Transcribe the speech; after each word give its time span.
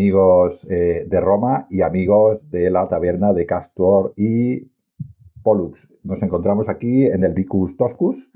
Amigos 0.00 0.66
eh, 0.70 1.04
de 1.06 1.20
Roma 1.20 1.66
y 1.68 1.82
amigos 1.82 2.38
de 2.50 2.70
la 2.70 2.88
taberna 2.88 3.34
de 3.34 3.44
Castor 3.44 4.14
y 4.16 4.66
Pollux. 5.42 5.86
Nos 6.04 6.22
encontramos 6.22 6.70
aquí 6.70 7.04
en 7.04 7.22
el 7.22 7.34
Vicus 7.34 7.76
Toscus. 7.76 8.30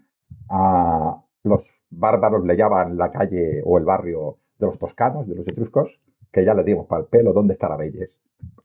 A 0.51 1.25
los 1.43 1.67
bárbaros 1.89 2.45
le 2.45 2.55
llaman 2.59 2.99
la 2.99 3.11
calle 3.11 3.63
o 3.65 3.79
el 3.79 3.85
barrio 3.87 4.37
de 4.59 4.67
los 4.67 4.79
toscanos, 4.79 5.27
de 5.27 5.37
los 5.37 5.49
etruscos, 5.49 5.99
que 6.31 6.45
ya 6.45 6.53
le 6.53 6.65
dimos 6.65 6.87
para 6.87 7.01
el 7.01 7.09
pelo. 7.09 7.33
¿Dónde 7.33 7.55
está 7.55 7.71
la 7.71 7.79
Belles? 7.79 8.11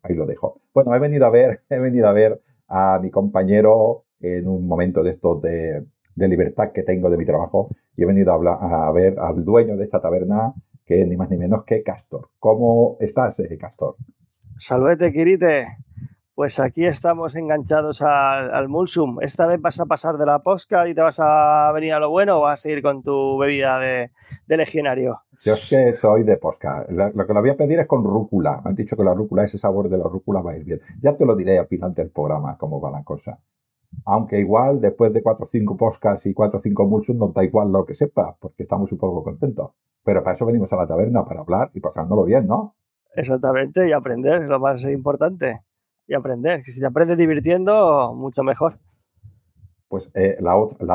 Ahí 0.03 0.13
lo 0.13 0.25
dejo. 0.25 0.59
Bueno, 0.73 0.93
he 0.93 0.99
venido 0.99 1.25
a 1.25 1.29
ver, 1.29 1.61
he 1.69 1.79
venido 1.79 2.05
a 2.05 2.11
ver 2.11 2.41
a 2.67 2.99
mi 3.01 3.11
compañero 3.11 4.03
en 4.19 4.45
un 4.45 4.67
momento 4.67 5.03
de 5.03 5.11
estos 5.11 5.41
de, 5.41 5.85
libertad 6.15 6.73
que 6.73 6.83
tengo 6.83 7.09
de 7.09 7.15
mi 7.15 7.25
trabajo 7.25 7.69
y 7.95 8.03
he 8.03 8.05
venido 8.05 8.33
a, 8.33 8.87
a 8.89 8.91
ver 8.91 9.17
al 9.19 9.45
dueño 9.45 9.77
de 9.77 9.85
esta 9.85 10.01
taberna 10.01 10.53
que 10.89 11.05
ni 11.05 11.15
más 11.15 11.29
ni 11.29 11.37
menos 11.37 11.63
que 11.65 11.83
Castor. 11.83 12.29
¿Cómo 12.39 12.97
estás, 12.99 13.39
eh, 13.39 13.57
Castor? 13.59 13.95
Salvete, 14.57 15.13
Kirite. 15.13 15.67
Pues 16.33 16.59
aquí 16.59 16.83
estamos 16.83 17.35
enganchados 17.35 18.01
al, 18.01 18.69
Mulsum. 18.69 19.21
¿Esta 19.21 19.45
vez 19.45 19.61
vas 19.61 19.79
a 19.79 19.85
pasar 19.85 20.17
de 20.17 20.25
la 20.25 20.39
posca 20.39 20.87
y 20.87 20.95
te 20.95 21.01
vas 21.01 21.17
a 21.19 21.71
venir 21.75 21.93
a 21.93 21.99
lo 21.99 22.09
bueno 22.09 22.37
o 22.37 22.41
vas 22.41 22.59
a 22.59 22.63
seguir 22.63 22.81
con 22.81 23.03
tu 23.03 23.37
bebida 23.37 23.77
de, 23.77 24.09
legionario? 24.47 25.19
Yo 25.41 25.53
es 25.53 25.69
que 25.69 25.93
soy 25.93 26.23
de 26.23 26.37
posca. 26.37 26.87
Lo, 26.89 27.27
que 27.27 27.33
lo 27.33 27.41
voy 27.41 27.51
a 27.51 27.57
pedir 27.57 27.77
es 27.79 27.85
con 27.85 28.03
rúcula. 28.03 28.59
Me 28.63 28.71
han 28.71 28.75
dicho 28.75 28.97
que 28.97 29.03
la 29.03 29.13
rúcula, 29.13 29.43
ese 29.43 29.59
sabor 29.59 29.89
de 29.89 29.97
la 29.97 30.05
rúcula 30.05 30.41
va 30.41 30.53
a 30.53 30.57
ir 30.57 30.63
bien. 30.63 30.81
Ya 31.03 31.15
te 31.15 31.23
lo 31.23 31.35
diré 31.35 31.59
al 31.59 31.67
final 31.67 31.93
del 31.93 32.09
programa 32.09 32.57
cómo 32.57 32.81
va 32.81 32.89
la 32.89 33.03
cosa. 33.03 33.37
Aunque 34.05 34.39
igual, 34.39 34.81
después 34.81 35.13
de 35.13 35.21
cuatro 35.21 35.43
o 35.43 35.45
cinco 35.45 35.77
poscas 35.77 36.25
y 36.25 36.33
cuatro 36.33 36.57
o 36.57 36.61
cinco 36.61 36.87
Mulsum, 36.87 37.17
no 37.17 37.27
da 37.27 37.43
igual 37.43 37.71
lo 37.71 37.85
que 37.85 37.93
sepa, 37.93 38.35
porque 38.39 38.63
estamos 38.63 38.91
un 38.91 38.97
poco 38.97 39.23
contentos. 39.23 39.71
Pero 40.09 40.23
para 40.23 40.33
eso 40.33 40.43
venimos 40.47 40.73
a 40.73 40.75
la 40.75 40.87
taberna, 40.87 41.23
para 41.23 41.41
hablar 41.41 41.69
y 41.75 41.81
pasándolo 41.81 42.23
bien, 42.23 42.47
¿no? 42.47 42.73
Exactamente, 43.13 43.87
y 43.87 43.91
aprender, 43.91 44.41
es 44.41 44.49
lo 44.49 44.59
más 44.59 44.83
importante. 44.85 45.61
Y 46.07 46.15
aprender, 46.15 46.63
que 46.63 46.71
si 46.71 46.79
te 46.79 46.87
aprendes 46.87 47.15
divirtiendo, 47.15 48.15
mucho 48.15 48.41
mejor. 48.41 48.79
Pues 49.87 50.09
eh, 50.15 50.39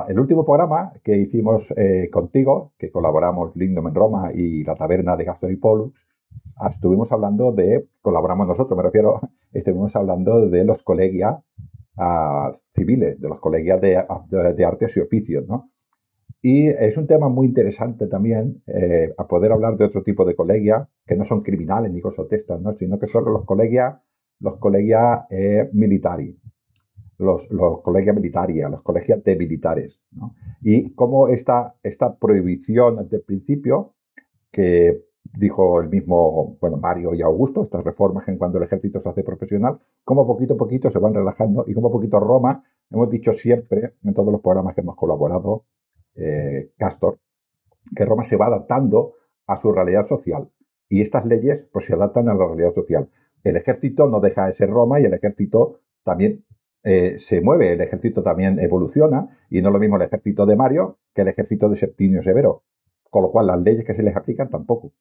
el 0.08 0.18
último 0.18 0.44
programa 0.44 0.94
que 1.04 1.16
hicimos 1.16 1.72
eh, 1.76 2.10
contigo, 2.12 2.72
que 2.76 2.90
colaboramos 2.90 3.54
Lindom 3.54 3.86
en 3.86 3.94
Roma 3.94 4.32
y 4.34 4.64
la 4.64 4.74
taberna 4.74 5.16
de 5.16 5.22
Gaston 5.26 5.52
y 5.52 5.56
Pollux, 5.58 6.08
estuvimos 6.68 7.12
hablando 7.12 7.52
de, 7.52 7.86
colaboramos 8.02 8.48
nosotros, 8.48 8.76
me 8.76 8.82
refiero, 8.82 9.20
estuvimos 9.52 9.94
hablando 9.94 10.48
de 10.48 10.64
los 10.64 10.82
colegias 10.82 11.36
ah, 11.98 12.50
civiles, 12.74 13.20
de 13.20 13.28
los 13.28 13.38
colegias 13.38 13.80
de, 13.80 14.04
de, 14.56 14.64
artes 14.64 14.96
y 14.96 15.00
oficios, 15.00 15.46
¿no? 15.46 15.70
Y 16.46 16.68
es 16.68 16.98
un 16.98 17.06
tema 17.06 17.30
muy 17.30 17.46
interesante 17.46 18.06
también 18.06 18.62
eh, 18.66 19.14
a 19.16 19.26
poder 19.26 19.50
hablar 19.50 19.78
de 19.78 19.86
otro 19.86 20.02
tipo 20.02 20.26
de 20.26 20.36
colegia 20.36 20.86
que 21.06 21.16
no 21.16 21.24
son 21.24 21.40
criminales 21.40 21.90
ni 21.90 22.02
cosas 22.02 22.26
¿no? 22.60 22.74
sino 22.74 22.98
que 22.98 23.06
son 23.06 23.24
los 23.24 23.46
colegias 23.46 23.94
los 24.40 24.58
colegias 24.58 25.20
eh, 25.30 25.70
militares, 25.72 26.36
los, 27.16 27.50
los 27.50 27.80
colegias 27.80 28.14
militaria, 28.14 28.68
los 28.68 28.82
colegios 28.82 29.24
de 29.24 29.36
militares. 29.36 30.02
¿no? 30.10 30.34
Y 30.60 30.90
cómo 30.94 31.28
esta, 31.28 31.76
esta 31.82 32.14
prohibición 32.14 32.96
desde 32.96 33.16
el 33.16 33.22
principio, 33.22 33.94
que 34.50 35.02
dijo 35.32 35.80
el 35.80 35.88
mismo 35.88 36.58
bueno, 36.60 36.76
Mario 36.76 37.14
y 37.14 37.22
Augusto, 37.22 37.62
estas 37.62 37.82
reformas 37.82 38.28
en 38.28 38.36
cuando 38.36 38.58
el 38.58 38.64
ejército 38.64 39.00
se 39.00 39.08
hace 39.08 39.24
profesional, 39.24 39.78
cómo 40.04 40.26
poquito 40.26 40.52
a 40.52 40.58
poquito 40.58 40.90
se 40.90 40.98
van 40.98 41.14
relajando 41.14 41.64
y 41.66 41.72
cómo 41.72 41.90
poquito 41.90 42.20
Roma, 42.20 42.62
hemos 42.90 43.08
dicho 43.08 43.32
siempre 43.32 43.94
en 44.04 44.12
todos 44.12 44.30
los 44.30 44.42
programas 44.42 44.74
que 44.74 44.82
hemos 44.82 44.96
colaborado, 44.96 45.64
eh, 46.16 46.70
Castor, 46.76 47.18
que 47.94 48.04
Roma 48.04 48.24
se 48.24 48.36
va 48.36 48.46
adaptando 48.46 49.14
a 49.46 49.56
su 49.56 49.72
realidad 49.72 50.06
social. 50.06 50.48
Y 50.88 51.00
estas 51.00 51.24
leyes 51.26 51.66
pues, 51.72 51.86
se 51.86 51.94
adaptan 51.94 52.28
a 52.28 52.34
la 52.34 52.46
realidad 52.46 52.74
social. 52.74 53.08
El 53.42 53.56
ejército 53.56 54.08
no 54.08 54.20
deja 54.20 54.46
de 54.46 54.54
ser 54.54 54.70
Roma 54.70 55.00
y 55.00 55.04
el 55.04 55.14
ejército 55.14 55.80
también 56.02 56.44
eh, 56.82 57.18
se 57.18 57.40
mueve, 57.40 57.72
el 57.72 57.80
ejército 57.80 58.22
también 58.22 58.58
evoluciona 58.58 59.28
y 59.50 59.62
no 59.62 59.68
es 59.68 59.72
lo 59.72 59.80
mismo 59.80 59.96
el 59.96 60.02
ejército 60.02 60.46
de 60.46 60.56
Mario 60.56 60.98
que 61.14 61.22
el 61.22 61.28
ejército 61.28 61.68
de 61.68 61.76
Septimio 61.76 62.22
Severo. 62.22 62.62
Con 63.10 63.22
lo 63.22 63.30
cual 63.30 63.46
las 63.46 63.60
leyes 63.60 63.84
que 63.84 63.94
se 63.94 64.02
les 64.02 64.16
aplican 64.16 64.50
tampoco. 64.50 64.92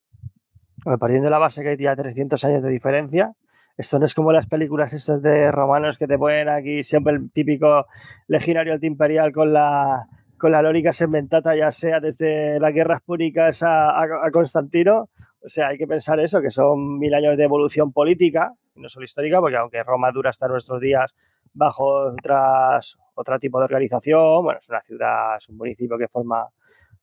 partiendo 1.00 1.26
de 1.26 1.32
la 1.32 1.40
base 1.40 1.62
que 1.62 1.70
hay 1.70 1.78
ya 1.78 1.96
300 1.96 2.44
años 2.44 2.64
de 2.64 2.70
diferencia, 2.70 3.34
esto 3.76 3.98
no 3.98 4.06
es 4.06 4.14
como 4.14 4.32
las 4.32 4.48
películas 4.48 4.94
estas 4.94 5.22
de 5.22 5.52
romanos 5.52 5.98
que 5.98 6.08
te 6.08 6.18
ponen 6.18 6.48
aquí 6.48 6.84
siempre 6.84 7.14
el 7.14 7.32
típico 7.32 7.88
legionario 8.28 8.78
imperial 8.82 9.32
con 9.34 9.52
la 9.52 10.08
con 10.44 10.52
la 10.52 10.62
lórica 10.62 10.92
segmentata, 10.92 11.56
ya 11.56 11.72
sea 11.72 12.02
desde 12.02 12.60
las 12.60 12.74
guerras 12.74 13.02
púnicas 13.02 13.64
a, 13.64 14.30
Constantino. 14.34 15.08
O 15.42 15.48
sea, 15.48 15.70
hay 15.70 15.78
que 15.78 15.88
pensar 15.88 16.20
eso, 16.20 16.42
que 16.42 16.52
son 16.52 17.00
mil 17.00 17.14
años 17.14 17.38
de 17.38 17.46
evolución 17.46 17.94
política, 17.94 18.52
no 18.76 18.90
solo 18.90 19.06
histórica, 19.06 19.40
porque 19.40 19.56
aunque 19.56 19.82
Roma 19.84 20.12
dura 20.12 20.32
hasta 20.32 20.50
nuestros 20.50 20.82
días 20.82 21.16
bajo 21.54 22.12
otras, 22.12 22.98
otro 23.16 23.40
tipo 23.40 23.58
de 23.60 23.64
organización, 23.64 24.44
bueno, 24.44 24.60
es 24.62 24.68
una 24.68 24.82
ciudad, 24.82 25.38
es 25.38 25.48
un 25.48 25.56
municipio 25.56 25.98
que 25.98 26.10
forma 26.10 26.46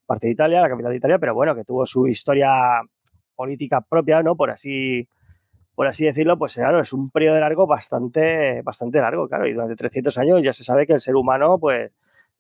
parte 0.05 0.27
de 0.27 0.35
Italia, 0.35 0.61
la 0.61 0.69
capital 0.69 0.91
de 0.91 0.99
Italia, 0.99 1.19
pero 1.19 1.33
bueno, 1.35 1.55
que 1.55 1.65
tuvo 1.65 1.87
su 1.87 2.09
historia 2.09 2.83
política 3.35 3.81
propia, 3.81 4.23
¿no? 4.23 4.37
Por 4.37 4.51
así, 4.51 5.09
por 5.75 5.87
así 5.87 6.05
decirlo, 6.05 6.37
pues 6.37 6.57
claro, 6.57 6.81
es 6.81 6.93
un 6.93 7.11
periodo 7.11 7.41
largo 7.41 7.67
bastante, 7.67 8.61
bastante 8.61 9.01
largo, 9.01 9.27
claro, 9.29 9.47
y 9.47 9.55
durante 9.55 9.77
300 9.77 10.19
años 10.19 10.43
ya 10.43 10.53
se 10.53 10.63
sabe 10.63 10.87
que 10.87 10.93
el 10.93 11.01
ser 11.01 11.17
humano, 11.17 11.59
pues, 11.59 11.91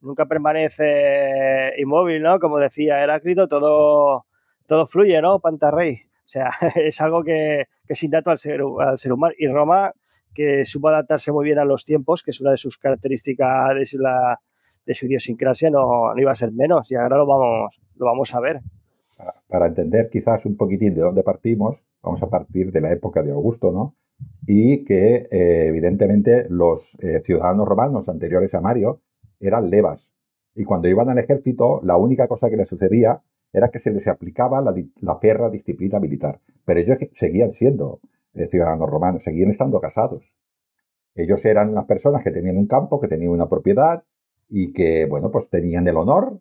nunca 0.00 0.26
permanece 0.26 1.75
inmóvil, 1.79 2.23
¿no? 2.23 2.38
Como 2.41 2.58
decía 2.58 3.02
Heráclito, 3.02 3.49
todo, 3.49 4.26
todo 4.67 4.87
fluye, 4.87 5.20
¿no? 5.20 5.41
Pantarrey. 5.41 6.02
O 6.25 6.29
sea, 6.29 6.50
es 6.76 7.00
algo 7.00 7.23
que, 7.25 7.67
que 7.87 7.93
es 7.93 8.02
innato 8.02 8.31
al 8.31 8.38
ser, 8.38 8.61
al 8.81 8.99
ser 8.99 9.12
humano. 9.12 9.35
Y 9.38 9.49
Roma, 9.49 9.93
que 10.35 10.64
supo 10.64 10.88
adaptarse 10.88 11.32
muy 11.32 11.44
bien 11.44 11.58
a 11.58 11.64
los 11.64 11.85
tiempos, 11.85 12.23
que 12.23 12.31
es 12.31 12.41
una 12.41 12.52
de 12.52 12.56
sus 12.56 12.79
características 12.79 13.75
de 13.75 13.85
su, 13.85 13.99
de 14.87 14.94
su 14.94 15.06
idiosincrasia, 15.06 15.70
no, 15.70 16.14
no, 16.14 16.20
iba 16.20 16.32
a 16.32 16.37
ser 16.37 16.53
menos. 16.53 16.91
Y 16.91 16.94
ahora 16.94 17.17
lo 17.17 17.26
vamos, 17.26 17.81
lo 17.96 18.06
vamos 18.06 18.35
a 18.35 18.41
ver. 18.41 18.61
Para, 19.49 19.67
entender 19.67 20.08
quizás 20.08 20.46
un 20.46 20.56
poquitín 20.56 20.94
de 20.94 21.03
dónde 21.03 21.23
partimos, 21.23 21.82
vamos 22.03 22.23
a 22.23 22.31
partir 22.31 22.73
de 22.73 22.81
la 22.81 22.91
época 22.91 23.23
de 23.23 23.32
Augusto, 23.32 23.70
¿no? 23.70 23.96
Y 24.46 24.85
que 24.85 25.29
eh, 25.31 25.67
evidentemente 25.69 26.46
los 26.49 26.96
eh, 27.00 27.20
ciudadanos 27.25 27.69
romanos 27.69 28.08
anteriores 28.08 28.55
a 28.55 28.61
Mario 28.61 29.00
eran 29.41 29.71
levas. 29.71 30.11
Y 30.55 30.65
cuando 30.65 30.89
iban 30.89 31.09
al 31.09 31.19
ejército, 31.19 31.81
la 31.83 31.97
única 31.97 32.29
cosa 32.29 32.51
que 32.51 32.57
les 32.57 32.69
sucedía 32.69 33.23
era 33.53 33.71
que 33.71 33.79
se 33.79 33.91
les 33.91 34.07
aplicaba 34.07 34.61
la, 34.61 34.75
la 35.01 35.19
perra 35.19 35.51
disciplina 35.51 35.99
militar. 35.99 36.41
Pero 36.65 36.81
ellos 36.81 36.99
seguían 37.15 37.53
siendo 37.53 38.01
eh, 38.35 38.47
ciudadanos 38.47 38.89
romanos, 38.89 39.25
seguían 39.25 39.51
estando 39.51 39.81
casados. 39.81 40.23
Ellos 41.15 41.45
eran 41.45 41.75
las 41.75 41.87
personas 41.87 42.23
que 42.23 42.31
tenían 42.31 42.57
un 42.57 42.67
campo, 42.67 43.01
que 43.01 43.09
tenían 43.09 43.33
una 43.33 43.49
propiedad 43.49 44.05
y 44.49 44.73
que, 44.73 45.07
bueno, 45.07 45.31
pues 45.31 45.51
tenían 45.51 45.87
el 45.89 45.97
honor 45.97 46.41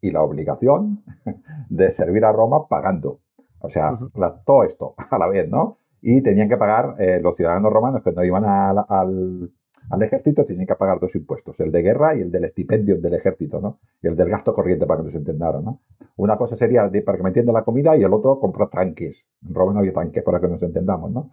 y 0.00 0.10
la 0.10 0.22
obligación 0.22 1.02
de 1.68 1.90
servir 1.90 2.24
a 2.24 2.32
Roma 2.32 2.66
pagando. 2.68 3.20
O 3.60 3.68
sea, 3.68 3.98
todo 4.44 4.64
esto 4.64 4.94
a 5.10 5.18
la 5.18 5.28
vez, 5.28 5.48
¿no? 5.48 5.78
Y 6.00 6.22
tenían 6.22 6.48
que 6.48 6.56
pagar 6.56 6.94
eh, 6.98 7.20
los 7.22 7.36
ciudadanos 7.36 7.72
romanos 7.72 8.02
que 8.02 8.12
no 8.12 8.24
iban 8.24 8.44
al, 8.44 9.50
al 9.90 10.02
ejército 10.02 10.44
tienen 10.44 10.66
que 10.66 10.74
pagar 10.74 11.00
dos 11.00 11.14
impuestos, 11.14 11.58
el 11.60 11.72
de 11.72 11.82
guerra 11.82 12.14
y 12.14 12.20
el 12.20 12.30
del 12.30 12.44
estipendio 12.44 13.00
del 13.00 13.14
ejército, 13.14 13.60
¿no? 13.60 13.78
Y 14.02 14.08
el 14.08 14.16
del 14.16 14.28
gasto 14.28 14.52
corriente, 14.52 14.86
para 14.86 15.00
que 15.00 15.06
nos 15.06 15.14
entendamos, 15.14 15.64
¿no? 15.64 15.80
Una 16.16 16.36
cosa 16.36 16.56
sería, 16.56 16.90
para 17.04 17.16
que 17.16 17.22
me 17.22 17.30
entienda 17.30 17.52
la 17.52 17.64
comida, 17.64 17.96
y 17.96 18.02
el 18.02 18.12
otro 18.12 18.38
comprar 18.38 18.68
tanques. 18.68 19.24
En 19.46 19.54
Roma 19.54 19.72
no 19.72 19.78
había 19.80 19.92
tanques, 19.92 20.22
para 20.22 20.40
que 20.40 20.48
nos 20.48 20.62
entendamos, 20.62 21.10
¿no? 21.10 21.30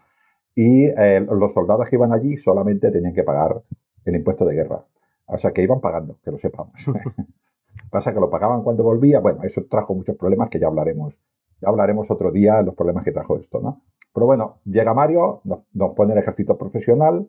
Y 0.55 0.85
eh, 0.85 1.25
los 1.29 1.53
soldados 1.53 1.89
que 1.89 1.97
iban 1.97 2.13
allí 2.13 2.37
solamente 2.37 2.91
tenían 2.91 3.13
que 3.13 3.23
pagar 3.23 3.61
el 4.05 4.15
impuesto 4.15 4.45
de 4.45 4.55
guerra. 4.55 4.85
O 5.25 5.37
sea, 5.37 5.51
que 5.51 5.61
iban 5.61 5.81
pagando, 5.81 6.17
que 6.23 6.31
lo 6.31 6.37
sepamos. 6.37 6.73
Pasa 7.89 8.13
que 8.13 8.19
lo 8.19 8.29
pagaban 8.29 8.63
cuando 8.63 8.83
volvía. 8.83 9.19
Bueno, 9.19 9.43
eso 9.43 9.65
trajo 9.69 9.93
muchos 9.93 10.15
problemas 10.15 10.49
que 10.49 10.59
ya 10.59 10.67
hablaremos. 10.67 11.19
Ya 11.61 11.69
hablaremos 11.69 12.09
otro 12.11 12.31
día 12.31 12.57
de 12.57 12.63
los 12.63 12.75
problemas 12.75 13.03
que 13.03 13.11
trajo 13.11 13.37
esto, 13.37 13.59
¿no? 13.59 13.81
Pero 14.13 14.27
bueno, 14.27 14.59
llega 14.65 14.93
Mario, 14.93 15.41
nos, 15.43 15.93
pone 15.95 16.13
el 16.13 16.19
ejército 16.19 16.57
profesional, 16.57 17.27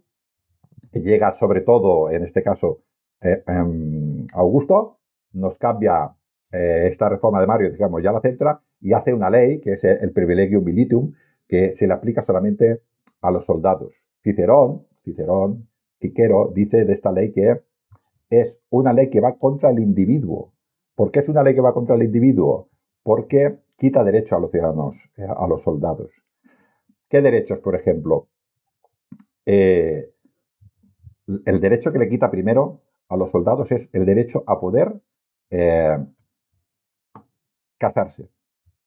llega 0.93 1.33
sobre 1.33 1.61
todo, 1.61 2.11
en 2.11 2.25
este 2.25 2.43
caso, 2.43 2.83
eh, 3.21 3.43
em, 3.47 4.27
Augusto, 4.35 4.99
nos 5.33 5.59
cambia 5.59 6.15
eh, 6.53 6.89
esta 6.91 7.09
reforma 7.09 7.41
de 7.41 7.47
Mario, 7.47 7.71
digamos, 7.71 8.03
ya 8.03 8.13
la 8.13 8.21
centra, 8.21 8.61
y 8.81 8.93
hace 8.93 9.13
una 9.13 9.31
ley, 9.31 9.61
que 9.61 9.73
es 9.75 9.85
el 9.85 10.13
privilegio 10.13 10.61
militum, 10.61 11.13
que 11.49 11.73
se 11.75 11.87
le 11.87 11.95
aplica 11.95 12.23
solamente 12.23 12.83
a 13.21 13.31
los 13.31 13.45
soldados. 13.45 13.95
Cicerón, 14.23 14.87
Cicerón, 15.05 15.69
Quiquero, 15.99 16.53
dice 16.55 16.85
de 16.85 16.93
esta 16.93 17.11
ley 17.11 17.33
que 17.33 17.63
es 18.29 18.61
una 18.71 18.93
ley 18.93 19.09
que 19.09 19.21
va 19.21 19.39
contra 19.39 19.71
el 19.71 19.79
individuo. 19.79 20.53
¿Por 20.95 21.11
qué 21.11 21.21
es 21.21 21.29
una 21.29 21.43
ley 21.43 21.55
que 21.55 21.61
va 21.61 21.73
contra 21.73 21.95
el 21.95 22.03
individuo? 22.03 22.69
Porque 23.03 23.59
quita 23.77 24.05
derecho 24.05 24.37
a 24.37 24.41
los 24.41 24.51
ciudadanos, 24.51 24.97
eh, 25.17 25.27
a 25.27 25.47
los 25.47 25.63
soldados. 25.63 26.13
¿Qué 27.09 27.23
derechos, 27.23 27.61
por 27.61 27.77
ejemplo? 27.77 28.29
Eh, 29.45 30.11
el 31.27 31.61
derecho 31.61 31.93
que 31.93 31.99
le 31.99 32.09
quita 32.09 32.31
primero 32.31 32.83
a 33.09 33.17
los 33.17 33.31
soldados 33.31 33.71
es 33.73 33.89
el 33.93 34.07
derecho 34.07 34.45
a 34.47 34.61
poder 34.61 35.01
eh, 35.51 35.99
casarse. 37.79 38.31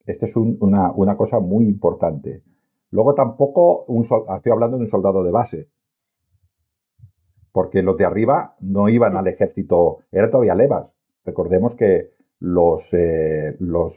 Esta 0.05 0.25
es 0.25 0.35
una, 0.35 1.17
cosa 1.17 1.39
muy 1.39 1.65
importante. 1.67 2.43
Luego 2.91 3.13
tampoco, 3.13 3.85
un, 3.85 4.03
estoy 4.03 4.51
hablando 4.51 4.77
de 4.77 4.85
un 4.85 4.89
soldado 4.89 5.23
de 5.23 5.31
base, 5.31 5.69
porque 7.51 7.83
los 7.83 7.97
de 7.97 8.05
arriba 8.05 8.55
no 8.59 8.89
iban 8.89 9.17
al 9.17 9.27
ejército, 9.27 9.99
eran 10.11 10.31
todavía 10.31 10.55
levas. 10.55 10.91
Recordemos 11.23 11.75
que 11.75 12.11
los, 12.39 12.93
eh, 12.93 13.55
los 13.59 13.95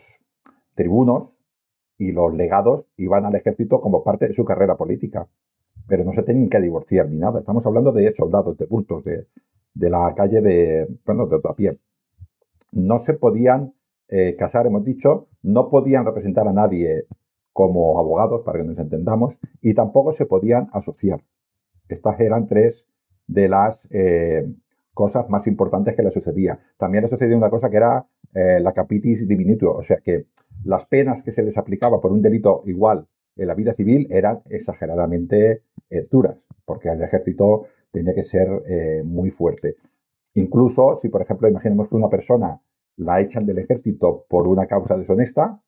tribunos 0.74 1.34
y 1.96 2.12
los 2.12 2.34
legados 2.34 2.86
iban 2.96 3.24
al 3.24 3.34
ejército 3.34 3.80
como 3.80 4.02
parte 4.04 4.28
de 4.28 4.34
su 4.34 4.44
carrera 4.44 4.76
política, 4.76 5.28
pero 5.86 6.04
no 6.04 6.12
se 6.12 6.22
tenían 6.22 6.48
que 6.48 6.60
divorciar 6.60 7.08
ni 7.08 7.18
nada. 7.18 7.40
Estamos 7.40 7.66
hablando 7.66 7.92
de 7.92 8.14
soldados, 8.14 8.56
de 8.56 8.66
bultos, 8.66 9.04
de, 9.04 9.26
la 9.74 10.14
calle 10.14 10.40
de, 10.40 10.88
bueno, 11.04 11.26
de 11.26 11.38
pie. 11.56 11.78
No 12.72 12.98
se 12.98 13.14
podían 13.14 13.74
eh, 14.08 14.36
casar, 14.38 14.66
hemos 14.66 14.84
dicho, 14.84 15.28
no 15.42 15.68
podían 15.68 16.04
representar 16.04 16.48
a 16.48 16.52
nadie 16.52 17.06
como 17.52 17.98
abogados, 17.98 18.42
para 18.42 18.58
que 18.58 18.64
nos 18.64 18.78
entendamos, 18.78 19.38
y 19.60 19.74
tampoco 19.74 20.12
se 20.12 20.26
podían 20.26 20.68
asociar. 20.72 21.20
Estas 21.88 22.18
eran 22.20 22.46
tres 22.46 22.86
de 23.26 23.48
las 23.48 23.86
eh, 23.90 24.50
cosas 24.94 25.28
más 25.28 25.46
importantes 25.46 25.94
que 25.94 26.02
le 26.02 26.10
sucedía. 26.10 26.58
También 26.78 27.02
le 27.02 27.08
sucedía 27.08 27.36
una 27.36 27.50
cosa 27.50 27.70
que 27.70 27.76
era 27.76 28.06
eh, 28.34 28.60
la 28.60 28.72
capitis 28.72 29.26
diminutio, 29.28 29.74
o 29.74 29.82
sea 29.82 29.98
que 29.98 30.26
las 30.64 30.86
penas 30.86 31.22
que 31.22 31.32
se 31.32 31.42
les 31.42 31.58
aplicaba 31.58 32.00
por 32.00 32.12
un 32.12 32.22
delito 32.22 32.62
igual 32.66 33.06
en 33.36 33.46
la 33.48 33.54
vida 33.54 33.72
civil 33.72 34.06
eran 34.10 34.40
exageradamente 34.50 35.62
eh, 35.90 36.02
duras, 36.10 36.36
porque 36.64 36.88
el 36.88 37.02
ejército 37.02 37.66
tenía 37.90 38.14
que 38.14 38.22
ser 38.22 38.48
eh, 38.66 39.02
muy 39.04 39.30
fuerte. 39.30 39.76
Incluso 40.34 40.98
si, 41.00 41.08
por 41.08 41.22
ejemplo, 41.22 41.48
imaginemos 41.48 41.88
que 41.88 41.96
una 41.96 42.08
persona 42.08 42.60
la 42.96 43.20
echan 43.20 43.46
del 43.46 43.58
ejército 43.58 44.26
por 44.28 44.48
una 44.48 44.66
causa 44.66 44.96
deshonesta, 44.96 45.60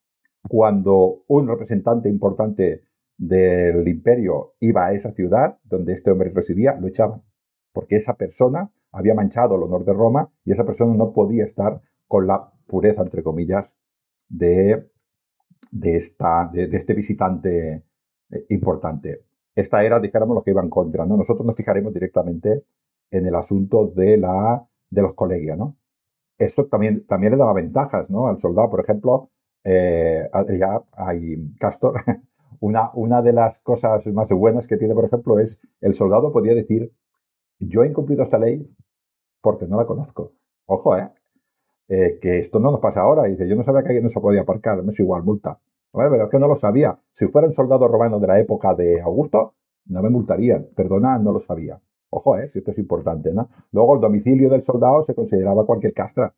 cuando 0.48 1.24
un 1.26 1.48
representante 1.48 2.08
importante 2.08 2.82
del 3.16 3.86
imperio 3.88 4.54
iba 4.60 4.86
a 4.86 4.92
esa 4.92 5.12
ciudad 5.12 5.58
donde 5.64 5.94
este 5.94 6.10
hombre 6.10 6.30
residía, 6.30 6.76
lo 6.80 6.88
echaban, 6.88 7.22
porque 7.72 7.96
esa 7.96 8.14
persona 8.14 8.70
había 8.92 9.14
manchado 9.14 9.56
el 9.56 9.62
honor 9.62 9.84
de 9.84 9.92
Roma 9.92 10.30
y 10.44 10.52
esa 10.52 10.64
persona 10.64 10.94
no 10.94 11.12
podía 11.12 11.44
estar 11.44 11.80
con 12.06 12.26
la 12.26 12.52
pureza, 12.66 13.02
entre 13.02 13.22
comillas, 13.22 13.66
de, 14.28 14.88
de, 15.70 15.96
esta, 15.96 16.48
de, 16.52 16.64
este 16.76 16.94
visitante 16.94 17.84
eh, 18.30 18.46
importante. 18.50 19.24
Esta 19.54 19.84
era, 19.84 20.00
dijéramos, 20.00 20.34
lo 20.34 20.42
que 20.42 20.50
iba 20.50 20.62
en 20.62 20.70
contra. 20.70 21.06
¿no? 21.06 21.16
Nosotros 21.16 21.46
nos 21.46 21.56
fijaremos 21.56 21.92
directamente 21.92 22.64
en 23.10 23.26
el 23.26 23.34
asunto 23.34 23.92
de, 23.94 24.16
la, 24.16 24.66
de 24.90 25.02
los 25.02 25.14
colegios. 25.14 25.56
¿no? 25.58 25.76
Eso 26.38 26.66
también, 26.66 27.06
también 27.06 27.32
le 27.32 27.38
daba 27.38 27.52
ventajas 27.52 28.10
¿no? 28.10 28.28
al 28.28 28.38
soldado. 28.40 28.70
Por 28.70 28.80
ejemplo, 28.80 29.30
eh, 29.64 30.28
hay 30.92 31.54
Castor. 31.58 32.02
Una, 32.60 32.90
una 32.94 33.20
de 33.20 33.32
las 33.32 33.58
cosas 33.58 34.06
más 34.06 34.30
buenas 34.30 34.66
que 34.66 34.76
tiene, 34.78 34.94
por 34.94 35.04
ejemplo, 35.04 35.38
es 35.38 35.58
el 35.80 35.94
soldado 35.94 36.32
podía 36.32 36.54
decir, 36.54 36.92
yo 37.58 37.82
he 37.82 37.88
incumplido 37.88 38.22
esta 38.22 38.38
ley 38.38 38.66
porque 39.42 39.66
no 39.66 39.76
la 39.76 39.84
conozco. 39.84 40.32
Ojo, 40.66 40.96
¿eh? 40.96 41.10
Eh, 41.88 42.18
que 42.20 42.38
esto 42.38 42.60
no 42.60 42.70
nos 42.70 42.80
pasa 42.80 43.00
ahora. 43.00 43.28
Y 43.28 43.32
dice, 43.32 43.48
yo 43.48 43.56
no 43.56 43.62
sabía 43.62 43.82
que 43.82 43.88
alguien 43.88 44.04
no 44.04 44.08
se 44.08 44.20
podía 44.20 44.42
aparcar, 44.42 44.82
no 44.82 44.90
es 44.90 45.00
igual, 45.00 45.22
multa. 45.22 45.58
pero 45.92 46.24
es 46.24 46.30
que 46.30 46.38
no 46.38 46.48
lo 46.48 46.56
sabía. 46.56 46.98
Si 47.12 47.26
fuera 47.26 47.46
un 47.46 47.52
soldado 47.52 47.88
romano 47.88 48.20
de 48.20 48.26
la 48.26 48.40
época 48.40 48.74
de 48.74 49.00
Augusto, 49.00 49.54
no 49.86 50.02
me 50.02 50.10
multarían. 50.10 50.68
Perdona, 50.74 51.18
no 51.18 51.32
lo 51.32 51.40
sabía. 51.40 51.80
Ojo, 52.10 52.38
¿eh? 52.38 52.48
si 52.48 52.60
esto 52.60 52.70
es 52.70 52.78
importante, 52.78 53.32
¿no? 53.32 53.48
Luego, 53.72 53.94
el 53.96 54.00
domicilio 54.00 54.48
del 54.48 54.62
soldado 54.62 55.02
se 55.02 55.14
consideraba 55.14 55.66
cualquier 55.66 55.92
castra. 55.92 56.34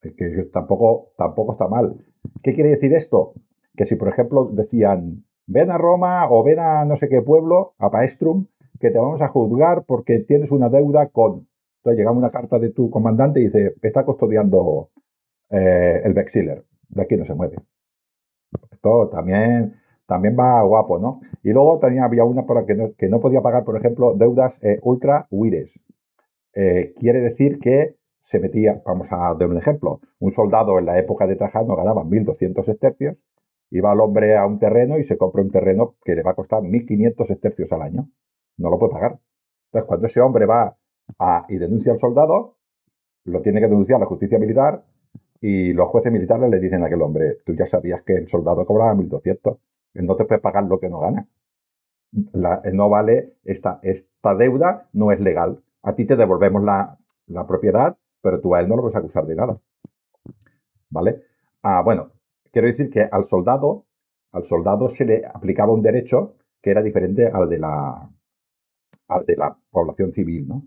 Que 0.00 0.48
tampoco, 0.52 1.12
tampoco 1.16 1.52
está 1.52 1.66
mal. 1.66 1.96
¿Qué 2.42 2.54
quiere 2.54 2.70
decir 2.70 2.92
esto? 2.94 3.32
Que 3.74 3.86
si, 3.86 3.96
por 3.96 4.08
ejemplo, 4.08 4.44
decían, 4.52 5.24
ven 5.46 5.70
a 5.70 5.78
Roma 5.78 6.28
o 6.30 6.44
ven 6.44 6.60
a 6.60 6.84
no 6.84 6.96
sé 6.96 7.08
qué 7.08 7.22
pueblo, 7.22 7.74
a 7.78 7.90
Paestrum, 7.90 8.46
que 8.78 8.90
te 8.90 8.98
vamos 8.98 9.22
a 9.22 9.28
juzgar 9.28 9.84
porque 9.84 10.20
tienes 10.20 10.50
una 10.50 10.68
deuda 10.68 11.08
con 11.08 11.48
entonces 11.90 12.16
una 12.16 12.30
carta 12.30 12.58
de 12.58 12.70
tu 12.70 12.90
comandante 12.90 13.40
y 13.40 13.44
dice, 13.44 13.74
está 13.82 14.04
custodiando 14.04 14.90
eh, 15.50 16.00
el 16.04 16.12
Vexiller, 16.14 16.64
de 16.88 17.02
aquí 17.02 17.16
no 17.16 17.24
se 17.24 17.34
mueve. 17.34 17.56
Esto 18.70 19.08
también, 19.08 19.76
también 20.06 20.36
va 20.38 20.62
guapo, 20.62 20.98
¿no? 20.98 21.20
Y 21.42 21.52
luego 21.52 21.78
también 21.78 22.02
había 22.02 22.24
una 22.24 22.46
para 22.46 22.64
que 22.64 22.74
no, 22.74 22.92
que 22.96 23.08
no 23.08 23.20
podía 23.20 23.42
pagar, 23.42 23.64
por 23.64 23.76
ejemplo, 23.76 24.14
deudas 24.14 24.58
eh, 24.62 24.78
ultra 24.82 25.26
huires. 25.30 25.78
Eh, 26.54 26.94
quiere 26.98 27.20
decir 27.20 27.58
que 27.58 27.96
se 28.24 28.40
metía, 28.40 28.82
vamos 28.84 29.12
a 29.12 29.34
dar 29.34 29.48
un 29.48 29.56
ejemplo, 29.56 30.00
un 30.18 30.32
soldado 30.32 30.78
en 30.78 30.86
la 30.86 30.98
época 30.98 31.26
de 31.26 31.36
Trajano 31.36 31.76
ganaba 31.76 32.02
1.200 32.02 32.68
estercios, 32.68 33.16
iba 33.70 33.92
al 33.92 34.00
hombre 34.00 34.36
a 34.36 34.46
un 34.46 34.58
terreno 34.58 34.98
y 34.98 35.04
se 35.04 35.16
compra 35.16 35.42
un 35.42 35.50
terreno 35.50 35.96
que 36.04 36.14
le 36.16 36.22
va 36.22 36.32
a 36.32 36.34
costar 36.34 36.62
1.500 36.62 37.30
estercios 37.30 37.72
al 37.72 37.82
año. 37.82 38.08
No 38.56 38.70
lo 38.70 38.78
puede 38.78 38.92
pagar. 38.92 39.18
Entonces, 39.66 39.86
cuando 39.86 40.06
ese 40.06 40.20
hombre 40.20 40.46
va 40.46 40.75
y 41.48 41.56
denuncia 41.58 41.92
al 41.92 41.98
soldado, 41.98 42.56
lo 43.24 43.42
tiene 43.42 43.60
que 43.60 43.68
denunciar 43.68 44.00
la 44.00 44.06
justicia 44.06 44.38
militar 44.38 44.84
y 45.40 45.72
los 45.72 45.88
jueces 45.88 46.12
militares 46.12 46.50
le 46.50 46.60
dicen 46.60 46.82
a 46.82 46.86
aquel 46.86 47.02
hombre, 47.02 47.38
tú 47.44 47.54
ya 47.54 47.66
sabías 47.66 48.02
que 48.02 48.14
el 48.14 48.28
soldado 48.28 48.64
cobraba 48.66 48.94
1.200, 48.94 49.58
no 49.94 50.16
te 50.16 50.24
puedes 50.24 50.42
pagar 50.42 50.64
lo 50.64 50.78
que 50.78 50.88
no 50.88 51.00
gana. 51.00 51.26
no 52.72 52.88
vale, 52.88 53.34
esta, 53.44 53.80
esta 53.82 54.34
deuda 54.34 54.88
no 54.92 55.12
es 55.12 55.20
legal. 55.20 55.62
A 55.82 55.94
ti 55.94 56.04
te 56.06 56.16
devolvemos 56.16 56.62
la, 56.62 56.98
propiedad, 57.46 57.96
pero 58.20 58.40
tú 58.40 58.54
a 58.54 58.60
él 58.60 58.68
no 58.68 58.76
lo 58.76 58.82
puedes 58.82 58.96
acusar 58.96 59.26
de 59.26 59.36
nada. 59.36 59.58
¿Vale? 60.90 61.22
Ah, 61.62 61.82
bueno, 61.84 62.12
quiero 62.52 62.68
decir 62.68 62.90
que 62.90 63.02
al 63.02 63.24
soldado, 63.24 63.86
al 64.32 64.44
soldado 64.44 64.88
se 64.88 65.04
le 65.04 65.24
aplicaba 65.26 65.72
un 65.72 65.82
derecho 65.82 66.36
que 66.62 66.70
era 66.70 66.82
diferente 66.82 67.26
al 67.28 67.48
de 67.48 67.58
la, 67.58 68.10
al 69.08 69.26
de 69.26 69.36
la 69.36 69.56
población 69.70 70.12
civil, 70.12 70.48
¿no? 70.48 70.66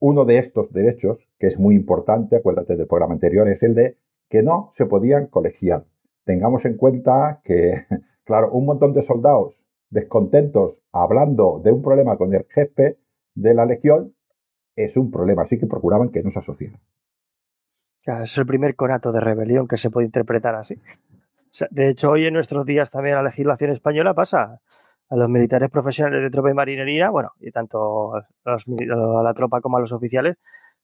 Uno 0.00 0.24
de 0.24 0.38
estos 0.38 0.72
derechos, 0.72 1.28
que 1.38 1.46
es 1.46 1.58
muy 1.58 1.76
importante, 1.76 2.36
acuérdate 2.36 2.76
del 2.76 2.86
programa 2.86 3.14
anterior, 3.14 3.48
es 3.48 3.62
el 3.62 3.74
de 3.74 3.96
que 4.28 4.42
no 4.42 4.68
se 4.72 4.86
podían 4.86 5.26
colegiar. 5.26 5.84
Tengamos 6.24 6.64
en 6.64 6.76
cuenta 6.76 7.40
que, 7.44 7.84
claro, 8.24 8.50
un 8.52 8.66
montón 8.66 8.92
de 8.94 9.02
soldados 9.02 9.64
descontentos 9.90 10.80
hablando 10.92 11.60
de 11.62 11.72
un 11.72 11.82
problema 11.82 12.16
con 12.16 12.32
el 12.32 12.46
jefe 12.48 12.98
de 13.34 13.54
la 13.54 13.66
legión 13.66 14.14
es 14.76 14.96
un 14.96 15.10
problema, 15.10 15.42
así 15.42 15.58
que 15.58 15.66
procuraban 15.66 16.10
que 16.10 16.22
no 16.22 16.30
se 16.30 16.38
asociaran. 16.38 16.80
es 18.22 18.38
el 18.38 18.46
primer 18.46 18.76
conato 18.76 19.12
de 19.12 19.20
rebelión 19.20 19.68
que 19.68 19.76
se 19.76 19.90
puede 19.90 20.06
interpretar 20.06 20.54
así. 20.54 20.80
de 21.70 21.88
hecho, 21.88 22.10
hoy 22.10 22.26
en 22.26 22.34
nuestros 22.34 22.64
días 22.64 22.90
también 22.90 23.16
la 23.16 23.22
legislación 23.22 23.72
española 23.72 24.14
pasa 24.14 24.60
a 25.10 25.16
los 25.16 25.28
militares 25.28 25.70
profesionales 25.70 26.22
de 26.22 26.30
tropa 26.30 26.50
y 26.50 26.54
marinería, 26.54 27.10
bueno, 27.10 27.32
y 27.40 27.50
tanto 27.50 28.14
a, 28.14 28.26
la 28.44 29.34
tropa 29.34 29.60
como 29.60 29.76
a 29.76 29.80
los 29.80 29.92
oficiales, 29.92 30.36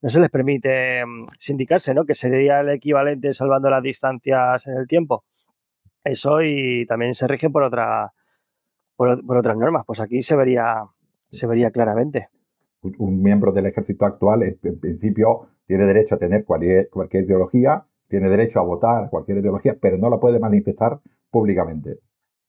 no 0.03 0.09
se 0.09 0.21
les 0.21 0.31
permite 0.31 1.07
mm, 1.07 1.29
sindicarse, 1.39 1.95
¿no? 1.95 2.05
Que 2.05 2.15
sería 2.15 2.61
el 2.61 2.71
equivalente 2.71 3.33
salvando 3.33 3.71
las 3.71 3.83
distancias 3.83 4.67
en 4.67 4.77
el 4.77 4.87
tiempo. 4.89 5.25
Eso 6.05 6.43
y 6.43 6.87
también 6.87 7.15
se 7.15 7.27
rigen 7.27 7.53
por 7.53 7.63
otra 7.63 8.13
por, 8.97 9.37
otras 9.37 9.57
normas. 9.57 9.85
Pues 9.87 10.01
aquí 10.01 10.23
se 10.23 10.37
vería 10.37 10.85
se 11.31 11.47
vería 11.47 11.71
claramente. 11.71 12.29
un 12.99 13.23
miembro 13.23 13.53
del 13.53 13.67
ejército 13.67 14.07
actual, 14.07 14.43
en, 14.43 14.81
principio, 14.81 15.49
tiene 15.67 15.85
derecho 15.87 16.17
a 16.17 16.19
tener 16.19 16.45
cualquier, 16.45 16.89
cualquier 16.91 17.25
ideología, 17.25 17.85
tiene 18.09 18.29
derecho 18.29 18.61
a 18.61 18.63
votar 18.63 19.11
cualquier 19.11 19.39
ideología, 19.39 19.77
pero 19.81 19.99
no 19.99 20.09
la 20.09 20.19
puede 20.19 20.39
manifestar 20.39 21.01
públicamente, 21.31 21.99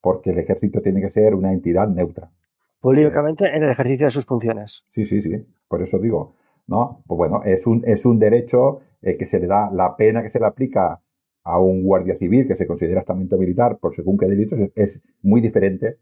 porque 0.01 0.31
el 0.31 0.39
ejército 0.39 0.81
tiene 0.81 1.01
que 1.01 1.09
ser 1.09 1.35
una 1.35 1.51
entidad 1.51 1.87
neutra. 1.87 2.31
Públicamente 2.79 3.45
en 3.45 3.63
el 3.63 3.71
ejercicio 3.71 4.05
de 4.05 4.11
sus 4.11 4.25
funciones. 4.25 4.83
Sí, 4.91 5.05
sí, 5.05 5.21
sí. 5.21 5.45
Por 5.67 5.81
eso 5.81 5.99
digo, 5.99 6.35
¿no? 6.67 7.03
Pues 7.07 7.17
bueno, 7.17 7.41
es 7.43 7.65
un, 7.65 7.83
es 7.85 8.05
un 8.05 8.19
derecho 8.19 8.81
eh, 9.01 9.17
que 9.17 9.25
se 9.25 9.39
le 9.39 9.47
da, 9.47 9.69
la 9.71 9.95
pena 9.95 10.21
que 10.21 10.29
se 10.29 10.39
le 10.39 10.45
aplica 10.45 11.01
a 11.43 11.59
un 11.59 11.83
guardia 11.83 12.15
civil 12.15 12.47
que 12.47 12.55
se 12.55 12.67
considera 12.67 13.01
estamento 13.01 13.37
militar 13.37 13.77
por 13.77 13.95
según 13.95 14.17
qué 14.17 14.27
delitos 14.27 14.59
es, 14.75 15.01
muy 15.21 15.41
diferente 15.41 15.97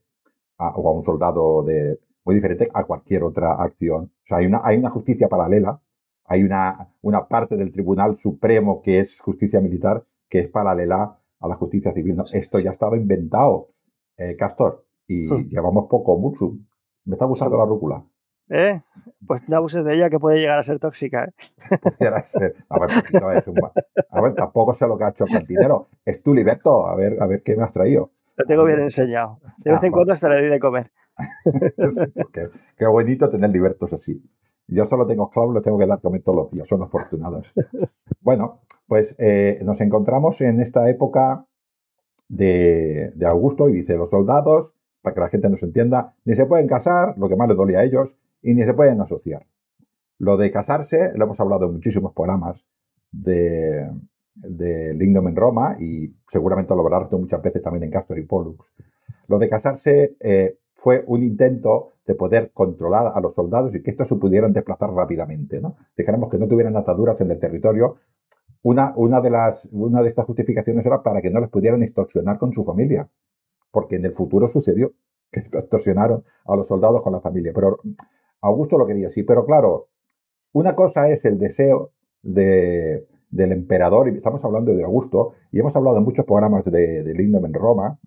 a, 0.58 0.70
o 0.70 0.90
a 0.90 0.94
un 0.94 1.04
soldado 1.04 1.64
de, 1.64 2.00
muy 2.26 2.36
diferente 2.36 2.70
a 2.74 2.84
cualquier 2.84 3.24
otra 3.24 3.54
acción. 3.54 4.06
O 4.24 4.28
sea, 4.28 4.38
hay 4.38 4.48
una, 4.48 4.62
hay 4.64 4.78
una 4.78 4.90
justicia 4.90 5.30
paralela, 5.30 5.80
hay 6.26 6.44
una, 6.44 6.90
una 7.02 7.28
parte 7.28 7.56
del 7.56 7.72
Tribunal 7.72 8.18
Supremo 8.18 8.82
que 8.82 9.00
es 9.00 9.22
justicia 9.22 9.62
militar 9.62 10.04
que 10.28 10.40
es 10.40 10.50
paralela 10.50 11.20
a 11.40 11.48
la 11.48 11.56
justicia 11.56 11.94
civil. 11.94 12.18
esto 12.34 12.60
ya 12.60 12.72
estaba 12.72 12.98
inventado, 12.98 13.70
eh, 14.18 14.36
Castor, 14.38 14.86
y 15.08 15.28
hmm. 15.28 15.48
llevamos 15.48 15.88
poco, 15.90 16.18
mucho. 16.18 16.54
Me 17.06 17.14
está 17.16 17.26
gustando 17.26 17.58
la 17.58 17.66
rúcula. 17.66 18.04
¿Eh? 18.50 18.82
Pues 19.26 19.48
no 19.50 19.58
abuses 19.58 19.84
de 19.84 19.96
ella 19.96 20.10
que 20.10 20.20
puede 20.20 20.40
llegar 20.40 20.60
a 20.60 20.64
ser 20.64 20.80
tóxica. 20.80 21.26
¿eh? 21.26 21.32
Pudiera 21.82 22.22
ser. 22.24 22.56
A 22.70 22.80
ver, 22.80 22.90
es 23.38 23.48
un... 23.48 23.58
a 24.10 24.22
ver, 24.22 24.36
tampoco 24.36 24.74
sé 24.74 24.88
lo 24.88 24.98
que 24.98 25.04
ha 25.04 25.10
hecho 25.10 25.26
el 25.26 25.32
cantinero. 25.32 25.88
Es 26.06 26.22
tu 26.22 26.34
liberto. 26.34 26.88
A 26.88 26.96
ver, 26.96 27.22
a 27.22 27.28
ver 27.28 27.42
qué 27.44 27.56
me 27.56 27.64
has 27.64 27.74
traído. 27.74 28.12
Lo 28.36 28.46
tengo 28.46 28.66
bien 28.66 28.82
enseñado. 28.82 29.40
De 29.64 29.72
vez 29.72 29.82
en 29.82 29.90
ah, 29.90 29.92
cuando 29.92 30.14
hasta 30.14 30.30
le 30.30 30.42
doy 30.42 30.50
de 30.50 30.60
comer. 30.60 30.92
qué, 32.78 32.86
bonito 32.86 33.30
tener 33.30 33.50
libertos 33.50 33.94
así. 33.94 34.22
Yo 34.68 34.86
solo 34.86 35.08
tengo 35.08 35.26
esclavos, 35.26 35.54
los 35.54 35.64
tengo 35.64 35.78
que 35.78 35.86
dar 35.86 36.02
comer 36.02 36.22
todos 36.22 36.38
los 36.38 36.52
días. 36.52 36.68
Son 36.68 36.84
afortunados. 36.84 37.54
bueno, 38.22 38.62
pues 38.88 39.16
eh, 39.18 39.60
nos 39.64 39.80
encontramos 39.82 40.42
en 40.42 40.60
esta 40.60 40.90
época 40.90 41.46
de, 42.28 43.14
Augusto 43.26 43.70
y 43.70 43.74
dice, 43.74 43.96
los 43.96 44.10
soldados, 44.10 44.74
para 45.02 45.14
que 45.14 45.22
la 45.22 45.30
gente 45.30 45.50
nos 45.50 45.64
entienda, 45.64 46.16
ni 46.26 46.36
se 46.36 46.46
pueden 46.46 46.68
casar, 46.68 47.18
lo 47.18 47.30
que 47.30 47.36
más 47.36 47.48
les 47.48 47.58
dolía 47.58 47.80
a 47.80 47.84
ellos, 47.84 48.16
y 48.42 48.54
ni 48.54 48.64
se 48.64 48.74
pueden 48.74 49.02
asociar. 49.02 49.46
Lo 50.18 50.38
de 50.38 50.52
casarse, 50.52 51.12
lo 51.16 51.26
hemos 51.26 51.40
hablado 51.40 51.66
en 51.66 51.74
muchísimos 51.74 52.14
programas 52.14 52.64
de, 53.12 53.90
de 54.36 54.94
Lingdom 54.94 55.28
en 55.28 55.36
Roma 55.36 55.78
y 55.80 56.14
seguramente 56.28 56.76
lo 56.76 56.82
habrás 56.82 57.02
visto 57.02 57.18
muchas 57.18 57.42
veces 57.42 57.62
también 57.62 57.84
en 57.84 57.92
Castor 57.92 58.20
y 58.20 58.24
Pollux. 58.24 58.72
Lo 59.28 59.40
de 59.40 59.50
casarse 59.50 60.16
eh, 60.20 60.58
fue 60.76 61.04
un 61.08 61.24
intento 61.24 61.94
de 62.06 62.16
poder 62.16 62.52
controlar 62.54 63.12
a 63.16 63.20
los 63.20 63.34
soldados 63.34 63.76
y 63.76 63.82
que 63.82 63.92
estos 63.92 64.08
se 64.08 64.16
pudieran 64.16 64.54
desplazar 64.54 64.92
rápidamente. 64.92 65.60
¿no? 65.60 65.76
Dijéramos 65.98 66.30
que 66.30 66.38
no 66.38 66.48
tuvieran 66.48 66.76
ataduras 66.76 67.20
en 67.22 67.32
el 67.32 67.40
territorio. 67.40 67.98
Una, 68.66 68.94
una, 68.96 69.22
de 69.22 69.30
las, 69.30 69.70
una 69.72 70.02
de 70.02 70.10
estas 70.10 70.26
justificaciones 70.26 70.84
era 70.88 71.04
para 71.04 71.22
que 71.22 71.30
no 71.30 71.40
les 71.40 71.52
pudieran 71.52 71.84
extorsionar 71.84 72.40
con 72.40 72.52
su 72.52 72.66
familia, 72.66 73.08
porque 73.70 73.98
en 73.98 74.06
el 74.06 74.14
futuro 74.14 74.48
sucedió 74.48 74.94
que 75.32 75.42
extorsionaron 75.54 76.24
a 76.46 76.56
los 76.56 76.68
soldados 76.68 77.04
con 77.04 77.14
la 77.14 77.22
familia. 77.22 77.52
Pero 77.54 77.78
Augusto 78.42 78.80
lo 78.80 78.88
quería 78.88 79.10
así, 79.10 79.22
pero 79.22 79.46
claro, 79.46 79.90
una 80.52 80.74
cosa 80.74 81.10
es 81.10 81.26
el 81.26 81.38
deseo 81.38 81.92
de, 82.24 83.06
del 83.30 83.52
emperador, 83.52 84.10
y 84.10 84.16
estamos 84.18 84.44
hablando 84.44 84.74
de 84.74 84.84
Augusto, 84.84 85.34
y 85.52 85.60
hemos 85.60 85.76
hablado 85.76 85.98
en 85.98 86.04
muchos 86.04 86.26
programas 86.26 86.66
de, 86.66 87.04
de 87.04 87.14
Lindem 87.14 87.46
en 87.46 87.54
Roma, 87.54 88.00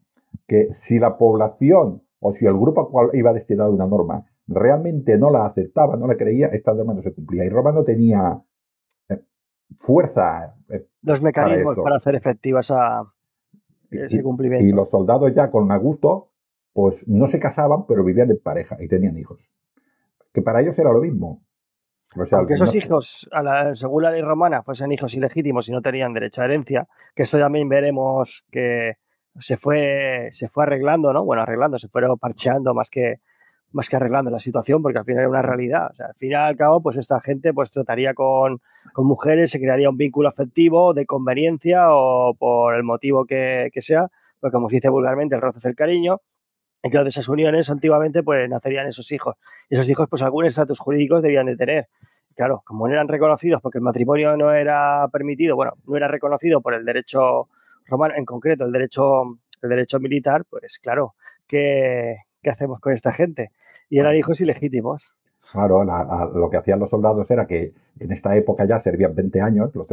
que 0.49 0.75
si 0.75 0.99
la 0.99 1.19
población 1.19 2.03
o 2.19 2.33
si 2.33 2.47
el 2.47 2.55
grupo 2.55 2.81
al 2.81 2.89
cual 2.89 3.11
iba 3.13 3.33
destinado 3.33 3.71
una 3.71 3.87
norma 3.87 4.27
realmente 4.49 5.19
no 5.19 5.31
la 5.31 5.47
aceptaba, 5.47 5.97
no 5.97 6.09
la 6.09 6.17
creía, 6.17 6.49
esta 6.49 6.75
norma 6.75 6.95
no 6.95 7.03
se 7.03 7.15
cumplía. 7.15 7.45
Y 7.45 7.49
Roma 7.49 7.71
no 7.71 7.85
tenía 7.85 8.43
fuerza. 9.79 10.55
Eh, 10.69 10.87
los 11.03 11.21
mecanismos 11.21 11.77
para, 11.83 11.97
hacer 11.97 12.15
efectiva 12.15 12.61
ese 12.61 14.23
cumplimiento. 14.23 14.65
Y 14.65 14.73
los 14.73 14.91
soldados 14.91 15.35
ya 15.35 15.51
con 15.51 15.71
Augusto, 15.71 16.31
pues 16.73 17.07
no 17.09 17.27
se 17.27 17.39
casaban, 17.39 17.87
pero 17.87 18.05
vivían 18.05 18.31
en 18.31 18.39
pareja 18.43 18.77
y 18.81 18.89
tenían 18.89 19.19
hijos 19.19 19.51
que 20.33 20.43
para 20.43 20.61
ellos 20.61 20.79
era 20.79 20.93
lo 20.93 21.01
mismo. 21.01 21.43
Aunque 22.33 22.55
esos 22.55 22.75
hijos, 22.75 23.29
según 23.75 24.03
la 24.03 24.11
ley 24.11 24.23
romana, 24.23 24.63
fuesen 24.63 24.91
hijos 24.93 25.15
ilegítimos 25.15 25.69
y 25.69 25.73
no 25.73 25.83
tenían 25.83 26.15
derecho 26.15 26.41
a 26.41 26.47
herencia, 26.47 26.89
que 27.15 27.25
eso 27.25 27.39
también 27.39 27.69
veremos 27.69 28.45
que 28.51 28.95
se 29.39 29.57
fue, 29.57 30.29
se 30.33 30.49
fue 30.49 30.65
arreglando, 30.65 31.13
¿no? 31.13 31.25
Bueno, 31.25 31.43
arreglando, 31.43 31.79
se 31.79 31.89
fueron 31.89 32.17
parcheando 32.19 32.73
más 32.73 32.89
que, 32.89 33.21
más 33.73 33.89
que 33.89 33.97
arreglando 33.97 34.31
la 34.31 34.41
situación, 34.41 34.83
porque 34.83 34.99
al 34.99 35.05
final 35.05 35.21
era 35.21 35.29
una 35.29 35.43
realidad. 35.43 35.89
O 35.91 35.95
sea, 35.95 36.07
al 36.07 36.15
fin 36.15 36.31
y 36.31 36.35
al 36.35 36.57
cabo, 36.57 36.81
pues 36.81 36.97
esta 36.97 37.21
gente 37.21 37.53
pues 37.53 37.71
trataría 37.71 38.15
con, 38.15 38.61
con 38.93 39.07
mujeres, 39.07 39.51
se 39.51 39.59
crearía 39.59 39.91
un 39.91 39.97
vínculo 39.97 40.29
afectivo 40.29 40.95
de 40.95 41.07
conveniencia 41.07 41.87
o 41.91 42.35
por 42.35 42.75
el 42.75 42.83
motivo 42.83 43.25
que, 43.27 43.71
que 43.73 43.83
sea, 43.83 44.09
pues 44.41 44.53
como 44.53 44.69
se 44.69 44.77
dice 44.77 44.89
vulgarmente, 44.89 45.35
el 45.35 45.41
roce 45.41 45.59
es 45.59 45.65
el 45.65 45.75
cariño, 45.75 46.21
en 46.83 46.91
que 46.91 46.99
de 46.99 47.09
esas 47.09 47.29
uniones 47.29 47.69
antiguamente 47.71 48.23
pues 48.23 48.49
nacerían 48.49 48.87
esos 48.87 49.11
hijos. 49.13 49.37
Y 49.69 49.75
esos 49.75 49.89
hijos 49.89 50.09
pues 50.09 50.23
algún 50.23 50.47
estatus 50.47 50.79
jurídicos 50.79 51.23
debían 51.23 51.47
de 51.47 51.57
tener. 51.57 51.89
Claro, 52.35 52.63
como 52.65 52.87
no 52.87 52.95
eran 52.95 53.09
reconocidos 53.09 53.61
porque 53.61 53.79
el 53.79 53.83
matrimonio 53.83 54.37
no 54.37 54.53
era 54.53 55.09
permitido, 55.13 55.57
bueno, 55.57 55.73
no 55.87 55.97
era 55.97 56.07
reconocido 56.07 56.61
por 56.61 56.73
el 56.73 56.85
derecho 56.85 57.49
romano, 57.87 58.15
en 58.17 58.25
concreto 58.25 58.65
el 58.65 58.73
derecho, 58.73 59.25
el 59.61 59.69
derecho 59.69 59.99
militar, 59.99 60.45
pues 60.49 60.79
claro, 60.79 61.15
¿qué, 61.49 62.19
qué 62.43 62.51
hacemos 62.51 62.81
con 62.81 62.93
esta 62.93 63.13
gente? 63.13 63.51
Y 63.89 63.99
eran 63.99 64.17
hijos 64.17 64.41
ilegítimos. 64.41 65.13
Claro, 65.51 65.83
lo 65.85 66.51
que 66.51 66.59
hacían 66.59 66.79
los 66.79 66.91
soldados 66.91 67.31
era 67.31 67.47
que 67.47 67.73
en 67.99 68.13
esta 68.13 68.37
época 68.37 68.67
ya 68.67 68.81
servían 68.81 69.15
20 69.15 69.41
años, 69.41 69.75
los, 69.75 69.87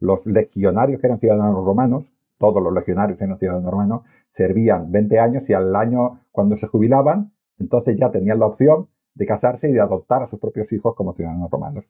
los 0.00 0.26
legionarios 0.26 1.00
que 1.00 1.06
eran 1.06 1.18
ciudadanos 1.18 1.64
romanos, 1.64 2.10
todos 2.38 2.62
los 2.62 2.72
legionarios 2.72 3.20
eran 3.20 3.38
ciudadanos 3.38 3.70
romanos, 3.70 4.02
servían 4.30 4.90
20 4.90 5.18
años 5.18 5.50
y 5.50 5.52
al 5.52 5.74
año, 5.76 6.20
cuando 6.30 6.56
se 6.56 6.68
jubilaban, 6.68 7.32
entonces 7.58 7.96
ya 7.98 8.10
tenían 8.10 8.38
la 8.38 8.46
opción 8.46 8.88
de 9.14 9.26
casarse 9.26 9.68
y 9.68 9.72
de 9.72 9.80
adoptar 9.80 10.22
a 10.22 10.26
sus 10.26 10.38
propios 10.38 10.72
hijos 10.72 10.94
como 10.94 11.12
ciudadanos 11.12 11.50
romanos. 11.50 11.84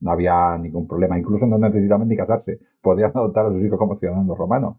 No 0.00 0.10
había 0.10 0.58
ningún 0.58 0.86
problema, 0.86 1.18
incluso 1.18 1.46
no 1.46 1.58
necesitaban 1.58 2.08
ni 2.08 2.16
casarse, 2.16 2.58
podían 2.82 3.10
adoptar 3.14 3.46
a 3.46 3.50
sus 3.50 3.62
hijos 3.62 3.78
como 3.78 3.96
ciudadanos 3.96 4.36
romanos. 4.36 4.76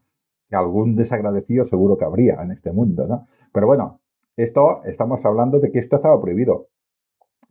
Que 0.49 0.55
algún 0.55 0.95
desagradecido 0.95 1.63
seguro 1.63 1.97
que 1.97 2.05
habría 2.05 2.43
en 2.43 2.51
este 2.51 2.71
mundo, 2.71 3.07
¿no? 3.07 3.25
Pero 3.51 3.65
bueno, 3.65 4.01
esto 4.37 4.83
estamos 4.85 5.25
hablando 5.25 5.59
de 5.59 5.71
que 5.71 5.79
esto 5.79 5.97
estaba 5.97 6.19
prohibido, 6.21 6.67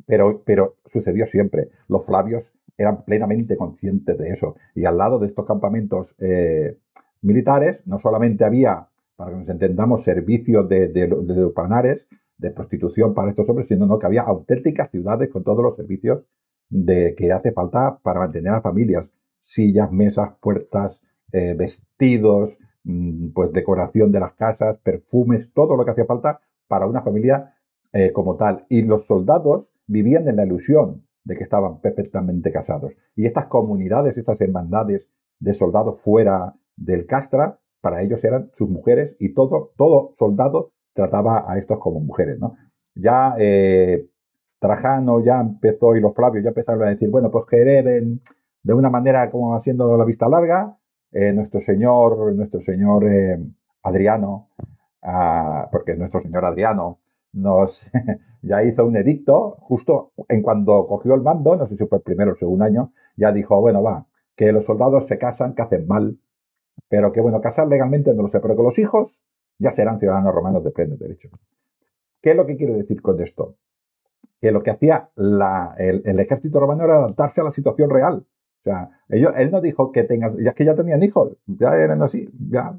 pero, 0.07 0.43
pero 0.45 0.76
sucedió 0.87 1.26
siempre. 1.26 1.71
Los 1.88 2.07
flavios 2.07 2.55
eran 2.76 3.05
plenamente 3.05 3.57
conscientes 3.57 4.19
de 4.19 4.31
eso. 4.31 4.57
Y 4.75 4.85
al 4.85 4.99
lado 4.99 5.19
de 5.19 5.26
estos 5.26 5.47
campamentos 5.47 6.14
eh, 6.19 6.76
militares, 7.23 7.87
no 7.87 7.99
solamente 7.99 8.45
había 8.45 8.88
para 9.17 9.31
que 9.31 9.37
nos 9.37 9.49
entendamos, 9.49 10.03
servicios 10.03 10.69
de, 10.69 10.88
de, 10.88 11.07
de, 11.07 12.00
de 12.38 12.50
prostitución 12.50 13.14
para 13.14 13.31
estos 13.31 13.49
hombres, 13.49 13.69
sino 13.69 13.99
que 13.99 14.07
había 14.07 14.23
auténticas 14.23 14.91
ciudades 14.91 15.31
con 15.31 15.45
todos 15.45 15.62
los 15.62 15.76
servicios 15.76 16.25
de 16.69 17.14
que 17.17 17.33
hace 17.33 17.53
falta 17.53 17.99
para 18.03 18.21
mantener 18.21 18.53
a 18.53 18.61
familias. 18.61 19.11
Sillas, 19.41 19.93
mesas, 19.93 20.33
puertas, 20.41 21.00
eh, 21.33 21.55
vestidos, 21.55 22.59
mm, 22.85 23.29
pues 23.31 23.53
decoración 23.53 24.11
de 24.11 24.21
las 24.21 24.33
casas, 24.33 24.79
perfumes, 24.79 25.53
todo 25.53 25.76
lo 25.76 25.85
que 25.85 25.93
hacía 25.93 26.07
falta 26.07 26.41
para 26.75 26.88
una 26.88 27.02
familia 27.02 27.54
eh, 27.93 28.11
como 28.12 28.35
tal. 28.35 28.66
Y 28.69 28.83
los 28.83 29.07
soldados 29.07 29.73
vivían 29.87 30.26
en 30.28 30.35
la 30.35 30.45
ilusión 30.45 31.07
de 31.23 31.37
que 31.37 31.45
estaban 31.45 31.81
perfectamente 31.81 32.50
casados. 32.50 32.90
Y 33.14 33.26
estas 33.26 33.47
comunidades, 33.47 34.19
estas 34.19 34.40
hermandades 34.40 35.09
de 35.38 35.52
soldados 35.52 36.02
fuera 36.02 36.52
del 36.75 37.07
castra, 37.07 37.61
para 37.81 38.02
ellos 38.02 38.25
eran 38.25 38.50
sus 38.54 38.69
mujeres 38.69 39.14
y 39.21 39.35
todo, 39.35 39.73
todo 39.76 40.14
soldado 40.16 40.73
trataba 40.95 41.45
a 41.49 41.59
estos 41.59 41.78
como 41.78 42.00
mujeres, 42.00 42.40
¿no? 42.40 42.57
Ya 42.97 43.37
eh, 43.38 44.09
Trajano 44.59 45.21
ya 45.21 45.40
empezó 45.40 45.95
y 45.95 46.00
los 46.00 46.12
Flavios 46.12 46.43
ya 46.43 46.49
empezaron 46.49 46.83
a 46.83 46.90
decir, 46.90 47.09
bueno, 47.09 47.31
pues 47.31 47.45
que 47.47 47.59
hereden 47.59 48.21
de 48.64 48.75
una 48.75 48.90
manera 48.90 49.31
como 49.31 49.54
haciendo 49.54 49.97
la 49.97 50.04
vista 50.04 50.28
larga, 50.28 50.76
eh, 51.12 51.33
nuestro 51.33 51.61
señor, 51.61 52.35
nuestro 52.35 52.61
señor 52.61 53.04
Adriano, 53.85 54.49
ah, 55.05 55.69
porque 55.71 55.95
nuestro 55.95 56.21
señor 56.21 56.45
Adriano 56.45 56.99
nos 57.33 57.91
ya 58.43 58.63
hizo 58.65 58.85
un 58.85 58.97
edicto 58.97 59.57
justo 59.61 60.13
en 60.29 60.43
cuando 60.43 60.87
cogió 60.87 61.15
el 61.15 61.23
mando, 61.23 61.57
no 61.57 61.67
sé 61.67 61.77
si 61.77 61.87
fue 61.87 61.99
el 61.99 62.03
primero 62.03 62.31
o 62.31 62.35
el 62.35 62.39
segundo 62.39 62.65
año, 62.65 62.93
ya 63.17 63.33
dijo, 63.33 63.61
bueno, 63.61 63.83
va, 63.83 64.07
que 64.37 64.53
los 64.53 64.65
soldados 64.65 65.07
se 65.07 65.19
casan, 65.19 65.55
que 65.55 65.63
hacen 65.63 65.87
mal, 65.87 66.19
pero 66.89 67.13
que 67.13 67.21
bueno, 67.21 67.41
casar 67.41 67.69
legalmente 67.69 68.13
no 68.15 68.23
lo 68.23 68.29
sé, 68.29 68.41
pero 68.41 68.57
que 68.57 68.63
los 68.63 68.79
hijos 68.79 69.21
ya 69.59 69.71
serán 69.71 69.99
ciudadanos 69.99 70.35
romanos 70.35 70.65
de 70.65 70.71
pleno 70.71 70.97
derecho. 70.97 71.29
¿Qué 72.21 72.31
es 72.31 72.37
lo 72.37 72.47
que 72.47 72.57
quiero 72.57 72.75
decir 72.75 73.03
con 73.03 73.21
esto? 73.21 73.57
Que 74.41 74.51
lo 74.51 74.63
que 74.63 74.71
hacía 74.71 75.11
el, 75.17 76.19
ejército 76.19 76.61
romano 76.61 76.85
era 76.85 76.97
adaptarse 76.97 77.41
a 77.41 77.45
la 77.45 77.51
situación 77.51 77.91
real. 77.91 78.27
O 78.61 78.63
sea, 78.65 78.91
ellos, 79.09 79.33
él 79.37 79.51
no 79.51 79.61
dijo 79.61 79.93
que 79.93 80.05
tengan, 80.05 80.37
ya 80.43 80.51
es 80.51 80.57
que 80.57 80.65
ya 80.65 80.75
tenían 80.75 81.03
hijos, 81.03 81.37
ya 81.47 81.77
eran 81.77 82.03
así, 82.03 82.29
ya. 82.51 82.79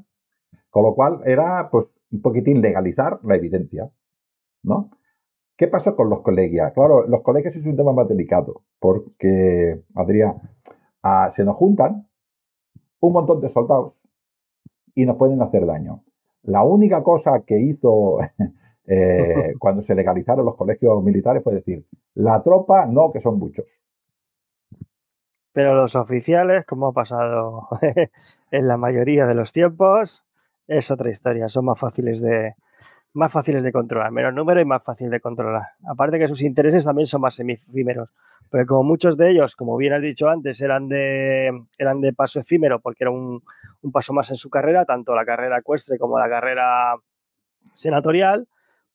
Con 0.70 0.82
lo 0.82 0.94
cual 0.94 1.20
era, 1.24 1.70
pues, 1.70 1.86
un 2.10 2.22
poquitín 2.22 2.60
legalizar 2.60 3.20
la 3.22 3.36
evidencia, 3.36 3.90
¿no? 4.62 4.90
¿Qué 5.56 5.68
pasó 5.68 5.96
con 5.96 6.10
los 6.10 6.20
colegios? 6.20 6.72
Claro, 6.74 7.06
los 7.06 7.22
colegios 7.22 7.56
es 7.56 7.64
un 7.64 7.76
tema 7.76 7.92
más 7.92 8.08
delicado, 8.08 8.62
porque, 8.78 9.82
Adrián, 9.94 10.34
ah, 11.02 11.30
se 11.34 11.44
nos 11.44 11.56
juntan 11.56 12.08
un 13.00 13.12
montón 13.12 13.40
de 13.40 13.48
soldados 13.48 13.94
y 14.94 15.06
nos 15.06 15.16
pueden 15.16 15.40
hacer 15.42 15.66
daño. 15.66 16.04
La 16.42 16.62
única 16.62 17.02
cosa 17.02 17.42
que 17.46 17.58
hizo 17.58 18.18
eh, 18.86 19.54
cuando 19.58 19.82
se 19.82 19.94
legalizaron 19.94 20.44
los 20.44 20.56
colegios 20.56 21.02
militares 21.02 21.42
fue 21.42 21.54
decir, 21.54 21.86
la 22.14 22.42
tropa 22.42 22.86
no, 22.86 23.12
que 23.12 23.20
son 23.20 23.38
muchos. 23.38 23.66
Pero 25.52 25.74
los 25.74 25.96
oficiales, 25.96 26.66
como 26.66 26.88
ha 26.88 26.92
pasado 26.92 27.68
en 28.50 28.68
la 28.68 28.76
mayoría 28.76 29.26
de 29.26 29.34
los 29.34 29.54
tiempos, 29.54 30.25
es 30.68 30.90
otra 30.90 31.10
historia, 31.10 31.48
son 31.48 31.64
más 31.66 31.78
fáciles 31.78 32.20
de, 32.20 32.54
más 33.14 33.32
fáciles 33.32 33.62
de 33.62 33.72
controlar, 33.72 34.10
menos 34.10 34.34
número 34.34 34.60
y 34.60 34.64
más 34.64 34.82
fácil 34.82 35.10
de 35.10 35.20
controlar. 35.20 35.62
Aparte 35.88 36.18
que 36.18 36.28
sus 36.28 36.42
intereses 36.42 36.84
también 36.84 37.06
son 37.06 37.20
más 37.20 37.38
efímeros, 37.40 38.10
porque 38.50 38.66
como 38.66 38.82
muchos 38.82 39.16
de 39.16 39.30
ellos, 39.30 39.56
como 39.56 39.76
bien 39.76 39.94
has 39.94 40.02
dicho 40.02 40.28
antes, 40.28 40.60
eran 40.60 40.88
de, 40.88 41.50
eran 41.78 42.00
de 42.00 42.12
paso 42.12 42.40
efímero, 42.40 42.80
porque 42.80 43.04
era 43.04 43.10
un, 43.10 43.42
un 43.82 43.92
paso 43.92 44.12
más 44.12 44.30
en 44.30 44.36
su 44.36 44.50
carrera, 44.50 44.84
tanto 44.84 45.14
la 45.14 45.24
carrera 45.24 45.58
ecuestre 45.58 45.98
como 45.98 46.18
la 46.18 46.28
carrera 46.28 46.94
senatorial, 47.72 48.46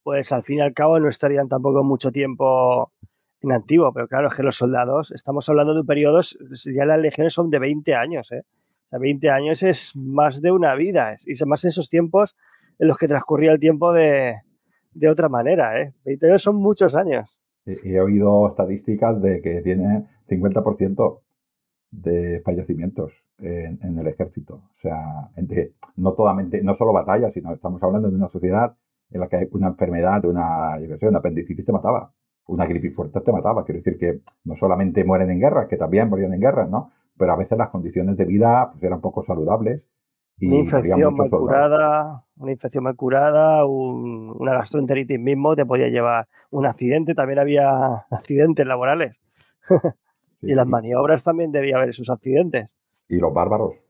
pues 0.02 0.32
al 0.32 0.42
fin 0.42 0.58
y 0.58 0.60
al 0.60 0.74
cabo 0.74 0.98
no 0.98 1.08
estarían 1.08 1.48
tampoco 1.48 1.82
mucho 1.82 2.10
tiempo 2.10 2.92
en 3.40 3.52
activo, 3.52 3.92
pero 3.92 4.06
claro, 4.06 4.28
es 4.28 4.34
que 4.34 4.42
los 4.42 4.56
soldados, 4.56 5.10
estamos 5.10 5.48
hablando 5.48 5.74
de 5.74 5.84
periodos, 5.84 6.38
ya 6.64 6.84
las 6.84 7.00
legiones 7.00 7.34
son 7.34 7.50
de 7.50 7.58
20 7.58 7.94
años, 7.94 8.30
¿eh? 8.30 8.42
Sea, 8.92 8.98
20 8.98 9.30
años 9.30 9.62
es 9.62 9.96
más 9.96 10.42
de 10.42 10.52
una 10.52 10.74
vida, 10.74 11.16
y 11.26 11.42
más 11.46 11.64
en 11.64 11.68
esos 11.70 11.88
tiempos 11.88 12.36
en 12.78 12.88
los 12.88 12.98
que 12.98 13.08
transcurría 13.08 13.52
el 13.52 13.58
tiempo 13.58 13.90
de, 13.92 14.36
de 14.92 15.08
otra 15.08 15.30
manera. 15.30 15.80
¿eh? 15.80 15.94
20 16.04 16.26
años 16.26 16.42
son 16.42 16.56
muchos 16.56 16.94
años. 16.94 17.38
Y 17.64 17.94
he 17.94 18.00
oído 18.00 18.48
estadísticas 18.48 19.22
de 19.22 19.40
que 19.40 19.62
tiene 19.62 20.04
50% 20.28 21.20
de 21.90 22.42
fallecimientos 22.44 23.24
en, 23.38 23.98
el 23.98 24.06
ejército. 24.06 24.54
O 24.54 24.74
sea, 24.74 25.30
no, 25.96 26.12
totalmente, 26.12 26.62
no 26.62 26.74
solo 26.74 26.92
batallas, 26.92 27.32
sino 27.32 27.52
estamos 27.52 27.82
hablando 27.82 28.10
de 28.10 28.16
una 28.16 28.28
sociedad 28.28 28.76
en 29.10 29.20
la 29.20 29.28
que 29.28 29.48
una 29.52 29.68
enfermedad, 29.68 30.24
una, 30.24 30.78
yo 30.80 30.98
sé, 30.98 31.08
una 31.08 31.18
apendicitis 31.18 31.64
te 31.64 31.72
mataba, 31.72 32.12
una 32.46 32.66
gripe 32.66 32.90
fuerte 32.90 33.20
te 33.20 33.32
mataba. 33.32 33.64
Quiero 33.64 33.78
decir 33.78 33.98
que 33.98 34.20
no 34.44 34.54
solamente 34.54 35.04
mueren 35.04 35.30
en 35.30 35.40
guerras, 35.40 35.68
que 35.68 35.76
también 35.78 36.08
morían 36.08 36.34
en 36.34 36.40
guerras, 36.40 36.68
¿no? 36.68 36.90
Pero 37.18 37.32
a 37.32 37.36
veces 37.36 37.58
las 37.58 37.70
condiciones 37.70 38.16
de 38.16 38.24
vida 38.24 38.70
pues, 38.72 38.82
eran 38.84 39.00
poco 39.00 39.22
saludables 39.22 39.88
una 40.40 40.56
infección 40.56 41.14
mal 41.16 41.30
curada, 41.30 42.24
una 42.36 42.52
infección 42.52 42.84
mal 42.84 42.96
curada, 42.96 43.64
una 43.66 44.54
gastroenteritis 44.54 45.20
mismo 45.20 45.54
te 45.54 45.64
podía 45.64 45.88
llevar 45.88 46.26
un 46.50 46.66
accidente, 46.66 47.14
también 47.14 47.38
había 47.38 47.70
accidentes 48.10 48.66
laborales. 48.66 49.16
y 50.42 50.54
las 50.54 50.66
maniobras 50.66 51.22
también 51.22 51.52
debía 51.52 51.76
haber 51.76 51.94
sus 51.94 52.10
accidentes. 52.10 52.68
Y 53.08 53.16
los 53.16 53.32
bárbaros. 53.32 53.84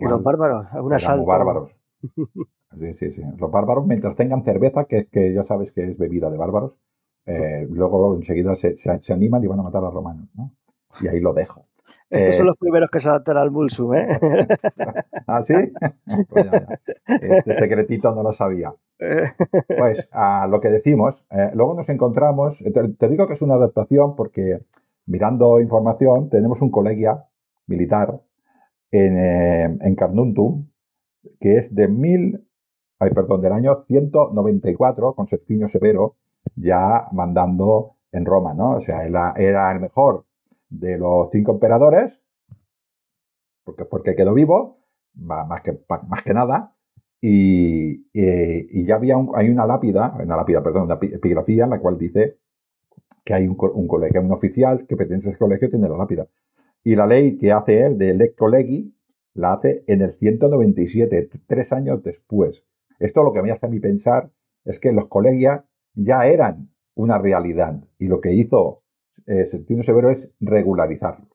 y 0.00 0.04
los 0.04 0.22
bárbaros, 0.22 0.66
un 0.74 0.92
asalto. 0.92 1.24
bárbaros. 1.24 1.76
Sí, 2.78 2.94
sí, 2.94 3.10
sí. 3.10 3.22
Los 3.36 3.50
bárbaros, 3.50 3.84
mientras 3.84 4.14
tengan 4.14 4.44
cerveza, 4.44 4.84
que, 4.84 5.06
que 5.06 5.34
ya 5.34 5.42
sabes 5.42 5.72
que 5.72 5.82
es 5.82 5.98
bebida 5.98 6.30
de 6.30 6.36
bárbaros, 6.36 6.76
eh, 7.26 7.66
luego 7.68 8.14
enseguida 8.14 8.54
se, 8.54 8.76
se, 8.76 9.12
animan 9.12 9.42
y 9.42 9.48
van 9.48 9.58
a 9.58 9.64
matar 9.64 9.82
a 9.82 9.86
los 9.86 9.94
romanos. 9.94 10.28
¿no? 10.34 10.52
Y 11.00 11.08
ahí 11.08 11.18
lo 11.18 11.32
dejo. 11.32 11.66
Estos 12.10 12.36
son 12.36 12.46
eh, 12.46 12.48
los 12.48 12.58
primeros 12.58 12.90
que 12.90 12.98
se 12.98 13.08
adaptan 13.08 13.36
al 13.36 13.52
Mulsum, 13.52 13.94
¿eh? 13.94 14.18
¿Ah, 15.28 15.44
sí? 15.44 15.54
Pues 16.28 16.46
este 17.06 17.54
secretito 17.54 18.12
no 18.12 18.24
lo 18.24 18.32
sabía. 18.32 18.74
Pues 19.78 20.08
a 20.12 20.48
lo 20.48 20.60
que 20.60 20.70
decimos, 20.70 21.24
eh, 21.30 21.50
luego 21.54 21.74
nos 21.74 21.88
encontramos, 21.88 22.60
eh, 22.62 22.72
te, 22.98 23.08
digo 23.08 23.28
que 23.28 23.34
es 23.34 23.42
una 23.42 23.54
adaptación 23.54 24.16
porque 24.16 24.58
mirando 25.06 25.60
información 25.60 26.28
tenemos 26.28 26.60
un 26.60 26.70
colegia 26.70 27.24
militar 27.68 28.20
en, 28.90 29.80
en 29.80 29.94
Carnuntum 29.94 30.66
que 31.38 31.58
es 31.58 31.74
de 31.74 31.86
mil, 31.86 32.44
ay, 32.98 33.10
perdón, 33.10 33.40
del 33.40 33.52
año 33.52 33.84
194 33.86 35.14
con 35.14 35.28
Septimio 35.28 35.68
Severo 35.68 36.16
ya 36.56 37.06
mandando 37.12 37.96
en 38.10 38.24
Roma, 38.24 38.52
¿no? 38.52 38.76
O 38.76 38.80
sea, 38.80 39.04
era 39.04 39.72
el 39.72 39.80
mejor 39.80 40.24
de 40.70 40.96
los 40.98 41.30
cinco 41.30 41.52
emperadores, 41.52 42.20
porque 43.64 43.84
fue 43.84 44.00
el 44.00 44.04
que 44.04 44.16
quedó 44.16 44.32
vivo, 44.34 44.78
más 45.14 45.60
que, 45.62 45.78
más 46.08 46.22
que 46.22 46.32
nada, 46.32 46.74
y, 47.20 48.06
ya 48.84 48.94
había 48.94 49.16
hay 49.34 49.50
una 49.50 49.66
lápida, 49.66 50.16
una 50.22 50.36
lápida, 50.36 50.62
perdón, 50.62 50.84
una 50.84 50.94
epigrafía 50.94 51.64
en 51.64 51.70
la 51.70 51.80
cual 51.80 51.98
dice 51.98 52.38
que 53.24 53.34
hay 53.34 53.46
un, 53.46 53.56
colegio, 53.56 54.20
un 54.22 54.32
oficial 54.32 54.86
que 54.86 54.96
pertenece 54.96 55.28
a 55.28 55.32
ese 55.32 55.38
colegio 55.38 55.68
tiene 55.68 55.88
la 55.88 55.98
lápida. 55.98 56.26
Y 56.82 56.96
la 56.96 57.06
ley 57.06 57.36
que 57.36 57.52
hace 57.52 57.84
él 57.84 57.98
de 57.98 58.14
Lex 58.14 58.36
Colegi 58.36 58.94
la 59.34 59.52
hace 59.52 59.84
en 59.86 60.00
el 60.00 60.14
197, 60.14 61.28
tres 61.46 61.72
años 61.72 62.02
después. 62.02 62.64
Esto 62.98 63.22
lo 63.22 63.32
que 63.32 63.42
me 63.42 63.50
hace 63.50 63.66
a 63.66 63.68
mí 63.68 63.80
pensar 63.80 64.30
es 64.64 64.78
que 64.78 64.92
los 64.92 65.08
colegios 65.08 65.60
ya 65.94 66.26
eran 66.26 66.70
una 66.94 67.18
realidad 67.18 67.84
y 67.98 68.06
lo 68.06 68.20
que 68.20 68.32
hizo 68.32 68.82
eh, 69.30 69.46
sentido 69.46 69.82
severo 69.82 70.10
es 70.10 70.28
regularizarlos. 70.40 71.28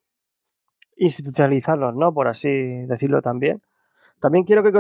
Institucionalizarlos, 0.98 1.96
¿no? 1.96 2.14
Por 2.14 2.28
así 2.28 2.50
decirlo 2.50 3.22
también. 3.22 3.62
También 4.20 4.44
quiero 4.44 4.64
que 4.64 4.72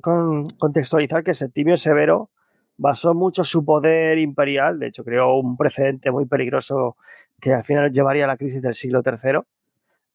con, 0.00 0.50
contextualizar 0.50 1.24
que 1.24 1.34
Septimio 1.34 1.76
Severo 1.76 2.30
basó 2.76 3.12
mucho 3.12 3.42
su 3.42 3.64
poder 3.64 4.18
imperial, 4.18 4.78
de 4.78 4.88
hecho 4.88 5.04
creó 5.04 5.36
un 5.36 5.56
precedente 5.56 6.10
muy 6.10 6.26
peligroso 6.26 6.96
que 7.40 7.54
al 7.54 7.64
final 7.64 7.90
llevaría 7.90 8.24
a 8.24 8.28
la 8.28 8.36
crisis 8.36 8.62
del 8.62 8.74
siglo 8.74 9.02
III, 9.04 9.40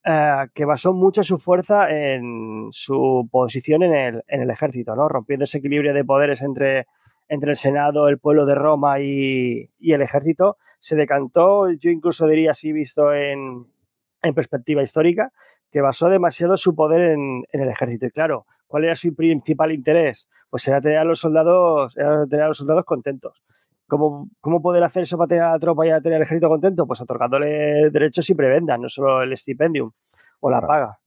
eh, 0.06 0.48
que 0.54 0.66
basó 0.66 0.94
mucho 0.94 1.24
su 1.24 1.38
fuerza 1.38 1.90
en 1.90 2.70
su 2.72 3.28
posición 3.32 3.84
en 3.84 3.94
el, 3.94 4.24
en 4.28 4.42
el, 4.44 4.50
ejército, 4.50 4.96
¿no? 4.96 5.10
rompiendo 5.10 5.44
ese 5.44 5.58
equilibrio 5.58 5.94
de 5.94 6.06
poderes 6.06 6.42
entre, 6.42 6.88
entre 7.28 7.52
el 7.52 7.58
Senado, 7.58 8.08
el 8.08 8.20
pueblo 8.20 8.46
de 8.46 8.56
Roma 8.56 9.00
y, 9.00 9.70
y 9.80 9.94
el 9.94 10.02
ejército, 10.02 10.58
se 10.80 10.96
decantó, 10.96 11.72
yo 11.72 11.90
incluso 11.90 12.28
diría 12.28 12.52
así 12.52 12.72
visto 12.72 13.14
en, 13.14 13.66
perspectiva 14.34 14.82
histórica, 14.82 15.32
que 15.72 15.82
basó 15.82 16.10
demasiado 16.10 16.58
su 16.58 16.74
poder 16.74 17.12
en, 17.12 17.44
el 17.52 17.70
ejército. 17.70 18.08
Y 18.08 18.12
claro, 18.12 18.46
¿cuál 18.68 18.86
era 18.86 18.96
su 18.96 19.14
principal 19.14 19.72
interés? 19.72 20.30
Pues 20.50 20.68
era 20.68 20.82
tener 20.82 20.98
a 20.98 21.04
los 21.04 21.20
soldados, 21.20 21.96
era 21.98 22.26
tener 22.26 22.46
a 22.46 22.48
los 22.48 22.58
soldados 22.58 22.86
contentos. 22.86 23.44
¿Cómo, 23.88 24.30
¿Cómo 24.42 24.64
poder 24.64 24.84
hacer 24.84 25.04
eso 25.04 25.18
para 25.18 25.28
tener 25.28 25.44
a 25.44 25.52
la 25.52 25.60
tropa 25.60 25.86
y 25.86 25.92
a 25.92 26.02
tener 26.02 26.16
al 26.16 26.24
ejército 26.24 26.50
contento? 26.50 26.88
Pues 26.88 27.02
otorgándole 27.02 27.92
derechos 27.92 28.28
y 28.30 28.34
prebendas, 28.34 28.80
no 28.80 28.90
solo 28.90 29.22
el 29.22 29.32
estipendium 29.34 29.92
o 30.40 30.50
la 30.50 30.62
paga. 30.62 30.98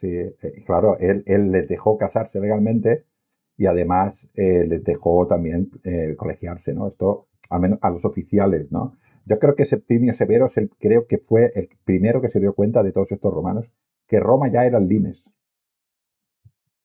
Sí, 0.00 0.08
eh, 0.08 0.62
claro, 0.64 0.96
él, 0.98 1.22
él 1.26 1.50
les 1.50 1.68
dejó 1.68 1.98
casarse 1.98 2.40
legalmente 2.40 3.04
y 3.56 3.66
además 3.66 4.28
eh, 4.34 4.64
les 4.66 4.84
dejó 4.84 5.26
también 5.26 5.70
eh, 5.84 6.14
colegiarse, 6.16 6.74
¿no? 6.74 6.88
Esto, 6.88 7.28
al 7.50 7.60
menos 7.60 7.78
a 7.82 7.90
los 7.90 8.04
oficiales, 8.04 8.70
¿no? 8.72 8.96
Yo 9.26 9.38
creo 9.38 9.54
que 9.54 9.64
Septimio 9.64 10.12
Severo 10.12 10.46
es 10.46 10.56
el, 10.58 10.70
creo 10.78 11.06
que 11.06 11.18
fue 11.18 11.52
el 11.54 11.68
primero 11.84 12.20
que 12.20 12.28
se 12.28 12.40
dio 12.40 12.54
cuenta 12.54 12.82
de 12.82 12.92
todos 12.92 13.10
estos 13.12 13.32
romanos 13.32 13.72
que 14.06 14.20
Roma 14.20 14.48
ya 14.48 14.66
era 14.66 14.78
el 14.78 14.88
limes. 14.88 15.30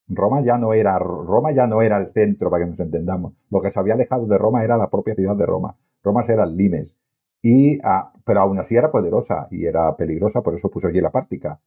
Roma 0.08 0.42
ya 0.42 0.58
no 0.58 0.74
era 0.74 0.98
Roma 0.98 1.52
ya 1.52 1.68
no 1.68 1.82
era 1.82 1.98
el 1.98 2.12
centro 2.14 2.50
para 2.50 2.64
que 2.64 2.72
nos 2.72 2.80
entendamos. 2.80 3.34
Lo 3.50 3.62
que 3.62 3.70
se 3.72 3.80
había 3.80 3.94
alejado 3.94 4.26
de 4.26 4.38
Roma 4.38 4.64
era 4.64 4.78
la 4.78 4.90
propia 4.90 5.16
ciudad 5.16 5.36
de 5.36 5.46
Roma. 5.46 5.76
Roma 6.04 6.24
era 6.28 6.44
el 6.46 6.56
limes. 6.56 6.98
Y, 7.42 7.80
ah, 7.84 8.12
pero 8.26 8.42
aún 8.42 8.60
así 8.60 8.76
era 8.76 8.92
poderosa 8.92 9.48
y 9.52 9.66
era 9.66 9.96
peligrosa, 9.96 10.42
por 10.42 10.56
eso 10.56 10.70
puso 10.70 10.88
allí 10.88 11.00
la 11.02 11.12
Pártica. 11.12 11.60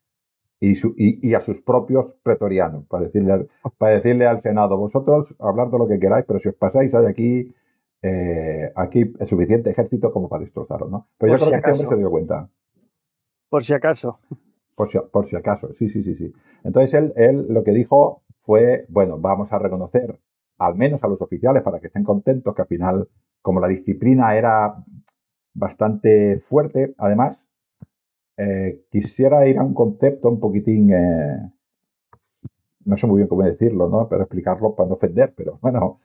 Y, 0.61 0.75
y, 0.97 1.35
a 1.35 1.41
sus 1.41 1.61
propios 1.61 2.15
pretorianos, 2.23 2.87
para 2.87 3.05
decirle, 3.05 3.33
al, 3.33 3.49
para 3.79 3.97
decirle 3.97 4.27
al 4.27 4.41
Senado, 4.43 4.77
vosotros 4.77 5.35
hablar 5.41 5.71
de 5.71 5.79
lo 5.79 5.89
que 5.89 5.99
queráis, 5.99 6.25
pero 6.25 6.39
si 6.39 6.51
os 6.51 6.55
pasáis 6.55 6.95
hay 6.95 7.07
aquí 7.07 7.53
eh, 8.03 8.73
aquí 8.75 9.13
es 9.19 9.29
suficiente 9.29 9.71
ejército 9.71 10.13
como 10.13 10.29
para 10.29 10.43
destrozarlo, 10.43 10.89
¿no? 10.89 11.09
Pero 11.19 11.33
yo 11.33 11.39
creo 11.39 11.51
que 11.51 11.57
este 11.57 11.73
hombre 11.73 11.87
se 11.87 11.97
dio 11.97 12.11
cuenta. 12.11 12.49
Por 13.49 13.65
si 13.65 13.75
acaso. 13.75 14.19
Por 14.75 14.89
si, 14.89 14.99
por 14.99 15.27
si 15.27 15.37
acaso, 15.37 15.73
sí, 15.73 15.89
sí, 15.89 16.03
sí, 16.03 16.15
sí. 16.15 16.33
Entonces 16.65 16.95
él, 16.95 17.13
él 17.17 17.47
lo 17.49 17.63
que 17.63 17.73
dijo 17.73 18.23
fue, 18.41 18.87
bueno, 18.89 19.19
vamos 19.19 19.53
a 19.53 19.59
reconocer 19.59 20.19
al 20.59 20.77
menos 20.77 21.03
a 21.03 21.09
los 21.09 21.21
oficiales 21.21 21.63
para 21.63 21.81
que 21.81 21.89
estén 21.89 22.05
contentos, 22.05 22.55
que 22.55 22.63
al 22.63 22.69
final, 22.69 23.09
como 23.41 23.61
la 23.61 23.69
disciplina 23.69 24.37
era 24.37 24.77
bastante 25.55 26.39
fuerte, 26.39 26.95
además, 26.99 27.49
eh, 28.37 28.85
quisiera 28.91 29.47
ir 29.47 29.59
a 29.59 29.65
un 29.65 29.75
concepto 29.75 30.29
un 30.29 30.41
poquitín, 30.41 30.93
eh, 30.93 31.51
no 32.85 32.97
sé 32.97 33.07
muy 33.07 33.19
bien 33.19 33.29
cómo 33.29 33.43
decirlo, 33.43 33.89
¿no? 33.89 34.09
Pero 34.09 34.23
explicarlo 34.23 34.75
para 34.75 34.89
no 34.89 34.95
ofender, 34.95 35.35
pero 35.37 35.59
bueno, 35.61 36.01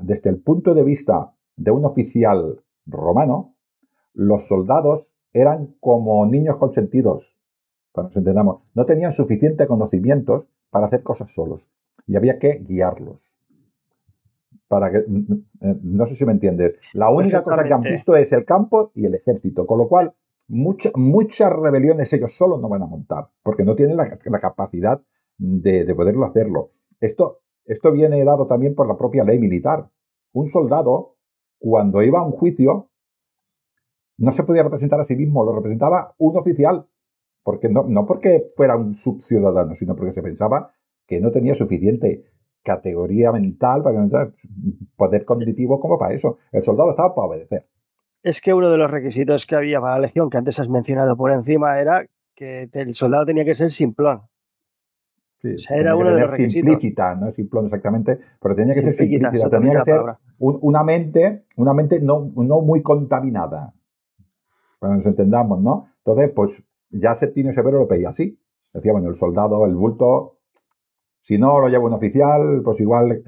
desde 0.00 0.30
el 0.30 0.40
punto 0.40 0.74
de 0.74 0.84
vista 0.84 1.34
de 1.56 1.70
un 1.70 1.84
oficial 1.84 2.60
romano, 2.86 3.54
los 4.12 4.46
soldados 4.46 5.12
eran 5.32 5.74
como 5.80 6.24
niños 6.26 6.56
consentidos, 6.56 7.36
para 7.92 8.08
nos 8.08 8.16
entendamos. 8.16 8.62
No 8.74 8.84
tenían 8.86 9.12
suficientes 9.12 9.66
conocimientos 9.66 10.48
para 10.70 10.86
hacer 10.86 11.02
cosas 11.02 11.32
solos 11.32 11.68
y 12.06 12.16
había 12.16 12.38
que 12.38 12.64
guiarlos. 12.66 13.36
para 14.68 14.90
que 14.90 14.98
eh, 14.98 15.76
no 15.82 16.06
sé 16.06 16.16
si 16.16 16.24
me 16.24 16.32
entiendes. 16.32 16.76
La 16.94 17.10
única 17.10 17.42
cosa 17.42 17.64
que 17.64 17.72
han 17.72 17.82
visto 17.82 18.16
es 18.16 18.32
el 18.32 18.44
campo 18.44 18.90
y 18.94 19.04
el 19.04 19.14
ejército, 19.14 19.66
con 19.66 19.78
lo 19.78 19.88
cual 19.88 20.14
muchas 20.48 21.52
rebeliones 21.52 22.12
ellos 22.12 22.32
solos 22.32 22.60
no 22.60 22.68
van 22.68 22.82
a 22.82 22.86
montar, 22.86 23.28
porque 23.42 23.64
no 23.64 23.74
tienen 23.74 23.96
la, 23.96 24.18
capacidad 24.40 25.00
de, 25.38 25.84
de, 25.84 25.94
poderlo 25.94 26.26
hacerlo. 26.26 26.70
Esto, 27.00 27.40
esto 27.64 27.92
viene 27.92 28.24
dado 28.24 28.46
también 28.46 28.74
por 28.74 28.86
la 28.86 28.96
propia 28.96 29.24
ley 29.24 29.38
militar. 29.38 29.88
Un 30.32 30.48
soldado, 30.48 31.16
cuando 31.58 32.02
iba 32.02 32.20
a 32.20 32.26
un 32.26 32.32
juicio, 32.32 32.90
no 34.18 34.32
se 34.32 34.44
podía 34.44 34.62
representar 34.62 35.00
a 35.00 35.04
sí 35.04 35.16
mismo, 35.16 35.44
lo 35.44 35.54
representaba 35.54 36.14
un 36.18 36.36
oficial, 36.36 36.86
porque 37.42 37.68
no, 37.68 37.84
no 37.84 38.06
porque 38.06 38.52
fuera 38.56 38.76
un 38.76 38.94
subciudadano, 38.94 39.74
sino 39.74 39.96
porque 39.96 40.12
se 40.12 40.22
pensaba 40.22 40.72
que 41.06 41.20
no 41.20 41.30
tenía 41.30 41.54
suficiente 41.54 42.24
categoría 42.62 43.30
mental 43.30 43.82
para 43.82 44.32
poder 44.96 45.24
cognitivo 45.24 45.80
como 45.80 45.98
para 45.98 46.14
eso. 46.14 46.38
El 46.52 46.62
soldado 46.62 46.90
estaba 46.90 47.14
para 47.14 47.28
obedecer. 47.28 47.66
Es 48.22 48.40
que 48.40 48.54
uno 48.54 48.70
de 48.70 48.78
los 48.78 48.90
requisitos 48.90 49.44
que 49.46 49.54
había 49.54 49.80
para 49.80 49.94
la 49.94 50.06
legión, 50.06 50.30
que 50.30 50.38
antes 50.38 50.58
has 50.58 50.68
mencionado 50.68 51.16
por 51.16 51.30
encima, 51.30 51.78
era 51.78 52.06
que 52.34 52.68
el 52.72 52.94
soldado 52.94 53.26
tenía 53.26 53.44
que 53.44 53.54
ser 53.54 53.70
simplón. 53.70 54.22
Sí, 55.44 55.54
o 55.56 55.58
sea, 55.58 55.76
era 55.76 55.94
uno 55.94 56.14
de 56.14 56.22
los 56.22 56.30
requisitos. 56.30 56.70
Simplícita, 56.70 57.14
no 57.16 57.30
simplón 57.30 57.66
exactamente, 57.66 58.18
pero 58.40 58.54
tenía 58.54 58.72
que 58.72 58.82
ser 58.82 58.94
simplícita, 58.94 59.50
tenía 59.50 59.80
que 59.80 59.84
ser 59.84 60.00
una 60.38 60.82
mente, 60.82 61.44
una 61.56 61.74
mente 61.74 62.00
no, 62.00 62.32
no 62.34 62.62
muy 62.62 62.80
contaminada, 62.80 63.74
para 64.78 64.94
nos 64.94 65.04
entendamos, 65.04 65.60
¿no? 65.60 65.90
Entonces, 65.98 66.32
pues 66.34 66.64
ya 66.88 67.14
Septimio 67.14 67.52
Severo 67.52 67.78
lo 67.78 67.88
pedía 67.88 68.08
así. 68.08 68.40
Decía, 68.72 68.92
bueno, 68.92 69.10
el 69.10 69.16
soldado, 69.16 69.66
el 69.66 69.74
bulto, 69.74 70.38
si 71.20 71.36
no 71.36 71.60
lo 71.60 71.68
lleva 71.68 71.84
un 71.84 71.92
oficial, 71.92 72.62
pues 72.64 72.80
igual, 72.80 73.22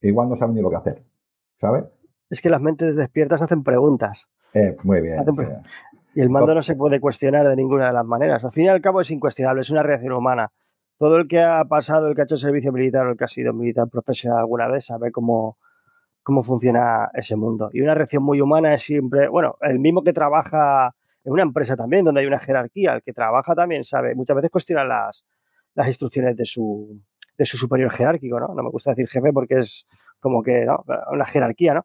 igual 0.00 0.28
no 0.28 0.34
sabe 0.34 0.54
ni 0.54 0.60
lo 0.60 0.70
que 0.70 0.76
hacer, 0.76 1.04
¿sabes? 1.60 1.84
Es 2.30 2.40
que 2.40 2.50
las 2.50 2.60
mentes 2.60 2.96
despiertas 2.96 3.42
hacen 3.42 3.62
preguntas. 3.62 4.26
Eh, 4.54 4.76
muy 4.82 5.00
bien. 5.00 5.24
Y 6.16 6.20
el 6.20 6.30
mando 6.30 6.52
no 6.52 6.62
se 6.64 6.74
puede 6.74 6.98
cuestionar 6.98 7.48
de 7.48 7.54
ninguna 7.54 7.86
de 7.86 7.92
las 7.92 8.04
maneras. 8.04 8.44
Al 8.44 8.50
fin 8.50 8.64
y 8.64 8.68
al 8.68 8.80
cabo 8.80 9.00
es 9.00 9.10
incuestionable, 9.12 9.62
es 9.62 9.70
una 9.70 9.84
reacción 9.84 10.12
humana. 10.14 10.50
Todo 11.04 11.18
el 11.18 11.28
que 11.28 11.38
ha 11.38 11.62
pasado, 11.66 12.08
el 12.08 12.14
que 12.14 12.22
ha 12.22 12.24
hecho 12.24 12.38
servicio 12.38 12.72
militar 12.72 13.06
o 13.06 13.10
el 13.10 13.18
que 13.18 13.24
ha 13.24 13.28
sido 13.28 13.52
militar 13.52 13.86
profesional 13.90 14.38
alguna 14.38 14.68
vez 14.68 14.86
sabe 14.86 15.12
cómo, 15.12 15.58
cómo 16.22 16.42
funciona 16.42 17.10
ese 17.12 17.36
mundo. 17.36 17.68
Y 17.74 17.82
una 17.82 17.92
reacción 17.92 18.22
muy 18.22 18.40
humana 18.40 18.72
es 18.72 18.84
siempre, 18.84 19.28
bueno, 19.28 19.58
el 19.60 19.78
mismo 19.80 20.02
que 20.02 20.14
trabaja 20.14 20.94
en 21.22 21.32
una 21.32 21.42
empresa 21.42 21.76
también, 21.76 22.06
donde 22.06 22.22
hay 22.22 22.26
una 22.26 22.38
jerarquía, 22.38 22.94
el 22.94 23.02
que 23.02 23.12
trabaja 23.12 23.54
también 23.54 23.84
sabe, 23.84 24.14
muchas 24.14 24.34
veces 24.36 24.50
cuestiona 24.50 24.82
las, 24.82 25.26
las 25.74 25.88
instrucciones 25.88 26.38
de 26.38 26.46
su, 26.46 26.98
de 27.36 27.44
su 27.44 27.58
superior 27.58 27.90
jerárquico, 27.90 28.40
¿no? 28.40 28.54
No 28.54 28.62
me 28.62 28.70
gusta 28.70 28.92
decir 28.92 29.06
jefe 29.06 29.30
porque 29.30 29.58
es 29.58 29.86
como 30.20 30.42
que, 30.42 30.64
¿no? 30.64 30.86
Una 31.12 31.26
jerarquía, 31.26 31.74
¿no? 31.74 31.84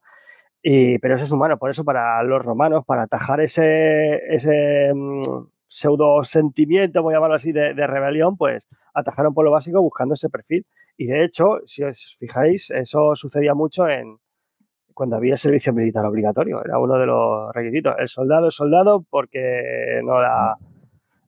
Y, 0.64 0.98
pero 1.00 1.16
eso 1.16 1.26
es 1.26 1.32
humano, 1.34 1.58
por 1.58 1.72
eso 1.72 1.84
para 1.84 2.24
los 2.24 2.42
romanos, 2.42 2.86
para 2.86 3.02
atajar 3.02 3.42
ese, 3.42 4.34
ese 4.34 4.94
mm, 4.96 5.44
pseudo 5.70 6.24
sentimiento, 6.26 7.02
voy 7.02 7.14
a 7.14 7.18
llamarlo 7.18 7.38
así, 7.38 7.54
de, 7.54 7.74
rebelión, 7.88 8.36
pues 8.36 8.68
atajaron 8.94 9.34
por 9.34 9.46
lo 9.46 9.52
básico 9.52 9.82
buscando 9.82 10.16
ese 10.16 10.30
perfil. 10.30 10.66
Y 10.98 11.06
de 11.08 11.24
hecho, 11.24 11.60
si 11.66 11.84
os 11.84 12.18
fijáis, 12.20 12.70
eso 12.72 13.16
sucedía 13.16 13.54
mucho 13.54 13.88
en 13.88 14.18
cuando 14.94 15.16
había 15.16 15.38
servicio 15.38 15.72
militar 15.72 16.06
obligatorio, 16.06 16.62
era 16.62 16.78
uno 16.78 16.98
de 16.98 17.06
los 17.06 17.54
requisitos. 17.54 17.96
El 17.98 18.10
soldado 18.10 18.50
es 18.50 18.56
soldado 18.56 19.06
porque 19.10 20.02
no 20.04 20.20
da 20.20 20.58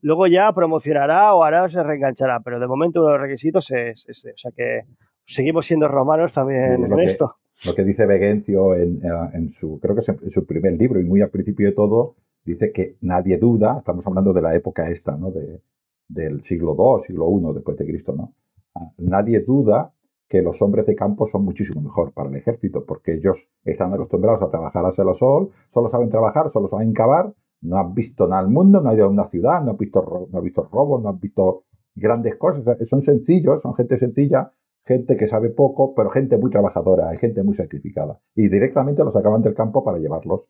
Luego 0.01 0.25
ya 0.27 0.51
promocionará 0.51 1.33
o 1.35 1.43
hará 1.43 1.63
o 1.63 1.69
se 1.69 1.81
reenganchará, 1.81 2.39
pero 2.39 2.59
de 2.59 2.67
momento 2.67 3.01
uno 3.01 3.09
de 3.09 3.13
los 3.13 3.21
requisitos 3.21 3.69
es 3.71 4.05
este. 4.07 4.31
O 4.31 4.37
sea 4.37 4.51
que 4.51 4.81
seguimos 5.25 5.67
siendo 5.67 5.87
romanos 5.87 6.33
también 6.33 6.83
en 6.83 6.99
esto. 6.99 7.35
Lo 7.63 7.75
que 7.75 7.83
dice 7.83 8.07
Vegencio 8.07 8.75
en, 8.75 9.51
su, 9.51 9.79
creo 9.79 9.93
que 9.93 10.01
es 10.01 10.09
en 10.09 10.31
su 10.31 10.45
primer 10.47 10.75
libro 10.77 10.99
y 10.99 11.03
muy 11.03 11.21
al 11.21 11.29
principio 11.29 11.67
de 11.67 11.73
todo, 11.73 12.15
dice 12.43 12.71
que 12.71 12.97
nadie 13.01 13.37
duda, 13.37 13.77
estamos 13.79 14.05
hablando 14.07 14.33
de 14.33 14.41
la 14.41 14.55
época 14.55 14.89
esta, 14.89 15.15
¿no? 15.17 15.31
De, 15.31 15.61
del 16.07 16.41
siglo 16.41 16.75
II, 16.77 17.03
siglo 17.05 17.29
I 17.29 17.53
después 17.53 17.77
de 17.77 17.85
Cristo, 17.85 18.13
¿no? 18.13 18.33
Ah, 18.75 18.91
nadie 18.97 19.41
duda 19.41 19.93
que 20.27 20.41
los 20.41 20.61
hombres 20.61 20.85
de 20.85 20.95
campo 20.95 21.27
son 21.27 21.43
muchísimo 21.43 21.81
mejor 21.81 22.13
para 22.13 22.29
el 22.29 22.35
ejército, 22.35 22.85
porque 22.85 23.15
ellos 23.15 23.49
están 23.65 23.93
acostumbrados 23.93 24.41
a 24.41 24.49
trabajar 24.49 24.85
a 24.85 24.91
cielo 24.91 25.13
sol, 25.13 25.51
solo 25.69 25.89
saben 25.89 26.09
trabajar, 26.09 26.49
solo 26.49 26.69
saben 26.69 26.93
cavar, 26.93 27.33
no 27.61 27.77
has 27.77 27.93
visto 27.93 28.27
nada 28.27 28.41
al 28.41 28.49
mundo, 28.49 28.81
no 28.81 28.89
has 28.89 28.95
ido 28.95 29.05
a 29.05 29.09
una 29.09 29.29
ciudad, 29.29 29.61
no 29.61 29.71
has 29.71 29.77
visto, 29.77 30.27
no 30.31 30.37
has 30.37 30.43
visto 30.43 30.67
robos, 30.71 31.03
no 31.03 31.09
has 31.09 31.19
visto 31.19 31.65
grandes 31.95 32.37
cosas. 32.37 32.77
Son 32.87 33.01
sencillos, 33.01 33.61
son 33.61 33.75
gente 33.75 33.97
sencilla, 33.97 34.53
gente 34.85 35.15
que 35.17 35.27
sabe 35.27 35.49
poco, 35.49 35.93
pero 35.93 36.09
gente 36.09 36.37
muy 36.37 36.49
trabajadora, 36.49 37.09
hay 37.09 37.17
gente 37.17 37.43
muy 37.43 37.53
sacrificada. 37.53 38.19
Y 38.33 38.47
directamente 38.49 39.03
los 39.03 39.13
sacaban 39.13 39.41
del 39.41 39.53
campo 39.53 39.83
para 39.83 39.99
llevarlos 39.99 40.43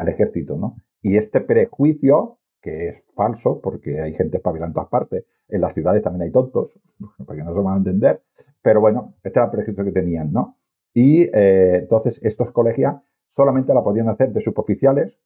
al 0.00 0.08
ejército, 0.08 0.56
¿no? 0.56 0.76
Y 1.02 1.18
este 1.18 1.42
prejuicio, 1.42 2.38
que 2.62 2.88
es 2.88 3.04
falso, 3.14 3.60
porque 3.60 4.00
hay 4.00 4.14
gente 4.14 4.38
espabilada 4.38 4.68
en 4.68 4.72
todas 4.72 4.88
partes, 4.88 5.24
en 5.48 5.60
las 5.60 5.74
ciudades 5.74 6.02
también 6.02 6.22
hay 6.22 6.32
tontos, 6.32 6.72
porque 7.26 7.42
no 7.42 7.54
se 7.54 7.60
van 7.60 7.74
a 7.74 7.78
entender, 7.78 8.22
pero 8.62 8.80
bueno, 8.80 9.14
este 9.22 9.38
era 9.38 9.44
el 9.44 9.50
prejuicio 9.50 9.84
que 9.84 9.92
tenían, 9.92 10.32
¿no? 10.32 10.56
Y 10.94 11.24
eh, 11.34 11.80
entonces 11.82 12.18
estos 12.22 12.50
colegios 12.50 12.94
solamente 13.28 13.74
la 13.74 13.84
podían 13.84 14.08
hacer 14.08 14.32
de 14.32 14.40
suboficiales 14.40 15.18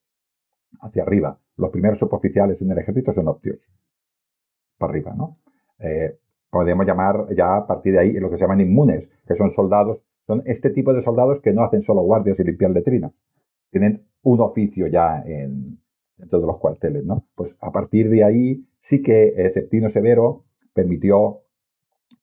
hacia 0.81 1.05
arriba. 1.05 1.39
Los 1.57 1.71
primeros 1.71 1.99
suboficiales 1.99 2.61
en 2.61 2.73
el 2.73 2.79
ejército 2.79 3.13
son 3.13 3.29
optios. 3.29 3.71
Para 4.77 4.91
arriba, 4.91 5.15
¿no? 5.17 5.39
Eh, 5.79 6.19
podemos 6.51 6.85
llamar 6.85 7.29
ya 7.35 7.57
a 7.57 7.67
partir 7.67 7.93
de 7.93 8.01
ahí 8.01 8.13
lo 8.15 8.29
que 8.29 8.37
se 8.37 8.43
llaman 8.43 8.61
inmunes, 8.61 9.09
que 9.27 9.37
son 9.37 9.53
soldados, 9.53 10.03
son 10.27 10.43
este 10.47 10.71
tipo 10.71 10.93
de 10.93 11.01
soldados 11.01 11.41
que 11.41 11.53
no 11.53 11.63
hacen 11.63 11.83
solo 11.83 12.03
guardias 12.03 12.41
y 12.41 12.45
limpiar 12.45 12.75
letrinas. 12.75 13.13
Tienen 13.71 14.05
un 14.25 14.41
oficio 14.41 14.87
ya 14.89 15.23
en, 15.25 15.79
dentro 16.17 16.41
de 16.41 16.47
los 16.47 16.59
cuarteles, 16.59 17.05
¿no? 17.05 17.27
Pues 17.35 17.57
a 17.61 17.71
partir 17.71 18.11
de 18.11 18.25
ahí 18.25 18.67
sí 18.81 19.03
que 19.03 19.35
eh, 19.37 19.51
Septino 19.53 19.89
Severo 19.89 20.45
permitió 20.73 21.43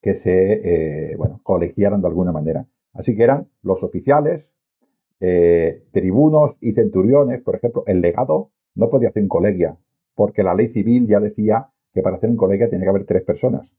que 0.02 0.16
se, 0.16 1.12
eh, 1.12 1.16
bueno, 1.16 1.40
colegiaran 1.44 2.02
de 2.02 2.08
alguna 2.08 2.32
manera. 2.32 2.68
Así 2.94 3.16
que 3.16 3.24
eran 3.24 3.50
los 3.62 3.84
oficiales, 3.84 4.50
eh, 5.20 5.86
tribunos 5.92 6.58
y 6.62 6.74
centuriones, 6.74 7.42
por 7.42 7.56
ejemplo, 7.56 7.84
el 7.86 8.02
legado 8.02 8.52
no 8.76 8.90
podía 8.90 9.10
hacer 9.10 9.24
un 9.24 9.30
colegia, 9.30 9.78
porque 10.16 10.44
la 10.44 10.56
ley 10.56 10.70
civil 10.70 11.08
ya 11.08 11.20
decía 11.20 11.70
que 11.94 12.02
para 12.02 12.18
hacer 12.18 12.30
un 12.30 12.38
colegia 12.38 12.70
tiene 12.70 12.84
que 12.84 12.90
haber 12.90 13.06
tres 13.06 13.24
personas. 13.24 13.72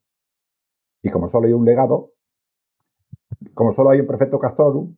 Y 1.02 1.10
como 1.10 1.28
solo 1.28 1.48
hay 1.48 1.52
un 1.52 1.64
legado, 1.64 2.12
como 3.54 3.72
solo 3.72 3.90
hay 3.90 4.00
un 4.00 4.06
prefecto 4.06 4.38
castrorum, 4.38 4.94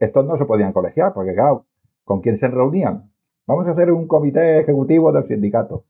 estos 0.00 0.26
no 0.26 0.36
se 0.36 0.46
podían 0.46 0.72
colegiar, 0.72 1.14
porque 1.14 1.34
claro, 1.34 1.66
¿con 2.04 2.20
quién 2.20 2.38
se 2.38 2.48
reunían? 2.48 3.10
Vamos 3.46 3.66
a 3.66 3.72
hacer 3.72 3.92
un 3.92 4.06
comité 4.06 4.60
ejecutivo 4.60 5.12
del 5.12 5.24
sindicato. 5.24 5.84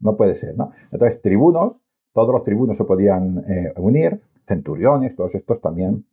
No 0.00 0.16
puede 0.16 0.34
ser, 0.34 0.56
¿no? 0.56 0.70
Entonces, 0.92 1.22
tribunos, 1.22 1.80
todos 2.12 2.32
los 2.32 2.44
tribunos 2.44 2.76
se 2.76 2.84
podían 2.84 3.44
eh, 3.48 3.72
unir, 3.76 4.20
centuriones, 4.46 5.16
todos 5.16 5.34
estos 5.34 5.60
también 5.60 6.04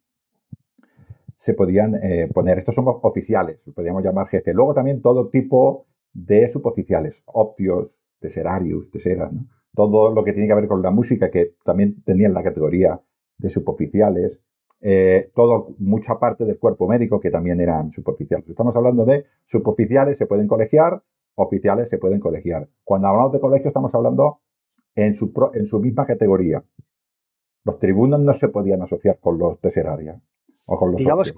se 1.35 1.53
podían 1.53 1.95
eh, 1.95 2.29
poner. 2.33 2.59
Estos 2.59 2.75
son 2.75 2.85
oficiales, 2.87 3.59
podríamos 3.75 4.03
llamar 4.03 4.27
jefe. 4.27 4.53
Luego 4.53 4.73
también 4.73 5.01
todo 5.01 5.29
tipo 5.29 5.87
de 6.13 6.49
suboficiales, 6.49 7.23
optios, 7.25 8.01
teserarius, 8.19 8.89
teseras, 8.91 9.33
¿no? 9.33 9.47
todo 9.73 10.13
lo 10.13 10.23
que 10.23 10.33
tiene 10.33 10.47
que 10.47 10.53
ver 10.53 10.67
con 10.67 10.81
la 10.81 10.91
música, 10.91 11.31
que 11.31 11.55
también 11.63 12.03
tenían 12.03 12.33
la 12.33 12.43
categoría 12.43 13.01
de 13.37 13.49
suboficiales, 13.49 14.39
eh, 14.81 15.31
todo, 15.35 15.75
mucha 15.77 16.17
parte 16.19 16.43
del 16.45 16.57
cuerpo 16.57 16.87
médico 16.87 17.19
que 17.19 17.29
también 17.29 17.61
eran 17.61 17.91
suboficiales. 17.91 18.49
Estamos 18.49 18.75
hablando 18.75 19.05
de 19.05 19.25
suboficiales, 19.45 20.17
se 20.17 20.25
pueden 20.25 20.47
colegiar, 20.47 21.01
oficiales 21.35 21.89
se 21.89 21.97
pueden 21.97 22.19
colegiar. 22.19 22.67
Cuando 22.83 23.07
hablamos 23.07 23.31
de 23.33 23.39
colegio 23.39 23.67
estamos 23.67 23.93
hablando 23.93 24.39
en 24.95 25.13
su, 25.13 25.31
en 25.53 25.67
su 25.67 25.79
misma 25.79 26.05
categoría. 26.05 26.63
Los 27.63 27.77
tribunos 27.79 28.19
no 28.19 28.33
se 28.33 28.49
podían 28.49 28.81
asociar 28.81 29.19
con 29.19 29.37
los 29.37 29.59
teserarios. 29.59 30.17
Digamos 30.97 31.33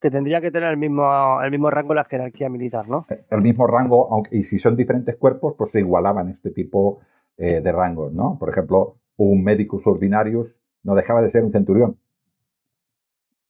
que 0.00 0.10
tendría 0.10 0.40
que 0.40 0.50
tener 0.50 0.70
el 0.70 0.76
mismo, 0.76 1.42
el 1.42 1.50
mismo 1.50 1.70
rango 1.70 1.94
la 1.94 2.04
jerarquía 2.04 2.48
militar, 2.48 2.88
¿no? 2.88 3.06
Eh, 3.10 3.24
el 3.30 3.42
mismo 3.42 3.66
rango, 3.66 4.12
aunque, 4.12 4.36
y 4.36 4.42
si 4.44 4.58
son 4.58 4.76
diferentes 4.76 5.16
cuerpos, 5.16 5.54
pues 5.58 5.70
se 5.72 5.80
igualaban 5.80 6.28
este 6.28 6.50
tipo 6.50 7.00
eh, 7.36 7.60
de 7.60 7.72
rangos, 7.72 8.12
¿no? 8.12 8.38
Por 8.38 8.50
ejemplo, 8.50 8.96
un 9.16 9.42
médicus 9.42 9.86
ordinarius 9.86 10.54
no 10.84 10.94
dejaba 10.94 11.22
de 11.22 11.30
ser 11.30 11.44
un 11.44 11.52
centurión. 11.52 11.96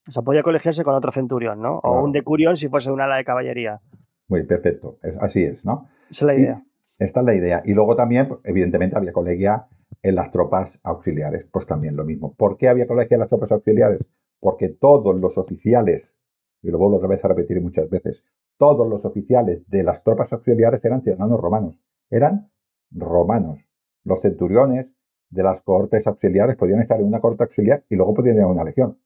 O 0.09 0.11
sea, 0.11 0.23
podía 0.23 0.43
colegiarse 0.43 0.83
con 0.85 0.95
otro 0.95 1.13
centurión, 1.13 1.61
¿no? 1.61 1.79
O 1.79 2.03
un 2.03 2.13
decurión 2.13 2.57
si 2.57 2.69
fuese 2.69 2.91
un 2.91 3.01
ala 3.01 3.17
de 3.17 3.25
caballería. 3.25 3.81
Muy 4.29 4.45
perfecto, 4.45 4.99
así 5.21 5.45
es, 5.45 5.65
¿no? 5.65 5.89
Esa 6.11 6.25
es 6.25 6.27
la 6.27 6.35
idea. 6.35 6.63
esta 6.99 7.21
es 7.21 7.27
la 7.27 7.35
idea. 7.35 7.63
Y 7.65 7.75
luego 7.75 7.95
también, 7.95 8.29
pues, 8.29 8.41
evidentemente, 8.45 8.97
había 8.97 9.13
colegia 9.13 9.67
en 10.03 10.15
las 10.15 10.31
tropas 10.31 10.81
auxiliares, 10.83 11.47
pues 11.53 11.67
también 11.67 11.97
lo 11.97 12.05
mismo. 12.05 12.35
¿Por 12.35 12.57
qué 12.57 12.69
había 12.69 12.87
colegia 12.87 13.15
en 13.15 13.21
las 13.21 13.29
tropas 13.29 13.53
auxiliares? 13.53 14.01
porque 14.41 14.69
todos 14.69 15.19
los 15.19 15.39
oficiales, 15.39 16.17
y 16.63 16.71
lo 16.71 16.79
vuelvo 16.79 16.97
otra 16.97 17.09
vez 17.09 17.25
a 17.25 17.29
repetir 17.29 17.61
muchas 17.61 17.89
veces, 17.91 18.25
todos 18.57 18.89
los 18.89 19.05
oficiales 19.05 19.69
de 19.69 19.83
las 19.83 20.03
tropas 20.03 20.33
auxiliares 20.33 20.85
eran 20.85 21.03
ciudadanos 21.03 21.41
romanos, 21.41 21.81
eran 22.11 22.51
romanos. 22.91 23.69
Los 24.05 24.21
centuriones 24.21 24.87
de 25.31 25.43
las 25.43 25.63
cohortes 25.63 26.07
auxiliares 26.07 26.57
podían 26.57 26.81
estar 26.81 26.99
en 27.01 27.07
una 27.07 27.21
corte 27.21 27.45
auxiliar 27.45 27.85
y 27.89 27.97
luego 27.97 28.15
podían 28.15 28.37
ir 28.37 28.43
a 28.43 28.49
una 28.49 28.65
legión. 28.65 28.99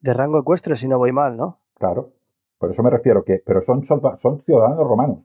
De 0.00 0.12
rango 0.12 0.38
ecuestre, 0.38 0.76
si 0.76 0.88
no 0.88 0.98
voy 0.98 1.12
mal, 1.12 1.36
¿no? 1.36 1.58
Claro. 1.74 2.12
Por 2.58 2.70
eso 2.70 2.82
me 2.82 2.90
refiero 2.90 3.24
que, 3.24 3.42
pero 3.44 3.60
son, 3.60 3.84
son 3.84 4.42
ciudadanos 4.42 4.86
romanos. 4.86 5.18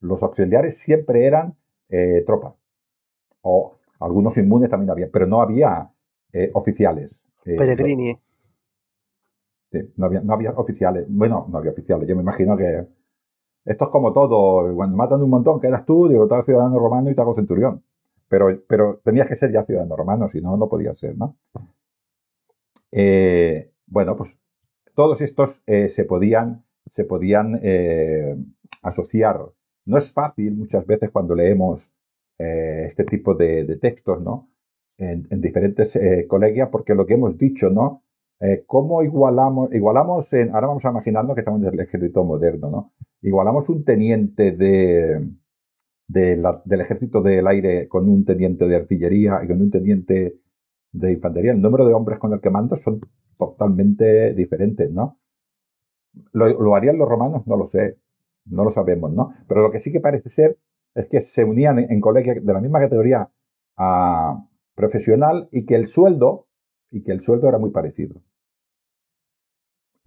Los 0.00 0.22
auxiliares 0.22 0.78
siempre 0.78 1.26
eran 1.26 1.56
eh, 1.88 2.22
tropa. 2.26 2.54
O 3.42 3.76
algunos 4.00 4.36
inmunes 4.36 4.70
también 4.70 4.90
había, 4.90 5.08
pero 5.10 5.26
no 5.26 5.40
había 5.40 5.90
eh, 6.32 6.50
oficiales. 6.54 7.10
Eh, 7.44 7.56
Peregrini. 7.56 8.18
Sí, 9.72 9.92
no 9.96 10.06
había, 10.06 10.20
no 10.20 10.32
había 10.32 10.52
oficiales. 10.52 11.06
Bueno, 11.08 11.46
no 11.50 11.58
había 11.58 11.72
oficiales. 11.72 12.08
Yo 12.08 12.14
me 12.14 12.22
imagino 12.22 12.56
que 12.56 12.86
esto 13.64 13.84
es 13.84 13.90
como 13.90 14.12
todo. 14.12 14.74
Cuando 14.74 14.96
matan 14.96 15.22
un 15.22 15.30
montón, 15.30 15.60
que 15.60 15.66
eras 15.66 15.84
tú, 15.84 16.08
digo, 16.08 16.24
estás 16.24 16.44
ciudadano 16.44 16.78
romano 16.78 17.10
y 17.10 17.14
te 17.14 17.20
hago 17.20 17.34
centurión. 17.34 17.82
Pero, 18.28 18.48
pero 18.66 19.00
tenías 19.04 19.26
que 19.26 19.36
ser 19.36 19.52
ya 19.52 19.64
ciudadano 19.64 19.96
romano, 19.96 20.28
si 20.28 20.40
no, 20.40 20.56
no 20.56 20.68
podía 20.68 20.94
ser, 20.94 21.16
¿no? 21.16 21.36
Eh, 22.92 23.70
bueno, 23.86 24.16
pues 24.16 24.38
todos 24.94 25.20
estos 25.20 25.62
se 25.66 26.04
podían, 26.04 26.64
se 26.92 27.04
podían 27.04 27.60
asociar. 28.82 29.40
No 29.84 29.98
es 29.98 30.12
fácil 30.12 30.56
muchas 30.56 30.86
veces 30.86 31.10
cuando 31.10 31.34
leemos 31.34 31.92
este 32.38 33.04
tipo 33.04 33.34
de, 33.34 33.76
textos, 33.80 34.20
¿no? 34.20 34.50
En, 34.98 35.40
diferentes 35.40 35.96
colegias, 36.26 36.68
porque 36.70 36.94
lo 36.94 37.06
que 37.06 37.14
hemos 37.14 37.38
dicho, 37.38 37.70
¿no? 37.70 38.02
Eh, 38.40 38.64
¿Cómo 38.66 39.02
igualamos, 39.02 39.72
igualamos 39.74 40.32
en, 40.32 40.54
ahora 40.54 40.68
vamos 40.68 40.84
a 40.84 40.90
imaginarnos 40.90 41.34
que 41.34 41.40
estamos 41.40 41.60
en 41.62 41.74
el 41.74 41.80
ejército 41.80 42.22
moderno, 42.24 42.70
¿no? 42.70 42.92
Igualamos 43.20 43.68
un 43.68 43.84
teniente 43.84 44.52
de, 44.52 45.28
del 46.06 46.80
ejército 46.80 47.20
del 47.20 47.46
aire 47.48 47.88
con 47.88 48.08
un 48.08 48.24
teniente 48.24 48.68
de 48.68 48.76
artillería 48.76 49.40
y 49.42 49.48
con 49.48 49.60
un 49.60 49.70
teniente 49.70 50.36
de 50.92 51.12
infantería. 51.12 51.52
El 51.52 51.62
número 51.62 51.86
de 51.86 51.94
hombres 51.94 52.18
con 52.18 52.32
el 52.32 52.40
que 52.40 52.50
mando 52.50 52.76
son 52.76 53.00
totalmente 53.38 54.34
diferentes, 54.34 54.90
¿no? 54.90 55.18
¿Lo, 56.32 56.74
harían 56.74 56.98
los 56.98 57.08
romanos? 57.08 57.46
No 57.46 57.56
lo 57.56 57.68
sé, 57.68 57.98
no 58.46 58.64
lo 58.64 58.70
sabemos, 58.70 59.12
¿no? 59.12 59.34
Pero 59.46 59.62
lo 59.62 59.70
que 59.70 59.80
sí 59.80 59.92
que 59.92 60.00
parece 60.00 60.30
ser 60.30 60.58
es 60.94 61.06
que 61.08 61.22
se 61.22 61.44
unían 61.44 61.78
en, 61.78 61.92
en 61.92 62.00
colegios 62.00 62.44
de 62.44 62.52
la 62.52 62.60
misma 62.60 62.80
categoría 62.80 63.30
a 63.76 64.44
profesional 64.74 65.48
y 65.52 65.66
que 65.66 65.76
el 65.76 65.86
sueldo 65.86 66.46
y 66.90 67.02
que 67.02 67.12
el 67.12 67.20
sueldo 67.20 67.48
era 67.48 67.58
muy 67.58 67.70
parecido 67.70 68.20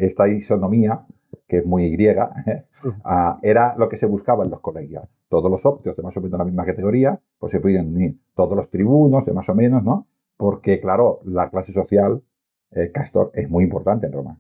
esta 0.06 0.28
isonomía, 0.28 1.06
que 1.48 1.60
es 1.60 1.66
muy 1.66 1.90
griega, 1.92 2.34
ah, 3.06 3.40
era 3.42 3.76
lo 3.78 3.90
que 3.90 3.98
se 3.98 4.06
buscaba 4.06 4.44
en 4.44 4.52
los 4.52 4.60
colegios. 4.60 5.04
Todos 5.30 5.50
los 5.50 5.66
ópticos 5.66 5.96
de 5.96 6.04
más 6.04 6.18
o 6.18 6.22
menos 6.22 6.38
la 6.38 6.46
misma 6.46 6.66
categoría, 6.66 7.20
pues 7.40 7.52
se 7.52 7.60
podían 7.60 7.88
unir 7.88 8.18
todos 8.36 8.56
los 8.56 8.70
tribunos 8.70 9.26
de 9.26 9.34
más 9.34 9.48
o 9.50 9.56
menos, 9.56 9.84
¿no? 9.84 10.08
Porque, 10.42 10.82
claro, 10.82 11.20
la 11.24 11.52
clase 11.52 11.72
social, 11.72 12.24
eh, 12.72 12.90
Castor, 12.92 13.30
es 13.36 13.48
muy 13.48 13.64
importante 13.64 14.08
en 14.08 14.14
Roma. 14.14 14.40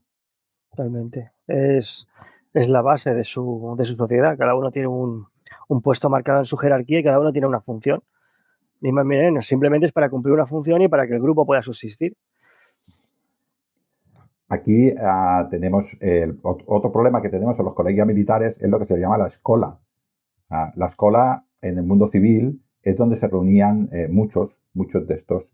Totalmente. 0.72 1.30
Es, 1.46 2.08
es 2.56 2.68
la 2.70 2.82
base 2.82 3.14
de 3.14 3.24
su, 3.24 3.76
de 3.78 3.86
su 3.86 3.94
sociedad. 3.94 4.36
Cada 4.36 4.56
uno 4.56 4.72
tiene 4.72 4.88
un, 4.88 5.28
un 5.68 5.82
puesto 5.84 6.10
marcado 6.10 6.40
en 6.40 6.46
su 6.46 6.58
jerarquía 6.58 6.98
y 6.98 7.04
cada 7.04 7.20
uno 7.20 7.32
tiene 7.32 7.46
una 7.46 7.62
función. 7.62 8.02
Ni 8.80 8.92
más 8.92 9.06
ni 9.06 9.16
menos. 9.16 9.46
Simplemente 9.46 9.86
es 9.86 9.92
para 9.92 10.10
cumplir 10.10 10.34
una 10.34 10.48
función 10.48 10.82
y 10.82 10.88
para 10.88 11.06
que 11.06 11.14
el 11.14 11.22
grupo 11.22 11.46
pueda 11.46 11.62
subsistir. 11.62 12.18
Aquí 14.50 14.96
ah, 15.00 15.48
tenemos 15.52 15.96
otro 16.42 16.92
problema 16.92 17.22
que 17.22 17.30
tenemos 17.30 17.60
en 17.60 17.66
los 17.66 17.76
colegios 17.76 18.08
militares 18.08 18.58
es 18.60 18.68
lo 18.72 18.80
que 18.80 18.88
se 18.88 18.98
llama 18.98 19.20
la 19.20 19.28
escola. 19.28 19.78
Ah, 20.50 20.74
la 20.76 20.88
escola 20.88 21.46
en 21.62 21.78
el 21.78 21.84
mundo 21.84 22.08
civil 22.08 22.60
es 22.82 22.98
donde 22.98 23.18
se 23.18 23.28
reunían 23.28 23.88
eh, 23.92 24.08
muchos, 24.10 24.60
muchos 24.74 25.06
de 25.06 25.14
estos 25.14 25.54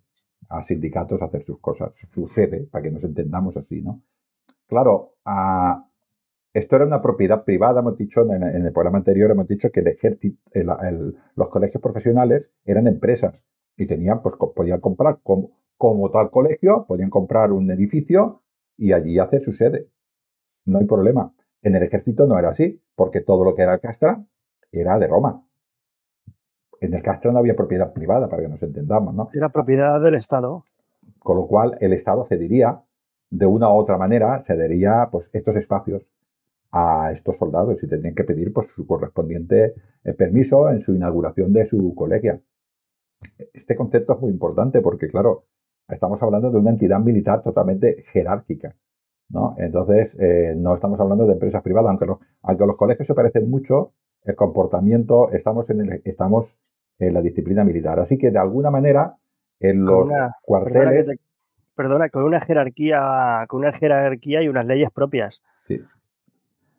ah, 0.50 0.64
sindicatos 0.64 1.22
a 1.22 1.26
hacer 1.26 1.44
sus 1.44 1.60
cosas, 1.60 1.94
su 2.12 2.28
sede, 2.30 2.68
para 2.72 2.84
que 2.84 2.92
nos 2.92 3.04
entendamos 3.04 3.58
así, 3.58 3.82
¿no? 3.82 4.02
Claro, 4.68 5.14
esto 6.54 6.76
era 6.76 6.86
una 6.86 7.02
propiedad 7.02 7.44
privada, 7.46 7.80
hemos 7.80 7.98
dicho 7.98 8.22
en, 8.22 8.44
el 8.44 8.74
programa 8.74 8.98
anterior, 8.98 9.32
hemos 9.32 9.48
dicho 9.48 9.72
que 9.72 9.80
el 9.80 9.88
ejército, 9.88 10.38
los 11.36 11.50
colegios 11.50 11.82
profesionales 11.82 12.52
eran 12.66 12.88
empresas 12.88 13.36
y 13.78 13.86
tenían, 13.86 14.22
pues 14.22 14.36
podían 14.56 14.82
comprar 14.82 15.20
como, 15.24 15.52
como 15.78 16.10
tal 16.12 16.32
colegio, 16.32 16.86
podían 16.88 17.10
comprar 17.10 17.52
un 17.52 17.70
edificio 17.72 18.42
y 18.76 18.92
allí 18.92 19.20
hacer 19.20 19.42
su 19.42 19.54
sede. 19.54 19.90
No 20.66 20.80
hay 20.80 20.86
problema. 20.86 21.34
En 21.62 21.76
el 21.76 21.84
ejército 21.84 22.28
no 22.28 22.38
era 22.38 22.50
así, 22.50 22.82
porque 22.96 23.22
todo 23.22 23.46
lo 23.46 23.56
que 23.56 23.62
era 23.62 23.80
castra 23.80 24.26
era 24.72 25.00
de 25.00 25.08
Roma. 25.08 25.47
En 26.80 26.94
el 26.94 27.02
castra 27.02 27.32
no 27.32 27.40
había 27.40 27.56
propiedad 27.56 27.94
privada, 27.94 28.30
para 28.30 28.44
que 28.44 28.50
nos 28.50 28.62
entendamos, 28.62 29.14
¿no? 29.14 29.30
Era 29.34 29.50
propiedad 29.50 30.00
del 30.02 30.16
Estado. 30.16 30.64
Con 31.20 31.38
lo 31.38 31.48
cual 31.48 31.78
el 31.82 31.94
Estado 31.94 32.24
cedería, 32.26 32.82
de 33.30 33.46
una 33.46 33.70
u 33.70 33.78
otra 33.78 33.98
manera, 33.98 34.44
cedería 34.44 35.10
pues, 35.12 35.30
estos 35.34 35.56
espacios 35.56 36.06
a 36.72 37.12
estos 37.12 37.38
soldados 37.38 37.82
y 37.84 37.88
tendrían 37.88 38.16
que 38.16 38.24
pedir 38.24 38.54
pues, 38.54 38.68
su 38.68 38.86
correspondiente 38.86 39.74
eh, 40.04 40.14
permiso 40.14 40.70
en 40.70 40.80
su 40.80 40.94
inauguración 40.94 41.54
de 41.54 41.66
su 41.66 41.96
colegia. 41.96 42.40
Este 43.54 43.76
concepto 43.76 44.14
es 44.14 44.22
muy 44.22 44.32
importante 44.32 44.82
porque, 44.82 45.08
claro, 45.08 45.46
estamos 45.90 46.22
hablando 46.22 46.52
de 46.52 46.60
una 46.60 46.72
entidad 46.72 47.00
militar 47.00 47.42
totalmente 47.42 48.04
jerárquica. 48.12 48.76
¿no? 49.30 49.56
Entonces, 49.58 50.16
eh, 50.20 50.54
no 50.56 50.76
estamos 50.76 51.00
hablando 51.00 51.26
de 51.26 51.34
empresas 51.34 51.62
privadas, 51.62 51.90
aunque 51.90 52.06
los, 52.06 52.20
aunque 52.44 52.66
los 52.66 52.78
colegios 52.78 53.08
se 53.08 53.14
parecen 53.14 53.50
mucho, 53.50 53.94
el 54.24 54.36
comportamiento, 54.36 55.32
estamos 55.32 55.70
en, 55.70 55.82
el, 55.82 56.02
estamos 56.06 56.58
en 57.00 57.14
la 57.14 57.22
disciplina 57.22 57.64
militar. 57.64 58.00
Así 58.00 58.18
que, 58.18 58.32
de 58.32 58.40
alguna 58.40 58.72
manera, 58.72 59.16
en 59.60 59.86
los 59.86 60.10
cuarteles... 60.42 61.20
Perdona, 61.76 62.10
con 62.10 62.24
una 62.24 62.42
jerarquía, 62.42 63.46
con 63.48 63.60
una 63.60 63.72
jerarquía 63.72 64.42
y 64.42 64.48
unas 64.48 64.66
leyes 64.66 64.90
propias. 64.90 65.44
Sí. 65.68 65.80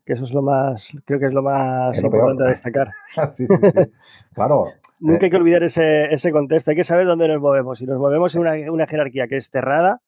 Que 0.04 0.14
eso 0.14 0.24
es 0.24 0.32
lo 0.32 0.42
más, 0.42 0.90
creo 1.04 1.20
que 1.20 1.26
es 1.26 1.32
lo 1.32 1.42
más 1.42 2.02
importante 2.02 2.42
a 2.42 2.48
destacar. 2.48 2.90
sí, 3.34 3.46
sí, 3.46 3.54
claro, 4.34 4.66
Nunca 5.00 5.26
hay 5.26 5.30
que 5.30 5.36
olvidar 5.36 5.62
ese, 5.62 6.12
ese, 6.12 6.32
contexto, 6.32 6.70
hay 6.70 6.76
que 6.76 6.84
saber 6.84 7.06
dónde 7.06 7.28
nos 7.28 7.40
movemos. 7.40 7.78
Si 7.78 7.86
nos 7.86 7.98
movemos 7.98 8.34
en 8.34 8.70
una, 8.70 8.86
jerarquía 8.86 9.28
que 9.28 9.36
es 9.36 9.48
cerrada, 9.48 10.00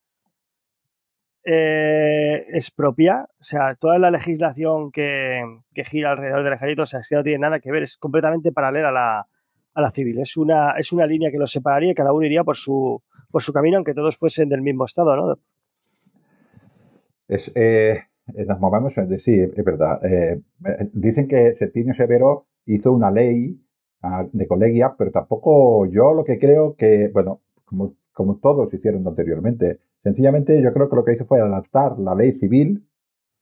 eh, 1.44 2.46
es 2.48 2.70
propia, 2.70 3.28
o 3.40 3.44
sea, 3.44 3.76
toda 3.76 3.98
la 3.98 4.10
legislación 4.10 4.90
que, 4.90 5.42
gira 5.84 6.10
alrededor 6.10 6.42
del 6.42 6.54
ejército, 6.54 6.82
o 6.82 6.86
sea, 6.86 7.02
si 7.02 7.14
no 7.14 7.22
tiene 7.22 7.38
nada 7.38 7.60
que 7.60 7.70
ver, 7.70 7.84
es 7.84 7.96
completamente 7.96 8.52
paralela 8.52 8.88
a 8.88 8.92
la, 8.92 9.26
a 9.74 9.80
la 9.80 9.90
civil. 9.90 10.18
Es 10.18 10.36
una, 10.36 10.72
es 10.72 10.92
una 10.92 11.06
línea 11.06 11.30
que 11.30 11.38
los 11.38 11.50
separaría 11.50 11.92
y 11.92 11.94
cada 11.94 12.12
uno 12.12 12.26
iría 12.26 12.44
por 12.44 12.56
su, 12.56 13.02
por 13.30 13.42
su 13.42 13.52
camino, 13.52 13.76
aunque 13.76 13.94
todos 13.94 14.16
fuesen 14.16 14.48
del 14.48 14.62
mismo 14.62 14.84
estado, 14.84 15.16
¿no? 15.16 15.38
Es, 17.28 17.52
eh, 17.54 18.00
nos 18.46 18.60
movemos, 18.60 18.94
sí, 19.18 19.38
es 19.38 19.64
verdad. 19.64 20.04
Eh, 20.04 20.40
dicen 20.92 21.28
que 21.28 21.54
Septimio 21.54 21.94
Severo 21.94 22.46
hizo 22.66 22.92
una 22.92 23.10
ley 23.10 23.60
de 24.32 24.48
colegia, 24.48 24.94
pero 24.96 25.10
tampoco 25.10 25.86
yo 25.86 26.14
lo 26.14 26.24
que 26.24 26.38
creo 26.38 26.74
que, 26.74 27.08
bueno, 27.08 27.42
como, 27.64 27.94
como 28.12 28.38
todos 28.38 28.72
hicieron 28.72 29.06
anteriormente, 29.06 29.78
sencillamente 30.02 30.60
yo 30.62 30.72
creo 30.72 30.88
que 30.88 30.96
lo 30.96 31.04
que 31.04 31.12
hizo 31.12 31.26
fue 31.26 31.40
adaptar 31.40 31.98
la 31.98 32.14
ley 32.14 32.32
civil, 32.32 32.86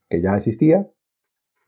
que 0.09 0.21
ya 0.21 0.37
existía, 0.37 0.89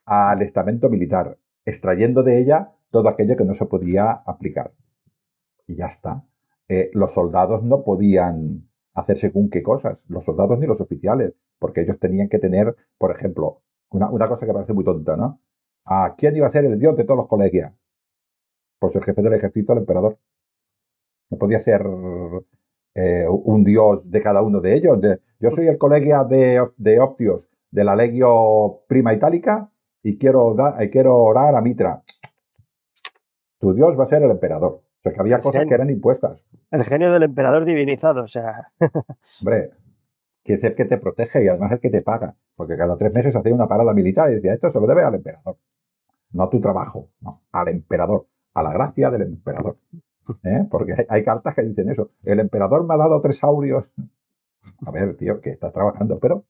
al 0.04 0.42
estamento 0.42 0.90
militar, 0.90 1.38
extrayendo 1.64 2.22
de 2.22 2.40
ella 2.40 2.72
todo 2.90 3.08
aquello 3.08 3.36
que 3.36 3.44
no 3.44 3.54
se 3.54 3.66
podía 3.66 4.10
aplicar. 4.10 4.72
Y 5.66 5.76
ya 5.76 5.86
está. 5.86 6.24
Eh, 6.68 6.90
los 6.94 7.12
soldados 7.12 7.62
no 7.62 7.82
podían 7.84 8.68
hacer 8.94 9.18
según 9.18 9.50
qué 9.50 9.62
cosas, 9.62 10.04
los 10.08 10.24
soldados 10.24 10.58
ni 10.58 10.66
los 10.66 10.80
oficiales, 10.80 11.34
porque 11.58 11.82
ellos 11.82 11.98
tenían 11.98 12.28
que 12.28 12.38
tener, 12.38 12.76
por 12.98 13.10
ejemplo, 13.12 13.62
una, 13.90 14.10
una 14.10 14.28
cosa 14.28 14.46
que 14.46 14.52
parece 14.52 14.72
muy 14.72 14.84
tonta, 14.84 15.16
¿no? 15.16 15.40
¿A 15.84 16.14
quién 16.16 16.36
iba 16.36 16.46
a 16.46 16.50
ser 16.50 16.64
el 16.64 16.78
dios 16.78 16.96
de 16.96 17.04
todos 17.04 17.18
los 17.18 17.28
colegios? 17.28 17.72
pues 18.80 18.96
el 18.96 19.04
jefe 19.04 19.22
del 19.22 19.34
ejército, 19.34 19.72
el 19.72 19.80
emperador. 19.80 20.18
No 21.30 21.38
podía 21.38 21.60
ser 21.60 21.86
eh, 22.94 23.26
un 23.28 23.62
dios 23.62 24.10
de 24.10 24.22
cada 24.22 24.42
uno 24.42 24.60
de 24.60 24.74
ellos. 24.74 24.98
yo 25.38 25.50
soy 25.52 25.68
el 25.68 25.78
colegio 25.78 26.24
de, 26.24 26.66
de, 26.76 27.00
Optios 27.00 27.48
de 27.70 27.84
la 27.84 27.94
Legio 27.94 28.80
Prima 28.88 29.14
Itálica 29.14 29.70
y 30.02 30.18
quiero, 30.18 30.56
quiero 30.90 31.16
orar 31.18 31.54
a 31.54 31.60
Mitra. 31.60 32.02
Tu 33.60 33.74
dios 33.74 33.98
va 33.98 34.04
a 34.04 34.08
ser 34.08 34.22
el 34.22 34.30
emperador. 34.30 34.72
O 34.72 35.02
sea, 35.02 35.12
que 35.12 35.20
había 35.20 35.40
cosas 35.40 35.64
que 35.66 35.74
eran 35.74 35.90
impuestas. 35.90 36.42
El 36.70 36.84
genio 36.84 37.12
del 37.12 37.22
emperador 37.22 37.64
divinizado, 37.64 38.24
o 38.24 38.28
sea. 38.28 38.72
Hombre, 39.40 39.70
que 40.42 40.54
es 40.54 40.64
el 40.64 40.74
que 40.74 40.84
te 40.84 40.98
protege 40.98 41.44
y 41.44 41.48
además 41.48 41.72
el 41.72 41.80
que 41.80 41.90
te 41.90 42.02
paga. 42.02 42.34
Porque 42.56 42.76
cada 42.76 42.96
tres 42.96 43.14
meses 43.14 43.36
hacía 43.36 43.54
una 43.54 43.68
parada 43.68 43.94
militar 43.94 44.30
y 44.30 44.36
decía, 44.36 44.54
esto 44.54 44.70
se 44.70 44.80
lo 44.80 44.86
debe 44.86 45.02
al 45.02 45.14
emperador. 45.14 45.56
No 46.32 46.44
a 46.44 46.50
tu 46.50 46.60
trabajo, 46.60 47.10
no, 47.20 47.42
al 47.52 47.68
emperador 47.68 48.26
a 48.54 48.62
la 48.62 48.72
gracia 48.72 49.10
del 49.10 49.22
emperador. 49.22 49.76
¿eh? 50.44 50.66
Porque 50.70 51.06
hay, 51.08 51.24
cartas 51.24 51.54
que 51.54 51.62
dicen 51.62 51.88
eso. 51.90 52.10
El 52.22 52.40
emperador 52.40 52.86
me 52.86 52.94
ha 52.94 52.98
dado 52.98 53.20
tres 53.20 53.42
aurios. 53.44 53.90
A 54.86 54.90
ver, 54.90 55.16
tío, 55.16 55.40
que 55.40 55.50
estás 55.50 55.72
trabajando, 55.72 56.18
pero 56.18 56.44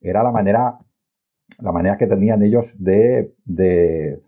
era 0.00 0.22
la 0.22 0.30
manera, 0.30 0.78
la 1.60 1.72
manera 1.72 1.96
que 1.96 2.06
tenían 2.06 2.42
ellos 2.42 2.74
de, 2.78 3.34
de, 3.44 4.20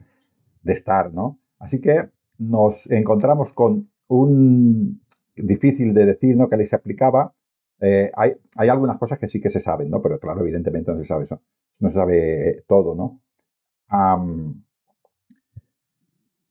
estar, 0.65 1.13
¿no? 1.13 1.39
Así 1.59 1.81
que 1.81 2.11
nos 2.41 2.91
encontramos 2.91 3.53
con 3.53 3.91
un 4.09 5.01
difícil 5.37 5.95
de 5.95 6.07
decir, 6.07 6.37
¿no? 6.37 6.49
Que 6.49 6.57
les 6.57 6.73
aplicaba 6.73 7.35
Eh, 7.83 8.11
hay, 8.15 8.33
hay, 8.59 8.69
algunas 8.69 8.99
cosas 8.99 9.19
que 9.19 9.29
sí 9.29 9.41
que 9.41 9.51
se 9.51 9.61
saben, 9.61 9.91
¿no? 9.91 10.03
Pero 10.03 10.19
claro, 10.21 10.43
evidentemente 10.43 10.93
no 10.93 10.99
se 10.99 11.07
sabe 11.07 11.25
eso. 11.25 11.41
No 11.81 11.89
se 11.91 11.95
sabe 11.97 12.65
todo, 12.69 12.95
¿no? 12.95 13.21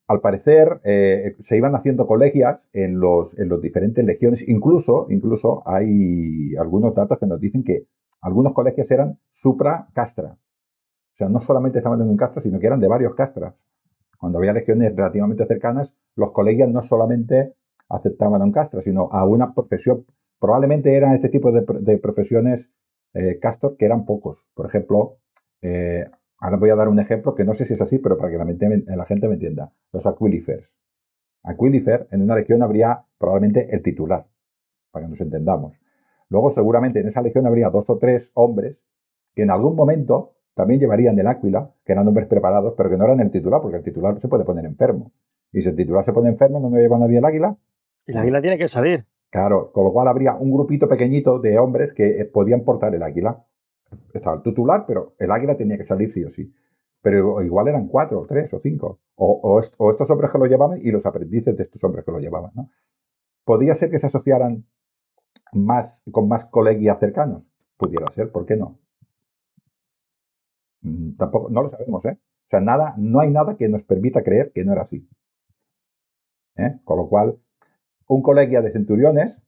al 0.07 0.21
parecer, 0.21 0.81
eh, 0.83 1.35
se 1.41 1.55
iban 1.55 1.75
haciendo 1.75 2.07
colegias 2.07 2.59
en 2.73 2.99
los, 2.99 3.37
en 3.37 3.47
los 3.47 3.61
diferentes 3.61 4.03
legiones. 4.03 4.43
Incluso, 4.47 5.05
incluso 5.09 5.61
hay 5.67 6.55
algunos 6.57 6.95
datos 6.95 7.19
que 7.19 7.27
nos 7.27 7.39
dicen 7.39 7.63
que 7.63 7.85
algunos 8.21 8.53
colegios 8.53 8.89
eran 8.91 9.19
supra-castra. 9.31 10.37
O 11.13 11.15
sea, 11.17 11.29
no 11.29 11.41
solamente 11.41 11.77
estaban 11.77 12.01
en 12.01 12.09
un 12.09 12.17
castra, 12.17 12.41
sino 12.41 12.59
que 12.59 12.67
eran 12.67 12.79
de 12.79 12.87
varios 12.87 13.13
castras. 13.13 13.53
Cuando 14.19 14.37
había 14.37 14.53
legiones 14.53 14.95
relativamente 14.95 15.47
cercanas, 15.47 15.91
los 16.15 16.31
colegios 16.31 16.69
no 16.69 16.83
solamente 16.83 17.55
aceptaban 17.89 18.41
a 18.41 18.45
un 18.45 18.51
castra, 18.51 18.81
sino 18.81 19.09
a 19.11 19.25
una 19.25 19.55
profesión. 19.55 20.05
Probablemente 20.39 20.95
eran 20.95 21.13
este 21.13 21.29
tipo 21.29 21.51
de, 21.51 21.97
profesiones 21.97 22.69
eh, 23.15 23.39
castor 23.39 23.75
que 23.77 23.85
eran 23.85 24.05
pocos. 24.05 24.45
Por 24.53 24.67
ejemplo, 24.67 25.17
eh, 25.61 26.05
Ahora 26.41 26.55
voy 26.55 26.69
a 26.69 26.75
dar 26.75 26.87
un 26.87 26.99
ejemplo 26.99 27.35
que 27.35 27.43
no 27.43 27.53
sé 27.53 27.65
si 27.65 27.73
es 27.73 27.81
así, 27.81 27.97
pero 27.99 28.17
para 28.17 28.31
que 28.31 28.37
la, 28.37 29.05
gente 29.05 29.27
me 29.27 29.33
entienda. 29.33 29.73
Los 29.91 30.05
aquilifers. 30.05 30.73
Aquilifer, 31.43 32.07
en 32.11 32.21
una 32.21 32.35
legión 32.35 32.63
habría 32.63 33.03
probablemente 33.17 33.73
el 33.75 33.83
titular, 33.83 34.25
para 34.91 35.05
que 35.05 35.09
nos 35.09 35.21
entendamos. 35.21 35.77
Luego, 36.29 36.51
seguramente 36.51 36.99
en 36.99 37.07
esa 37.07 37.21
legión 37.21 37.45
habría 37.45 37.69
dos 37.69 37.89
o 37.89 37.97
tres 37.97 38.31
hombres 38.35 38.77
que 39.35 39.43
en 39.43 39.51
algún 39.51 39.75
momento 39.75 40.35
también 40.53 40.79
llevarían 40.79 41.17
el 41.19 41.27
áquila, 41.27 41.71
que 41.85 41.93
eran 41.93 42.07
hombres 42.07 42.27
preparados, 42.27 42.73
pero 42.75 42.89
que 42.89 42.97
no 42.97 43.05
eran 43.05 43.19
el 43.19 43.31
titular, 43.31 43.61
porque 43.61 43.77
el 43.77 43.83
titular 43.83 44.19
se 44.19 44.27
puede 44.27 44.43
poner 44.43 44.65
enfermo. 44.65 45.11
Y 45.51 45.61
si 45.61 45.69
el 45.69 45.75
titular 45.75 46.03
se 46.03 46.13
pone 46.13 46.29
enfermo, 46.29 46.59
¿no 46.59 46.75
lleva 46.77 46.97
nadie 46.97 47.17
el 47.17 47.25
águila? 47.25 47.55
El 48.05 48.17
águila 48.17 48.41
tiene 48.41 48.57
que 48.57 48.67
salir. 48.67 49.05
Claro, 49.29 49.71
con 49.71 49.85
lo 49.85 49.93
cual 49.93 50.07
habría 50.07 50.35
un 50.35 50.51
grupito 50.51 50.87
pequeñito 50.87 51.39
de 51.39 51.59
hombres 51.59 51.93
que 51.93 52.21
eh, 52.21 52.25
podían 52.25 52.61
portar 52.61 52.93
el 52.95 53.03
águila 53.03 53.43
estaba 54.13 54.35
el 54.35 54.43
titular, 54.43 54.85
pero 54.87 55.15
el 55.19 55.31
águila 55.31 55.57
tenía 55.57 55.77
que 55.77 55.85
salir 55.85 56.11
sí 56.11 56.23
o 56.23 56.29
sí. 56.29 56.53
Pero 57.01 57.41
igual 57.41 57.67
eran 57.67 57.87
cuatro, 57.87 58.21
o 58.21 58.25
tres 58.25 58.53
o 58.53 58.59
cinco. 58.59 58.99
O, 59.15 59.59
estos 59.59 60.09
hombres 60.09 60.31
que 60.31 60.37
lo 60.37 60.45
llevaban 60.45 60.79
y 60.81 60.91
los 60.91 61.05
aprendices 61.05 61.55
de 61.55 61.63
estos 61.63 61.83
hombres 61.83 62.05
que 62.05 62.11
lo 62.11 62.19
llevaban. 62.19 62.51
¿no? 62.55 62.69
¿Podía 63.43 63.75
ser 63.75 63.89
que 63.89 63.99
se 63.99 64.07
asociaran 64.07 64.65
más, 65.53 66.03
con 66.11 66.27
más 66.27 66.45
colegias 66.45 66.99
cercanos? 66.99 67.43
Pudiera 67.77 68.11
ser, 68.13 68.31
¿por 68.31 68.45
qué 68.45 68.57
no? 68.57 68.77
Mm, 70.81 71.15
tampoco, 71.17 71.49
no 71.49 71.63
lo 71.63 71.69
sabemos, 71.69 72.03
¿eh? 72.05 72.17
O 72.19 72.49
sea, 72.49 72.61
nada, 72.61 72.95
no 72.97 73.19
hay 73.19 73.29
nada 73.29 73.57
que 73.57 73.69
nos 73.69 73.83
permita 73.83 74.23
creer 74.23 74.51
que 74.53 74.63
no 74.63 74.73
era 74.73 74.83
así. 74.83 75.07
¿Eh? 76.57 76.79
Con 76.83 76.97
lo 76.97 77.07
cual, 77.07 77.37
un 78.07 78.21
colegia 78.23 78.61
de 78.61 78.71
centuriones, 78.71 79.39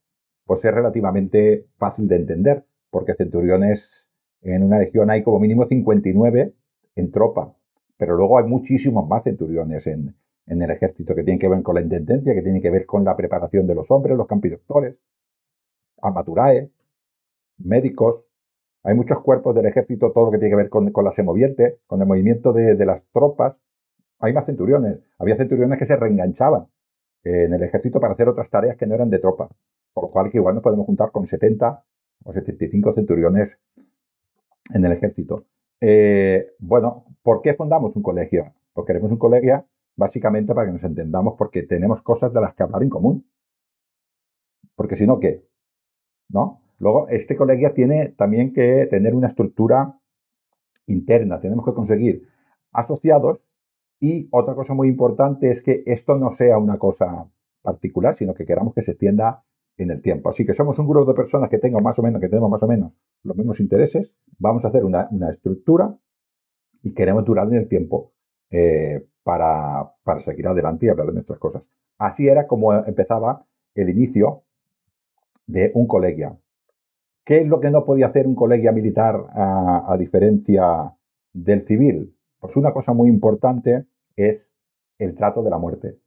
pues 0.45 0.63
es 0.63 0.73
relativamente 0.73 1.67
fácil 1.77 2.07
de 2.07 2.17
entender, 2.17 2.65
porque 2.89 3.15
centuriones 3.15 4.07
en 4.41 4.63
una 4.63 4.79
legión 4.79 5.09
hay 5.09 5.23
como 5.23 5.39
mínimo 5.39 5.65
59 5.65 6.53
en 6.95 7.11
tropa, 7.11 7.55
pero 7.97 8.15
luego 8.15 8.37
hay 8.37 8.45
muchísimos 8.45 9.07
más 9.07 9.23
centuriones 9.23 9.87
en, 9.87 10.15
el 10.45 10.69
ejército 10.69 11.15
que 11.15 11.23
tienen 11.23 11.39
que 11.39 11.47
ver 11.47 11.61
con 11.63 11.75
la 11.75 11.81
intendencia, 11.81 12.33
que 12.33 12.41
tienen 12.41 12.61
que 12.61 12.69
ver 12.69 12.85
con 12.85 13.05
la 13.05 13.15
preparación 13.15 13.67
de 13.67 13.75
los 13.75 13.89
hombres, 13.89 14.17
los 14.17 14.27
campidoctores, 14.27 14.97
armaturae, 16.01 16.71
médicos. 17.57 18.25
Hay 18.83 18.95
muchos 18.95 19.21
cuerpos 19.21 19.53
del 19.55 19.67
ejército, 19.67 20.11
todo 20.11 20.25
lo 20.25 20.31
que 20.31 20.39
tiene 20.39 20.51
que 20.51 20.55
ver 20.55 20.69
con, 20.69 20.91
la 21.03 21.11
semoviente, 21.11 21.79
con 21.85 22.01
el 22.01 22.07
movimiento 22.07 22.51
de, 22.51 22.85
las 22.85 23.05
tropas. 23.11 23.55
Hay 24.19 24.33
más 24.33 24.45
centuriones. 24.45 24.99
Había 25.19 25.35
centuriones 25.35 25.77
que 25.77 25.85
se 25.85 25.95
reenganchaban 25.95 26.67
en 27.23 27.53
el 27.53 27.63
ejército 27.63 27.99
para 27.99 28.13
hacer 28.13 28.27
otras 28.27 28.49
tareas 28.49 28.77
que 28.77 28.87
no 28.87 28.95
eran 28.95 29.09
de 29.09 29.19
tropa. 29.19 29.49
Por 29.93 30.05
lo 30.05 30.11
cual 30.11 30.31
igual 30.33 30.55
nos 30.55 30.63
podemos 30.63 30.85
juntar 30.85 31.11
con 31.11 31.27
70 31.27 31.83
o 32.23 32.33
75 32.33 32.93
centuriones 32.93 33.57
en 34.73 34.85
el 34.85 34.91
ejército. 34.93 35.45
Eh, 35.79 36.53
bueno, 36.59 37.05
¿por 37.21 37.41
qué 37.41 37.53
fundamos 37.53 37.95
un 37.95 38.03
colegio? 38.03 38.53
Pues 38.73 38.87
queremos 38.87 39.11
un 39.11 39.17
colegio 39.17 39.65
básicamente 39.95 40.53
para 40.55 40.67
que 40.67 40.73
nos 40.73 40.83
entendamos 40.83 41.35
porque 41.37 41.63
tenemos 41.63 42.01
cosas 42.01 42.33
de 42.33 42.41
las 42.41 42.55
que 42.55 42.63
hablar 42.63 42.81
en 42.83 42.89
común. 42.89 43.25
Porque 44.75 44.95
si 44.95 45.05
no, 45.05 45.19
¿qué? 45.19 45.45
¿No? 46.29 46.60
Luego, 46.81 47.07
este 47.09 47.35
colegio 47.35 47.73
tiene 47.73 48.09
también 48.09 48.53
que 48.53 48.87
tener 48.89 49.13
una 49.13 49.27
estructura 49.27 49.99
interna. 50.87 51.39
Tenemos 51.39 51.63
que 51.63 51.75
conseguir 51.75 52.27
asociados 52.71 53.39
y 53.99 54.27
otra 54.31 54.55
cosa 54.55 54.73
muy 54.73 54.87
importante 54.87 55.51
es 55.51 55.61
que 55.61 55.83
esto 55.85 56.17
no 56.17 56.31
sea 56.31 56.57
una 56.57 56.79
cosa 56.79 57.29
particular, 57.61 58.15
sino 58.15 58.33
que 58.33 58.47
queramos 58.47 58.73
que 58.73 58.81
se 58.81 58.91
extienda 58.91 59.43
en 59.77 59.91
el 59.91 60.01
tiempo. 60.01 60.29
Así 60.29 60.43
que 60.43 60.53
somos 60.53 60.79
un 60.79 60.87
grupo 60.87 61.05
de 61.05 61.15
personas 61.15 61.51
que 61.51 61.59
tengan 61.59 61.83
más 61.83 61.99
o 61.99 62.01
menos, 62.01 62.19
que 62.19 62.29
tenemos 62.29 62.49
más 62.49 62.63
o 62.63 62.67
menos 62.67 62.93
los 63.21 63.37
mismos 63.37 63.59
intereses, 63.59 64.11
vamos 64.39 64.65
a 64.65 64.69
hacer 64.69 64.83
una, 64.83 65.07
estructura 65.29 65.95
y 66.81 66.95
queremos 66.95 67.23
durar 67.25 67.47
en 67.49 67.57
el 67.57 67.67
tiempo 67.67 68.11
eh, 68.49 69.05
para, 69.21 69.93
seguir 70.25 70.47
adelante 70.47 70.87
y 70.87 70.89
hablar 70.89 71.05
de 71.05 71.13
nuestras 71.13 71.37
cosas. 71.37 71.61
Así 71.99 72.27
era 72.27 72.47
como 72.47 72.73
empezaba 72.73 73.45
el 73.75 73.89
inicio 73.91 74.41
de 75.45 75.69
un 75.75 75.85
colegio. 75.85 76.39
¿Qué 77.25 77.41
es 77.41 77.47
lo 77.47 77.59
que 77.59 77.71
no 77.71 77.85
podía 77.85 78.07
hacer 78.07 78.27
un 78.27 78.35
colegio 78.35 78.73
militar 78.73 79.27
a, 79.33 79.91
a 79.91 79.97
diferencia 79.97 80.93
del 81.33 81.61
civil? 81.61 82.15
Pues 82.39 82.55
una 82.55 82.73
cosa 82.73 82.93
muy 82.93 83.09
importante 83.09 83.85
es 84.15 84.51
el 84.97 85.15
trato 85.15 85.43
de 85.43 85.49
la 85.49 85.57
muerte. 85.57 85.97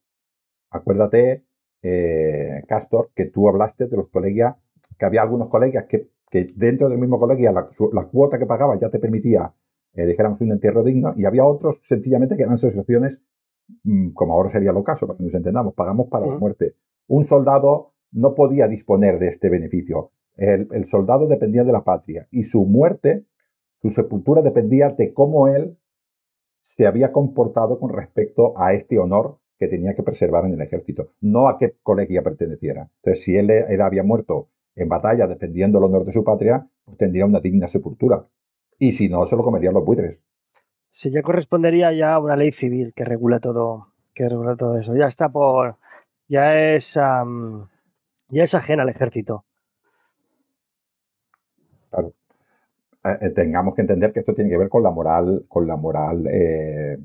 Acuérdate 0.70 1.44
eh, 1.86 2.62
Castor, 2.66 3.10
que 3.14 3.26
tú 3.26 3.46
hablaste 3.46 3.86
de 3.86 3.96
los 3.96 4.08
colegios, 4.08 4.54
que 4.98 5.04
había 5.04 5.20
algunos 5.20 5.48
colegios 5.48 5.84
que, 5.84 6.08
dentro 6.56 6.88
del 6.88 6.98
mismo 6.98 7.20
colegio 7.20 7.52
la, 7.52 8.04
cuota 8.06 8.38
que 8.38 8.46
pagabas 8.46 8.80
ya 8.80 8.88
te 8.88 8.98
permitía, 8.98 9.52
eh, 9.92 10.06
dijéramos, 10.06 10.40
un 10.40 10.52
entierro 10.52 10.82
digno, 10.82 11.12
y 11.14 11.26
había 11.26 11.44
otros 11.44 11.80
sencillamente 11.84 12.36
que 12.36 12.42
eran 12.42 12.54
asociaciones, 12.54 13.18
mm, 13.84 14.10
como 14.12 14.32
ahora 14.32 14.50
sería 14.50 14.72
lo 14.72 14.82
caso, 14.82 15.06
para 15.06 15.18
que 15.18 15.24
nos 15.24 15.34
entendamos, 15.34 15.74
pagamos 15.74 16.08
para 16.08 16.26
la 16.26 16.38
muerte. 16.38 16.74
Un 17.06 17.26
soldado 17.26 17.92
no 18.12 18.34
podía 18.34 18.66
disponer 18.66 19.18
de 19.18 19.28
este 19.28 19.50
beneficio. 19.50 20.10
El, 20.36 20.86
soldado 20.86 21.28
dependía 21.28 21.64
de 21.64 21.72
la 21.72 21.84
patria 21.84 22.26
y 22.30 22.42
su 22.42 22.64
muerte, 22.64 23.24
su 23.80 23.90
sepultura 23.90 24.42
dependía 24.42 24.90
de 24.90 25.12
cómo 25.12 25.48
él 25.48 25.76
se 26.60 26.86
había 26.86 27.12
comportado 27.12 27.78
con 27.78 27.90
respecto 27.90 28.58
a 28.58 28.74
este 28.74 28.98
honor 28.98 29.38
que 29.58 29.68
tenía 29.68 29.94
que 29.94 30.02
preservar 30.02 30.44
en 30.46 30.54
el 30.54 30.60
ejército, 30.60 31.10
no 31.20 31.48
a 31.48 31.58
qué 31.58 31.76
colegio 31.82 32.22
perteneciera. 32.22 32.90
Entonces, 32.96 33.22
si 33.22 33.36
él, 33.36 33.50
había 33.80 34.02
muerto 34.02 34.48
en 34.74 34.88
batalla 34.88 35.28
defendiendo 35.28 35.78
el 35.78 35.84
honor 35.84 36.04
de 36.04 36.12
su 36.12 36.24
patria, 36.24 36.66
pues 36.84 36.98
tendría 36.98 37.26
una 37.26 37.38
digna 37.38 37.68
sepultura. 37.68 38.26
Y 38.78 38.92
si 38.92 39.08
no, 39.08 39.24
se 39.26 39.36
lo 39.36 39.44
comerían 39.44 39.74
los 39.74 39.84
buitres. 39.84 40.18
Sí, 40.90 41.10
ya 41.10 41.22
correspondería 41.22 41.92
ya 41.92 42.14
a 42.14 42.18
una 42.18 42.36
ley 42.36 42.50
civil 42.50 42.92
que 42.94 43.04
regula 43.04 43.38
todo, 43.38 43.92
que 44.14 44.28
regula 44.28 44.56
todo 44.56 44.78
eso. 44.78 44.96
Ya 44.96 45.06
está 45.06 45.28
por, 45.28 45.76
ya 46.28 46.74
es, 46.74 46.94
ya 46.94 48.42
es 48.42 48.54
ajena 48.54 48.82
al 48.82 48.88
ejército. 48.88 49.44
Claro. 51.94 52.12
Eh, 53.04 53.18
eh, 53.20 53.30
tengamos 53.30 53.74
que 53.74 53.82
entender 53.82 54.12
que 54.12 54.20
esto 54.20 54.34
tiene 54.34 54.50
que 54.50 54.58
ver 54.58 54.68
con 54.68 54.82
la 54.82 54.90
moral, 54.90 55.44
con 55.48 55.66
la 55.66 55.76
moral 55.76 56.26
eh, 56.26 56.98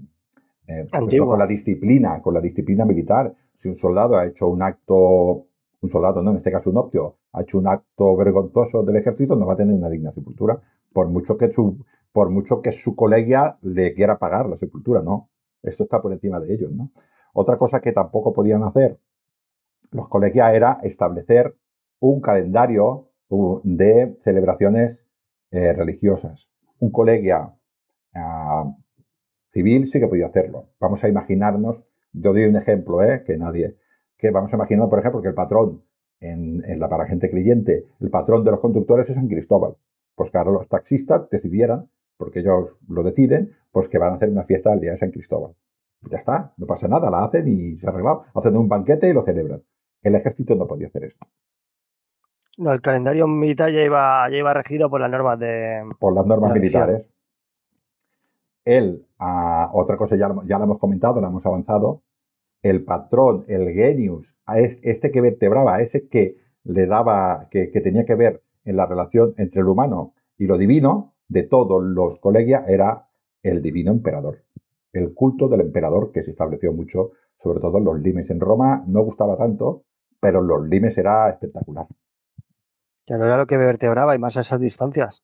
eh, 0.67 0.87
con 0.91 1.39
la 1.39 1.47
disciplina, 1.47 2.21
con 2.21 2.33
la 2.33 2.41
disciplina 2.41 2.85
militar. 2.85 3.33
Si 3.55 3.67
un 3.67 3.75
soldado 3.75 4.17
ha 4.17 4.25
hecho 4.25 4.47
un 4.47 4.61
acto, 4.61 5.47
un 5.81 5.89
soldado, 5.89 6.21
no, 6.21 6.31
en 6.31 6.37
este 6.37 6.51
caso 6.51 6.69
un 6.69 6.77
optio, 6.77 7.17
ha 7.33 7.41
hecho 7.41 7.57
un 7.57 7.67
acto 7.67 8.15
vergonzoso 8.15 8.83
del 8.83 8.97
ejército, 8.97 9.35
no 9.35 9.45
va 9.45 9.53
a 9.53 9.57
tener 9.57 9.75
una 9.75 9.89
digna 9.89 10.11
sepultura, 10.11 10.59
por 10.93 11.07
mucho 11.09 11.37
que 11.37 11.51
su, 11.51 11.83
por 12.11 12.29
mucho 12.29 12.61
que 12.61 12.71
su 12.71 12.95
colegia 12.95 13.57
le 13.61 13.93
quiera 13.93 14.17
pagar 14.17 14.47
la 14.47 14.57
sepultura, 14.57 15.01
no. 15.01 15.29
Esto 15.61 15.83
está 15.83 16.01
por 16.01 16.13
encima 16.13 16.39
de 16.39 16.53
ellos, 16.53 16.71
¿no? 16.71 16.91
Otra 17.33 17.57
cosa 17.57 17.81
que 17.81 17.91
tampoco 17.91 18.33
podían 18.33 18.63
hacer 18.63 18.97
los 19.91 20.07
colegias 20.07 20.53
era 20.53 20.79
establecer 20.83 21.55
un 21.99 22.21
calendario 22.21 23.08
de 23.63 24.17
celebraciones 24.21 25.05
eh, 25.51 25.73
religiosas. 25.73 26.49
Un 26.79 26.91
colegia 26.91 27.53
ah, 28.15 28.75
Civil 29.49 29.87
sí 29.87 29.99
que 29.99 30.07
podía 30.07 30.27
hacerlo. 30.27 30.69
Vamos 30.79 31.03
a 31.03 31.09
imaginarnos, 31.09 31.83
yo 32.13 32.33
doy 32.33 32.45
un 32.45 32.55
ejemplo, 32.55 33.03
¿eh? 33.03 33.23
que 33.25 33.37
nadie, 33.37 33.77
que 34.17 34.31
vamos 34.31 34.53
a 34.53 34.55
imaginar, 34.55 34.89
por 34.89 34.99
ejemplo, 34.99 35.21
que 35.21 35.29
el 35.29 35.33
patrón, 35.33 35.83
en, 36.19 36.79
la 36.79 36.89
para 36.89 37.07
gente 37.07 37.29
creyente, 37.29 37.85
el 37.99 38.09
patrón 38.09 38.43
de 38.43 38.51
los 38.51 38.59
conductores 38.59 39.09
es 39.09 39.15
San 39.15 39.27
Cristóbal. 39.27 39.75
Pues 40.15 40.33
ahora 40.35 40.51
los 40.51 40.67
taxistas 40.67 41.29
decidieran, 41.29 41.89
porque 42.17 42.39
ellos 42.39 42.77
lo 42.87 43.03
deciden, 43.03 43.55
pues 43.71 43.87
que 43.87 43.97
van 43.97 44.13
a 44.13 44.15
hacer 44.15 44.29
una 44.29 44.43
fiesta 44.43 44.71
al 44.71 44.81
día 44.81 44.91
de 44.91 44.97
San 44.97 45.11
Cristóbal. 45.11 45.55
Ya 46.11 46.17
está, 46.17 46.53
no 46.57 46.65
pasa 46.67 46.87
nada, 46.87 47.09
la 47.09 47.23
hacen 47.23 47.47
y 47.47 47.79
se 47.79 47.87
arreglan, 47.87 48.17
hacen 48.33 48.55
un 48.57 48.67
banquete 48.67 49.09
y 49.09 49.13
lo 49.13 49.23
celebran. 49.23 49.63
El 50.01 50.15
ejército 50.15 50.55
no 50.55 50.67
podía 50.67 50.87
hacer 50.87 51.05
esto. 51.05 51.25
No, 52.59 52.73
el 52.73 52.81
calendario 52.81 53.25
militar 53.27 53.71
ya 53.71 53.81
iba, 53.81 54.29
ya 54.29 54.37
iba 54.37 54.53
regido 54.53 54.89
por 54.89 55.01
las 55.01 55.09
normas 55.09 55.39
de. 55.39 55.81
Por 55.99 56.13
las 56.13 56.25
normas 56.25 56.53
militares 56.53 57.05
él, 58.65 59.05
otra 59.73 59.97
cosa 59.97 60.15
ya, 60.15 60.33
ya 60.45 60.59
la 60.59 60.65
hemos 60.65 60.79
comentado, 60.79 61.19
la 61.21 61.27
hemos 61.27 61.45
avanzado, 61.45 62.03
el 62.61 62.83
patrón, 62.83 63.45
el 63.47 63.71
genius, 63.71 64.35
este 64.83 65.11
que 65.11 65.21
vertebraba, 65.21 65.81
ese 65.81 66.07
que 66.07 66.37
le 66.63 66.85
daba, 66.85 67.47
que, 67.49 67.67
tenía 67.67 68.05
que 68.05 68.15
ver 68.15 68.43
en 68.65 68.75
la 68.75 68.85
relación 68.85 69.33
entre 69.37 69.61
el 69.61 69.67
humano 69.67 70.13
y 70.37 70.45
lo 70.45 70.57
divino 70.57 71.13
de 71.27 71.43
todos 71.43 71.81
los 71.83 72.19
colegia 72.19 72.65
era 72.67 73.07
el 73.43 73.61
divino 73.61 73.91
emperador. 73.91 74.43
El 74.91 75.13
culto 75.13 75.47
del 75.47 75.61
emperador 75.61 76.11
que 76.11 76.23
se 76.23 76.31
estableció 76.31 76.73
mucho, 76.73 77.11
sobre 77.37 77.59
todo 77.59 77.77
en 77.77 77.85
los 77.85 77.99
limes. 77.99 78.29
En 78.29 78.39
Roma 78.39 78.83
no 78.87 79.01
gustaba 79.03 79.37
tanto, 79.37 79.83
pero 80.19 80.39
en 80.39 80.47
los 80.47 80.67
limes 80.67 80.97
era 80.97 81.29
espectacular. 81.29 81.87
Ya 83.09 83.17
no 83.17 83.25
era 83.25 83.37
lo 83.37 83.47
que 83.47 83.57
vertebraba 83.57 84.15
y 84.15 84.19
más 84.19 84.37
a 84.37 84.41
esas 84.41 84.61
distancias. 84.61 85.23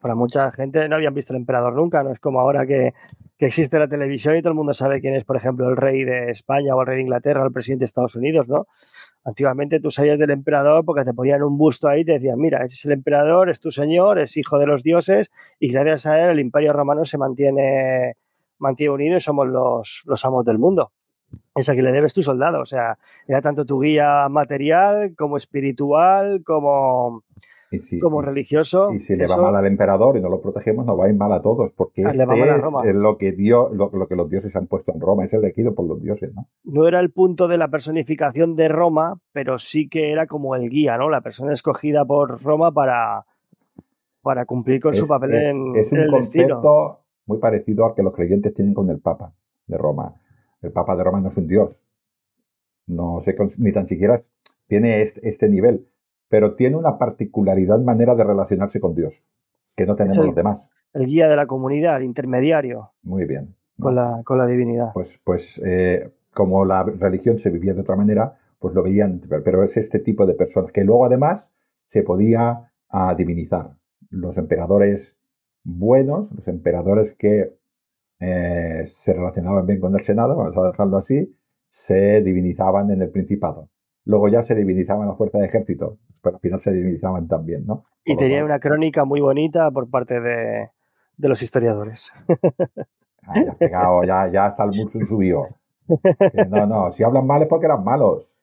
Para 0.00 0.14
mucha 0.14 0.50
gente 0.52 0.88
no 0.88 0.96
habían 0.96 1.12
visto 1.12 1.34
el 1.34 1.38
emperador 1.40 1.74
nunca, 1.74 2.02
no 2.02 2.10
es 2.10 2.18
como 2.18 2.40
ahora 2.40 2.66
que, 2.66 2.94
que, 3.36 3.46
existe 3.46 3.78
la 3.78 3.88
televisión 3.88 4.36
y 4.36 4.40
todo 4.40 4.52
el 4.52 4.56
mundo 4.56 4.72
sabe 4.72 5.02
quién 5.02 5.14
es, 5.14 5.24
por 5.24 5.36
ejemplo, 5.36 5.68
el 5.68 5.76
rey 5.76 6.04
de 6.04 6.30
España 6.30 6.74
o 6.74 6.80
el 6.80 6.86
rey 6.86 6.96
de 6.96 7.02
Inglaterra 7.02 7.42
o 7.42 7.46
el 7.46 7.52
presidente 7.52 7.80
de 7.80 7.86
Estados 7.86 8.16
Unidos, 8.16 8.48
¿no? 8.48 8.66
Antiguamente 9.22 9.80
tú 9.80 9.90
sabías 9.90 10.18
del 10.18 10.30
emperador 10.30 10.84
porque 10.86 11.04
te 11.04 11.12
ponían 11.12 11.42
un 11.42 11.58
busto 11.58 11.88
ahí 11.88 12.02
y 12.02 12.04
te 12.06 12.12
decían, 12.12 12.38
mira, 12.38 12.64
ese 12.64 12.76
es 12.76 12.84
el 12.86 12.92
emperador, 12.92 13.50
es 13.50 13.60
tu 13.60 13.70
señor, 13.70 14.18
es 14.18 14.36
hijo 14.38 14.58
de 14.58 14.66
los 14.66 14.82
dioses 14.82 15.30
y 15.60 15.68
gracias 15.70 16.06
a 16.06 16.18
él 16.18 16.30
el 16.30 16.40
imperio 16.40 16.72
romano 16.72 17.04
se 17.04 17.18
mantiene, 17.18 18.14
mantiene 18.58 18.94
unido 18.94 19.16
y 19.18 19.20
somos 19.20 19.46
los, 19.46 20.02
los 20.06 20.24
amos 20.24 20.44
del 20.46 20.58
mundo. 20.58 20.92
Es 21.54 21.68
a 21.68 21.72
quien 21.72 21.84
le 21.84 21.92
debes 21.92 22.14
tu 22.14 22.22
soldado, 22.22 22.60
o 22.60 22.66
sea, 22.66 22.98
era 23.26 23.40
tanto 23.40 23.64
tu 23.64 23.80
guía 23.80 24.28
material 24.28 25.14
como 25.16 25.36
espiritual, 25.36 26.42
como, 26.44 27.24
como 28.00 28.22
religioso. 28.22 28.92
Y 28.92 29.00
si 29.00 29.16
le 29.16 29.26
va 29.26 29.36
mal 29.38 29.56
al 29.56 29.66
emperador 29.66 30.16
y 30.16 30.20
no 30.20 30.28
lo 30.28 30.40
protegemos, 30.40 30.86
nos 30.86 30.98
va 30.98 31.06
a 31.06 31.08
ir 31.08 31.14
mal 31.14 31.32
a 31.32 31.40
todos, 31.42 31.72
porque 31.74 32.04
ah, 32.04 32.10
este 32.10 32.22
es 32.22 32.94
lo 32.94 33.16
que, 33.16 33.32
dio, 33.32 33.70
lo, 33.72 33.90
que 34.06 34.16
los 34.16 34.28
dioses 34.28 34.54
han 34.54 34.66
puesto 34.66 34.92
en 34.92 35.00
Roma, 35.00 35.24
es 35.24 35.32
elegido 35.32 35.74
por 35.74 35.86
los 35.86 36.02
dioses, 36.02 36.34
¿no? 36.34 36.46
No 36.64 36.86
era 36.86 37.00
el 37.00 37.10
punto 37.10 37.48
de 37.48 37.58
la 37.58 37.68
personificación 37.68 38.54
de 38.54 38.68
Roma, 38.68 39.18
pero 39.32 39.58
sí 39.58 39.88
que 39.88 40.12
era 40.12 40.26
como 40.26 40.54
el 40.56 40.68
guía, 40.68 40.96
¿no? 40.98 41.08
La 41.08 41.22
persona 41.22 41.52
escogida 41.52 42.04
por 42.04 42.42
Roma 42.42 42.72
para, 42.72 43.24
para 44.22 44.44
cumplir 44.44 44.80
con 44.80 44.94
su 44.94 45.06
papel 45.06 45.34
en, 45.34 45.76
es 45.76 45.90
un 45.90 46.06
concepto 46.10 47.00
muy 47.26 47.38
parecido 47.38 47.86
al 47.86 47.94
que 47.94 48.02
los 48.02 48.14
creyentes 48.14 48.54
tienen 48.54 48.74
con 48.74 48.88
el 48.90 49.00
Papa 49.00 49.32
de 49.66 49.76
Roma. 49.78 50.14
El 50.62 50.72
Papa 50.72 50.96
de 50.96 51.04
Roma 51.04 51.20
no 51.20 51.28
es 51.28 51.36
un 51.36 51.46
dios. 51.46 51.86
No 52.86 53.20
sé, 53.20 53.36
ni 53.58 53.72
tan 53.72 53.86
siquiera 53.86 54.20
tiene 54.68 55.02
este, 55.02 55.28
este 55.28 55.48
nivel 55.48 55.86
pero 56.28 56.54
tiene 56.54 56.76
una 56.76 56.98
particularidad 56.98 57.78
manera 57.80 58.14
de 58.14 58.24
relacionarse 58.24 58.80
con 58.80 58.94
Dios, 58.94 59.22
que 59.76 59.86
no 59.86 59.96
tenemos 59.96 60.26
los 60.26 60.34
demás. 60.34 60.68
El 60.92 61.06
guía 61.06 61.28
de 61.28 61.36
la 61.36 61.46
comunidad, 61.46 61.98
el 61.98 62.04
intermediario. 62.04 62.92
Muy 63.02 63.24
bien. 63.24 63.54
Con, 63.78 63.94
la, 63.94 64.22
con 64.24 64.38
la 64.38 64.46
divinidad. 64.46 64.92
Pues, 64.94 65.20
pues 65.22 65.60
eh, 65.64 66.10
como 66.32 66.64
la 66.64 66.82
religión 66.82 67.38
se 67.38 67.50
vivía 67.50 67.74
de 67.74 67.82
otra 67.82 67.96
manera, 67.96 68.38
pues 68.58 68.74
lo 68.74 68.82
veían, 68.82 69.20
pero 69.44 69.62
es 69.62 69.76
este 69.76 69.98
tipo 69.98 70.24
de 70.24 70.34
personas 70.34 70.72
que 70.72 70.84
luego 70.84 71.04
además 71.04 71.52
se 71.84 72.02
podía 72.02 72.72
ah, 72.88 73.14
divinizar. 73.16 73.76
Los 74.08 74.38
emperadores 74.38 75.14
buenos, 75.62 76.32
los 76.32 76.48
emperadores 76.48 77.12
que 77.12 77.55
eh, 78.20 78.84
se 78.88 79.12
relacionaban 79.12 79.66
bien 79.66 79.80
con 79.80 79.94
el 79.94 80.04
Senado, 80.04 80.36
vamos 80.36 80.56
a 80.56 80.68
dejarlo 80.68 80.96
así, 80.98 81.36
se 81.68 82.22
divinizaban 82.22 82.90
en 82.90 83.02
el 83.02 83.10
Principado. 83.10 83.68
Luego 84.04 84.28
ya 84.28 84.42
se 84.42 84.54
divinizaban 84.54 85.08
las 85.08 85.16
fuerzas 85.16 85.40
de 85.40 85.48
ejército, 85.48 85.98
pero 86.22 86.36
al 86.36 86.40
final 86.40 86.60
se 86.60 86.72
divinizaban 86.72 87.26
también, 87.28 87.66
¿no? 87.66 87.84
y 88.06 88.16
tenía 88.16 88.44
una 88.44 88.60
crónica 88.60 89.04
muy 89.04 89.20
bonita 89.20 89.70
por 89.72 89.90
parte 89.90 90.20
de, 90.20 90.70
los 91.18 91.42
historiadores. 91.42 92.12
Ah, 93.28 93.42
ya, 93.44 93.54
pegado, 93.54 94.04
ya, 94.04 94.30
ya 94.30 94.46
está 94.46 94.62
el 94.62 94.70
mucho 94.70 95.00
subió. 95.04 95.48
No, 96.48 96.64
no, 96.64 96.92
si 96.92 97.02
hablan 97.02 97.26
mal 97.26 97.42
es 97.42 97.48
porque 97.48 97.66
eran 97.66 97.82
malos. 97.82 98.38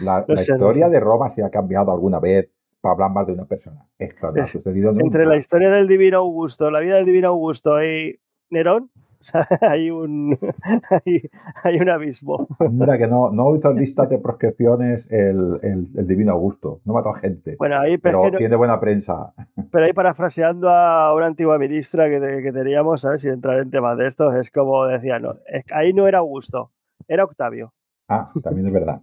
La, 0.00 0.24
historia 0.36 0.88
de 0.88 0.98
Roma 0.98 1.30
se 1.30 1.44
ha 1.44 1.50
cambiado 1.50 1.92
alguna 1.92 2.18
vez 2.18 2.50
para 2.80 2.94
hablar 2.94 3.12
mal 3.12 3.24
de 3.24 3.34
una 3.34 3.44
persona. 3.44 3.86
Esto 3.96 4.32
no 4.32 4.42
ha 4.42 4.46
sucedido 4.48 4.90
nunca. 4.90 5.04
Entre 5.04 5.26
la 5.26 5.36
historia 5.36 5.70
del 5.70 5.86
divino 5.86 6.18
Augusto, 6.18 6.72
la 6.72 6.80
vida 6.80 6.96
del 6.96 7.04
divino 7.04 7.28
Augusto 7.28 7.80
y 7.84 8.18
Nerón, 8.54 8.90
hay 9.60 9.90
un, 9.90 10.38
hay, 11.64 11.76
un 11.80 11.88
abismo. 11.88 12.46
Mira 12.70 12.96
que 12.98 13.06
no, 13.06 13.30
no 13.30 13.56
hizo 13.56 13.72
listas 13.72 14.08
de 14.08 14.18
proscripciones 14.18 15.10
el, 15.10 15.58
el, 15.62 16.06
Divino 16.06 16.32
Augusto. 16.32 16.80
No 16.84 16.94
mató 16.94 17.10
a 17.10 17.16
gente. 17.16 17.56
Bueno, 17.58 17.78
ahí, 17.78 17.98
pero, 17.98 18.30
tiene 18.36 18.56
buena 18.56 18.80
prensa. 18.80 19.34
Pero 19.70 19.84
ahí 19.84 19.92
parafraseando 19.92 20.70
a 20.70 21.14
una 21.14 21.26
antigua 21.26 21.58
ministra 21.58 22.08
que, 22.08 22.20
que 22.42 22.52
teníamos, 22.52 23.00
¿sabes? 23.00 23.22
Si 23.22 23.28
entrar 23.28 23.58
en 23.58 23.70
temas 23.70 23.98
de 23.98 24.06
estos, 24.06 24.34
es 24.36 24.50
como 24.50 24.86
decía, 24.86 25.18
no, 25.18 25.34
ahí 25.72 25.92
no 25.92 26.06
era 26.06 26.18
Augusto, 26.18 26.70
era 27.08 27.24
Octavio. 27.24 27.72
Ah, 28.08 28.30
también 28.42 28.66
es 28.68 28.72
verdad. 28.72 29.00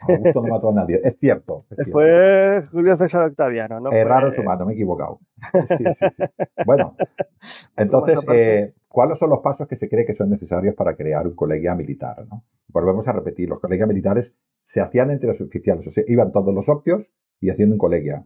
Augusto 0.00 0.42
no 0.42 0.48
mató 0.48 0.70
a 0.70 0.72
nadie. 0.72 1.00
Es 1.02 1.18
cierto. 1.18 1.64
Fue 1.90 2.66
Julio 2.70 2.96
César 2.96 3.24
Octaviano. 3.24 3.80
No 3.80 3.92
es 3.92 4.04
raro 4.06 4.30
su 4.30 4.42
mano, 4.42 4.66
me 4.66 4.72
he 4.72 4.74
equivocado. 4.74 5.20
Sí, 5.66 5.76
sí, 5.76 5.84
sí. 5.98 6.24
Bueno, 6.64 6.96
entonces, 7.76 8.20
eh, 8.32 8.74
¿cuáles 8.88 9.18
son 9.18 9.30
los 9.30 9.40
pasos 9.40 9.66
que 9.66 9.76
se 9.76 9.88
cree 9.88 10.06
que 10.06 10.14
son 10.14 10.30
necesarios 10.30 10.74
para 10.74 10.94
crear 10.94 11.26
un 11.26 11.34
colegio 11.34 11.74
militar? 11.74 12.26
¿no? 12.30 12.44
Volvemos 12.68 13.08
a 13.08 13.12
repetir, 13.12 13.48
los 13.48 13.60
colegios 13.60 13.88
militares 13.88 14.34
se 14.64 14.80
hacían 14.80 15.10
entre 15.10 15.28
los 15.28 15.40
oficiales, 15.40 15.86
o 15.86 15.90
sea, 15.90 16.04
iban 16.06 16.32
todos 16.32 16.54
los 16.54 16.68
optios 16.68 17.10
y 17.40 17.50
haciendo 17.50 17.74
un 17.74 17.78
colegio. 17.78 18.24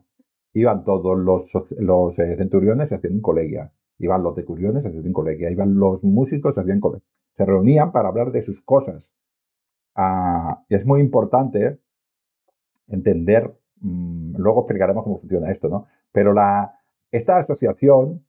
Iban 0.52 0.84
todos 0.84 1.18
los, 1.18 1.50
los 1.78 2.18
eh, 2.18 2.36
centuriones 2.36 2.90
y 2.90 2.94
hacían 2.94 3.14
un 3.14 3.20
colegio. 3.22 3.70
Iban 3.98 4.22
los 4.22 4.36
decuriones 4.36 4.84
y 4.84 4.88
hacían 4.88 5.07
un 5.07 5.12
colegio. 5.12 5.50
Iban 5.50 5.74
los 5.74 6.02
músicos 6.04 6.57
y 6.57 6.61
hacían 6.61 6.80
colegio. 6.80 7.07
Se 7.32 7.44
reunían 7.44 7.92
para 7.92 8.09
hablar 8.09 8.32
de 8.32 8.42
sus 8.42 8.62
cosas 8.62 9.11
Ah, 9.97 10.62
es 10.68 10.84
muy 10.84 11.01
importante 11.01 11.78
entender, 12.88 13.51
mm, 13.80 14.36
luego 14.36 14.61
explicaremos 14.61 15.05
cómo 15.05 15.20
funciona 15.20 15.51
esto, 15.51 15.68
¿no? 15.68 15.86
Pero 16.12 16.32
la, 16.34 16.78
esta 17.11 17.38
asociación 17.38 18.24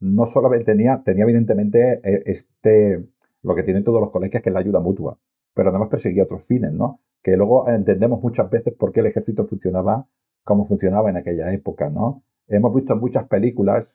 no 0.00 0.26
solamente 0.26 0.64
tenía, 0.64 1.02
tenía 1.04 1.24
evidentemente 1.24 2.00
eh, 2.02 2.22
este, 2.26 3.04
lo 3.42 3.54
que 3.54 3.62
tienen 3.62 3.84
todos 3.84 4.00
los 4.00 4.10
colegios, 4.10 4.42
que 4.42 4.48
es 4.48 4.54
la 4.54 4.60
ayuda 4.60 4.80
mutua, 4.80 5.18
pero 5.54 5.68
además 5.70 5.88
perseguía 5.90 6.24
otros 6.24 6.46
fines, 6.46 6.72
¿no? 6.72 7.00
Que 7.22 7.36
luego 7.36 7.68
entendemos 7.68 8.22
muchas 8.22 8.48
veces 8.50 8.74
por 8.74 8.92
qué 8.92 9.00
el 9.00 9.06
ejército 9.06 9.46
funcionaba 9.46 10.06
como 10.42 10.66
funcionaba 10.66 11.10
en 11.10 11.18
aquella 11.18 11.52
época, 11.52 11.90
¿no? 11.90 12.22
Hemos 12.48 12.74
visto 12.74 12.96
muchas 12.96 13.28
películas, 13.28 13.94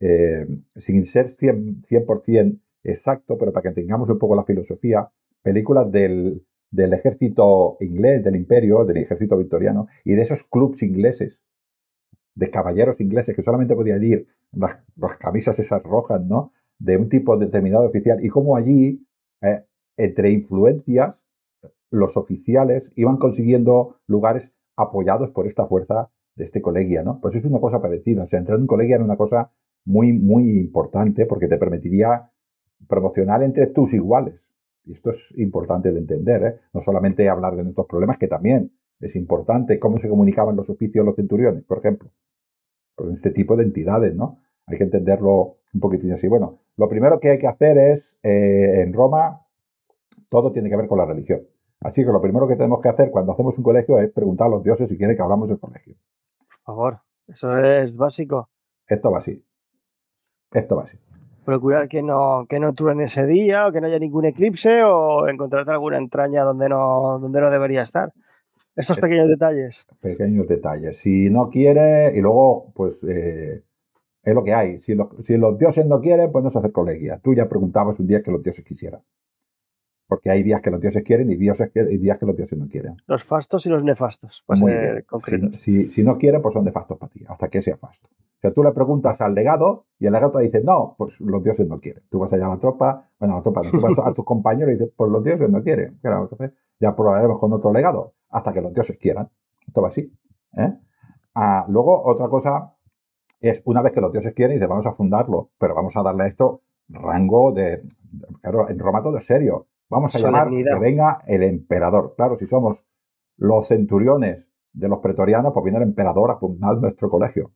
eh, 0.00 0.46
sin 0.76 1.04
ser 1.06 1.28
100%, 1.28 2.22
100 2.24 2.62
exacto, 2.84 3.36
pero 3.36 3.52
para 3.52 3.68
que 3.70 3.74
tengamos 3.82 4.08
un 4.08 4.18
poco 4.18 4.36
la 4.36 4.44
filosofía, 4.44 5.10
películas 5.42 5.90
del, 5.90 6.44
del 6.72 6.94
ejército 6.94 7.76
inglés, 7.80 8.24
del 8.24 8.34
imperio, 8.34 8.84
del 8.84 8.96
ejército 8.96 9.36
victoriano, 9.36 9.86
y 10.04 10.14
de 10.14 10.22
esos 10.22 10.42
clubs 10.42 10.82
ingleses, 10.82 11.38
de 12.34 12.50
caballeros 12.50 13.00
ingleses 13.00 13.36
que 13.36 13.42
solamente 13.42 13.76
podían 13.76 14.02
ir 14.02 14.26
las, 14.52 14.78
camisas 15.20 15.58
esas 15.58 15.82
rojas, 15.82 16.24
¿no? 16.24 16.52
De 16.78 16.96
un 16.96 17.08
tipo 17.08 17.36
determinado 17.36 17.84
oficial, 17.84 18.24
y 18.24 18.28
cómo 18.28 18.56
allí, 18.56 19.06
eh, 19.42 19.64
entre 19.98 20.30
influencias, 20.32 21.22
los 21.90 22.16
oficiales 22.16 22.90
iban 22.96 23.18
consiguiendo 23.18 23.98
lugares 24.06 24.50
apoyados 24.76 25.30
por 25.30 25.46
esta 25.46 25.66
fuerza 25.66 26.10
de 26.36 26.44
este 26.44 26.62
colegio, 26.62 27.04
¿no? 27.04 27.20
Pues 27.20 27.34
es 27.34 27.44
una 27.44 27.60
cosa 27.60 27.82
parecida. 27.82 28.24
O 28.24 28.28
sea, 28.28 28.38
entrar 28.38 28.56
en 28.56 28.62
un 28.62 28.66
colegio 28.66 28.96
era 28.96 29.04
una 29.04 29.18
cosa 29.18 29.52
muy, 29.84 30.14
muy 30.14 30.58
importante 30.58 31.26
porque 31.26 31.48
te 31.48 31.58
permitiría 31.58 32.30
promocionar 32.88 33.42
entre 33.42 33.66
tus 33.66 33.92
iguales. 33.92 34.40
Y 34.84 34.92
esto 34.92 35.10
es 35.10 35.32
importante 35.38 35.92
de 35.92 35.98
entender, 35.98 36.42
¿eh? 36.44 36.60
no 36.72 36.80
solamente 36.80 37.28
hablar 37.28 37.56
de 37.56 37.62
nuestros 37.62 37.86
problemas, 37.86 38.18
que 38.18 38.28
también 38.28 38.72
es 39.00 39.14
importante 39.16 39.78
cómo 39.78 39.98
se 39.98 40.08
comunicaban 40.08 40.56
los 40.56 40.70
oficios 40.70 41.04
los 41.04 41.16
centuriones, 41.16 41.64
por 41.64 41.78
ejemplo. 41.78 42.10
Con 42.94 43.12
este 43.12 43.30
tipo 43.30 43.56
de 43.56 43.64
entidades, 43.64 44.14
¿no? 44.14 44.40
Hay 44.66 44.78
que 44.78 44.84
entenderlo 44.84 45.56
un 45.72 45.80
poquitín 45.80 46.12
así. 46.12 46.28
Bueno, 46.28 46.60
lo 46.76 46.88
primero 46.88 47.20
que 47.20 47.30
hay 47.30 47.38
que 47.38 47.46
hacer 47.46 47.78
es, 47.78 48.18
eh, 48.22 48.82
en 48.82 48.92
Roma, 48.92 49.46
todo 50.28 50.52
tiene 50.52 50.68
que 50.68 50.76
ver 50.76 50.88
con 50.88 50.98
la 50.98 51.06
religión. 51.06 51.42
Así 51.80 52.04
que 52.04 52.12
lo 52.12 52.20
primero 52.20 52.46
que 52.46 52.56
tenemos 52.56 52.80
que 52.80 52.88
hacer 52.88 53.10
cuando 53.10 53.32
hacemos 53.32 53.56
un 53.58 53.64
colegio 53.64 53.98
es 53.98 54.10
preguntar 54.12 54.46
a 54.48 54.50
los 54.50 54.62
dioses 54.62 54.88
si 54.88 54.96
quieren 54.96 55.16
que 55.16 55.22
hablamos 55.22 55.48
del 55.48 55.58
colegio. 55.58 55.96
Por 56.38 56.58
favor, 56.64 57.00
eso 57.26 57.56
es 57.58 57.96
básico. 57.96 58.48
Esto 58.86 59.10
va 59.10 59.18
así. 59.18 59.44
Esto 60.52 60.76
va 60.76 60.82
así 60.82 60.98
procurar 61.44 61.88
que 61.88 62.02
no, 62.02 62.46
que 62.48 62.58
no 62.58 62.72
truene 62.72 63.04
ese 63.04 63.26
día 63.26 63.66
o 63.66 63.72
que 63.72 63.80
no 63.80 63.86
haya 63.86 63.98
ningún 63.98 64.24
eclipse 64.24 64.82
o 64.84 65.28
encontrarte 65.28 65.70
alguna 65.70 65.98
entraña 65.98 66.42
donde 66.44 66.68
no, 66.68 67.18
donde 67.20 67.40
no 67.40 67.50
debería 67.50 67.82
estar. 67.82 68.12
Esos 68.74 68.98
eh, 68.98 69.00
pequeños 69.00 69.28
detalles. 69.28 69.86
Pequeños 70.00 70.48
detalles. 70.48 70.98
Si 70.98 71.28
no 71.30 71.50
quiere, 71.50 72.16
y 72.16 72.20
luego, 72.20 72.72
pues 72.74 73.04
eh, 73.04 73.62
es 74.22 74.34
lo 74.34 74.44
que 74.44 74.54
hay. 74.54 74.80
Si, 74.80 74.96
si 75.22 75.36
los 75.36 75.58
dioses 75.58 75.86
no 75.86 76.00
quieren, 76.00 76.32
pues 76.32 76.44
no 76.44 76.50
se 76.50 76.58
hace 76.58 76.72
colegio. 76.72 77.18
Tú 77.22 77.34
ya 77.34 77.48
preguntabas 77.48 77.98
un 77.98 78.06
día 78.06 78.22
que 78.22 78.30
los 78.30 78.42
dioses 78.42 78.64
quisieran. 78.64 79.02
Porque 80.12 80.28
hay 80.28 80.42
días 80.42 80.60
que 80.60 80.70
los 80.70 80.78
dioses 80.78 81.02
quieren 81.04 81.30
y, 81.30 81.36
días 81.36 81.58
que 81.58 82.26
los 82.26 82.36
dioses 82.36 82.58
no 82.58 82.68
quieren. 82.68 82.98
Los 83.06 83.24
fastos 83.24 83.64
y 83.64 83.70
los 83.70 83.82
nefastos. 83.82 84.44
si, 85.56 85.88
si, 85.88 86.04
no 86.04 86.18
quieren, 86.18 86.42
pues 86.42 86.52
son 86.52 86.66
nefastos 86.66 86.98
para 86.98 87.10
ti, 87.10 87.24
hasta 87.26 87.48
que 87.48 87.62
sea 87.62 87.78
fasto. 87.78 88.08
O 88.10 88.40
sea, 88.42 88.52
tú 88.52 88.62
le 88.62 88.72
preguntas 88.72 89.22
al 89.22 89.34
legado 89.34 89.86
y 89.98 90.04
el 90.04 90.12
legado 90.12 90.32
te 90.32 90.42
dice, 90.42 90.60
no, 90.62 90.96
pues 90.98 91.18
los 91.18 91.42
dioses 91.42 91.66
no 91.66 91.80
quieren. 91.80 92.02
Tú 92.10 92.18
vas 92.18 92.30
allá 92.30 92.44
a 92.44 92.50
la 92.50 92.58
tropa, 92.58 93.08
bueno, 93.18 93.32
a 93.32 93.36
la 93.38 93.42
tropa, 93.42 93.62
tú 93.62 93.80
vas 93.80 93.98
a 94.00 94.12
tus 94.12 94.26
compañeros 94.26 94.68
y 94.68 94.72
dices, 94.74 94.92
pues 94.94 95.10
los 95.10 95.24
dioses 95.24 95.48
no 95.48 95.62
quieren. 95.62 95.98
Claro, 96.02 96.24
entonces 96.24 96.52
ya 96.78 96.94
probaremos 96.94 97.38
con 97.38 97.54
otro 97.54 97.72
legado, 97.72 98.12
hasta 98.28 98.52
que 98.52 98.60
los 98.60 98.74
dioses 98.74 98.98
quieran. 98.98 99.30
Esto 99.66 99.80
va 99.80 99.88
así. 99.88 100.12
¿eh? 100.58 100.74
Ah, 101.34 101.64
luego, 101.70 102.02
otra 102.04 102.28
cosa 102.28 102.74
es, 103.40 103.62
una 103.64 103.80
vez 103.80 103.94
que 103.94 104.02
los 104.02 104.12
dioses 104.12 104.34
quieren, 104.34 104.56
dice, 104.56 104.66
vamos 104.66 104.84
a 104.84 104.92
fundarlo, 104.92 105.48
pero 105.56 105.74
vamos 105.74 105.96
a 105.96 106.02
darle 106.02 106.24
a 106.24 106.26
esto 106.26 106.60
rango 106.90 107.52
de... 107.52 107.82
Claro, 108.42 108.68
en 108.68 108.78
Roma 108.78 109.02
todo 109.02 109.16
es 109.16 109.24
serio. 109.24 109.68
Vamos 109.92 110.14
a 110.14 110.18
llamar 110.18 110.48
que 110.48 110.78
venga 110.80 111.22
el 111.26 111.42
emperador. 111.42 112.14
Claro, 112.16 112.38
si 112.38 112.46
somos 112.46 112.82
los 113.36 113.68
centuriones 113.68 114.48
de 114.72 114.88
los 114.88 115.00
pretorianos, 115.00 115.52
pues 115.52 115.64
viene 115.64 115.78
el 115.80 115.84
emperador 115.84 116.30
a 116.30 116.38
fundar 116.38 116.78
nuestro 116.78 117.10
colegio. 117.10 117.52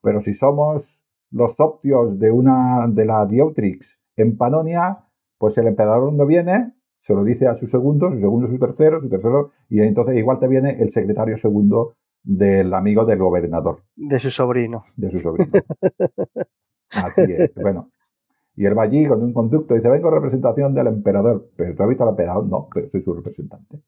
Pero 0.00 0.20
si 0.20 0.34
somos 0.34 1.02
los 1.32 1.58
optios 1.58 2.16
de 2.20 2.30
una 2.30 2.86
de 2.88 3.04
la 3.04 3.26
Dieutrix 3.26 3.98
en 4.14 4.36
Panonia, 4.36 5.06
pues 5.36 5.58
el 5.58 5.66
emperador 5.66 6.12
no 6.12 6.26
viene, 6.26 6.74
se 6.98 7.12
lo 7.12 7.24
dice 7.24 7.48
a 7.48 7.56
su 7.56 7.66
segundo, 7.66 8.12
su 8.12 8.20
segundo 8.20 8.46
su 8.46 8.58
tercero, 8.60 9.00
su 9.00 9.08
tercero, 9.08 9.50
y 9.68 9.80
entonces 9.80 10.16
igual 10.16 10.38
te 10.38 10.46
viene 10.46 10.80
el 10.80 10.92
secretario 10.92 11.36
segundo 11.36 11.96
del 12.22 12.72
amigo 12.72 13.04
del 13.04 13.18
gobernador. 13.18 13.82
De 13.96 14.20
su 14.20 14.30
sobrino. 14.30 14.84
De 14.94 15.10
su 15.10 15.18
sobrino. 15.18 15.50
Así 16.90 17.22
es. 17.22 17.52
Bueno. 17.56 17.90
Y 18.58 18.66
él 18.66 18.76
va 18.76 18.82
allí 18.82 19.06
con 19.06 19.22
un 19.22 19.32
conducto 19.32 19.72
y 19.72 19.76
dice, 19.76 19.88
vengo 19.88 20.08
en 20.08 20.14
representación 20.14 20.74
del 20.74 20.88
emperador. 20.88 21.48
Pero 21.54 21.76
tú 21.76 21.82
has 21.84 21.88
visto 21.88 22.02
al 22.02 22.10
emperador, 22.10 22.44
no, 22.48 22.66
pero 22.74 22.88
soy 22.90 23.02
su 23.02 23.14
representante. 23.14 23.80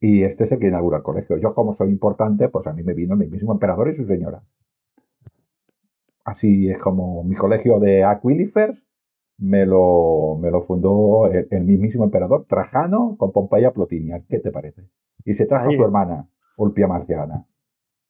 Y 0.00 0.22
este 0.22 0.44
es 0.44 0.52
el 0.52 0.60
que 0.60 0.68
inaugura 0.68 0.96
el 0.96 1.02
colegio. 1.02 1.36
Yo, 1.36 1.54
como 1.54 1.74
soy 1.74 1.90
importante, 1.90 2.48
pues 2.48 2.66
a 2.66 2.72
mí 2.72 2.82
me 2.82 2.94
vino 2.94 3.16
mi 3.16 3.26
mismo 3.26 3.52
emperador 3.52 3.90
y 3.90 3.94
su 3.94 4.06
señora. 4.06 4.42
Así 6.24 6.70
es 6.70 6.78
como 6.78 7.22
mi 7.22 7.34
colegio 7.34 7.78
de 7.78 8.02
Aquilifers 8.02 8.82
me 9.36 9.66
lo, 9.66 10.38
me 10.40 10.50
lo 10.50 10.62
fundó 10.62 11.26
el, 11.30 11.64
mismísimo 11.64 12.04
emperador 12.04 12.46
Trajano 12.48 13.16
con 13.18 13.30
Pompeya 13.30 13.72
Plotinia. 13.72 14.24
¿Qué 14.26 14.38
te 14.38 14.50
parece? 14.50 14.88
Y 15.26 15.34
se 15.34 15.44
trajo 15.44 15.68
a 15.68 15.72
su 15.72 15.84
hermana, 15.84 16.30
Ulpia 16.56 16.88
Marciana. 16.88 17.44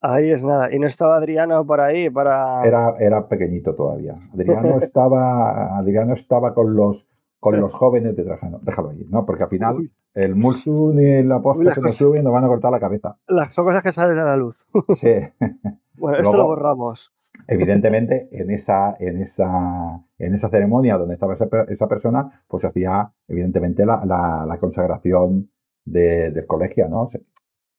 Ahí 0.01 0.31
es 0.31 0.43
nada. 0.43 0.73
¿Y 0.73 0.79
no 0.79 0.87
estaba 0.87 1.17
Adriano 1.17 1.67
por 1.67 1.81
ahí 1.81 2.11
para...? 2.11 2.65
Era, 2.65 2.97
era 2.99 3.29
pequeñito 3.29 3.75
todavía. 3.75 4.17
Adriano 4.33 4.79
estaba, 4.79 5.79
Adriano 5.79 6.15
estaba 6.15 6.55
con 6.55 6.75
los 6.75 7.07
con 7.39 7.61
los 7.61 7.75
jóvenes 7.75 8.17
de 8.17 8.25
Trajano. 8.25 8.59
Déjalo 8.63 8.91
ahí, 8.91 9.07
¿no? 9.09 9.25
Porque 9.25 9.45
al 9.45 9.49
final 9.49 9.91
el 10.15 10.35
Mulsun 10.35 10.99
y 10.99 11.23
la 11.23 11.41
posta 11.41 11.75
se 11.75 11.81
nos 11.81 11.95
suben 11.95 12.23
y 12.23 12.25
nos 12.25 12.33
van 12.33 12.45
a 12.45 12.49
cortar 12.49 12.73
la 12.73 12.81
cabeza. 12.81 13.19
Las, 13.29 13.55
son 13.55 13.67
cosas 13.67 13.83
que 13.83 13.93
salen 13.93 14.19
a 14.19 14.25
la 14.25 14.37
luz. 14.37 14.57
Sí. 14.95 15.15
bueno, 15.97 16.19
esto 16.19 16.37
lo 16.37 16.47
borramos. 16.47 17.13
Evidentemente, 17.49 18.29
en 18.33 18.51
esa, 18.51 18.97
en 18.99 19.23
esa, 19.23 20.03
en 20.19 20.35
esa 20.35 20.49
ceremonia 20.49 20.97
donde 20.97 21.15
estaba 21.15 21.35
esa, 21.35 21.87
persona, 21.87 22.43
pues 22.49 22.63
se 22.63 22.67
hacía, 22.67 23.13
evidentemente, 23.29 23.85
la, 23.85 24.57
consagración 24.59 25.51
del 25.85 26.47
colegio, 26.47 26.89
¿no? 26.89 27.09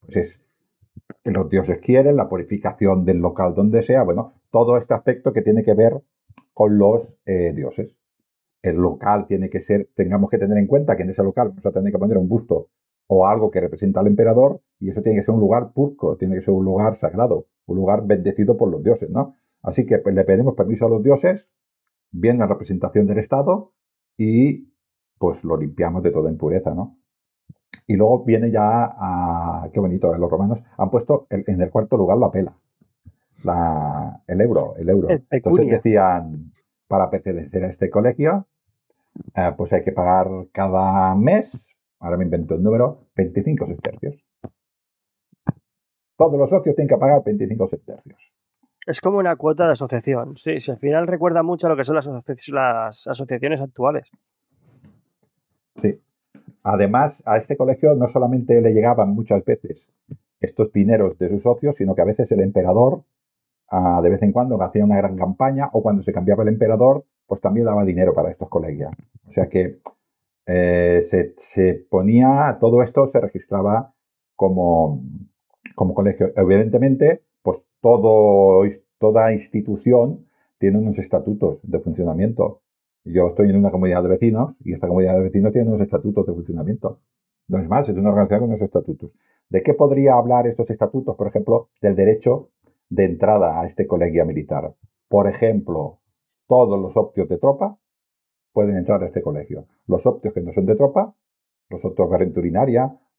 Pues 0.02 0.16
es 0.16 0.47
los 1.24 1.50
dioses 1.50 1.80
quieren, 1.80 2.16
la 2.16 2.30
purificación 2.30 3.06
del 3.06 3.18
local 3.18 3.54
donde 3.54 3.82
sea, 3.82 4.04
bueno, 4.04 4.34
todo 4.52 4.78
este 4.78 4.94
aspecto 4.94 5.34
que 5.34 5.42
tiene 5.42 5.64
que 5.64 5.74
ver 5.74 6.02
con 6.54 6.78
los 6.78 7.20
eh, 7.26 7.54
dioses. 7.56 7.96
El 8.62 8.78
local 8.78 9.28
tiene 9.28 9.50
que 9.50 9.62
ser, 9.62 9.90
tengamos 9.96 10.30
que 10.30 10.38
tener 10.38 10.58
en 10.58 10.68
cuenta 10.68 10.96
que 10.96 11.04
en 11.04 11.12
ese 11.12 11.24
local 11.24 11.50
vamos 11.50 11.66
a 11.66 11.72
tener 11.72 11.92
que 11.92 12.00
poner 12.00 12.18
un 12.18 12.28
busto 12.28 12.70
o 13.08 13.28
algo 13.28 13.52
que 13.52 13.62
representa 13.62 14.00
al 14.00 14.08
emperador 14.08 14.62
y 14.80 14.90
eso 14.90 15.02
tiene 15.02 15.20
que 15.20 15.24
ser 15.24 15.34
un 15.34 15.40
lugar 15.40 15.72
pulcro, 15.74 16.18
tiene 16.18 16.36
que 16.36 16.42
ser 16.42 16.54
un 16.54 16.66
lugar 16.66 16.98
sagrado, 16.98 17.48
un 17.66 17.78
lugar 17.78 18.06
bendecido 18.06 18.58
por 18.58 18.70
los 18.70 18.84
dioses, 18.84 19.10
¿no? 19.10 19.36
Así 19.62 19.86
que 19.86 20.00
pues, 20.00 20.14
le 20.16 20.24
pedimos 20.24 20.56
permiso 20.56 20.86
a 20.86 20.90
los 20.90 21.04
dioses, 21.04 21.48
bien 22.12 22.38
la 22.40 22.48
representación 22.48 23.08
del 23.08 23.20
Estado 23.20 23.74
y 24.18 24.74
pues 25.18 25.44
lo 25.44 25.58
limpiamos 25.58 26.04
de 26.04 26.12
toda 26.12 26.30
impureza, 26.30 26.74
¿no? 26.74 26.98
Y 27.88 27.96
luego 27.96 28.26
viene 28.26 28.52
ya 28.52 28.84
a, 28.86 29.70
qué 29.74 29.80
bonito, 29.80 30.14
¿eh? 30.14 30.20
los 30.20 30.30
romanos 30.30 30.62
han 30.78 30.90
puesto 30.90 31.26
en 31.30 31.62
el 31.62 31.72
cuarto 31.72 31.96
lugar 31.96 32.18
la 32.18 32.30
pela, 32.30 32.54
la, 33.44 34.22
el 34.28 34.42
euro, 34.42 34.76
el 34.78 34.90
euro. 34.90 35.08
Entonces 35.32 35.70
decían, 35.70 36.52
para 36.88 37.10
pertenecer 37.10 37.64
a 37.64 37.70
este 37.70 37.90
colegio, 37.90 38.46
eh, 39.36 39.52
pues 39.56 39.72
hay 39.74 39.84
que 39.84 39.94
pagar 39.94 40.28
cada 40.52 41.16
mes, 41.16 41.76
ahora 42.00 42.18
me 42.18 42.26
invento 42.26 42.56
el 42.56 42.64
número, 42.64 43.06
25 43.16 43.68
sextercios. 43.68 44.16
Todos 46.18 46.38
los 46.38 46.50
socios 46.50 46.76
tienen 46.76 46.90
que 46.90 46.98
pagar 46.98 47.24
25 47.24 47.68
sextercios. 47.68 48.34
Es 48.86 49.02
como 49.02 49.18
una 49.18 49.36
cuota 49.36 49.66
de 49.66 49.74
asociación. 49.74 50.38
Sí, 50.38 50.60
sí, 50.60 50.72
al 50.72 50.80
final 50.80 51.08
recuerda 51.08 51.44
mucho 51.44 51.68
a 51.68 51.70
lo 51.70 51.76
que 51.76 51.84
son 51.84 51.96
las, 51.96 53.08
asociaciones 53.08 53.62
actuales. 53.62 54.10
Sí. 55.82 56.00
Además, 56.70 57.24
a 57.26 57.38
este 57.38 57.56
colegio 57.56 57.96
no 57.96 58.10
solamente 58.10 58.60
le 58.60 58.74
llegaban 58.74 59.16
muchas 59.16 59.46
veces 59.46 59.90
estos 60.42 60.74
dineros 60.74 61.18
de 61.18 61.30
sus 61.30 61.44
socios, 61.44 61.78
sino 61.78 61.96
que 61.96 62.02
a 62.02 62.06
veces 62.06 62.30
el 62.34 62.42
emperador, 62.42 63.04
ah, 63.70 64.02
de 64.04 64.10
vez 64.10 64.22
en 64.22 64.34
cuando, 64.34 64.62
hacía 64.62 64.84
una 64.84 64.98
gran 64.98 65.16
campaña, 65.16 65.70
o 65.72 65.82
cuando 65.82 66.04
se 66.04 66.12
cambiaba 66.12 66.44
el 66.44 66.50
emperador, 66.50 67.06
pues 67.26 67.40
también 67.40 67.68
daba 67.68 67.86
dinero 67.86 68.14
para 68.14 68.32
estos 68.32 68.50
colegios. 68.50 68.92
O 69.26 69.32
sea 69.32 69.48
que 69.48 69.80
eh, 70.46 71.04
se, 71.38 71.86
ponía, 71.90 72.58
todo 72.60 72.84
esto 72.84 73.08
se 73.08 73.22
registraba 73.22 73.94
como, 74.36 75.02
como 75.74 75.94
colegio. 75.94 76.34
Evidentemente, 76.36 77.24
pues 77.44 77.64
todo, 77.80 78.64
toda 79.00 79.32
institución 79.32 80.28
tiene 80.58 80.80
unos 80.80 81.00
estatutos 81.00 81.62
de 81.64 81.80
funcionamiento. 81.80 82.62
Yo 83.14 83.30
estoy 83.30 83.50
en 83.50 83.58
una 83.58 83.72
comunidad 83.72 84.04
de 84.04 84.10
vecinos 84.10 84.56
y 84.64 84.74
esta 84.74 84.88
comunidad 84.88 85.16
de 85.16 85.24
vecinos 85.24 85.54
tiene 85.54 85.70
unos 85.70 85.82
estatutos 85.82 86.26
de 86.26 86.34
funcionamiento. 86.34 87.00
No 87.48 87.60
es 87.60 87.68
más, 87.70 87.88
es 87.88 87.98
una 87.98 88.10
organización 88.10 88.42
con 88.42 88.50
unos 88.50 88.62
estatutos. 88.62 89.16
¿De 89.50 89.64
qué 89.64 89.74
podría 89.74 90.16
hablar 90.16 90.48
estos 90.48 90.70
estatutos? 90.70 91.16
Por 91.16 91.28
ejemplo, 91.28 91.70
del 91.82 91.96
derecho 91.96 92.50
de 92.90 93.06
entrada 93.06 93.62
a 93.62 93.68
este 93.68 93.88
colegio 93.88 94.26
militar. 94.26 94.74
Por 95.08 95.28
ejemplo, 95.28 96.00
todos 96.48 96.80
los 96.80 96.98
optios 96.98 97.30
de 97.30 97.38
tropa 97.38 97.78
pueden 98.52 98.76
entrar 98.76 99.02
a 99.04 99.08
este 99.08 99.22
colegio. 99.22 99.68
Los 99.86 100.06
optios 100.06 100.34
que 100.34 100.42
no 100.42 100.52
son 100.52 100.66
de 100.66 100.76
tropa, 100.76 101.16
los 101.70 101.86
optios 101.86 102.10
de 102.10 102.18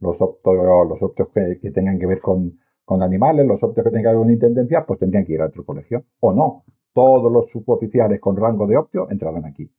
los 0.00 0.22
optios, 0.22 0.56
los 0.88 1.02
optios 1.02 1.28
que 1.60 1.70
tengan 1.70 1.98
que 1.98 2.06
ver 2.06 2.20
con 2.20 2.58
con 2.88 3.02
animales, 3.02 3.46
los 3.46 3.62
optios 3.62 3.84
que 3.84 3.92
tengan 3.92 4.16
una 4.16 4.32
intendencia, 4.32 4.86
pues 4.86 4.98
tendrían 4.98 5.26
que 5.26 5.34
ir 5.34 5.42
a 5.42 5.46
otro 5.48 5.62
colegio. 5.62 6.06
O 6.20 6.32
no, 6.32 6.64
todos 6.98 7.30
los 7.30 7.48
suboficiales 7.48 8.20
con 8.20 8.36
rango 8.36 8.66
de 8.66 8.76
optio 8.76 9.08
entrarán 9.08 9.44
aquí. 9.44 9.70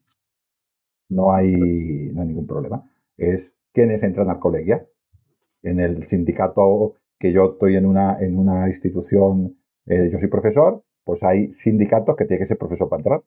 No 1.10 1.34
hay, 1.34 1.52
ningún 1.52 2.48
problema. 2.48 2.90
Es 3.18 3.54
quienes 3.74 4.04
entran 4.04 4.30
al 4.30 4.40
colegio. 4.40 4.88
En 5.62 5.82
el 5.82 6.08
sindicato 6.08 6.94
que 7.20 7.34
yo 7.34 7.52
estoy 7.52 7.76
en 7.76 7.86
una, 7.86 8.68
institución, 8.70 9.58
eh, 9.86 10.10
yo 10.10 10.18
soy 10.18 10.30
profesor, 10.30 10.82
pues 11.04 11.22
hay 11.22 11.52
sindicatos 11.52 12.16
que 12.16 12.24
tienen 12.24 12.44
que 12.44 12.48
ser 12.48 12.58
profesor 12.58 12.88
para 12.88 13.02
entrar. 13.02 13.24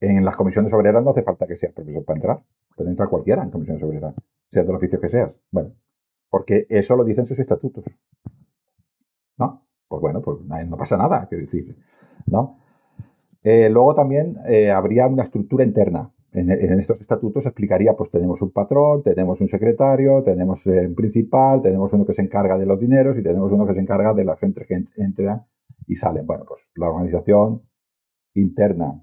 En 0.00 0.26
las 0.26 0.36
comisiones 0.36 0.74
obreras 0.74 1.02
no 1.02 1.12
hace 1.12 1.22
falta 1.22 1.46
que 1.46 1.56
seas 1.56 1.72
profesor 1.72 2.04
para 2.04 2.18
entrar. 2.18 2.42
Puede 2.76 2.90
entrar 2.90 3.08
cualquiera 3.08 3.42
en 3.42 3.50
comisiones 3.50 3.82
obreras, 3.82 4.14
sea 4.50 4.62
del 4.62 4.76
oficio 4.76 5.00
que 5.00 5.08
seas. 5.08 5.34
Bueno, 5.50 5.72
porque 6.28 6.66
eso 6.68 6.96
lo 6.96 7.04
dicen 7.04 7.24
sus 7.24 7.38
estatutos. 7.38 7.86
¿No? 9.38 9.64
Pues 9.92 10.00
bueno, 10.00 10.22
pues 10.22 10.38
no 10.40 10.76
pasa 10.78 10.96
nada, 10.96 11.26
quiero 11.28 11.42
decir. 11.42 11.76
Eh, 13.42 13.68
luego 13.68 13.94
también 13.94 14.38
eh, 14.46 14.70
habría 14.70 15.06
una 15.06 15.24
estructura 15.24 15.64
interna. 15.64 16.10
En, 16.32 16.48
estos 16.80 16.98
estatutos 16.98 17.44
explicaría, 17.44 17.92
pues 17.92 18.10
tenemos 18.10 18.40
un 18.40 18.52
patrón, 18.52 19.02
tenemos 19.02 19.42
un 19.42 19.48
secretario, 19.48 20.22
tenemos 20.22 20.66
eh, 20.66 20.86
un 20.86 20.94
principal, 20.94 21.60
tenemos 21.60 21.92
uno 21.92 22.06
que 22.06 22.14
se 22.14 22.22
encarga 22.22 22.56
de 22.56 22.64
los 22.64 22.80
dineros 22.80 23.18
y 23.18 23.22
tenemos 23.22 23.52
uno 23.52 23.66
que 23.66 23.74
se 23.74 23.80
encarga 23.80 24.14
de 24.14 24.24
la 24.24 24.36
gente 24.38 24.64
que 24.64 24.82
entra 24.96 25.46
y 25.86 25.96
salen. 25.96 26.26
Bueno, 26.26 26.46
pues 26.48 26.70
la 26.74 26.88
organización 26.88 27.60
interna. 28.32 28.98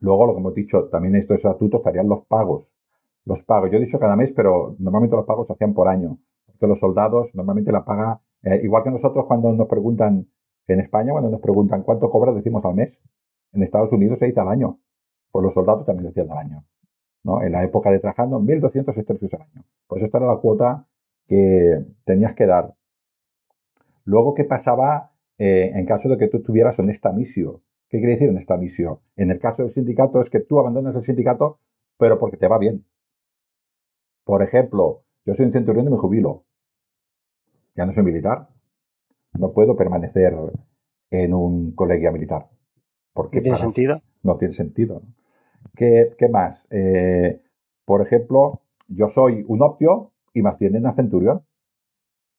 Luego, 0.00 0.26
lo 0.26 0.32
que 0.34 0.40
hemos 0.40 0.54
dicho, 0.54 0.88
también 0.88 1.14
en 1.14 1.20
estos 1.20 1.36
estatutos 1.36 1.78
estarían 1.78 2.08
los 2.08 2.24
pagos 2.26 2.74
los 3.24 3.42
pagos. 3.42 3.70
Yo 3.70 3.78
he 3.78 3.84
dicho 3.84 3.98
cada 4.00 4.16
mes, 4.16 4.32
pero 4.32 4.76
normalmente 4.78 5.16
los 5.16 5.26
pagos 5.26 5.46
se 5.46 5.52
hacían 5.52 5.74
por 5.74 5.88
año. 5.88 6.18
Porque 6.46 6.66
los 6.66 6.80
soldados 6.80 7.34
normalmente 7.34 7.72
la 7.72 7.84
paga, 7.84 8.20
eh, 8.42 8.60
igual 8.62 8.82
que 8.82 8.90
nosotros 8.90 9.26
cuando 9.26 9.52
nos 9.52 9.68
preguntan 9.68 10.28
en 10.66 10.80
España, 10.80 11.12
cuando 11.12 11.30
nos 11.30 11.40
preguntan 11.40 11.82
cuánto 11.82 12.10
cobras, 12.10 12.34
decimos 12.34 12.64
al 12.64 12.74
mes. 12.74 12.98
En 13.52 13.62
Estados 13.62 13.92
Unidos 13.92 14.18
se 14.18 14.26
dice 14.26 14.40
al 14.40 14.48
año. 14.48 14.78
Pues 15.30 15.42
los 15.44 15.54
soldados 15.54 15.84
también 15.84 16.06
decían 16.06 16.30
al 16.30 16.38
año. 16.38 16.64
¿no? 17.24 17.42
En 17.42 17.52
la 17.52 17.64
época 17.64 17.90
de 17.90 17.98
Trajano, 17.98 18.40
1.200 18.40 18.96
estercios 18.96 19.34
al 19.34 19.42
año. 19.42 19.64
Pues 19.86 20.02
esta 20.02 20.18
era 20.18 20.26
la 20.26 20.36
cuota 20.36 20.86
que 21.26 21.84
tenías 22.04 22.34
que 22.34 22.46
dar. 22.46 22.74
Luego, 24.04 24.34
¿qué 24.34 24.44
pasaba 24.44 25.12
eh, 25.38 25.72
en 25.74 25.86
caso 25.86 26.08
de 26.08 26.16
que 26.16 26.28
tú 26.28 26.38
estuvieras 26.38 26.78
en 26.78 26.86
misión? 27.14 27.62
¿Qué 27.88 27.98
quiere 27.98 28.12
decir 28.12 28.28
en 28.28 28.38
esta 28.38 28.56
misión? 28.56 28.98
En 29.16 29.30
el 29.30 29.38
caso 29.38 29.62
del 29.62 29.72
sindicato 29.72 30.20
es 30.20 30.30
que 30.30 30.40
tú 30.40 30.58
abandonas 30.58 30.94
el 30.94 31.02
sindicato, 31.02 31.58
pero 31.98 32.18
porque 32.18 32.36
te 32.36 32.48
va 32.48 32.58
bien. 32.58 32.84
Por 34.24 34.42
ejemplo, 34.42 35.02
yo 35.24 35.34
soy 35.34 35.46
un 35.46 35.52
centurión 35.52 35.86
y 35.86 35.90
me 35.90 35.96
jubilo. 35.96 36.44
Ya 37.74 37.86
no 37.86 37.92
soy 37.92 38.02
militar. 38.02 38.48
No 39.38 39.52
puedo 39.52 39.76
permanecer 39.76 40.34
en 41.10 41.34
un 41.34 41.72
colegio 41.72 42.12
militar. 42.12 42.48
Porque 43.12 43.38
¿No 43.38 43.42
tiene 43.42 43.58
sentido? 43.58 44.00
No 44.22 44.36
tiene 44.36 44.54
sentido. 44.54 45.02
¿Qué, 45.74 46.14
más? 46.30 46.66
Eh, 46.70 47.42
por 47.84 48.02
ejemplo, 48.02 48.62
yo 48.88 49.08
soy 49.08 49.44
un 49.46 49.62
optio 49.62 50.12
y 50.32 50.42
más 50.42 50.58
tienen 50.58 50.86
a 50.86 50.94
centurión. 50.94 51.42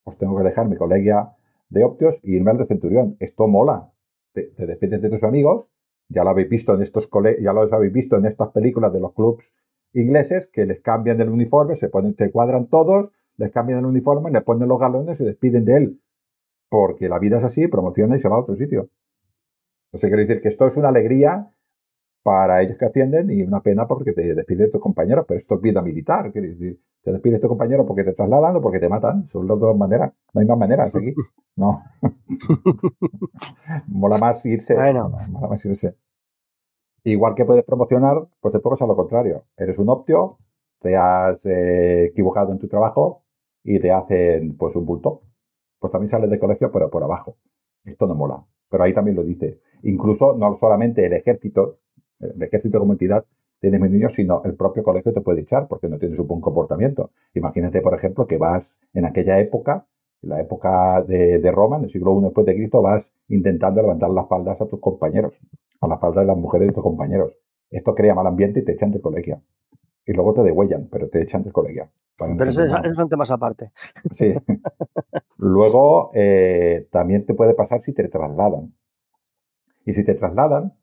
pues 0.03 0.17
tengo 0.17 0.37
que 0.37 0.43
dejar 0.43 0.67
mi 0.67 0.75
colegia 0.75 1.35
de 1.69 1.83
Optios 1.83 2.19
y 2.23 2.35
irme 2.35 2.51
al 2.51 2.57
de 2.57 2.65
Centurión. 2.65 3.17
Esto 3.19 3.47
mola. 3.47 3.91
Te, 4.33 4.51
despides 4.57 5.01
de 5.01 5.09
tus 5.09 5.23
amigos, 5.23 5.67
ya 6.07 6.23
lo 6.23 6.29
habéis 6.29 6.49
visto 6.49 6.73
en 6.73 6.81
estos 6.81 7.09
ya 7.41 7.53
lo 7.53 7.61
habéis 7.61 7.91
visto 7.91 8.15
en 8.15 8.25
estas 8.25 8.49
películas 8.49 8.93
de 8.93 9.01
los 9.01 9.13
clubs 9.13 9.51
ingleses 9.93 10.47
que 10.47 10.65
les 10.65 10.79
cambian 10.81 11.19
el 11.19 11.29
uniforme, 11.29 11.75
se 11.75 11.89
ponen, 11.89 12.15
te 12.15 12.31
cuadran 12.31 12.67
todos, 12.67 13.11
les 13.41 13.51
cambian 13.51 13.79
el 13.79 13.85
uniforme, 13.85 14.31
les 14.31 14.43
ponen 14.43 14.69
los 14.69 14.79
galones 14.79 15.15
y 15.15 15.23
se 15.23 15.25
despiden 15.25 15.65
de 15.65 15.77
él. 15.77 16.01
Porque 16.69 17.09
la 17.09 17.19
vida 17.19 17.37
es 17.39 17.43
así, 17.43 17.67
promociona 17.67 18.15
y 18.15 18.19
se 18.19 18.29
va 18.29 18.35
a 18.37 18.39
otro 18.39 18.55
sitio. 18.55 18.89
Entonces 19.87 20.09
quiero 20.09 20.21
decir 20.21 20.41
que 20.41 20.47
esto 20.47 20.67
es 20.67 20.77
una 20.77 20.89
alegría 20.89 21.51
para 22.23 22.61
ellos 22.61 22.77
que 22.77 22.85
ascienden 22.85 23.31
y 23.31 23.41
una 23.41 23.61
pena 23.61 23.87
porque 23.87 24.13
te 24.13 24.35
despiden 24.35 24.67
de 24.67 24.71
tus 24.71 24.81
compañeros, 24.81 25.25
pero 25.27 25.39
esto 25.39 25.55
es 25.55 25.61
vida 25.61 25.81
militar, 25.81 26.31
quiero 26.31 26.47
decir, 26.47 26.79
te 27.03 27.11
despides 27.11 27.39
de 27.39 27.41
tu 27.41 27.47
compañero 27.47 27.85
porque 27.85 28.03
te 28.03 28.13
trasladan 28.13 28.55
o 28.55 28.61
porque 28.61 28.79
te 28.79 28.87
matan, 28.87 29.27
son 29.27 29.47
las 29.47 29.59
dos 29.59 29.75
maneras, 29.75 30.13
no 30.33 30.41
hay 30.41 30.47
más 30.47 30.57
maneras 30.57 30.95
aquí, 30.95 31.13
no. 31.55 31.81
mola 33.87 34.17
más 34.19 34.45
irse, 34.45 34.75
mola 34.75 35.47
más 35.49 35.65
irse. 35.65 35.95
Igual 37.03 37.33
que 37.33 37.45
puedes 37.45 37.63
promocionar, 37.63 38.27
pues 38.39 38.51
te 38.51 38.59
puedes 38.59 38.81
a 38.83 38.85
lo 38.85 38.95
contrario, 38.95 39.45
eres 39.57 39.79
un 39.79 39.89
optio, 39.89 40.37
te 40.79 40.95
has 40.95 41.43
eh, 41.45 42.05
equivocado 42.05 42.51
en 42.51 42.59
tu 42.59 42.67
trabajo 42.67 43.20
y 43.63 43.79
te 43.79 43.91
hacen 43.91 44.57
pues 44.57 44.75
un 44.75 44.85
bulto. 44.85 45.21
Pues 45.79 45.91
también 45.91 46.09
sales 46.09 46.29
de 46.29 46.39
colegio 46.39 46.71
pero 46.71 46.89
por 46.89 47.03
abajo. 47.03 47.37
Esto 47.85 48.07
no 48.07 48.15
mola. 48.15 48.43
Pero 48.69 48.83
ahí 48.83 48.93
también 48.93 49.17
lo 49.17 49.23
dice. 49.23 49.59
Incluso 49.83 50.35
no 50.37 50.57
solamente 50.57 51.05
el 51.05 51.13
ejército, 51.13 51.79
el 52.19 52.41
ejército 52.41 52.79
como 52.79 52.93
entidad 52.93 53.25
tiene 53.59 53.77
niños, 53.79 54.13
sino 54.13 54.41
el 54.43 54.55
propio 54.55 54.83
colegio 54.83 55.13
te 55.13 55.21
puede 55.21 55.41
echar 55.41 55.67
porque 55.67 55.87
no 55.87 55.99
tienes 55.99 56.17
un 56.19 56.27
buen 56.27 56.41
comportamiento. 56.41 57.11
Imagínate, 57.35 57.81
por 57.81 57.93
ejemplo, 57.93 58.25
que 58.25 58.37
vas 58.37 58.79
en 58.93 59.05
aquella 59.05 59.39
época, 59.39 59.85
en 60.23 60.29
la 60.29 60.41
época 60.41 61.03
de, 61.03 61.51
Roma, 61.51 61.77
en 61.77 61.85
el 61.85 61.91
siglo 61.91 62.19
I 62.19 62.23
después 62.23 62.45
de 62.45 62.55
Cristo, 62.55 62.81
vas 62.81 63.11
intentando 63.27 63.81
levantar 63.81 64.09
las 64.09 64.27
faldas 64.27 64.59
a 64.61 64.65
tus 64.65 64.79
compañeros, 64.79 65.39
a 65.79 65.87
la 65.87 65.99
falda 65.99 66.21
de 66.21 66.27
las 66.27 66.37
mujeres 66.37 66.69
de 66.69 66.73
tus 66.73 66.83
compañeros. 66.83 67.37
Esto 67.69 67.93
crea 67.93 68.15
mal 68.15 68.27
ambiente 68.27 68.61
y 68.61 68.65
te 68.65 68.73
echan 68.73 68.91
del 68.91 69.01
colegio. 69.01 69.41
Y 70.05 70.13
luego 70.13 70.33
te 70.33 70.43
degüellan, 70.43 70.87
pero 70.91 71.09
te 71.09 71.21
echan 71.21 71.43
del 71.43 71.53
colegio. 71.53 71.89
Pero 72.17 72.49
eso, 72.49 72.63
es 72.63 72.95
son 72.95 73.09
temas 73.09 73.31
aparte. 73.31 73.71
Sí. 74.11 74.33
luego 75.37 76.11
eh, 76.13 76.87
también 76.91 77.25
te 77.25 77.33
puede 77.33 77.53
pasar 77.53 77.81
si 77.81 77.93
te 77.93 78.07
trasladan. 78.07 78.73
Y 79.85 79.93
si 79.93 80.03
te 80.03 80.13
trasladan, 80.13 80.73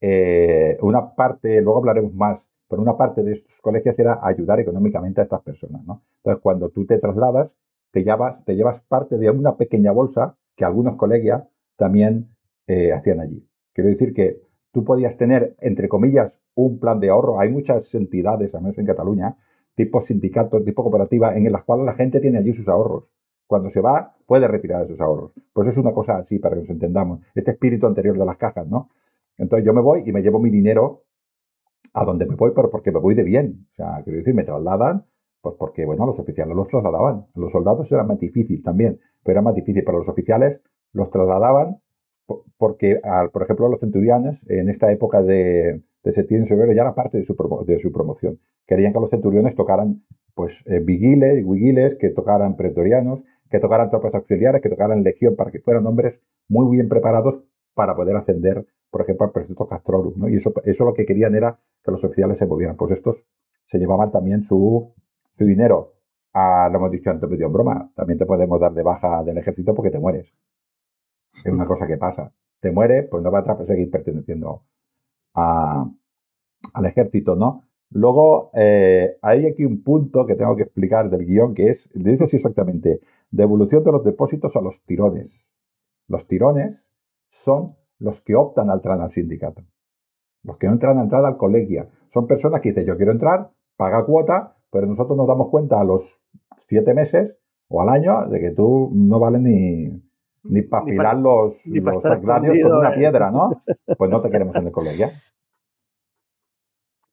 eh, 0.00 0.76
una 0.82 1.14
parte, 1.14 1.62
luego 1.62 1.78
hablaremos 1.78 2.14
más, 2.14 2.46
pero 2.68 2.82
una 2.82 2.96
parte 2.96 3.22
de 3.22 3.32
estos 3.32 3.58
colegios 3.60 3.98
era 3.98 4.20
ayudar 4.22 4.60
económicamente 4.60 5.20
a 5.20 5.24
estas 5.24 5.42
personas. 5.42 5.84
¿no? 5.84 6.02
Entonces, 6.18 6.42
cuando 6.42 6.68
tú 6.70 6.84
te 6.84 6.98
trasladas, 6.98 7.56
te 7.90 8.02
llevas, 8.04 8.44
te 8.44 8.54
llevas 8.54 8.80
parte 8.80 9.16
de 9.16 9.30
una 9.30 9.56
pequeña 9.56 9.92
bolsa 9.92 10.36
que 10.56 10.64
algunos 10.64 10.96
colegios 10.96 11.42
también 11.76 12.34
eh, 12.66 12.92
hacían 12.92 13.20
allí. 13.20 13.46
Quiero 13.72 13.90
decir 13.90 14.12
que 14.12 14.42
tú 14.72 14.84
podías 14.84 15.16
tener, 15.16 15.54
entre 15.60 15.88
comillas, 15.88 16.40
un 16.54 16.78
plan 16.78 16.98
de 17.00 17.10
ahorro. 17.10 17.38
Hay 17.38 17.50
muchas 17.50 17.94
entidades, 17.94 18.54
al 18.54 18.62
menos 18.62 18.78
en 18.78 18.86
Cataluña, 18.86 19.36
tipo 19.74 20.00
sindicatos, 20.00 20.64
tipo 20.64 20.82
cooperativa, 20.82 21.36
en 21.36 21.50
las 21.52 21.64
cuales 21.64 21.86
la 21.86 21.94
gente 21.94 22.20
tiene 22.20 22.38
allí 22.38 22.52
sus 22.52 22.68
ahorros. 22.68 23.14
Cuando 23.46 23.70
se 23.70 23.80
va, 23.80 24.16
puede 24.26 24.48
retirar 24.48 24.84
esos 24.84 25.00
ahorros. 25.00 25.32
Pues 25.52 25.68
es 25.68 25.76
una 25.76 25.92
cosa 25.92 26.16
así, 26.16 26.38
para 26.38 26.54
que 26.54 26.62
nos 26.62 26.70
entendamos. 26.70 27.20
Este 27.34 27.50
espíritu 27.50 27.86
anterior 27.86 28.18
de 28.18 28.24
las 28.24 28.36
cajas, 28.36 28.66
¿no? 28.66 28.88
Entonces 29.36 29.66
yo 29.66 29.74
me 29.74 29.82
voy 29.82 30.02
y 30.06 30.12
me 30.12 30.22
llevo 30.22 30.38
mi 30.38 30.50
dinero 30.50 31.04
a 31.92 32.04
donde 32.04 32.26
me 32.26 32.36
voy, 32.36 32.52
pero 32.54 32.70
porque 32.70 32.90
me 32.92 32.98
voy 32.98 33.14
de 33.14 33.24
bien. 33.24 33.66
O 33.72 33.74
sea, 33.74 34.00
quiero 34.04 34.18
decir, 34.18 34.34
me 34.34 34.44
trasladan, 34.44 35.04
pues 35.42 35.56
porque, 35.58 35.84
bueno, 35.84 36.06
los 36.06 36.18
oficiales 36.18 36.56
los 36.56 36.68
trasladaban. 36.68 37.26
Los 37.34 37.52
soldados 37.52 37.90
era 37.92 38.04
más 38.04 38.18
difícil 38.18 38.62
también, 38.62 39.00
pero 39.22 39.34
era 39.34 39.42
más 39.42 39.54
difícil. 39.54 39.82
Pero 39.84 39.98
los 39.98 40.08
oficiales 40.08 40.62
los 40.92 41.10
trasladaban 41.10 41.78
porque, 42.56 43.00
al, 43.02 43.30
por 43.30 43.42
ejemplo, 43.42 43.68
los 43.68 43.80
centurianes, 43.80 44.40
en 44.48 44.68
esta 44.68 44.90
época 44.92 45.22
de, 45.22 45.82
de 46.02 46.12
septiembre 46.12 46.72
y 46.72 46.74
ya 46.74 46.82
era 46.82 46.94
parte 46.94 47.18
de 47.18 47.24
su, 47.24 47.34
de 47.66 47.78
su 47.78 47.92
promoción. 47.92 48.38
Querían 48.66 48.92
que 48.92 49.00
los 49.00 49.10
centuriones 49.10 49.54
tocaran, 49.54 50.02
pues, 50.34 50.62
eh, 50.66 50.80
vigiles, 50.80 51.46
vigiles, 51.46 51.96
que 51.96 52.10
tocaran 52.10 52.56
pretorianos, 52.56 53.22
que 53.50 53.58
tocaran 53.60 53.90
tropas 53.90 54.14
auxiliares, 54.14 54.62
que 54.62 54.70
tocaran 54.70 55.02
legión, 55.02 55.36
para 55.36 55.50
que 55.50 55.60
fueran 55.60 55.86
hombres 55.86 56.20
muy 56.48 56.74
bien 56.74 56.88
preparados 56.88 57.42
para 57.74 57.94
poder 57.96 58.16
ascender 58.16 58.66
por 58.92 59.00
ejemplo, 59.00 59.24
al 59.24 59.32
precepto 59.32 59.66
Castrorum. 59.66 60.28
Y 60.28 60.36
eso, 60.36 60.52
eso 60.64 60.84
lo 60.84 60.92
que 60.92 61.06
querían 61.06 61.34
era 61.34 61.58
que 61.82 61.90
los 61.90 62.04
oficiales 62.04 62.38
se 62.38 62.46
movieran. 62.46 62.76
Pues 62.76 62.90
estos 62.90 63.24
se 63.64 63.78
llevaban 63.78 64.12
también 64.12 64.44
su, 64.44 64.92
su 65.38 65.44
dinero. 65.46 65.94
A, 66.34 66.68
lo 66.70 66.76
hemos 66.76 66.90
dicho 66.90 67.10
antes, 67.10 67.28
medio 67.28 67.46
en 67.46 67.52
broma, 67.54 67.90
también 67.96 68.18
te 68.18 68.26
podemos 68.26 68.60
dar 68.60 68.74
de 68.74 68.82
baja 68.82 69.24
del 69.24 69.38
ejército 69.38 69.74
porque 69.74 69.90
te 69.90 69.98
mueres. 69.98 70.30
Es 71.34 71.52
una 71.52 71.66
cosa 71.66 71.86
que 71.86 71.96
pasa. 71.96 72.32
Te 72.60 72.70
mueres, 72.70 73.08
pues 73.10 73.22
no 73.22 73.30
vas 73.30 73.48
a 73.48 73.66
seguir 73.66 73.90
perteneciendo 73.90 74.62
a, 75.34 75.90
al 76.74 76.86
ejército, 76.86 77.36
¿no? 77.36 77.64
Luego, 77.90 78.50
eh, 78.54 79.18
hay 79.20 79.46
aquí 79.46 79.64
un 79.64 79.82
punto 79.82 80.24
que 80.26 80.34
tengo 80.34 80.56
que 80.56 80.62
explicar 80.62 81.10
del 81.10 81.26
guion, 81.26 81.54
que 81.54 81.68
es, 81.68 81.90
dice 81.94 82.24
así 82.24 82.36
exactamente, 82.36 83.00
devolución 83.30 83.84
de 83.84 83.92
los 83.92 84.04
depósitos 84.04 84.56
a 84.56 84.62
los 84.62 84.80
tirones. 84.84 85.50
Los 86.08 86.26
tirones 86.26 86.86
son 87.28 87.76
los 87.98 88.20
que 88.20 88.34
optan 88.34 88.70
a 88.70 88.74
entrar 88.74 89.00
al 89.00 89.10
sindicato. 89.10 89.62
Los 90.42 90.56
que 90.56 90.66
no 90.66 90.74
entran 90.74 90.98
a 90.98 91.02
entrar 91.02 91.24
al 91.24 91.36
colegio. 91.36 91.88
Son 92.08 92.26
personas 92.26 92.60
que 92.60 92.70
dicen, 92.70 92.86
yo 92.86 92.96
quiero 92.96 93.12
entrar, 93.12 93.50
paga 93.76 94.04
cuota, 94.04 94.56
pero 94.70 94.86
nosotros 94.86 95.16
nos 95.16 95.28
damos 95.28 95.50
cuenta 95.50 95.80
a 95.80 95.84
los 95.84 96.20
siete 96.56 96.94
meses 96.94 97.38
o 97.68 97.82
al 97.82 97.90
año 97.90 98.26
de 98.28 98.40
que 98.40 98.50
tú 98.50 98.90
no 98.92 99.18
vales 99.18 99.42
ni, 99.42 100.02
ni 100.44 100.62
para 100.62 100.82
afilar 100.82 101.16
los, 101.16 101.64
los 101.66 102.02
con 102.02 102.76
una 102.76 102.94
piedra, 102.94 103.30
¿no? 103.30 103.62
Pues 103.98 104.10
no 104.10 104.20
te 104.20 104.30
queremos 104.30 104.56
en 104.56 104.66
el 104.66 104.72
colegio. 104.72 105.10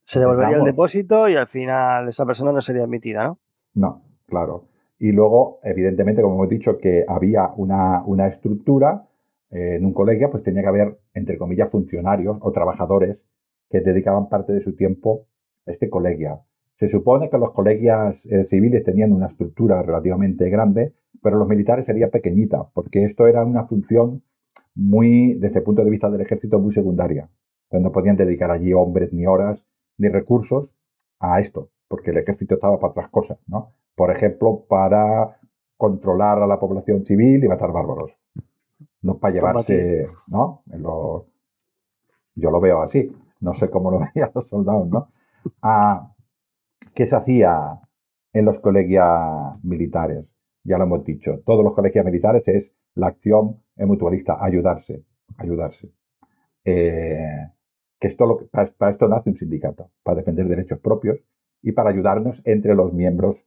Se 0.04 0.20
devolvería 0.20 0.58
el 0.58 0.64
depósito 0.64 1.30
y 1.30 1.36
al 1.36 1.48
final 1.48 2.08
esa 2.08 2.26
persona 2.26 2.52
no 2.52 2.62
sería 2.62 2.84
admitida, 2.84 3.26
¿no? 3.26 3.40
No, 3.76 4.02
claro. 4.26 4.66
Y 4.98 5.12
luego, 5.12 5.60
evidentemente, 5.64 6.22
como 6.22 6.36
hemos 6.36 6.50
dicho, 6.50 6.78
que 6.78 7.06
había 7.08 7.52
una, 7.56 8.04
una 8.04 8.28
estructura 8.28 9.06
eh, 9.52 9.76
en 9.76 9.86
un 9.86 9.94
colegio, 9.94 10.30
pues 10.32 10.44
tenía 10.44 10.64
que 10.64 10.68
haber, 10.68 11.00
entre 11.14 11.38
comillas, 11.38 11.70
funcionarios 11.70 12.38
o 12.42 12.52
trabajadores 12.52 13.24
que 13.70 13.82
dedicaban 13.82 14.30
parte 14.30 14.52
de 14.52 14.62
su 14.62 14.76
tiempo 14.76 15.28
a 15.68 15.72
este 15.72 15.90
colegio. 15.90 16.42
Se 16.80 16.88
supone 16.88 17.30
que 17.30 17.38
los 17.38 17.52
colegios 17.52 18.26
eh, 18.28 18.46
civiles 18.46 18.86
tenían 18.86 19.12
una 19.12 19.28
estructura 19.28 19.82
relativamente 19.82 20.50
grande, 20.50 20.94
pero 21.22 21.38
los 21.38 21.46
militares 21.46 21.86
sería 21.86 22.10
pequeñita, 22.10 22.70
porque 22.74 23.04
esto 23.04 23.28
era 23.28 23.44
una 23.44 23.66
función 23.66 24.24
muy, 24.76 25.34
desde 25.34 25.60
el 25.60 25.66
punto 25.66 25.84
de 25.84 25.90
vista 25.90 26.10
del 26.10 26.22
ejército, 26.22 26.58
muy 26.58 26.72
secundaria. 26.72 27.30
no 27.72 27.92
podían 27.92 28.16
dedicar 28.16 28.50
allí 28.50 28.72
hombres, 28.72 29.12
ni 29.12 29.26
horas, 29.26 29.66
ni 29.98 30.08
recursos 30.08 30.74
a 31.20 31.42
esto, 31.42 31.70
porque 31.90 32.12
el 32.12 32.20
ejército 32.20 32.54
estaba 32.56 32.80
para 32.80 32.92
otras 32.92 33.10
cosas, 33.10 33.40
¿no? 33.46 33.74
Por 33.94 34.10
ejemplo, 34.10 34.64
para 34.70 35.38
controlar 35.76 36.42
a 36.42 36.48
la 36.48 36.62
población 36.62 37.06
civil 37.06 37.44
y 37.44 37.48
matar 37.50 37.74
bárbaros 37.74 38.18
no 39.02 39.18
para 39.18 39.34
llevarse, 39.34 40.08
¿no? 40.28 40.64
yo 42.36 42.52
lo 42.52 42.62
veo 42.62 42.82
así, 42.82 43.12
no 43.42 43.54
sé 43.54 43.70
cómo 43.70 43.92
lo 43.92 44.00
veían 44.14 44.32
los 44.34 44.48
soldados, 44.48 44.88
¿no? 44.88 45.10
Ah, 45.62 46.14
¿Qué 46.94 47.08
se 47.08 47.16
hacía 47.16 47.80
en 48.34 48.46
los 48.46 48.60
colegios 48.60 49.06
militares? 49.64 50.36
Ya 50.64 50.78
lo 50.78 50.84
hemos 50.84 51.04
dicho, 51.04 51.42
todos 51.46 51.64
los 51.64 51.74
colegios 51.74 52.06
militares 52.06 52.48
es 52.48 52.74
la 52.96 53.08
acción 53.08 53.64
mutualista, 53.78 54.38
ayudarse, 54.40 55.04
ayudarse. 55.38 55.92
Eh, 56.66 57.48
que 58.00 58.08
esto 58.08 58.26
lo, 58.26 58.48
para, 58.50 58.72
para, 58.72 58.92
esto 58.92 59.08
nace 59.08 59.30
un 59.30 59.38
sindicato, 59.38 59.92
para 60.04 60.18
defender 60.18 60.48
derechos 60.48 60.80
propios 60.80 61.20
y 61.62 61.72
para 61.72 61.90
ayudarnos 61.90 62.42
entre 62.46 62.76
los 62.76 62.94
miembros 62.94 63.46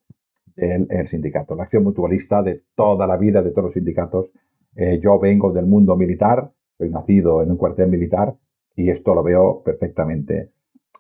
del 0.57 1.09
sindicato. 1.09 1.55
La 1.55 1.63
acción 1.63 1.83
mutualista 1.83 2.43
de 2.43 2.63
toda 2.75 3.07
la 3.07 3.17
vida 3.17 3.43
de 3.43 3.51
todos 3.51 3.65
los 3.65 3.75
sindicatos 3.75 4.31
eh, 4.75 5.01
yo 5.03 5.19
vengo 5.19 5.53
del 5.53 5.67
mundo 5.67 5.97
militar, 5.97 6.51
soy 6.79 6.91
nacido 6.91 7.43
en 7.43 7.51
un 7.51 7.57
cuartel 7.57 7.89
militar 7.89 8.35
y 8.75 8.91
esto 8.91 9.15
lo 9.15 9.23
veo 9.23 9.63
perfectamente. 9.63 10.51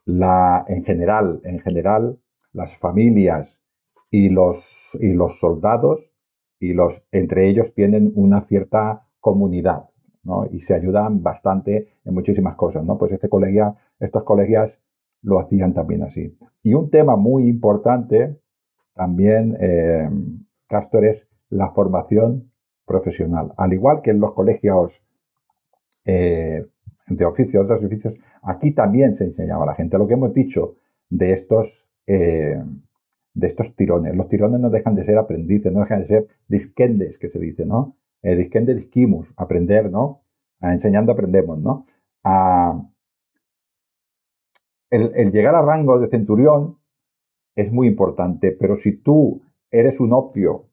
La, 0.05 0.64
en 0.68 0.84
general, 0.84 1.40
en 1.45 1.61
general, 1.61 2.18
las 2.53 2.76
familias 2.78 3.61
y 4.11 4.28
los, 4.28 4.96
y 5.00 5.12
los 5.12 5.38
soldados 5.38 6.00
y 6.59 6.74
los, 6.74 7.03
entre 7.11 7.48
ellos 7.48 7.74
tienen 7.74 8.12
una 8.14 8.42
cierta 8.42 9.07
comunidad, 9.20 9.88
¿no? 10.22 10.46
Y 10.50 10.61
se 10.61 10.74
ayudan 10.74 11.22
bastante 11.22 11.88
en 12.05 12.14
muchísimas 12.14 12.55
cosas, 12.57 12.84
¿no? 12.84 12.98
Pues 12.98 13.12
este 13.12 13.28
colegia, 13.28 13.74
estos 13.98 14.22
colegias 14.22 14.78
lo 15.22 15.40
hacían 15.40 15.74
también 15.74 16.03
así. 16.03 16.36
Y 16.62 16.74
un 16.74 16.90
tema 16.90 17.16
muy 17.16 17.48
importante 17.48 18.38
también, 18.94 19.57
eh, 19.61 20.09
Castor, 20.68 21.05
es 21.05 21.28
la 21.48 21.70
formación 21.70 22.53
profesional. 22.86 23.53
Al 23.57 23.72
igual 23.72 24.03
que 24.03 24.11
en 24.11 24.20
los 24.20 24.32
colegios 24.32 25.03
eh, 26.05 26.66
de 27.07 27.24
oficios, 27.24 27.68
de 27.68 27.74
oficios, 27.74 28.16
aquí 28.42 28.72
también 28.72 29.14
se 29.14 29.24
enseñaba 29.24 29.64
a 29.64 29.66
la 29.66 29.74
gente. 29.74 29.98
Lo 29.98 30.07
que 30.07 30.14
hemos 30.14 30.34
dicho 30.34 30.76
de 31.09 31.32
estos, 31.32 31.88
eh, 32.07 32.62
de 33.34 33.46
estos 33.46 33.74
tirones. 33.76 34.14
Los 34.16 34.28
tirones 34.28 34.61
no 34.61 34.70
dejan 34.70 34.94
de 34.94 35.05
ser 35.05 35.18
aprendices, 35.18 35.72
no 35.72 35.80
dejan 35.80 36.00
de 36.00 36.07
ser 36.07 36.26
disquendes, 36.48 37.18
que 37.18 37.28
se 37.28 37.38
dice, 37.38 37.64
¿no? 37.64 37.96
Eh, 38.22 38.36
disquende 38.36 38.74
disquimus, 38.74 39.32
aprender, 39.36 39.90
¿no? 39.90 40.20
enseñando 40.61 41.11
aprendemos, 41.11 41.59
¿no? 41.59 41.86
el, 44.90 45.32
llegar 45.32 45.55
a 45.55 45.62
rango 45.62 45.98
de 45.98 46.09
centurión 46.09 46.78
es 47.57 47.72
muy 47.72 47.88
importante, 47.88 48.53
pero 48.53 48.76
si 48.76 48.92
tú 48.92 49.42
eres 49.70 50.00
un 50.00 50.12
optio 50.12 50.66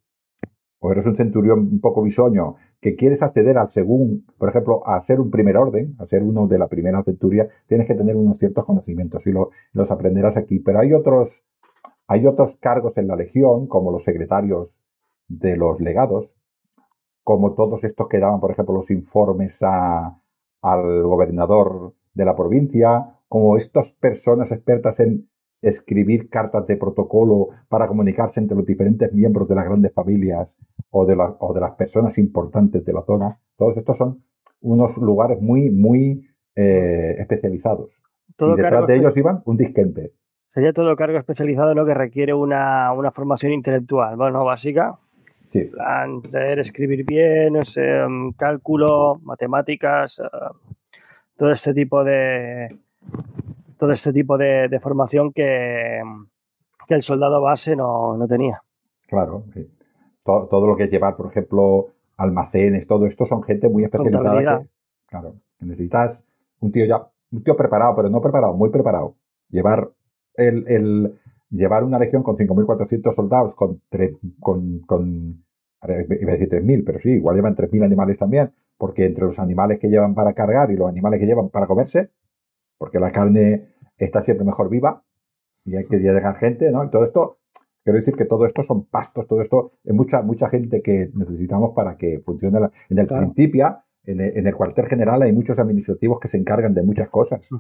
o 0.80 0.92
eres 0.92 1.06
un 1.06 1.16
centurión 1.16 1.60
un 1.60 1.80
poco 1.80 2.04
bisoño 2.04 2.58
que 2.82 2.96
quieres 2.96 3.22
acceder 3.22 3.58
al 3.58 3.70
segundo, 3.70 4.24
por 4.38 4.50
ejemplo, 4.50 4.88
a 4.88 5.02
ser 5.02 5.20
un 5.20 5.32
primer 5.32 5.58
orden, 5.58 5.96
a 6.00 6.06
ser 6.06 6.24
uno 6.24 6.48
de 6.48 6.58
la 6.58 6.68
primera 6.68 7.04
centuria, 7.04 7.50
tienes 7.68 7.88
que 7.88 7.96
tener 7.96 8.16
unos 8.16 8.38
ciertos 8.38 8.64
conocimientos 8.66 9.28
y 9.28 9.32
los 9.74 9.92
aprenderás 9.92 10.38
aquí. 10.38 10.60
Pero 10.60 10.80
hay 10.80 10.94
otros, 10.94 11.44
hay 12.08 12.26
otros 12.26 12.56
cargos 12.58 12.98
en 12.98 13.08
la 13.08 13.16
legión, 13.16 13.68
como 13.68 13.92
los 13.92 14.06
secretarios 14.06 14.78
de 15.28 15.58
los 15.58 15.82
legados, 15.82 16.36
como 17.24 17.54
todos 17.54 17.84
estos 17.84 18.08
que 18.08 18.20
daban, 18.20 18.40
por 18.40 18.52
ejemplo, 18.52 18.76
los 18.76 18.90
informes 18.92 19.62
al 19.62 21.04
gobernador 21.04 21.94
de 22.14 22.26
la 22.26 22.36
provincia, 22.36 23.16
como 23.28 23.58
estas 23.58 23.92
personas 23.92 24.52
expertas 24.52 25.00
en 25.02 25.30
escribir 25.62 26.30
cartas 26.30 26.66
de 26.68 26.78
protocolo 26.78 27.50
para 27.68 27.88
comunicarse 27.88 28.40
entre 28.40 28.56
los 28.56 28.66
diferentes 28.66 29.12
miembros 29.14 29.48
de 29.50 29.56
las 29.56 29.66
grandes 29.66 29.94
familias 29.94 30.56
o 30.92 31.06
de, 31.06 31.16
o 31.40 31.54
de 31.54 31.60
las 31.62 31.72
personas 31.72 32.18
importantes 32.18 32.86
de 32.86 32.94
la 32.94 33.04
zona. 33.04 33.40
Todos 33.58 33.78
estos 33.78 33.98
son 33.98 34.24
unos 34.62 34.98
lugares 34.98 35.42
muy, 35.42 35.70
muy 35.70 36.28
eh, 36.56 37.16
especializados. 37.20 38.02
y 38.40 38.56
detrás 38.56 38.88
de 38.88 38.96
ellos 38.96 39.16
iban 39.18 39.42
un 39.46 39.58
disquente. 39.58 40.14
Sería 40.54 40.74
todo 40.74 40.96
cargo 40.96 41.18
especializado 41.18 41.74
lo 41.76 41.86
que 41.86 41.94
requiere 41.94 42.34
una, 42.34 42.92
formación 43.14 43.54
intelectual, 43.54 44.16
bueno, 44.16 44.44
básica. 44.44 44.98
Sí. 45.50 45.66
Plan, 45.66 46.22
leer, 46.32 46.60
escribir 46.60 47.06
bien, 47.06 47.54
no 47.54 47.66
sé, 47.66 47.82
mm, 48.08 48.34
cálculo, 48.34 49.20
matemáticas, 49.24 50.20
eh, 50.20 50.24
todo 51.38 51.52
este 51.52 51.74
tipo 51.74 52.04
de, 52.04 52.68
todo 53.78 53.92
este 53.92 54.12
tipo 54.12 54.38
de, 54.38 54.80
formación 54.82 55.32
que, 55.32 56.02
el 56.90 57.02
soldado 57.04 57.42
base 57.42 57.76
no, 57.76 58.18
tenía. 58.28 58.62
Claro, 59.08 59.46
todo, 60.24 60.68
lo 60.68 60.76
que 60.76 60.84
es 60.84 60.92
llevar, 60.92 61.16
por 61.16 61.28
ejemplo, 61.28 61.88
almacenes, 62.18 62.88
todo 62.88 63.06
esto 63.06 63.26
son 63.26 63.44
gente 63.44 63.70
muy 63.70 63.84
especializada. 63.84 64.66
claro, 65.08 65.36
necesitas 65.60 66.26
un 66.60 66.72
tío 66.72 66.86
ya, 66.86 67.08
un 67.32 67.44
tío 67.44 67.56
preparado, 67.56 67.96
pero 67.96 68.10
no 68.10 68.22
preparado, 68.22 68.54
muy 68.54 68.70
preparado. 68.70 69.16
Llevar 69.50 69.92
el, 70.36 71.20
llevar 71.50 71.84
una 71.84 72.00
legión 72.00 72.24
con 72.24 72.38
5.400 72.38 73.14
soldados, 73.14 73.56
con, 73.56 73.82
con, 74.40 74.80
con, 74.82 75.44
iba 75.84 76.32
a 76.32 76.36
decir 76.36 76.50
3.000, 76.50 76.84
pero 76.86 77.00
sí, 77.00 77.12
igual 77.12 77.36
llevan 77.36 77.56
3.000 77.56 77.84
animales 77.84 78.18
también, 78.18 78.52
porque 78.78 79.06
entre 79.06 79.26
los 79.26 79.40
animales 79.40 79.80
que 79.80 79.90
llevan 79.90 80.16
para 80.16 80.34
cargar 80.34 80.72
y 80.72 80.76
los 80.76 80.88
animales 80.88 81.20
que 81.20 81.26
llevan 81.26 81.50
para 81.50 81.68
comerse, 81.68 82.12
porque 82.78 83.00
la 83.00 83.12
carne 83.12 83.70
está 83.98 84.22
siempre 84.22 84.46
mejor 84.46 84.70
viva 84.70 85.04
y 85.66 85.76
hay 85.76 85.86
que 85.86 85.98
llegar 85.98 86.36
gente, 86.38 86.72
¿no? 86.72 86.84
Y 86.84 86.90
todo 86.90 87.04
esto, 87.04 87.39
quiero 87.90 88.02
decir 88.02 88.16
que 88.16 88.26
todo 88.26 88.46
esto 88.46 88.62
son 88.62 88.86
pastos, 88.86 89.26
todo 89.26 89.42
esto 89.42 89.72
es 89.84 89.96
mucha, 89.96 90.22
mucha 90.22 90.48
gente 90.48 90.84
que 90.84 91.10
necesitamos 91.16 91.72
para 91.76 91.98
que 91.98 92.20
funcione. 92.24 92.60
en 92.88 93.00
el 93.00 93.08
principio, 93.08 93.80
en 94.06 94.48
el, 94.48 94.56
cuartel 94.56 94.86
general 94.86 95.24
hay 95.24 95.34
muchos 95.34 95.58
administrativos 95.58 96.20
que 96.20 96.28
se 96.28 96.38
encargan 96.38 96.76
de 96.76 96.84
muchas 96.84 97.10
cosas. 97.10 97.48
Mm. 97.52 97.58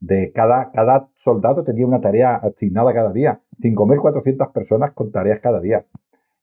De 0.00 0.32
cada, 0.32 0.72
cada 0.72 1.08
soldado 1.14 1.62
tenía 1.62 1.86
una 1.86 2.00
tarea 2.00 2.34
asignada 2.36 2.92
cada 2.92 3.12
día. 3.12 3.40
5.400 3.60 4.52
personas 4.52 4.92
con 4.94 5.12
tareas 5.12 5.38
cada 5.38 5.60
día. 5.60 5.86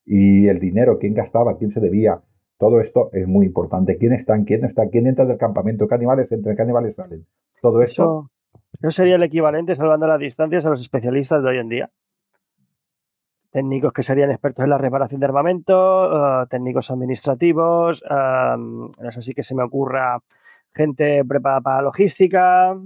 Y 0.06 0.48
el 0.48 0.58
dinero, 0.58 0.98
quién 0.98 1.12
gastaba, 1.12 1.58
quién 1.58 1.70
se 1.70 1.80
debía, 1.80 2.22
todo 2.58 2.80
esto 2.80 3.10
es 3.12 3.28
muy 3.28 3.44
importante. 3.44 3.98
¿Quién 3.98 4.14
está, 4.14 4.42
quién 4.44 4.62
no 4.62 4.66
está, 4.66 4.88
quién 4.88 5.06
entra 5.06 5.26
del 5.26 5.36
campamento, 5.36 5.86
qué 5.88 5.94
animales 5.94 6.32
entran, 6.32 6.56
qué 6.56 6.62
animales 6.62 6.94
salen? 6.94 7.26
Todo 7.60 7.82
eso. 7.82 8.30
Eso 8.80 8.90
sería 8.90 9.16
el 9.16 9.22
equivalente, 9.22 9.74
salvando 9.74 10.06
las 10.06 10.20
distancias, 10.20 10.64
a 10.64 10.70
los 10.70 10.80
especialistas 10.80 11.42
de 11.42 11.48
hoy 11.50 11.58
en 11.58 11.68
día. 11.68 11.90
Técnicos 13.56 13.90
que 13.94 14.02
serían 14.02 14.30
expertos 14.30 14.64
en 14.64 14.68
la 14.68 14.76
reparación 14.76 15.18
de 15.18 15.24
armamento, 15.24 16.42
eh, 16.42 16.46
técnicos 16.50 16.90
administrativos, 16.90 18.02
no 18.06 19.12
sé 19.12 19.22
si 19.22 19.32
que 19.32 19.42
se 19.42 19.54
me 19.54 19.62
ocurra 19.62 20.18
gente 20.74 21.24
preparada 21.24 21.62
para 21.62 21.80
logística. 21.80 22.76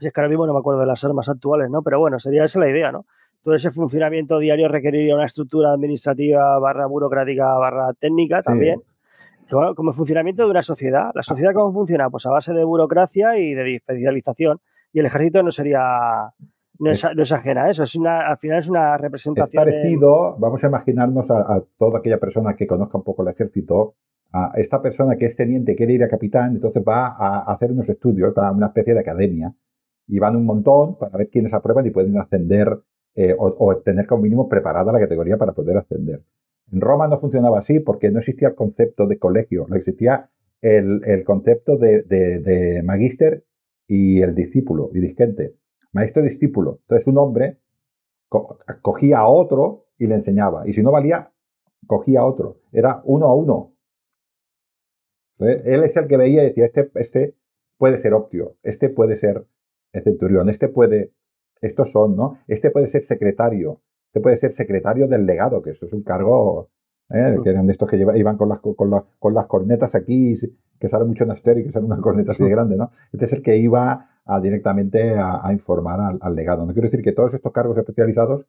Si 0.00 0.08
es 0.08 0.12
que 0.12 0.20
ahora 0.20 0.28
mismo 0.28 0.44
no 0.44 0.54
me 0.54 0.58
acuerdo 0.58 0.80
de 0.80 0.86
las 0.86 1.04
armas 1.04 1.28
actuales, 1.28 1.70
¿no? 1.70 1.84
Pero 1.84 2.00
bueno, 2.00 2.18
sería 2.18 2.42
esa 2.42 2.58
la 2.58 2.68
idea, 2.68 2.90
¿no? 2.90 3.06
Todo 3.42 3.54
ese 3.54 3.70
funcionamiento 3.70 4.40
diario 4.40 4.66
requeriría 4.66 5.14
una 5.14 5.26
estructura 5.26 5.70
administrativa 5.70 6.58
barra 6.58 6.86
burocrática 6.86 7.54
barra 7.54 7.92
técnica 7.92 8.42
también 8.42 8.82
como 9.76 9.90
el 9.90 9.96
funcionamiento 9.96 10.44
de 10.44 10.50
una 10.50 10.62
sociedad. 10.62 11.12
¿La 11.14 11.22
sociedad 11.22 11.52
cómo 11.54 11.72
funciona? 11.72 12.10
Pues 12.10 12.26
a 12.26 12.30
base 12.30 12.52
de 12.52 12.64
burocracia 12.64 13.38
y 13.38 13.54
de 13.54 13.76
especialización. 13.76 14.60
Y 14.92 14.98
el 15.00 15.06
ejército 15.06 15.42
no 15.42 15.52
sería. 15.52 16.32
No 16.82 17.22
es, 17.22 17.32
ajena 17.32 17.64
a 17.64 17.70
eso, 17.70 17.84
es 17.84 17.94
una, 17.94 18.28
al 18.28 18.38
final 18.38 18.58
es 18.58 18.68
una 18.68 18.96
representación. 18.96 19.68
Es 19.68 19.72
parecido, 19.72 20.36
vamos 20.38 20.62
a 20.64 20.66
imaginarnos 20.66 21.30
a, 21.30 21.62
toda 21.78 22.00
aquella 22.00 22.18
persona 22.18 22.54
que 22.54 22.66
conozca 22.66 22.98
un 22.98 23.04
poco 23.04 23.22
el 23.22 23.28
ejército, 23.28 23.94
a 24.32 24.52
esta 24.56 24.80
persona 24.80 25.16
que 25.16 25.26
es 25.26 25.36
teniente 25.36 25.76
quiere 25.76 25.92
ir 25.92 26.02
a 26.02 26.08
capitán, 26.08 26.52
entonces 26.54 26.82
va 26.86 27.08
a 27.08 27.52
hacer 27.52 27.70
unos 27.70 27.88
estudios 27.88 28.32
para 28.34 28.50
una 28.50 28.66
especie 28.66 28.94
de 28.94 29.00
academia 29.00 29.54
y 30.08 30.18
van 30.18 30.36
un 30.36 30.46
montón 30.46 30.98
para 30.98 31.18
ver 31.18 31.28
quiénes 31.28 31.52
aprueban 31.52 31.86
y 31.86 31.90
pueden 31.90 32.18
ascender 32.18 32.78
eh, 33.14 33.34
o, 33.38 33.54
o, 33.58 33.76
tener 33.76 34.06
como 34.06 34.22
mínimo 34.22 34.48
preparada 34.48 34.90
la 34.90 35.00
categoría 35.00 35.36
para 35.36 35.52
poder 35.52 35.76
ascender. 35.76 36.22
En 36.72 36.80
Roma 36.80 37.06
no 37.08 37.20
funcionaba 37.20 37.58
así 37.58 37.80
porque 37.80 38.10
no 38.10 38.20
existía 38.20 38.48
el 38.48 38.54
concepto 38.54 39.06
de 39.06 39.18
colegio, 39.18 39.66
no 39.68 39.76
existía 39.76 40.30
el, 40.62 41.24
concepto 41.24 41.76
de, 41.76 42.02
de, 42.02 42.82
magíster 42.84 43.44
y 43.86 44.22
el 44.22 44.34
discípulo 44.34 44.90
y 44.94 45.00
disquente. 45.00 45.54
Maestro 45.92 46.22
y 46.22 46.28
discípulo. 46.28 46.78
Entonces 46.82 47.06
un 47.06 47.18
hombre 47.18 47.58
cogía 48.80 49.18
a 49.18 49.28
otro 49.28 49.86
y 49.98 50.06
le 50.06 50.14
enseñaba. 50.14 50.66
Y 50.66 50.72
si 50.72 50.82
no 50.82 50.90
valía, 50.90 51.32
cogía 51.86 52.20
a 52.20 52.24
otro. 52.24 52.60
Era 52.72 53.02
uno 53.04 53.26
a 53.26 53.34
uno. 53.34 53.74
él 55.38 55.84
es 55.84 55.96
el 55.96 56.06
que 56.06 56.16
veía 56.16 56.42
y 56.42 56.46
decía, 56.46 56.66
este, 56.66 56.90
este 56.94 57.36
puede 57.76 58.00
ser 58.00 58.14
optio, 58.14 58.56
este 58.62 58.88
puede 58.90 59.16
ser 59.16 59.44
el 59.92 60.02
centurión, 60.04 60.48
este 60.48 60.68
puede, 60.68 61.12
estos 61.60 61.90
son, 61.90 62.16
¿no? 62.16 62.38
Este 62.46 62.70
puede 62.70 62.86
ser 62.88 63.04
secretario, 63.04 63.82
este 64.06 64.20
puede 64.20 64.36
ser 64.36 64.52
secretario 64.52 65.08
del 65.08 65.26
legado, 65.26 65.62
que 65.62 65.70
eso 65.70 65.86
es 65.86 65.92
un 65.92 66.02
cargo, 66.02 66.70
¿eh? 67.10 67.36
que 67.42 67.50
eran 67.50 67.66
de 67.66 67.72
estos 67.72 67.90
que 67.90 67.96
iban 67.96 68.36
con 68.36 68.48
las, 68.48 68.60
con, 68.60 69.34
las 69.34 69.46
cornetas 69.46 69.94
aquí, 69.94 70.36
que 70.82 70.88
sale 70.88 71.04
mucho 71.04 71.22
en 71.22 71.30
Aster 71.30 71.56
y 71.58 71.62
que 71.62 71.70
salen 71.70 71.86
unas 71.86 72.00
cornetas 72.00 72.34
así 72.34 72.42
de 72.42 72.50
grande, 72.50 72.76
¿no? 72.76 72.90
Este 73.12 73.26
es 73.26 73.32
el 73.32 73.40
que 73.40 73.56
iba 73.56 74.08
a, 74.24 74.40
directamente 74.40 75.14
a, 75.16 75.48
informar 75.52 76.18
al, 76.20 76.34
legado. 76.34 76.66
No 76.66 76.72
quiero 76.72 76.88
decir 76.88 77.04
que 77.04 77.12
todos 77.12 77.32
estos 77.34 77.52
cargos 77.52 77.78
especializados 77.78 78.46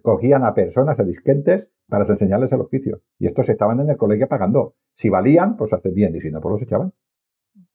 cogían 0.00 0.44
a 0.44 0.54
personas, 0.54 0.98
a 0.98 1.04
disquentes, 1.04 1.68
para 1.90 2.06
enseñarles 2.06 2.50
el 2.52 2.62
oficio. 2.62 3.02
Y 3.18 3.26
estos 3.26 3.50
estaban 3.50 3.80
en 3.80 3.90
el 3.90 3.98
colegio 3.98 4.28
pagando. 4.28 4.76
Si 4.94 5.10
valían, 5.10 5.58
pues 5.58 5.74
ascendían, 5.74 6.16
y 6.16 6.22
si 6.22 6.30
no, 6.30 6.40
pues 6.40 6.52
los 6.52 6.62
echaban. 6.62 6.92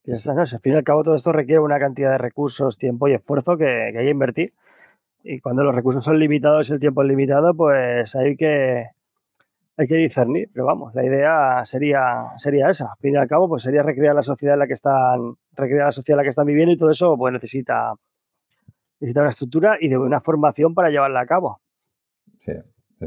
Y 0.04 0.12
al 0.12 0.20
fin 0.20 0.74
y 0.74 0.76
al 0.76 0.84
cabo 0.84 1.04
todo 1.04 1.14
esto 1.14 1.32
requiere 1.32 1.60
una 1.60 1.78
cantidad 1.78 2.14
de 2.14 2.18
recursos, 2.18 2.80
tiempo 2.80 3.08
y 3.08 3.14
esfuerzo 3.14 3.58
que, 3.58 3.90
que 3.92 4.00
hay 4.00 4.06
que 4.06 4.10
invertir. 4.10 4.54
Y 5.24 5.40
cuando 5.40 5.64
los 5.64 5.76
recursos 5.76 6.04
son 6.04 6.18
limitados 6.18 6.70
y 6.70 6.74
el 6.74 6.80
tiempo 6.80 7.04
es 7.04 7.08
limitado, 7.08 7.54
pues 7.54 8.16
hay 8.16 8.36
que, 8.36 8.88
hay 9.78 9.88
que 9.88 9.96
discernir. 9.96 10.50
Pero 10.54 10.66
vamos, 10.66 10.94
la 10.96 11.06
idea 11.06 11.64
sería, 11.66 12.32
sería 12.38 12.70
esa. 12.70 12.86
Al 12.92 12.98
fin 13.00 13.14
y 13.14 13.18
al 13.18 13.28
cabo, 13.28 13.48
pues 13.50 13.64
sería 13.64 13.84
recrear 13.84 14.16
la 14.16 14.24
sociedad 14.24 14.56
en 14.56 14.60
la 14.60 14.68
que 14.68 14.74
están, 14.74 15.36
recrear 15.54 15.88
la 15.88 15.92
sociedad 15.92 16.16
en 16.16 16.18
la 16.18 16.24
que 16.24 16.30
están 16.30 16.46
viviendo 16.46 16.74
y 16.74 16.78
todo 16.78 16.90
eso, 16.90 17.18
pues 17.18 17.34
necesita, 17.34 17.94
necesita 19.00 19.22
una 19.22 19.30
estructura 19.30 19.78
y 19.80 19.90
de 19.90 19.98
una 19.98 20.22
formación 20.22 20.74
para 20.74 20.90
llevarla 20.90 21.22
a 21.22 21.26
cabo. 21.26 21.60
Sí, 22.40 22.54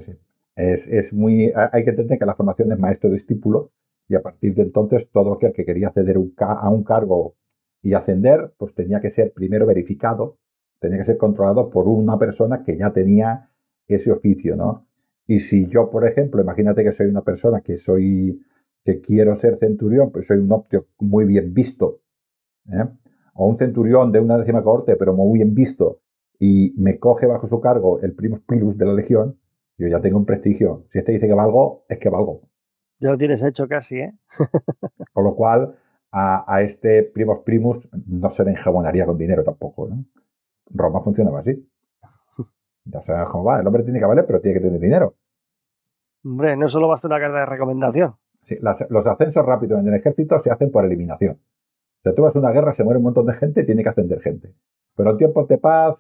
sí, 0.00 0.12
Es, 0.56 0.86
es 0.88 1.12
muy, 1.12 1.52
hay 1.54 1.84
que 1.84 1.90
entender 1.90 2.18
que 2.18 2.26
la 2.26 2.34
formación 2.34 2.72
es 2.72 2.78
maestro 2.78 3.10
discípulo 3.10 3.70
y 4.08 4.14
a 4.14 4.22
partir 4.22 4.54
de 4.54 4.62
entonces 4.62 5.08
todo 5.10 5.34
aquel 5.34 5.52
que 5.52 5.64
quería 5.64 5.88
acceder 5.88 6.16
a 6.38 6.70
un 6.70 6.84
cargo 6.84 7.34
y 7.82 7.94
ascender, 7.94 8.52
pues 8.58 8.74
tenía 8.74 9.00
que 9.00 9.10
ser 9.10 9.32
primero 9.32 9.66
verificado 9.66 10.38
tenía 10.80 10.98
que 10.98 11.04
ser 11.04 11.18
controlado 11.18 11.70
por 11.70 11.88
una 11.88 12.18
persona 12.18 12.62
que 12.64 12.76
ya 12.76 12.92
tenía 12.92 13.50
ese 13.86 14.12
oficio, 14.12 14.56
¿no? 14.56 14.86
Y 15.28 15.40
si 15.40 15.66
yo, 15.68 15.90
por 15.90 16.08
ejemplo, 16.08 16.40
imagínate 16.40 16.82
que 16.82 16.90
soy 16.90 17.06
una 17.06 17.22
persona 17.22 17.60
que 17.60 17.76
soy, 17.76 18.42
que 18.82 19.02
quiero 19.02 19.36
ser 19.36 19.58
centurión, 19.58 20.10
pero 20.10 20.24
soy 20.24 20.38
un 20.38 20.50
optio 20.50 20.86
muy 20.98 21.26
bien 21.26 21.52
visto, 21.52 22.00
¿eh? 22.72 22.86
o 23.34 23.46
un 23.46 23.58
centurión 23.58 24.10
de 24.10 24.20
una 24.20 24.38
décima 24.38 24.62
corte, 24.62 24.96
pero 24.96 25.12
muy 25.12 25.38
bien 25.38 25.54
visto, 25.54 26.00
y 26.40 26.72
me 26.78 26.98
coge 26.98 27.26
bajo 27.26 27.46
su 27.46 27.60
cargo 27.60 28.00
el 28.00 28.14
primus 28.14 28.40
pilus 28.40 28.78
de 28.78 28.86
la 28.86 28.94
legión, 28.94 29.38
yo 29.76 29.86
ya 29.86 30.00
tengo 30.00 30.16
un 30.16 30.24
prestigio. 30.24 30.86
Si 30.90 30.98
este 30.98 31.12
dice 31.12 31.28
que 31.28 31.34
valgo, 31.34 31.84
es 31.90 31.98
que 31.98 32.08
valgo. 32.08 32.40
Ya 32.98 33.10
lo 33.10 33.18
tienes 33.18 33.42
hecho 33.42 33.68
casi, 33.68 33.98
¿eh? 33.98 34.14
Con 35.12 35.24
lo 35.24 35.36
cual, 35.36 35.76
a, 36.10 36.52
a, 36.52 36.62
este 36.62 37.02
primus 37.02 37.40
primus 37.44 37.86
no 38.06 38.30
se 38.30 38.44
le 38.44 38.52
enjabonaría 38.52 39.04
con 39.04 39.18
dinero 39.18 39.44
tampoco, 39.44 39.88
¿no? 39.88 40.06
Roma 40.70 41.02
funcionaba 41.02 41.40
así. 41.40 41.68
Ya 42.90 43.02
sabes 43.02 43.28
cómo 43.28 43.44
va. 43.44 43.60
El 43.60 43.66
hombre 43.66 43.82
tiene 43.82 43.98
que 43.98 44.06
valer, 44.06 44.24
pero 44.26 44.40
tiene 44.40 44.58
que 44.58 44.64
tener 44.66 44.80
dinero. 44.80 45.14
Hombre, 46.24 46.56
no 46.56 46.68
solo 46.68 46.88
basta 46.88 47.06
una 47.08 47.20
carta 47.20 47.38
de 47.40 47.46
recomendación. 47.46 48.16
Sí, 48.42 48.56
las- 48.60 48.84
los 48.90 49.06
ascensos 49.06 49.44
rápidos 49.44 49.80
en 49.80 49.88
el 49.88 49.94
ejército 49.94 50.38
se 50.40 50.50
hacen 50.50 50.70
por 50.70 50.84
eliminación. 50.84 51.38
Sea, 52.02 52.14
tú 52.14 52.22
vas 52.22 52.34
a 52.34 52.38
una 52.38 52.50
guerra, 52.50 52.72
se 52.74 52.84
muere 52.84 52.98
un 52.98 53.04
montón 53.04 53.26
de 53.26 53.34
gente 53.34 53.60
y 53.62 53.66
tiene 53.66 53.82
que 53.82 53.88
ascender 53.90 54.20
gente. 54.20 54.54
Pero 54.96 55.10
en 55.10 55.16
tiempos 55.18 55.48
de 55.48 55.58
paz 55.58 55.96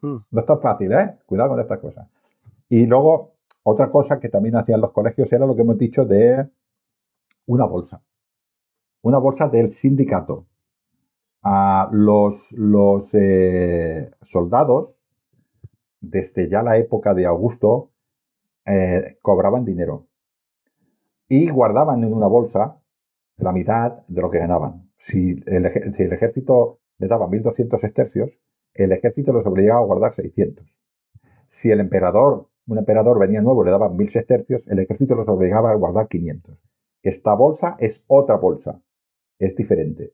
Mm. 0.00 0.16
no 0.30 0.40
es 0.40 0.46
tan 0.46 0.60
fácil, 0.60 0.92
¿eh? 0.92 1.18
Cuidado 1.26 1.50
con 1.50 1.60
estas 1.60 1.78
cosas. 1.78 2.08
Y 2.68 2.86
luego, 2.86 3.34
otra 3.62 3.90
cosa 3.90 4.18
que 4.18 4.28
también 4.28 4.56
hacían 4.56 4.80
los 4.80 4.90
colegios 4.92 5.32
era 5.32 5.46
lo 5.46 5.54
que 5.54 5.62
hemos 5.62 5.78
dicho 5.78 6.04
de 6.04 6.48
una 7.46 7.66
bolsa. 7.66 8.02
Una 9.02 9.18
bolsa 9.18 9.48
del 9.48 9.70
sindicato. 9.70 10.46
A 11.44 11.88
los 11.92 12.50
los 12.52 13.10
eh, 13.14 14.10
soldados, 14.22 14.94
desde 16.02 16.50
ya 16.50 16.62
la 16.62 16.76
época 16.76 17.14
de 17.14 17.24
Augusto, 17.24 17.92
eh, 18.66 19.18
cobraban 19.22 19.64
dinero 19.64 20.08
y 21.28 21.48
guardaban 21.48 22.04
en 22.04 22.12
una 22.12 22.26
bolsa 22.26 22.78
la 23.38 23.52
mitad 23.52 24.04
de 24.06 24.20
lo 24.20 24.30
que 24.30 24.38
ganaban. 24.38 24.90
Si 24.98 25.42
el, 25.46 25.64
ejército 25.64 26.80
le 26.98 27.08
daba 27.08 27.26
1.200 27.26 27.82
estercios, 27.84 28.30
el 28.74 28.92
ejército 28.92 29.32
los 29.32 29.46
obligaba 29.46 29.80
a 29.80 29.84
guardar 29.84 30.12
600. 30.12 30.66
Si 31.48 31.70
el 31.70 31.80
emperador, 31.80 32.48
un 32.66 32.78
emperador 32.78 33.18
venía 33.18 33.40
nuevo 33.40 33.64
le 33.64 33.70
daban 33.70 33.96
1.000 33.96 34.10
sestercios, 34.10 34.62
el 34.68 34.78
ejército 34.80 35.14
los 35.14 35.28
obligaba 35.28 35.70
a 35.70 35.74
guardar 35.74 36.08
500. 36.08 36.58
Esta 37.02 37.34
bolsa 37.34 37.76
es 37.78 38.04
otra 38.06 38.36
bolsa, 38.36 38.80
es 39.38 39.56
diferente. 39.56 40.12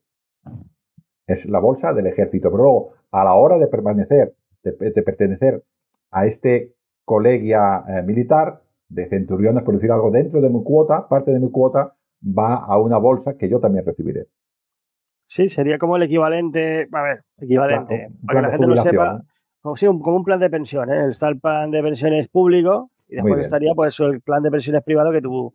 Es 1.26 1.44
la 1.46 1.58
bolsa 1.58 1.92
del 1.92 2.06
ejército. 2.06 2.50
Pero 2.50 2.62
luego, 2.62 2.92
a 3.10 3.24
la 3.24 3.34
hora 3.34 3.58
de 3.58 3.66
permanecer, 3.66 4.34
de 4.62 5.02
pertenecer 5.02 5.62
a 6.10 6.26
este 6.26 6.74
colegia 7.04 7.84
eh, 7.88 8.02
militar 8.02 8.62
de 8.88 9.06
centuriones, 9.06 9.62
por 9.64 9.74
decir 9.74 9.90
algo, 9.92 10.10
dentro 10.10 10.40
de 10.40 10.50
mi 10.50 10.62
cuota, 10.62 11.08
parte 11.08 11.30
de 11.30 11.40
mi 11.40 11.50
cuota 11.50 11.94
va 12.22 12.56
a 12.56 12.78
una 12.78 12.98
bolsa 12.98 13.36
que 13.36 13.48
yo 13.48 13.60
también 13.60 13.84
recibiré. 13.84 14.26
Sí, 15.26 15.48
sería 15.48 15.78
como 15.78 15.96
el 15.96 16.02
equivalente, 16.04 16.88
a 16.90 17.02
ver, 17.02 17.22
equivalente, 17.38 18.08
Claro, 18.08 18.14
para 18.26 18.38
que 18.40 18.42
la 18.42 18.50
gente 18.50 18.66
lo 18.66 18.76
sepa, 18.82 19.22
como, 19.60 19.76
sí, 19.76 19.86
un- 19.86 20.00
como 20.00 20.16
un 20.16 20.24
plan 20.24 20.40
de 20.40 20.48
pensiones. 20.50 20.96
¿eh? 21.06 21.10
Está 21.10 21.28
el 21.28 21.38
plan 21.38 21.70
de 21.70 21.82
pensiones 21.82 22.28
público 22.28 22.90
y 23.08 23.16
después 23.16 23.34
estaría 23.40 23.74
pues 23.74 23.98
el 24.00 24.20
plan 24.22 24.42
de 24.42 24.50
pensiones 24.50 24.82
privado 24.82 25.12
que 25.12 25.20
tú 25.20 25.52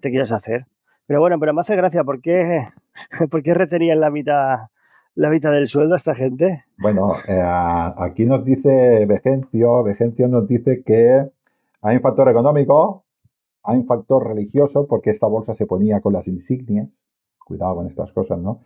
te 0.00 0.10
quieras 0.10 0.30
hacer. 0.30 0.66
Pero 1.06 1.20
bueno, 1.20 1.38
pero 1.40 1.52
me 1.52 1.62
hace 1.62 1.74
gracia, 1.74 2.04
¿por 2.04 2.20
qué, 2.20 2.68
¿por 3.30 3.42
qué 3.42 3.54
retenían 3.54 3.98
la 4.00 4.10
mitad, 4.10 4.58
la 5.18 5.30
mitad 5.30 5.50
del 5.50 5.66
sueldo 5.66 5.94
a 5.94 5.96
esta 5.96 6.14
gente? 6.14 6.64
Bueno, 6.78 7.12
eh, 7.26 7.42
aquí 7.42 8.24
nos 8.24 8.44
dice 8.44 9.04
Vegencio, 9.04 9.82
Vegencio 9.82 10.28
nos 10.28 10.46
dice 10.46 10.84
que 10.84 11.28
hay 11.82 11.96
un 11.96 12.02
factor 12.02 12.28
económico, 12.28 13.04
hay 13.64 13.78
un 13.78 13.86
factor 13.86 14.28
religioso, 14.28 14.86
porque 14.86 15.10
esta 15.10 15.26
bolsa 15.26 15.54
se 15.54 15.66
ponía 15.66 16.00
con 16.00 16.12
las 16.12 16.28
insignias, 16.28 16.88
cuidado 17.44 17.74
con 17.74 17.88
estas 17.88 18.12
cosas, 18.12 18.38
¿no? 18.38 18.62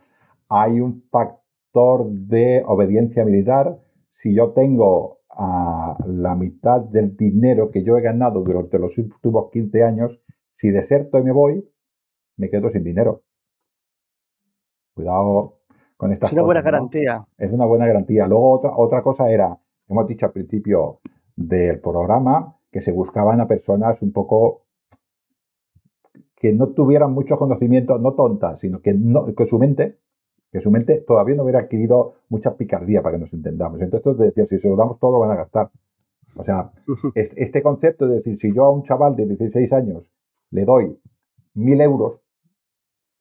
Hay 0.47 0.79
un 0.79 1.03
factor 1.09 2.05
de 2.11 2.61
obediencia 2.67 3.25
militar. 3.25 3.79
Si 4.13 4.35
yo 4.35 4.51
tengo 4.51 5.21
ah, 5.31 5.97
la 6.05 6.35
mitad 6.35 6.81
del 6.81 7.17
dinero 7.17 7.71
que 7.71 7.83
yo 7.83 7.97
he 7.97 8.01
ganado 8.01 8.43
durante 8.43 8.77
los 8.77 8.95
últimos 8.99 9.49
15 9.51 9.83
años, 9.83 10.19
si 10.53 10.69
deserto 10.69 11.17
y 11.17 11.23
me 11.23 11.31
voy, 11.31 11.67
me 12.37 12.51
quedo 12.51 12.69
sin 12.69 12.83
dinero. 12.83 13.23
Cuidado 14.93 15.62
con 16.03 16.11
estas 16.13 16.29
Es 16.29 16.33
una 16.33 16.43
buena 16.43 16.61
garantía. 16.61 17.25
Es 17.37 17.51
una 17.51 17.65
buena 17.65 17.87
garantía. 17.87 18.27
Luego 18.27 18.51
otra, 18.51 18.71
otra 18.75 19.01
cosa 19.01 19.31
era, 19.31 19.57
hemos 19.87 20.07
dicho 20.07 20.25
al 20.25 20.31
principio 20.33 20.99
del 21.35 21.79
programa, 21.79 22.57
que 22.71 22.81
se 22.81 22.91
buscaban 22.91 23.39
a 23.39 23.47
personas 23.47 24.01
un 24.01 24.11
poco 24.11 24.63
que 26.35 26.51
no 26.51 26.67
tuvieran 26.69 27.13
mucho 27.13 27.37
conocimiento, 27.37 27.97
no 27.99 28.13
tontas, 28.13 28.59
sino 28.59 28.81
que, 28.81 28.93
no, 28.93 29.33
que 29.33 29.45
su 29.45 29.57
mente, 29.57 29.97
que 30.51 30.59
su 30.59 30.71
mente 30.71 30.99
todavía 31.01 31.35
no 31.35 31.43
hubiera 31.43 31.59
adquirido 31.59 32.15
mucha 32.29 32.55
picardía 32.57 33.01
para 33.01 33.15
que 33.15 33.21
nos 33.21 33.33
entendamos. 33.33 33.79
Entonces 33.81 34.17
decía, 34.17 34.45
si 34.45 34.59
se 34.59 34.69
lo 34.69 34.75
damos 34.75 34.99
todo, 34.99 35.13
lo 35.13 35.19
van 35.19 35.31
a 35.31 35.35
gastar. 35.35 35.69
O 36.35 36.43
sea, 36.43 36.71
es- 37.15 37.31
este 37.37 37.63
concepto 37.63 38.07
de 38.07 38.15
decir, 38.15 38.37
si 38.39 38.53
yo 38.53 38.65
a 38.65 38.71
un 38.71 38.83
chaval 38.83 39.15
de 39.15 39.25
16 39.25 39.71
años 39.71 40.09
le 40.51 40.65
doy 40.65 40.99
mil 41.53 41.79
euros, 41.79 42.19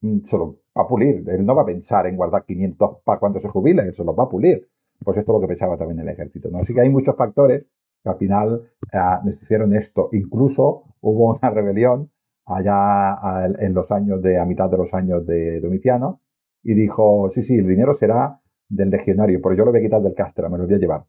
mm, 0.00 0.24
se 0.24 0.36
lo 0.38 0.56
va 0.76 0.82
a 0.82 0.88
pulir. 0.88 1.24
Él 1.28 1.44
no 1.46 1.54
va 1.54 1.62
a 1.62 1.66
pensar 1.66 2.06
en 2.06 2.16
guardar 2.16 2.44
500 2.44 2.98
para 3.04 3.18
cuando 3.20 3.38
se 3.40 3.48
jubile, 3.48 3.82
él 3.82 3.94
se 3.94 4.04
los 4.04 4.18
va 4.18 4.24
a 4.24 4.28
pulir. 4.28 4.68
Pues 5.04 5.18
esto 5.18 5.32
es 5.32 5.34
lo 5.36 5.40
que 5.40 5.48
pensaba 5.48 5.76
también 5.76 6.00
el 6.00 6.08
ejército. 6.08 6.48
¿no? 6.50 6.58
Así 6.58 6.74
que 6.74 6.80
hay 6.80 6.88
muchos 6.90 7.16
factores 7.16 7.64
que 8.02 8.08
al 8.10 8.16
final 8.16 8.62
ah, 8.92 9.20
nos 9.24 9.40
hicieron 9.42 9.74
esto. 9.74 10.08
Incluso 10.12 10.84
hubo 11.00 11.34
una 11.38 11.50
rebelión 11.50 12.10
allá 12.46 12.74
ah, 13.14 13.48
en 13.58 13.74
los 13.74 13.90
años 13.92 14.22
de, 14.22 14.38
a 14.38 14.44
mitad 14.44 14.70
de 14.70 14.76
los 14.78 14.94
años 14.94 15.26
de 15.26 15.60
Domiciano, 15.60 16.20
y 16.62 16.74
dijo, 16.74 17.28
sí, 17.30 17.42
sí, 17.42 17.56
el 17.56 17.66
dinero 17.66 17.92
será 17.92 18.40
del 18.68 18.90
legionario, 18.90 19.40
pero 19.42 19.54
yo 19.56 19.64
lo 19.64 19.72
voy 19.72 19.80
a 19.80 19.82
quitar 19.82 20.00
del 20.02 20.14
castra, 20.14 20.48
me 20.48 20.58
lo 20.58 20.64
voy 20.66 20.74
a 20.74 20.78
llevar 20.78 21.04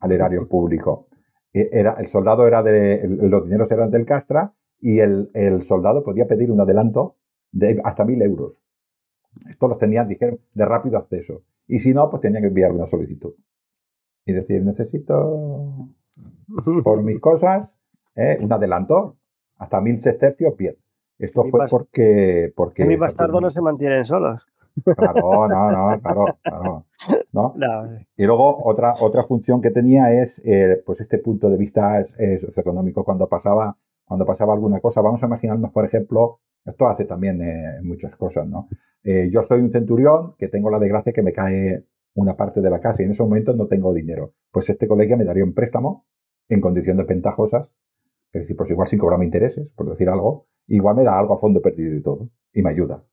al 0.00 0.12
erario 0.12 0.48
público. 0.48 1.08
E- 1.52 1.70
Era, 1.72 1.94
el 1.98 2.08
soldado 2.08 2.46
era 2.46 2.62
de, 2.62 3.02
los 3.08 3.44
dineros 3.44 3.70
eran 3.72 3.90
del 3.90 4.06
castra 4.06 4.54
y 4.80 5.00
el, 5.00 5.30
el 5.34 5.62
soldado 5.62 6.02
podía 6.04 6.26
pedir 6.28 6.50
un 6.52 6.60
adelanto 6.60 7.16
de 7.52 7.80
hasta 7.84 8.04
mil 8.04 8.22
euros. 8.22 8.61
Esto 9.48 9.68
los 9.68 9.78
tenían, 9.78 10.08
dijeron, 10.08 10.38
de 10.54 10.64
rápido 10.64 10.98
acceso. 10.98 11.42
Y 11.66 11.80
si 11.80 11.94
no, 11.94 12.10
pues 12.10 12.22
tenían 12.22 12.42
que 12.42 12.48
enviar 12.48 12.72
una 12.72 12.86
solicitud. 12.86 13.34
Y 14.24 14.32
decir, 14.32 14.64
necesito 14.64 15.88
por 16.84 17.02
mis 17.02 17.20
cosas 17.20 17.70
¿eh? 18.14 18.38
un 18.40 18.52
adelanto 18.52 19.16
hasta 19.56 19.80
mil 19.80 20.00
sestercios, 20.00 20.56
bien. 20.56 20.76
Esto 21.18 21.44
fue 21.44 21.66
porque... 21.68 22.52
porque 22.56 22.82
Que 22.82 22.88
mis 22.88 22.98
bastardos 22.98 23.40
no 23.40 23.50
se 23.50 23.60
mantienen 23.60 24.04
solos. 24.04 24.42
Claro, 24.96 25.48
no, 25.48 25.70
no, 25.70 26.00
claro, 26.00 26.24
claro. 26.42 26.86
¿no? 27.32 27.54
No, 27.56 27.98
Y 28.16 28.24
luego 28.24 28.64
otra, 28.64 28.94
otra 29.00 29.24
función 29.24 29.60
que 29.60 29.70
tenía 29.70 30.22
es 30.22 30.40
eh, 30.44 30.82
pues 30.84 31.00
este 31.00 31.18
punto 31.18 31.50
de 31.50 31.58
vista 31.58 32.00
es, 32.00 32.18
es 32.18 32.40
socioeconómico. 32.40 33.04
Cuando 33.04 33.28
pasaba, 33.28 33.76
cuando 34.04 34.24
pasaba 34.24 34.54
alguna 34.54 34.80
cosa, 34.80 35.00
vamos 35.00 35.22
a 35.22 35.26
imaginarnos, 35.26 35.70
por 35.72 35.84
ejemplo, 35.84 36.40
esto 36.64 36.88
hace 36.88 37.04
también 37.04 37.40
eh, 37.42 37.80
muchas 37.82 38.14
cosas, 38.16 38.46
¿no? 38.46 38.68
Eh, 39.04 39.30
yo 39.32 39.42
soy 39.42 39.60
un 39.60 39.70
centurión 39.72 40.34
que 40.38 40.48
tengo 40.48 40.70
la 40.70 40.78
desgracia 40.78 41.12
que 41.12 41.22
me 41.22 41.32
cae 41.32 41.84
una 42.14 42.36
parte 42.36 42.60
de 42.60 42.70
la 42.70 42.80
casa 42.80 43.02
y 43.02 43.06
en 43.06 43.12
esos 43.12 43.26
momentos 43.26 43.56
no 43.56 43.66
tengo 43.66 43.92
dinero. 43.94 44.34
Pues 44.50 44.68
este 44.70 44.86
colegio 44.86 45.16
me 45.16 45.24
daría 45.24 45.44
un 45.44 45.54
préstamo 45.54 46.06
en 46.48 46.60
condiciones 46.60 47.06
ventajosas, 47.06 47.70
es 48.32 48.42
decir, 48.42 48.56
pues 48.56 48.70
igual 48.70 48.88
sin 48.88 48.98
cobrarme 48.98 49.24
intereses, 49.26 49.68
por 49.76 49.88
decir 49.90 50.08
algo, 50.08 50.46
igual 50.68 50.96
me 50.96 51.04
da 51.04 51.18
algo 51.18 51.34
a 51.34 51.40
fondo 51.40 51.62
perdido 51.62 51.96
y 51.96 52.02
todo, 52.02 52.30
y 52.52 52.62
me 52.62 52.70
ayuda. 52.70 53.04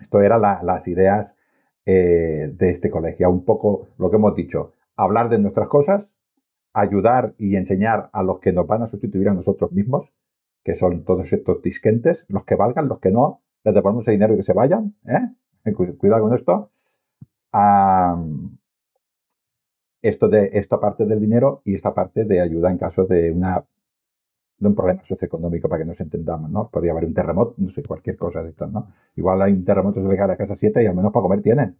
Esto 0.00 0.20
eran 0.20 0.42
la- 0.42 0.60
las 0.62 0.86
ideas 0.88 1.34
eh, 1.86 2.50
de 2.52 2.70
este 2.70 2.90
colegio. 2.90 3.30
Un 3.30 3.44
poco 3.44 3.88
lo 3.98 4.10
que 4.10 4.16
hemos 4.16 4.34
dicho, 4.34 4.72
hablar 4.96 5.28
de 5.30 5.38
nuestras 5.38 5.68
cosas, 5.68 6.10
ayudar 6.74 7.34
y 7.38 7.56
enseñar 7.56 8.10
a 8.12 8.22
los 8.22 8.40
que 8.40 8.52
nos 8.52 8.66
van 8.66 8.82
a 8.82 8.88
sustituir 8.88 9.28
a 9.28 9.34
nosotros 9.34 9.72
mismos, 9.72 10.12
que 10.68 10.76
son 10.82 11.04
todos 11.08 11.32
estos 11.38 11.62
disquentes, 11.68 12.24
los 12.28 12.44
que 12.48 12.56
valgan, 12.62 12.88
los 12.92 13.00
que 13.00 13.10
no, 13.18 13.24
les 13.64 13.74
devolvemos 13.74 14.08
el 14.08 14.14
dinero 14.18 14.34
y 14.34 14.38
que 14.38 14.42
se 14.50 14.54
vayan. 14.60 14.84
¿eh? 15.16 15.72
Cu- 15.76 15.96
Cuidado 15.98 16.22
con 16.24 16.34
esto. 16.34 16.54
Esto 20.02 20.28
de 20.28 20.50
esta 20.54 20.80
parte 20.80 21.06
del 21.06 21.20
dinero 21.20 21.62
y 21.64 21.74
esta 21.74 21.94
parte 21.94 22.24
de 22.24 22.40
ayuda 22.40 22.68
en 22.72 22.78
caso 22.78 23.04
de 23.04 23.30
una 23.30 23.64
un 24.60 24.74
problema 24.74 25.04
socioeconómico 25.04 25.68
para 25.68 25.82
que 25.82 25.86
nos 25.88 26.00
entendamos, 26.00 26.50
¿no? 26.50 26.68
Podría 26.70 26.92
haber 26.92 27.04
un 27.06 27.14
terremoto, 27.14 27.54
no 27.58 27.70
sé, 27.70 27.82
cualquier 27.84 28.16
cosa 28.16 28.42
de 28.42 28.50
estas, 28.50 28.70
¿no? 28.72 28.92
Igual 29.16 29.42
hay 29.42 29.52
un 29.52 29.64
terremoto, 29.64 30.02
se 30.02 30.08
le 30.08 30.16
cae 30.16 30.32
a 30.32 30.36
casa 30.36 30.56
7 30.56 30.82
y 30.82 30.86
al 30.86 30.96
menos 30.96 31.12
para 31.12 31.22
comer 31.22 31.42
tienen. 31.42 31.76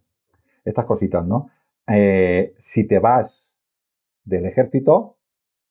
Estas 0.65 0.85
cositas, 0.85 1.25
¿no? 1.25 1.49
Eh, 1.87 2.55
si 2.59 2.85
te 2.85 2.99
vas 2.99 3.47
del 4.25 4.45
ejército, 4.47 5.17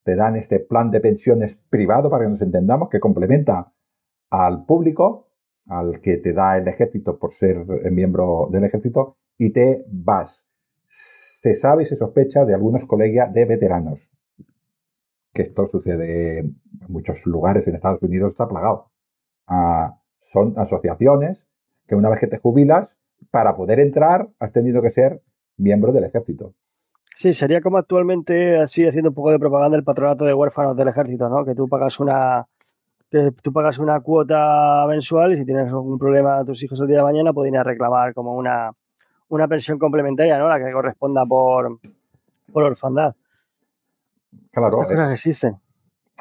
te 0.08 0.16
dan 0.16 0.36
este 0.36 0.58
plan 0.58 0.90
de 0.90 1.00
pensiones 1.00 1.56
privado 1.68 2.08
para 2.08 2.24
que 2.24 2.30
nos 2.30 2.40
entendamos, 2.40 2.88
que 2.88 2.98
complementa 2.98 3.74
al 4.30 4.64
público, 4.64 5.28
al 5.66 6.00
que 6.00 6.16
te 6.16 6.32
da 6.32 6.56
el 6.56 6.66
ejército 6.66 7.18
por 7.18 7.34
ser 7.34 7.58
eh, 7.58 7.90
miembro 7.90 8.48
del 8.50 8.64
ejército, 8.64 9.18
y 9.36 9.50
te 9.50 9.84
vas. 9.92 10.46
Se 10.86 11.54
sabe 11.54 11.82
y 11.82 11.86
se 11.86 11.96
sospecha 11.96 12.46
de 12.46 12.54
algunos 12.54 12.86
colegios 12.86 13.30
de 13.34 13.44
veteranos, 13.44 14.10
que 15.34 15.42
esto 15.42 15.68
sucede 15.68 16.38
en 16.38 16.56
muchos 16.88 17.26
lugares 17.26 17.68
en 17.68 17.74
Estados 17.74 18.00
Unidos, 18.00 18.30
está 18.30 18.48
plagado. 18.48 18.90
Ah, 19.46 20.00
son 20.16 20.54
asociaciones 20.56 21.44
que 21.86 21.96
una 21.96 22.08
vez 22.08 22.18
que 22.18 22.28
te 22.28 22.38
jubilas, 22.38 22.96
para 23.30 23.54
poder 23.56 23.78
entrar, 23.78 24.30
has 24.38 24.52
tenido 24.54 24.80
que 24.80 24.88
ser 24.88 25.20
miembro 25.58 25.92
del 25.92 26.04
ejército. 26.04 26.54
Sí, 27.18 27.34
sería 27.34 27.60
como 27.60 27.78
actualmente, 27.78 28.58
así 28.58 28.86
haciendo 28.86 29.08
un 29.08 29.14
poco 29.16 29.32
de 29.32 29.40
propaganda, 29.40 29.76
el 29.76 29.82
patronato 29.82 30.24
de 30.24 30.32
huérfanos 30.32 30.76
del 30.76 30.86
ejército, 30.86 31.28
¿no? 31.28 31.44
Que 31.44 31.52
tú 31.52 31.66
pagas 31.68 31.98
una 31.98 32.46
que 33.10 33.32
tú 33.42 33.52
pagas 33.52 33.80
una 33.80 33.98
cuota 33.98 34.86
mensual 34.86 35.32
y 35.32 35.38
si 35.38 35.44
tienes 35.44 35.66
algún 35.66 35.98
problema 35.98 36.38
a 36.38 36.44
tus 36.44 36.62
hijos 36.62 36.78
el 36.78 36.86
día 36.86 36.98
de 36.98 37.02
mañana, 37.02 37.32
ir 37.44 37.56
a 37.56 37.64
reclamar 37.64 38.14
como 38.14 38.36
una, 38.36 38.70
una 39.30 39.48
pensión 39.48 39.80
complementaria, 39.80 40.38
¿no? 40.38 40.48
La 40.48 40.64
que 40.64 40.70
corresponda 40.70 41.26
por, 41.26 41.80
por 42.52 42.62
orfandad. 42.62 43.16
Claro. 44.52 44.82
Estas 44.82 44.86
cosas 44.86 45.12
existen. 45.12 45.56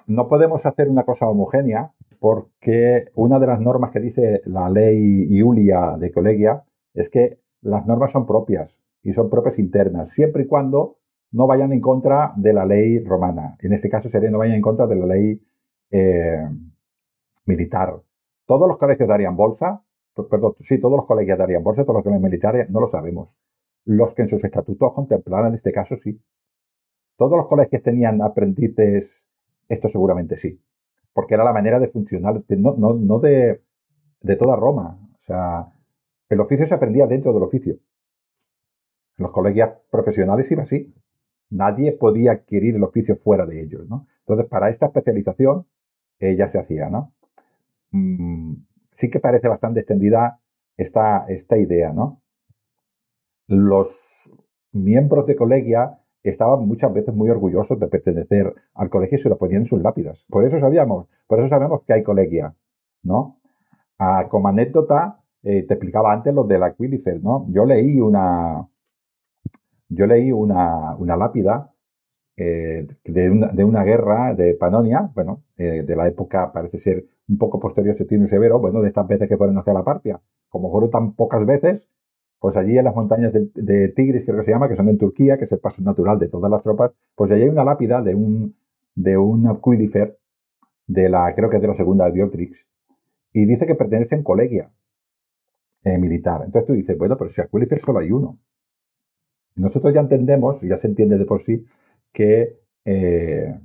No 0.08 0.28
podemos 0.28 0.66
hacer 0.66 0.90
una 0.90 1.04
cosa 1.04 1.28
homogénea 1.28 1.92
porque 2.18 3.12
una 3.14 3.38
de 3.38 3.46
las 3.46 3.60
normas 3.60 3.92
que 3.92 4.00
dice 4.00 4.42
la 4.46 4.68
ley 4.72 5.28
Iulia 5.30 5.96
de 6.00 6.12
Colegia 6.12 6.64
es 6.96 7.12
que 7.12 7.38
las 7.62 7.86
normas 7.86 8.12
son 8.12 8.26
propias 8.26 8.80
y 9.04 9.14
son 9.14 9.30
propias 9.30 9.60
internas, 9.60 10.10
siempre 10.12 10.44
y 10.44 10.48
cuando 10.48 10.98
no 11.32 11.48
vayan 11.48 11.74
en 11.74 11.82
contra 11.82 12.34
de 12.36 12.54
la 12.54 12.66
ley 12.66 13.00
romana. 13.00 13.58
En 13.60 13.74
este 13.74 13.90
caso 13.90 14.10
sería 14.10 14.30
no 14.32 14.40
vayan 14.40 14.56
en 14.56 14.62
contra 14.62 14.88
de 14.88 14.96
la 14.96 15.06
ley 15.06 15.42
eh, 15.92 16.48
militar. 17.46 18.02
Todos 18.46 18.68
los 18.68 18.78
colegios 18.78 19.10
darían 19.10 19.36
bolsa, 19.36 19.84
perdón, 20.30 20.56
sí, 20.62 20.80
todos 20.80 20.96
los 20.98 21.06
colegios 21.06 21.38
darían 21.38 21.64
bolsa, 21.64 21.84
todos 21.84 21.96
los 21.96 22.04
colegios 22.04 22.24
militares 22.24 22.70
no 22.70 22.80
lo 22.80 22.88
sabemos. 22.88 23.38
Los 23.86 24.14
que 24.14 24.24
en 24.24 24.28
sus 24.30 24.44
estatutos 24.44 24.94
contemplaran 24.94 25.54
este 25.54 25.72
caso, 25.72 25.98
sí. 25.98 26.20
Todos 27.18 27.38
los 27.38 27.48
colegios 27.48 27.82
tenían 27.84 28.22
aprendices, 28.22 29.26
esto 29.70 29.90
seguramente 29.90 30.38
sí, 30.38 30.62
porque 31.14 31.34
era 31.34 31.44
la 31.44 31.54
manera 31.54 31.80
de 31.80 31.88
funcionar, 31.90 32.44
no, 32.50 32.76
no, 32.78 33.20
de, 33.20 33.62
de 34.22 34.36
toda 34.36 34.56
Roma. 34.56 35.00
O 35.16 35.24
sea, 35.24 35.68
el 36.30 36.40
oficio 36.40 36.66
se 36.66 36.76
aprendía 36.76 37.08
dentro 37.08 37.34
del 37.34 37.44
oficio. 37.44 37.78
Los 39.18 39.32
colegios 39.32 39.70
profesionales 39.92 40.50
iba 40.52 40.64
así. 40.64 40.94
Nadie 41.50 41.94
podía 41.94 42.34
adquirir 42.34 42.76
el 42.76 42.84
oficio 42.84 43.16
fuera 43.18 43.46
de 43.46 43.62
ellos, 43.62 43.88
¿no? 43.88 44.08
Entonces, 44.20 44.48
para 44.48 44.70
esta 44.70 44.88
especialización, 44.88 45.66
ella 46.20 46.50
se 46.50 46.60
hacía, 46.60 46.90
¿no? 46.90 47.14
Mm, 47.92 48.56
sí 48.92 49.10
que 49.10 49.20
parece 49.20 49.48
bastante 49.48 49.80
extendida 49.82 50.40
esta, 50.78 51.26
esta 51.28 51.58
idea, 51.58 51.94
¿no? 51.94 52.22
Los 53.48 53.98
miembros 54.72 55.26
de 55.26 55.36
colegia 55.36 56.00
estaban 56.24 56.68
muchas 56.68 56.94
veces 56.94 57.14
muy 57.16 57.30
orgullosos 57.30 57.80
de 57.80 57.88
pertenecer 57.88 58.54
al 58.74 58.90
colegio 58.90 59.18
y 59.18 59.22
se 59.22 59.30
lo 59.30 59.38
ponían 59.38 59.62
en 59.62 59.68
sus 59.68 59.82
lápidas. 59.82 60.26
Por 60.30 60.44
eso 60.44 60.60
sabíamos, 60.60 61.08
por 61.28 61.40
eso 61.40 61.48
sabemos 61.48 61.84
que 61.84 61.94
hay 61.94 62.04
colegia, 62.04 62.54
¿no? 63.04 63.40
Ah, 64.00 64.28
como 64.30 64.50
anécdota, 64.50 65.22
eh, 65.44 65.64
te 65.64 65.76
explicaba 65.76 66.14
antes 66.14 66.34
lo 66.34 66.44
de 66.44 66.60
la 66.60 66.74
Quilifer, 66.74 67.24
¿no? 67.24 67.48
Yo 67.50 67.66
leí 67.66 68.02
una, 68.02 68.68
yo 69.90 70.08
leí 70.08 70.32
una, 70.32 70.96
una 70.98 71.18
lápida 71.18 71.74
eh, 72.36 72.88
de, 73.04 73.64
una, 73.66 73.84
guerra 73.84 74.36
de 74.36 74.54
Panonia, 74.54 75.10
bueno, 75.16 75.44
eh, 75.58 75.84
de 75.86 75.96
la 75.96 76.08
época 76.08 76.52
parece 76.54 76.78
ser 76.78 77.06
un 77.28 77.38
poco 77.38 77.60
posterior 77.60 77.96
a 77.96 77.98
Septiembre 77.98 78.30
Severo, 78.30 78.60
bueno, 78.60 78.82
de 78.82 78.90
estas 78.90 79.08
veces 79.08 79.28
que 79.28 79.38
fueron 79.38 79.58
hacia 79.58 79.74
la 79.74 79.84
Partia. 79.84 80.22
Como 80.50 80.72
fueron 80.72 80.92
tan 80.92 81.14
pocas 81.14 81.46
veces, 81.46 81.90
pues 82.40 82.56
allí 82.56 82.78
en 82.78 82.86
las 82.86 82.96
montañas 82.96 83.34
de, 83.34 83.90
Tigris, 83.90 84.24
creo 84.24 84.38
que 84.38 84.44
se 84.44 84.52
llama, 84.52 84.70
que 84.70 84.76
son 84.76 84.88
en 84.90 84.98
Turquía, 84.98 85.38
que 85.38 85.46
es 85.46 85.52
el 85.52 85.60
paso 85.60 85.82
natural 85.82 86.20
de 86.20 86.30
todas 86.30 86.52
las 86.52 86.62
tropas, 86.62 86.92
pues 87.16 87.32
allí 87.32 87.44
hay 87.44 87.50
una 87.50 87.66
lápida 87.66 88.02
de 88.02 88.14
un, 88.14 88.56
de 88.96 89.18
un 89.18 89.48
de 90.88 91.10
la, 91.10 91.34
creo 91.36 91.50
que 91.50 91.58
es 91.58 91.62
de 91.62 91.68
la 91.68 91.74
segunda 91.74 92.10
Diotrix, 92.12 92.66
y 93.34 93.46
dice 93.46 93.66
que 93.66 93.76
pertenece 93.76 94.16
en 94.16 94.24
colegia 94.24 94.72
eh, 95.84 95.98
militar. 95.98 96.42
Entonces 96.46 96.68
tú 96.68 96.74
dices, 96.74 96.98
bueno, 96.98 97.18
pero 97.18 97.30
si 97.30 97.42
Aquilifer 97.42 97.80
solo 97.80 98.00
hay 98.00 98.12
uno. 98.12 98.40
Nosotros 99.58 99.94
ya 99.94 100.02
entendemos, 100.02 100.62
ya 100.62 100.78
se 100.78 100.88
entiende 100.88 101.18
de 101.18 101.26
por 101.26 101.42
sí, 101.42 101.66
que, 102.14 102.60
eh, 102.86 103.60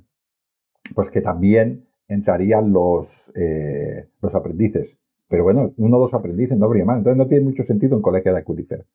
pues 0.95 1.09
que 1.09 1.21
también 1.21 1.85
entrarían 2.07 2.73
los, 2.73 3.31
eh, 3.35 4.07
los 4.21 4.35
aprendices. 4.35 4.97
Pero 5.29 5.43
bueno, 5.43 5.73
uno 5.77 5.97
o 5.97 5.99
dos 6.01 6.13
aprendices 6.13 6.57
no 6.57 6.65
habría 6.65 6.85
más. 6.85 6.97
Entonces 6.97 7.17
no 7.17 7.27
tiene 7.27 7.45
mucho 7.45 7.63
sentido 7.63 7.95
un 7.95 8.01
colegio 8.01 8.33
de 8.33 8.39
Aculifer. 8.39 8.85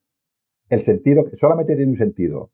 El 0.68 0.82
sentido, 0.82 1.24
solamente 1.34 1.76
tiene 1.76 1.92
un 1.92 1.96
sentido. 1.96 2.50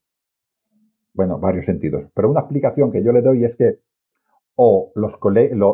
Bueno, 1.14 1.38
varios 1.38 1.64
sentidos. 1.64 2.05
Pero 2.14 2.30
una 2.30 2.40
explicación 2.40 2.92
que 2.92 3.03
yo 3.03 3.12
le 3.12 3.22
doy 3.22 3.45
es 3.45 3.57
que 3.57 3.80
o 4.57 4.92
los, 4.95 5.18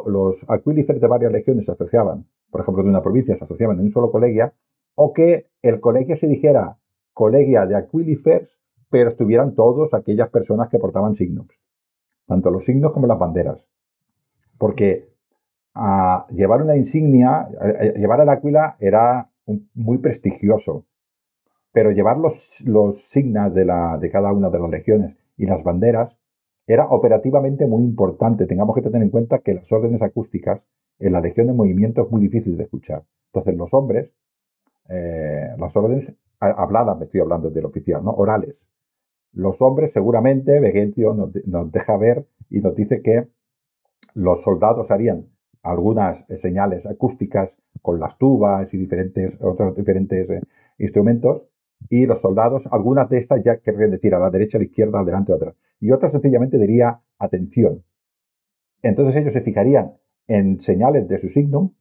los 0.07 0.47
de 0.47 1.07
varias 1.07 1.33
legiones 1.33 1.67
se 1.67 1.73
asociaban, 1.73 2.27
por 2.51 2.63
ejemplo, 2.63 2.83
de 2.83 2.89
una 2.89 3.03
provincia 3.03 3.37
se 3.37 3.45
asociaban 3.45 3.79
en 3.79 3.87
un 3.87 3.93
solo 3.93 4.11
colegio, 4.11 4.53
o 4.95 5.13
que 5.13 5.51
el 5.63 5.81
colegio 5.81 6.17
se 6.17 6.27
dijera 6.27 6.79
colegia 7.13 7.67
de 7.67 7.77
Aquilifers 7.77 8.60
pero 8.91 9.11
estuvieran 9.11 9.55
todos 9.55 9.95
aquellas 9.95 10.29
personas 10.29 10.69
que 10.69 10.79
portaban 10.79 11.15
signos, 11.15 11.47
tanto 12.27 12.51
los 12.51 12.65
signos 12.65 12.93
como 12.93 13.07
las 13.07 13.19
banderas. 13.19 13.67
Porque 14.59 15.09
a 15.75 16.27
llevar 16.31 16.63
una 16.63 16.77
insignia, 16.77 17.49
llevar 17.97 18.21
el 18.21 18.29
áquila 18.29 18.77
era 18.81 19.31
muy 19.75 19.99
prestigioso, 19.99 20.85
pero 21.73 21.93
llevar 21.93 22.19
los, 22.19 22.61
los 22.67 23.03
signos 23.05 23.55
de, 23.55 23.65
de 24.01 24.11
cada 24.11 24.33
una 24.33 24.51
de 24.51 24.59
las 24.59 24.71
legiones 24.71 25.17
y 25.37 25.47
las 25.47 25.63
banderas 25.63 26.17
era 26.67 26.87
operativamente 26.87 27.67
muy 27.67 27.83
importante. 27.85 28.47
Tengamos 28.47 28.75
que 28.75 28.83
tener 28.83 29.03
en 29.03 29.11
cuenta 29.11 29.39
que 29.39 29.55
las 29.55 29.71
órdenes 29.73 30.03
acústicas 30.03 30.61
en 30.99 31.13
la 31.13 31.21
legión 31.21 31.47
de 31.47 31.53
movimiento 31.53 32.03
es 32.03 32.11
muy 32.11 32.21
difícil 32.21 32.57
de 32.57 32.65
escuchar. 32.65 33.05
Entonces 33.33 33.57
los 33.57 33.73
hombres, 33.73 34.13
eh, 34.89 35.49
las 35.59 35.77
órdenes 35.77 36.15
habladas, 36.41 36.99
me 36.99 37.05
estoy 37.05 37.21
hablando 37.21 37.51
del 37.51 37.65
oficial, 37.65 38.05
¿no? 38.05 38.13
Orales. 38.13 38.67
Los 39.33 39.63
hombres, 39.63 39.93
seguramente, 39.93 40.59
Vegencio 40.61 41.15
nos, 41.15 41.73
deja 41.73 41.97
ver 41.97 42.27
y 42.49 42.61
nos 42.61 42.75
dice 42.75 43.03
que 43.03 43.29
los 44.15 44.43
soldados 44.43 44.91
harían 44.91 45.27
algunas 45.63 46.25
señales 46.37 46.87
acústicas 46.87 47.55
con 47.83 48.01
las 48.01 48.19
tubas 48.19 48.73
y 48.75 48.79
diferentes, 48.79 49.39
otros 49.41 49.77
diferentes 49.77 50.31
eh, 50.31 50.41
instrumentos, 50.79 51.45
y 51.89 52.07
los 52.07 52.21
soldados, 52.21 52.69
algunas 52.71 53.09
de 53.09 53.19
estas 53.19 53.43
ya 53.43 53.59
querrían 53.59 53.91
decir 53.91 54.15
a 54.15 54.19
la 54.19 54.31
derecha, 54.31 54.59
a 54.59 54.61
la 54.61 54.67
izquierda, 54.67 55.01
adelante, 55.01 55.33
atrás, 55.33 55.55
y 55.81 55.93
otras 55.93 56.13
sencillamente 56.13 56.59
diría 56.59 57.01
atención. 57.19 57.85
Entonces 58.83 59.17
ellos 59.17 59.33
se 59.33 59.43
fijarían 59.43 59.95
en 60.27 60.61
señales 60.61 61.09
de 61.09 61.19
su 61.21 61.29
signum 61.29 61.73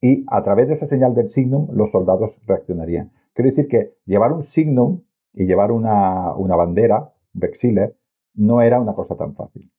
y 0.00 0.24
a 0.28 0.42
través 0.42 0.68
de 0.68 0.74
esa 0.74 0.86
señal 0.86 1.14
del 1.14 1.30
signum 1.30 1.68
los 1.72 1.90
soldados 1.90 2.38
reaccionarían. 2.46 3.12
Quiero 3.34 3.50
decir 3.50 3.68
que 3.68 3.94
llevar 4.04 4.32
un 4.32 4.44
signum 4.44 5.02
y 5.32 5.46
llevar 5.46 5.72
una, 5.72 6.32
bandera, 6.56 7.12
vexile, 7.32 7.94
no 8.34 8.62
era 8.62 8.80
una 8.80 8.94
cosa 8.94 9.16
tan 9.16 9.34
fácil. 9.34 9.70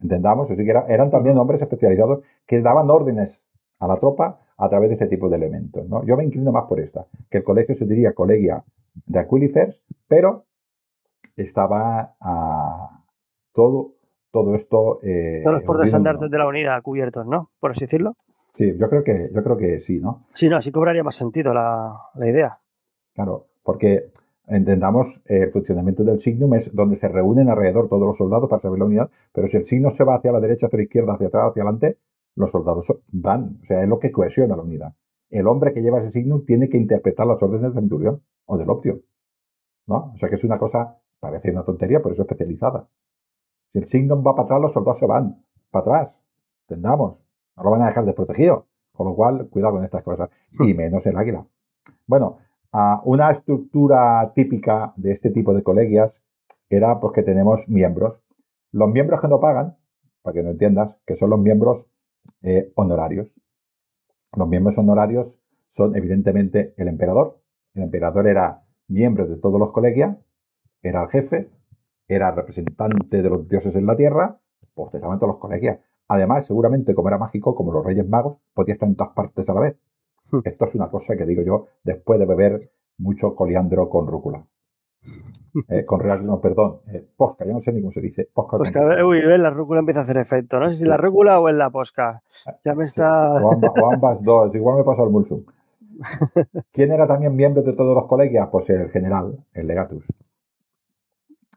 Entendamos, 0.00 0.50
así 0.50 0.64
que 0.64 0.70
eran 0.88 1.10
también 1.10 1.38
hombres 1.38 1.62
especializados 1.62 2.22
que 2.46 2.60
daban 2.60 2.90
órdenes 2.90 3.46
a 3.78 3.86
la 3.86 3.98
tropa 3.98 4.40
a 4.56 4.68
través 4.68 4.90
de 4.90 4.94
este 4.94 5.06
tipo 5.06 5.28
de 5.28 5.36
elementos. 5.36 5.88
¿no? 5.88 6.04
Yo 6.04 6.16
me 6.16 6.24
inclino 6.24 6.52
más 6.52 6.64
por 6.64 6.80
esta, 6.80 7.06
que 7.30 7.38
el 7.38 7.44
colegio 7.44 7.74
se 7.74 7.86
diría 7.86 8.12
colegia 8.12 8.64
de 9.06 9.18
Aquilifers, 9.18 9.82
pero 10.08 10.44
estaba 11.36 12.14
a 12.20 13.04
todo, 13.52 13.94
todo 14.30 14.54
esto. 14.54 15.00
Eh, 15.02 15.40
Todos 15.44 15.56
los 15.56 15.64
portes 15.64 15.94
andartes 15.94 16.30
de 16.30 16.38
la 16.38 16.46
unidad 16.46 16.82
cubiertos, 16.82 17.26
¿no? 17.26 17.50
Por 17.60 17.72
así 17.72 17.80
decirlo. 17.86 18.16
Sí, 18.54 18.76
yo 18.78 18.88
creo 18.90 19.02
que, 19.02 19.30
yo 19.32 19.42
creo 19.42 19.56
que 19.56 19.78
sí, 19.78 19.98
¿no? 19.98 20.26
Sí, 20.34 20.48
no, 20.48 20.58
así 20.58 20.70
cobraría 20.70 21.02
más 21.02 21.16
sentido 21.16 21.54
la, 21.54 21.96
la 22.14 22.28
idea. 22.28 22.58
Claro, 23.14 23.46
porque 23.62 24.10
Entendamos, 24.46 25.20
eh, 25.26 25.44
el 25.44 25.52
funcionamiento 25.52 26.02
del 26.02 26.20
signum 26.20 26.54
es 26.54 26.74
donde 26.74 26.96
se 26.96 27.08
reúnen 27.08 27.48
alrededor 27.48 27.88
todos 27.88 28.06
los 28.06 28.18
soldados 28.18 28.48
para 28.50 28.60
saber 28.60 28.78
la 28.78 28.86
unidad, 28.86 29.10
pero 29.32 29.48
si 29.48 29.56
el 29.56 29.64
signo 29.64 29.90
se 29.90 30.04
va 30.04 30.16
hacia 30.16 30.32
la 30.32 30.40
derecha, 30.40 30.66
hacia 30.66 30.78
la 30.78 30.82
izquierda, 30.82 31.14
hacia 31.14 31.28
atrás, 31.28 31.50
hacia 31.50 31.62
adelante, 31.62 31.98
los 32.34 32.50
soldados 32.50 32.86
van, 33.08 33.60
o 33.62 33.66
sea, 33.66 33.82
es 33.82 33.88
lo 33.88 33.98
que 33.98 34.10
cohesiona 34.10 34.56
la 34.56 34.62
unidad. 34.62 34.94
El 35.30 35.46
hombre 35.46 35.72
que 35.72 35.80
lleva 35.80 36.00
ese 36.00 36.10
signum 36.10 36.44
tiene 36.44 36.68
que 36.68 36.76
interpretar 36.76 37.26
las 37.26 37.42
órdenes 37.42 37.62
del 37.62 37.74
centurión 37.74 38.22
o 38.46 38.58
del 38.58 38.68
optio, 38.68 39.00
¿no? 39.86 40.12
O 40.14 40.16
sea 40.18 40.28
que 40.28 40.34
es 40.34 40.44
una 40.44 40.58
cosa, 40.58 40.98
parece 41.20 41.50
una 41.50 41.64
tontería, 41.64 42.00
pero 42.02 42.12
es 42.12 42.20
especializada. 42.20 42.88
Si 43.72 43.78
el 43.78 43.88
signum 43.88 44.26
va 44.26 44.34
para 44.34 44.44
atrás, 44.44 44.60
los 44.60 44.72
soldados 44.72 44.98
se 44.98 45.06
van 45.06 45.44
para 45.70 45.82
atrás, 45.82 46.20
entendamos, 46.68 47.18
no 47.56 47.62
lo 47.62 47.70
van 47.70 47.82
a 47.82 47.86
dejar 47.86 48.04
desprotegido, 48.04 48.66
con 48.92 49.06
lo 49.06 49.14
cual, 49.14 49.48
cuidado 49.48 49.74
con 49.74 49.84
estas 49.84 50.02
cosas, 50.02 50.30
y 50.60 50.74
menos 50.74 51.06
el 51.06 51.16
águila. 51.16 51.46
Bueno, 52.06 52.38
una 53.04 53.30
estructura 53.30 54.32
típica 54.34 54.94
de 54.96 55.12
este 55.12 55.30
tipo 55.30 55.52
de 55.54 55.62
colegias 55.62 56.20
era 56.70 57.00
pues 57.00 57.12
que 57.12 57.22
tenemos 57.22 57.68
miembros. 57.68 58.22
Los 58.70 58.90
miembros 58.90 59.20
que 59.20 59.28
no 59.28 59.40
pagan, 59.40 59.76
para 60.22 60.34
que 60.34 60.42
no 60.42 60.50
entiendas, 60.50 60.96
que 61.06 61.16
son 61.16 61.30
los 61.30 61.38
miembros 61.38 61.86
eh, 62.42 62.72
honorarios. 62.74 63.34
Los 64.34 64.48
miembros 64.48 64.78
honorarios 64.78 65.38
son 65.68 65.94
evidentemente 65.96 66.72
el 66.78 66.88
emperador. 66.88 67.40
El 67.74 67.82
emperador 67.82 68.26
era 68.26 68.64
miembro 68.88 69.26
de 69.26 69.36
todos 69.36 69.58
los 69.58 69.72
colegios, 69.72 70.16
era 70.82 71.02
el 71.02 71.08
jefe, 71.08 71.50
era 72.08 72.30
representante 72.30 73.22
de 73.22 73.28
los 73.28 73.48
dioses 73.48 73.74
en 73.76 73.86
la 73.86 73.96
tierra, 73.96 74.40
pues 74.74 74.90
todos 74.92 75.28
los 75.28 75.38
colegios. 75.38 75.78
Además, 76.08 76.46
seguramente 76.46 76.94
como 76.94 77.08
era 77.08 77.18
mágico, 77.18 77.54
como 77.54 77.72
los 77.72 77.84
reyes 77.84 78.08
magos, 78.08 78.38
podía 78.54 78.74
estar 78.74 78.88
en 78.88 78.96
todas 78.96 79.14
partes 79.14 79.48
a 79.48 79.54
la 79.54 79.60
vez. 79.60 79.76
Esto 80.44 80.64
es 80.66 80.74
una 80.74 80.90
cosa 80.90 81.16
que 81.16 81.26
digo 81.26 81.42
yo 81.42 81.66
después 81.84 82.18
de 82.18 82.26
beber 82.26 82.70
mucho 82.98 83.34
coliandro 83.34 83.88
con 83.88 84.06
rúcula. 84.06 84.44
Eh, 85.68 85.84
con 85.84 86.00
real, 86.00 86.24
no, 86.24 86.40
perdón, 86.40 86.80
eh, 86.92 87.04
posca, 87.16 87.44
ya 87.44 87.52
no 87.52 87.60
sé 87.60 87.72
ni 87.72 87.80
cómo 87.80 87.92
se 87.92 88.00
dice. 88.00 88.28
Posca, 88.32 88.56
uy, 89.04 89.20
la 89.20 89.50
rúcula 89.50 89.80
empieza 89.80 90.00
a 90.00 90.02
hacer 90.04 90.16
efecto. 90.16 90.58
No 90.58 90.70
sé 90.70 90.78
si 90.78 90.84
la 90.84 90.96
rúcula 90.96 91.40
o 91.40 91.48
en 91.48 91.58
la 91.58 91.70
posca. 91.70 92.22
Ya 92.64 92.74
me 92.74 92.84
está. 92.84 93.34
O, 93.34 93.92
ambas, 93.92 94.22
dos, 94.22 94.54
igual 94.54 94.78
me 94.78 94.84
pasó 94.84 95.02
al 95.02 95.10
Mulsum. 95.10 95.44
¿Quién 96.72 96.92
era 96.92 97.06
también 97.06 97.36
miembro 97.36 97.62
de 97.62 97.74
todos 97.74 97.94
los 97.94 98.06
colegios? 98.06 98.48
Pues 98.50 98.70
el 98.70 98.88
general, 98.90 99.44
el 99.52 99.66
legatus. 99.66 100.06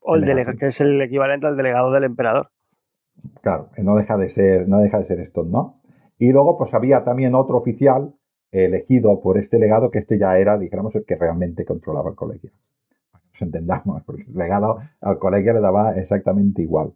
O 0.01 0.15
el 0.15 0.25
delegado, 0.25 0.57
que 0.57 0.67
es 0.67 0.81
el 0.81 1.01
equivalente 1.01 1.47
al 1.47 1.55
delegado 1.55 1.91
del 1.91 2.03
emperador. 2.03 2.49
Claro, 3.41 3.69
no 3.77 3.95
deja 3.95 4.17
de 4.17 4.29
ser, 4.29 4.67
no 4.67 4.79
deja 4.79 4.99
de 4.99 5.05
ser 5.05 5.19
esto, 5.19 5.43
¿no? 5.43 5.79
Y 6.17 6.31
luego, 6.31 6.57
pues 6.57 6.73
había 6.73 7.03
también 7.03 7.33
otro 7.33 7.57
oficial 7.57 8.13
elegido 8.63 9.19
por 9.21 9.37
este 9.37 9.59
legado, 9.59 9.91
que 9.91 9.99
este 9.99 10.17
ya 10.17 10.37
era, 10.37 10.57
dijéramos, 10.57 10.95
el 10.95 11.05
que 11.05 11.15
realmente 11.15 11.65
controlaba 11.65 12.09
el 12.09 12.15
colegio. 12.15 12.51
Nos 13.13 13.41
entendamos, 13.41 14.03
porque 14.03 14.23
el 14.23 14.33
legado 14.33 14.77
al 15.01 15.19
colegio 15.19 15.53
le 15.53 15.59
daba 15.59 15.95
exactamente 15.97 16.61
igual. 16.61 16.93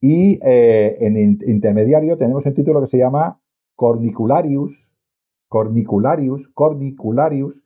Y 0.00 0.38
eh, 0.42 0.96
en 1.00 1.16
intermediario 1.16 2.16
tenemos 2.16 2.46
un 2.46 2.54
título 2.54 2.80
que 2.80 2.86
se 2.86 2.98
llama 2.98 3.40
Cornicularius, 3.74 4.92
Cornicularius, 5.48 6.48
Cornicularius, 6.54 7.62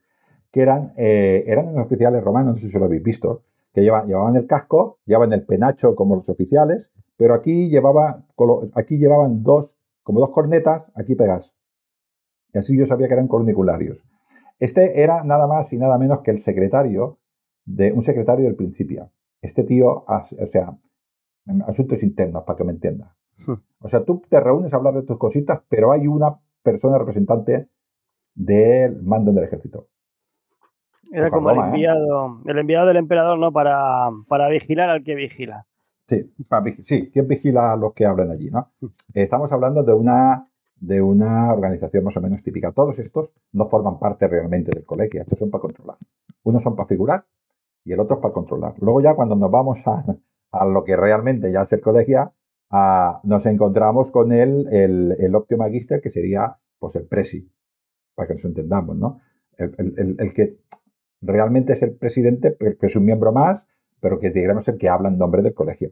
que 0.51 0.61
eran, 0.61 0.93
eh, 0.97 1.43
eran 1.47 1.67
unos 1.67 1.85
oficiales 1.85 2.23
romanos, 2.23 2.55
no 2.55 2.59
sé 2.59 2.71
si 2.71 2.79
lo 2.79 2.85
habéis 2.85 3.03
visto, 3.03 3.43
que 3.73 3.81
llevaban 3.81 4.35
el 4.35 4.47
casco, 4.47 4.99
llevaban 5.05 5.33
el 5.33 5.45
penacho 5.45 5.95
como 5.95 6.15
los 6.15 6.29
oficiales, 6.29 6.89
pero 7.17 7.33
aquí, 7.33 7.69
llevaba, 7.69 8.25
aquí 8.75 8.97
llevaban 8.97 9.43
dos, 9.43 9.73
como 10.03 10.19
dos 10.19 10.31
cornetas, 10.31 10.83
aquí 10.95 11.15
pegas. 11.15 11.53
Y 12.53 12.57
así 12.59 12.77
yo 12.77 12.85
sabía 12.85 13.07
que 13.07 13.13
eran 13.13 13.27
cornicularios. 13.27 14.03
Este 14.59 15.01
era 15.01 15.23
nada 15.23 15.47
más 15.47 15.71
y 15.73 15.77
nada 15.77 15.97
menos 15.97 16.21
que 16.21 16.31
el 16.31 16.39
secretario 16.39 17.17
de 17.65 17.91
un 17.91 18.03
secretario 18.03 18.45
del 18.45 18.55
principio. 18.55 19.11
Este 19.41 19.63
tío, 19.63 20.05
o 20.07 20.47
sea, 20.51 20.77
asuntos 21.67 22.03
internos, 22.03 22.43
para 22.43 22.57
que 22.57 22.63
me 22.63 22.71
entienda. 22.71 23.15
Hmm. 23.45 23.55
O 23.79 23.89
sea, 23.89 24.05
tú 24.05 24.21
te 24.29 24.39
reúnes 24.39 24.73
a 24.73 24.77
hablar 24.77 24.93
de 24.93 25.03
tus 25.03 25.17
cositas, 25.17 25.61
pero 25.67 25.91
hay 25.91 26.07
una 26.07 26.39
persona 26.61 26.97
representante 26.97 27.67
del 28.35 29.01
mando 29.03 29.31
del 29.31 29.43
ejército. 29.43 29.87
Era 31.11 31.29
como 31.29 31.51
el 31.51 31.57
¿eh? 31.57 31.61
enviado, 31.65 32.41
el 32.45 32.57
enviado 32.57 32.87
del 32.87 32.97
emperador, 32.97 33.37
¿no? 33.37 33.51
Para, 33.51 34.09
para 34.27 34.47
vigilar 34.49 34.89
al 34.89 35.03
que 35.03 35.15
vigila. 35.15 35.65
Sí, 36.07 36.33
sí, 36.85 37.09
¿quién 37.11 37.27
vigila 37.27 37.73
a 37.73 37.77
los 37.77 37.93
que 37.93 38.05
hablan 38.05 38.31
allí, 38.31 38.49
no? 38.49 38.71
Hmm. 38.79 38.87
Estamos 39.13 39.51
hablando 39.51 39.83
de 39.83 39.93
una, 39.93 40.47
de 40.83 41.01
una 41.01 41.53
organización 41.53 42.03
más 42.03 42.17
o 42.17 42.21
menos 42.21 42.43
típica. 42.43 42.73
Todos 42.73 42.99
estos 42.99 43.33
no 43.53 43.69
forman 43.69 43.99
parte 43.99 44.27
realmente 44.27 44.71
del 44.73 44.83
colegio, 44.83 45.21
estos 45.21 45.39
son 45.39 45.49
para 45.49 45.61
controlar. 45.61 45.97
Unos 46.43 46.61
son 46.61 46.75
para 46.75 46.87
figurar 46.87 47.25
y 47.85 47.93
el 47.93 47.99
otro 48.01 48.17
es 48.17 48.21
para 48.21 48.33
controlar. 48.33 48.75
Luego 48.79 49.01
ya 49.01 49.15
cuando 49.15 49.35
nos 49.35 49.49
vamos 49.49 49.87
a, 49.87 50.03
a 50.51 50.65
lo 50.65 50.83
que 50.83 50.97
realmente 50.97 51.51
ya 51.53 51.61
es 51.61 51.71
el 51.71 51.79
colegio, 51.79 52.33
nos 53.23 53.45
encontramos 53.45 54.11
con 54.11 54.33
el, 54.33 54.67
el, 54.71 55.15
el 55.19 55.35
Optio 55.35 55.57
Magister, 55.57 56.01
que 56.01 56.09
sería 56.09 56.57
pues 56.79 56.95
el 56.95 57.05
presi, 57.05 57.49
para 58.15 58.27
que 58.27 58.33
nos 58.33 58.45
entendamos, 58.45 58.97
¿no? 58.97 59.21
El, 59.57 60.33
que 60.33 60.57
realmente 61.21 61.73
es 61.73 61.83
el 61.83 61.95
presidente, 61.95 62.57
que 62.57 62.85
es 62.85 62.95
un 62.95 63.05
miembro 63.05 63.31
más, 63.31 63.65
pero 64.01 64.19
que 64.19 64.31
digamos 64.31 64.67
el 64.67 64.77
que 64.77 64.89
habla 64.89 65.09
en 65.09 65.17
nombre 65.17 65.43
del 65.43 65.53
colegio. 65.53 65.91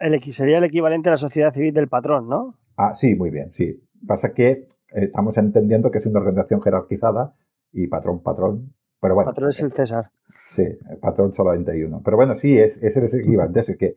El, 0.00 0.20
sería 0.32 0.58
el 0.58 0.64
equivalente 0.64 1.08
a 1.08 1.12
la 1.12 1.18
sociedad 1.18 1.52
civil 1.52 1.74
del 1.74 1.88
patrón, 1.88 2.28
¿no? 2.28 2.54
Ah, 2.76 2.94
sí, 2.94 3.14
muy 3.14 3.30
bien, 3.30 3.52
sí. 3.52 3.82
Pasa 4.06 4.32
que 4.32 4.50
eh, 4.50 4.66
estamos 4.92 5.36
entendiendo 5.38 5.90
que 5.90 5.98
es 5.98 6.06
una 6.06 6.20
organización 6.20 6.62
jerarquizada 6.62 7.34
y 7.72 7.86
patrón, 7.88 8.22
patrón. 8.22 8.74
Pero 9.00 9.14
bueno. 9.14 9.30
Patrón 9.30 9.50
es 9.50 9.60
el 9.60 9.72
César. 9.72 10.10
Sí, 10.50 10.62
el 10.62 10.98
patrón 10.98 11.32
hay 11.68 11.82
uno. 11.82 12.02
Pero 12.04 12.16
bueno, 12.16 12.34
sí, 12.34 12.58
es, 12.58 12.82
es 12.82 12.96
el 12.96 13.20
equivalente. 13.20 13.60
Es 13.60 13.76
que 13.76 13.96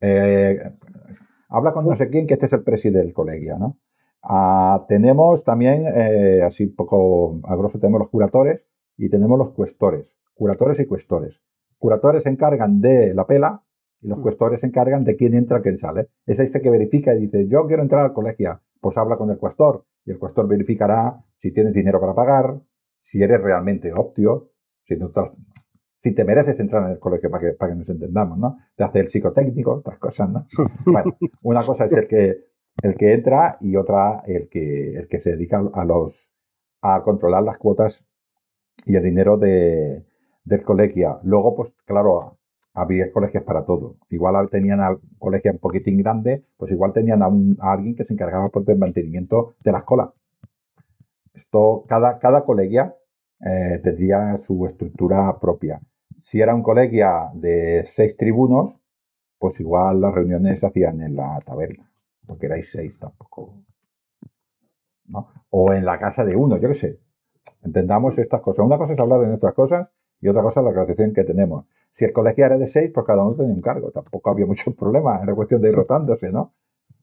eh, 0.00 0.72
habla 1.48 1.72
con 1.72 1.86
no 1.86 1.96
sé 1.96 2.08
quién 2.08 2.26
que 2.26 2.34
este 2.34 2.46
es 2.46 2.52
el 2.52 2.62
presidente 2.62 3.00
del 3.00 3.12
colegio, 3.12 3.58
¿no? 3.58 3.78
Ah, 4.22 4.84
tenemos 4.88 5.44
también, 5.44 5.86
eh, 5.86 6.42
así 6.42 6.64
un 6.64 6.74
poco 6.74 7.40
a 7.44 7.56
grosso, 7.56 7.78
tenemos 7.78 8.00
los 8.00 8.10
curatores 8.10 8.64
y 8.96 9.08
tenemos 9.08 9.38
los 9.38 9.50
cuestores. 9.50 10.06
Curatores 10.34 10.80
y 10.80 10.86
cuestores. 10.86 11.40
Curatores 11.78 12.24
se 12.24 12.28
encargan 12.28 12.80
de 12.80 13.14
la 13.14 13.26
pela 13.26 13.62
y 14.00 14.08
los 14.08 14.18
mm. 14.18 14.22
cuestores 14.22 14.60
se 14.60 14.66
encargan 14.66 15.04
de 15.04 15.16
quién 15.16 15.34
entra, 15.34 15.62
quién 15.62 15.78
sale. 15.78 16.08
Es 16.26 16.38
este 16.38 16.60
que 16.60 16.70
verifica 16.70 17.14
y 17.14 17.20
dice, 17.20 17.46
yo 17.48 17.66
quiero 17.66 17.82
entrar 17.82 18.04
al 18.04 18.12
colegio. 18.12 18.60
Pues 18.80 18.96
habla 18.96 19.16
con 19.16 19.30
el 19.30 19.38
cuestor 19.38 19.84
y 20.04 20.12
el 20.12 20.18
cuestor 20.18 20.46
verificará 20.46 21.24
si 21.38 21.52
tienes 21.52 21.72
dinero 21.72 22.00
para 22.00 22.14
pagar, 22.14 22.60
si 23.00 23.22
eres 23.22 23.40
realmente 23.40 23.92
optio, 23.92 24.50
si 24.84 24.96
no 24.96 25.10
si 26.00 26.14
te 26.14 26.24
mereces 26.24 26.60
entrar 26.60 26.84
en 26.84 26.92
el 26.92 26.98
colegio 26.98 27.30
para 27.30 27.50
que, 27.50 27.56
para 27.56 27.72
que 27.72 27.78
nos 27.78 27.88
entendamos, 27.88 28.38
¿no? 28.38 28.56
Te 28.76 28.84
hace 28.84 29.00
el 29.00 29.08
psicotécnico, 29.08 29.74
otras 29.74 29.98
cosas, 29.98 30.30
¿no? 30.30 30.46
Bueno, 30.86 31.16
una 31.42 31.64
cosa 31.64 31.86
es 31.86 31.92
el 31.92 32.06
que, 32.06 32.44
el 32.82 32.94
que 32.96 33.14
entra 33.14 33.58
y 33.60 33.76
otra 33.76 34.22
el 34.26 34.48
que, 34.48 34.94
el 34.94 35.08
que 35.08 35.18
se 35.18 35.32
dedica 35.32 35.60
a 35.72 35.84
los 35.84 36.32
a 36.80 37.02
controlar 37.02 37.42
las 37.42 37.58
cuotas 37.58 38.06
y 38.86 38.94
el 38.94 39.02
dinero 39.02 39.36
de, 39.36 40.04
del 40.44 40.62
colegio. 40.62 41.18
Luego, 41.24 41.56
pues 41.56 41.72
claro, 41.84 42.37
había 42.78 43.12
colegios 43.12 43.44
para 43.44 43.64
todo. 43.64 43.96
Igual 44.10 44.48
tenían 44.50 44.80
al 44.80 45.00
colegio 45.18 45.52
un 45.52 45.58
poquitín 45.58 45.98
grande, 45.98 46.44
pues 46.56 46.70
igual 46.70 46.92
tenían 46.92 47.22
a, 47.22 47.28
un, 47.28 47.56
alguien 47.60 47.96
que 47.96 48.04
se 48.04 48.12
encargaba 48.12 48.48
por 48.48 48.68
el 48.70 48.78
mantenimiento 48.78 49.54
de 49.60 49.72
la 49.72 49.78
escuela. 49.78 50.12
Esto, 51.34 51.84
cada, 51.88 52.18
cada 52.18 52.44
colegio 52.44 52.94
eh, 53.40 53.80
tendría 53.82 54.38
su 54.38 54.66
estructura 54.66 55.38
propia. 55.40 55.80
Si 56.18 56.40
era 56.40 56.54
un 56.54 56.62
colegio 56.62 57.30
de 57.34 57.86
seis 57.92 58.16
tribunos, 58.16 58.76
pues 59.38 59.60
igual 59.60 60.00
las 60.00 60.14
reuniones 60.14 60.60
se 60.60 60.66
hacían 60.66 61.00
en 61.00 61.16
la 61.16 61.38
taberna, 61.44 61.90
porque 62.26 62.46
erais 62.46 62.70
seis 62.70 62.98
tampoco. 62.98 63.54
O 65.50 65.72
en 65.72 65.84
la 65.84 65.98
casa 65.98 66.24
de 66.24 66.36
uno, 66.36 66.58
yo 66.58 66.68
qué 66.68 66.74
sé. 66.74 66.98
Entendamos 67.62 68.18
estas 68.18 68.40
cosas. 68.40 68.64
Una 68.64 68.78
cosa 68.78 68.92
es 68.92 69.00
hablar 69.00 69.20
de 69.20 69.28
nuestras 69.28 69.54
cosas 69.54 69.88
y 70.20 70.28
otra 70.28 70.42
cosa 70.42 70.60
es 70.60 70.64
la 70.64 70.70
organización 70.70 71.14
que 71.14 71.24
tenemos. 71.24 71.64
Si 71.90 72.04
el 72.04 72.12
colegio 72.12 72.46
era 72.46 72.58
de 72.58 72.66
seis, 72.66 72.90
pues 72.92 73.06
cada 73.06 73.24
uno 73.24 73.36
tenía 73.36 73.54
un 73.54 73.60
cargo. 73.60 73.90
Tampoco 73.90 74.30
había 74.30 74.46
muchos 74.46 74.74
problemas. 74.74 75.22
Era 75.22 75.34
cuestión 75.34 75.60
de 75.60 75.70
ir 75.70 75.74
rotándose, 75.74 76.30
¿no? 76.30 76.54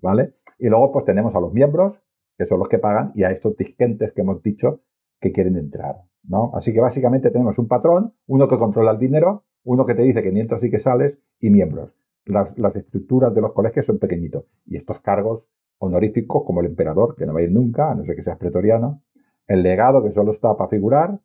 ¿Vale? 0.01 0.35
Y 0.57 0.69
luego, 0.69 0.91
pues 0.91 1.05
tenemos 1.05 1.35
a 1.35 1.39
los 1.39 1.53
miembros, 1.53 2.01
que 2.37 2.45
son 2.45 2.59
los 2.59 2.69
que 2.69 2.79
pagan, 2.79 3.11
y 3.15 3.23
a 3.23 3.31
estos 3.31 3.55
disquentes 3.57 4.13
que 4.13 4.21
hemos 4.21 4.41
dicho 4.41 4.81
que 5.19 5.31
quieren 5.31 5.57
entrar. 5.57 5.95
¿no? 6.27 6.51
Así 6.53 6.73
que 6.73 6.79
básicamente 6.79 7.31
tenemos 7.31 7.57
un 7.59 7.67
patrón, 7.67 8.13
uno 8.27 8.47
que 8.47 8.57
controla 8.57 8.91
el 8.91 8.99
dinero, 8.99 9.43
uno 9.63 9.85
que 9.85 9.95
te 9.95 10.03
dice 10.03 10.23
que 10.23 10.31
ni 10.31 10.39
entras 10.39 10.63
y 10.63 10.69
que 10.69 10.79
sales, 10.79 11.19
y 11.39 11.49
miembros. 11.49 11.93
Las, 12.25 12.55
estructuras 12.75 13.33
de 13.35 13.41
los 13.41 13.53
colegios 13.53 13.85
son 13.85 13.99
pequeñitos. 13.99 14.45
Y 14.65 14.77
estos 14.77 14.99
cargos 15.01 15.47
honoríficos, 15.77 16.43
como 16.45 16.61
el 16.61 16.67
emperador, 16.67 17.15
que 17.15 17.25
no 17.25 17.33
va 17.33 17.41
a 17.41 17.43
ir 17.43 17.51
nunca, 17.51 17.91
a 17.91 17.95
no 17.95 18.03
ser 18.03 18.15
que 18.15 18.23
seas 18.23 18.37
pretoriano, 18.37 19.03
el 19.47 19.61
legado, 19.61 20.03
que 20.03 20.11
solo 20.11 20.31
está 20.31 20.55
para 20.57 20.69
figurar, 20.69 21.19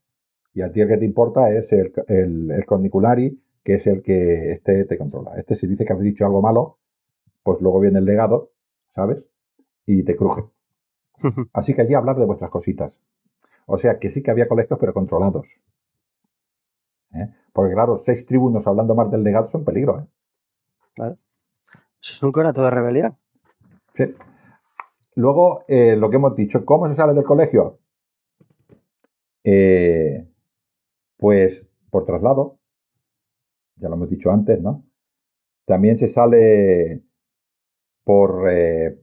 y 0.53 0.62
a 0.62 0.73
ti 0.73 0.81
el 0.81 0.89
que 0.89 0.99
te 0.99 1.05
importa 1.05 1.51
es 1.53 1.73
el, 1.73 1.93
el, 2.09 2.66
corniculari, 2.66 3.41
que 3.65 3.74
es 3.74 3.87
el 3.87 4.03
que 4.03 4.53
este 4.53 4.85
te 4.85 4.99
controla. 4.99 5.37
Este 5.37 5.57
si 5.57 5.66
dice 5.66 5.85
que 5.85 5.93
has 5.93 6.01
dicho 6.01 6.24
algo 6.24 6.43
malo, 6.43 6.78
pues 7.43 7.61
luego 7.61 7.81
viene 7.81 7.99
el 7.99 8.05
legado, 8.05 8.53
¿sabes? 8.95 9.27
Y 9.87 10.03
te 10.05 10.16
cruje. 10.16 10.45
Así 11.53 11.74
que 11.74 11.82
allí 11.82 11.95
hablar 11.95 12.16
de 12.16 12.27
vuestras 12.27 12.51
cositas. 12.51 13.01
O 13.66 13.78
sea 13.78 13.99
que 13.99 14.11
sí 14.11 14.23
que 14.23 14.31
había 14.31 14.49
colegios, 14.49 14.78
pero 14.78 14.95
controlados. 14.95 15.47
¿Eh? 17.15 17.28
Porque 17.53 17.74
claro, 17.74 17.99
seis 17.99 18.24
tribunos 18.27 18.66
hablando 18.66 18.95
más 18.95 19.11
del 19.11 19.23
legado 19.23 19.47
son 19.47 19.65
peligro. 19.65 20.01
¿eh? 20.01 20.07
Claro. 20.95 21.19
Eso 22.03 22.12
es 22.15 22.23
un 22.23 22.32
conato 22.32 22.62
de 22.62 22.70
rebelión. 22.70 23.16
Sí. 23.95 24.15
Luego, 25.16 25.65
eh, 25.69 25.97
lo 25.97 26.09
que 26.09 26.16
hemos 26.16 26.35
dicho, 26.35 26.65
¿cómo 26.65 26.89
se 26.89 26.95
sale 26.95 27.15
del 27.15 27.24
colegio? 27.24 27.78
pues 31.16 31.66
por 31.91 32.05
traslado, 32.05 32.60
ya 33.81 33.89
lo 33.89 33.97
hemos 33.97 34.11
dicho 34.11 34.31
antes, 34.31 34.61
¿no? 34.61 34.85
También 35.66 35.98
se 35.98 36.07
sale 36.07 37.02
por, 38.05 38.44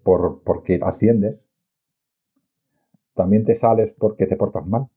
por 0.04 0.42
porque 0.44 0.80
asciendes, 0.82 1.40
también 3.18 3.44
te 3.44 3.56
sales 3.56 3.94
porque 3.94 4.28
te 4.28 4.38
portas 4.38 4.66
mal. 4.66 4.88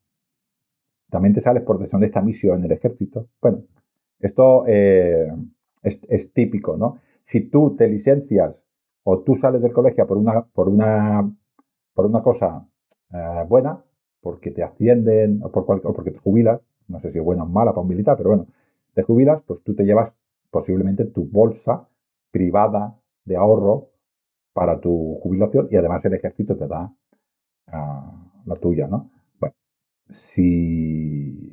También 1.10 1.34
te 1.34 1.40
sales 1.40 1.64
por 1.64 1.78
deshonesta 1.78 2.20
misión 2.22 2.58
en 2.58 2.66
el 2.66 2.72
ejército. 2.72 3.28
Bueno, 3.40 3.64
esto 4.20 4.64
eh, 4.68 5.26
es, 5.82 6.32
típico, 6.32 6.76
¿no? 6.76 6.98
Si 7.22 7.48
tú 7.48 7.74
te 7.76 7.88
licencias 7.88 8.54
o 9.02 9.20
tú 9.20 9.34
sales 9.34 9.62
del 9.62 9.72
colegio 9.72 10.06
por 10.06 10.18
una, 10.18 10.42
por 10.42 10.68
una, 10.68 11.28
por 11.94 12.06
una 12.06 12.22
cosa 12.22 12.68
eh, 13.12 13.44
buena, 13.48 13.82
porque 14.20 14.50
te 14.50 14.62
ascienden 14.62 15.40
o, 15.42 15.50
por 15.50 15.64
o 15.64 15.94
porque 15.94 16.10
te 16.12 16.18
jubilas, 16.18 16.60
no 16.88 17.00
sé 17.00 17.10
si 17.10 17.18
es 17.18 17.24
buena 17.24 17.44
o 17.44 17.46
mala 17.46 17.72
para 17.72 17.82
un 17.82 17.88
militar, 17.88 18.16
pero 18.16 18.30
bueno, 18.30 18.46
jubilas, 19.02 19.42
pues 19.46 19.62
tú 19.62 19.74
te 19.74 19.84
llevas 19.84 20.14
posiblemente 20.50 21.04
tu 21.04 21.26
bolsa 21.26 21.88
privada 22.30 22.98
de 23.24 23.36
ahorro 23.36 23.90
para 24.52 24.80
tu 24.80 25.14
jubilación 25.22 25.68
y 25.70 25.76
además 25.76 26.04
el 26.04 26.14
ejército 26.14 26.56
te 26.56 26.66
da 26.66 26.92
la 28.46 28.56
tuya, 28.60 28.88
¿no? 28.88 29.10
Bueno, 29.38 29.54
si, 30.08 31.52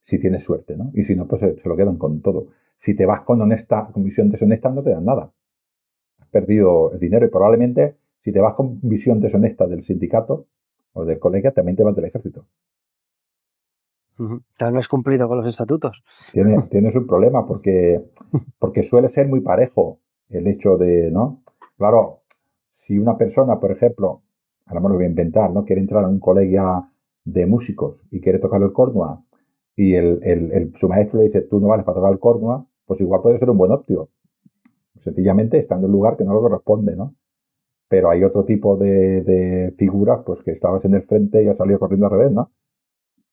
si 0.00 0.18
tienes 0.18 0.44
suerte, 0.44 0.76
¿no? 0.76 0.90
Y 0.94 1.04
si 1.04 1.16
no, 1.16 1.26
pues 1.26 1.40
se, 1.40 1.68
lo 1.68 1.76
quedan 1.76 1.96
con 1.96 2.20
todo. 2.22 2.48
Si 2.78 2.94
te 2.94 3.06
vas 3.06 3.22
con 3.22 3.40
honesta, 3.40 3.90
con 3.92 4.04
visión 4.04 4.30
deshonesta, 4.30 4.70
no 4.70 4.82
te 4.82 4.90
dan 4.90 5.04
nada. 5.04 5.32
Has 6.18 6.28
perdido 6.28 6.92
el 6.92 6.98
dinero 6.98 7.26
y 7.26 7.30
probablemente 7.30 7.96
si 8.20 8.32
te 8.32 8.40
vas 8.40 8.54
con 8.54 8.80
visión 8.82 9.20
deshonesta 9.20 9.66
del 9.66 9.82
sindicato 9.82 10.46
o 10.92 11.04
del 11.04 11.18
colegio, 11.18 11.52
también 11.52 11.76
te 11.76 11.84
vas 11.84 11.96
del 11.96 12.04
ejército. 12.04 12.46
No 14.18 14.80
es 14.80 14.88
cumplido 14.88 15.28
con 15.28 15.38
los 15.38 15.46
estatutos. 15.46 16.02
Tiene, 16.32 16.62
tienes 16.70 16.94
un 16.94 17.06
problema 17.06 17.46
porque, 17.46 18.02
porque 18.58 18.82
suele 18.82 19.08
ser 19.08 19.28
muy 19.28 19.40
parejo 19.40 20.00
el 20.28 20.46
hecho 20.46 20.76
de, 20.76 21.10
¿no? 21.10 21.42
Claro, 21.76 22.22
si 22.68 22.98
una 22.98 23.16
persona, 23.16 23.60
por 23.60 23.72
ejemplo, 23.72 24.22
ahora 24.66 24.80
me 24.80 24.88
lo 24.88 24.94
voy 24.96 25.04
a 25.04 25.08
inventar, 25.08 25.50
¿no? 25.50 25.64
Quiere 25.64 25.80
entrar 25.80 26.04
a 26.04 26.08
un 26.08 26.20
colegio 26.20 26.88
de 27.24 27.46
músicos 27.46 28.04
y 28.10 28.20
quiere 28.20 28.38
tocar 28.38 28.62
el 28.62 28.72
cornua 28.72 29.22
y 29.76 29.94
el, 29.94 30.72
su 30.74 30.88
maestro 30.88 31.18
le 31.18 31.26
dice, 31.26 31.42
tú 31.42 31.60
no 31.60 31.68
vales 31.68 31.84
para 31.84 31.96
tocar 31.96 32.12
el 32.12 32.18
cornua, 32.18 32.66
pues 32.86 33.00
igual 33.00 33.22
puede 33.22 33.38
ser 33.38 33.50
un 33.50 33.58
buen 33.58 33.72
optio. 33.72 34.08
Sencillamente 35.00 35.58
está 35.58 35.76
en 35.76 35.84
un 35.84 35.92
lugar 35.92 36.16
que 36.16 36.24
no 36.24 36.34
lo 36.34 36.40
corresponde, 36.40 36.94
¿no? 36.94 37.14
Pero 37.88 38.10
hay 38.10 38.24
otro 38.24 38.44
tipo 38.44 38.76
de, 38.76 39.22
de 39.22 39.74
figuras, 39.76 40.20
pues 40.24 40.42
que 40.42 40.52
estabas 40.52 40.84
en 40.84 40.94
el 40.94 41.02
frente 41.02 41.42
y 41.42 41.48
has 41.48 41.56
salido 41.56 41.78
corriendo 41.78 42.06
al 42.06 42.12
revés, 42.12 42.32
¿no? 42.32 42.50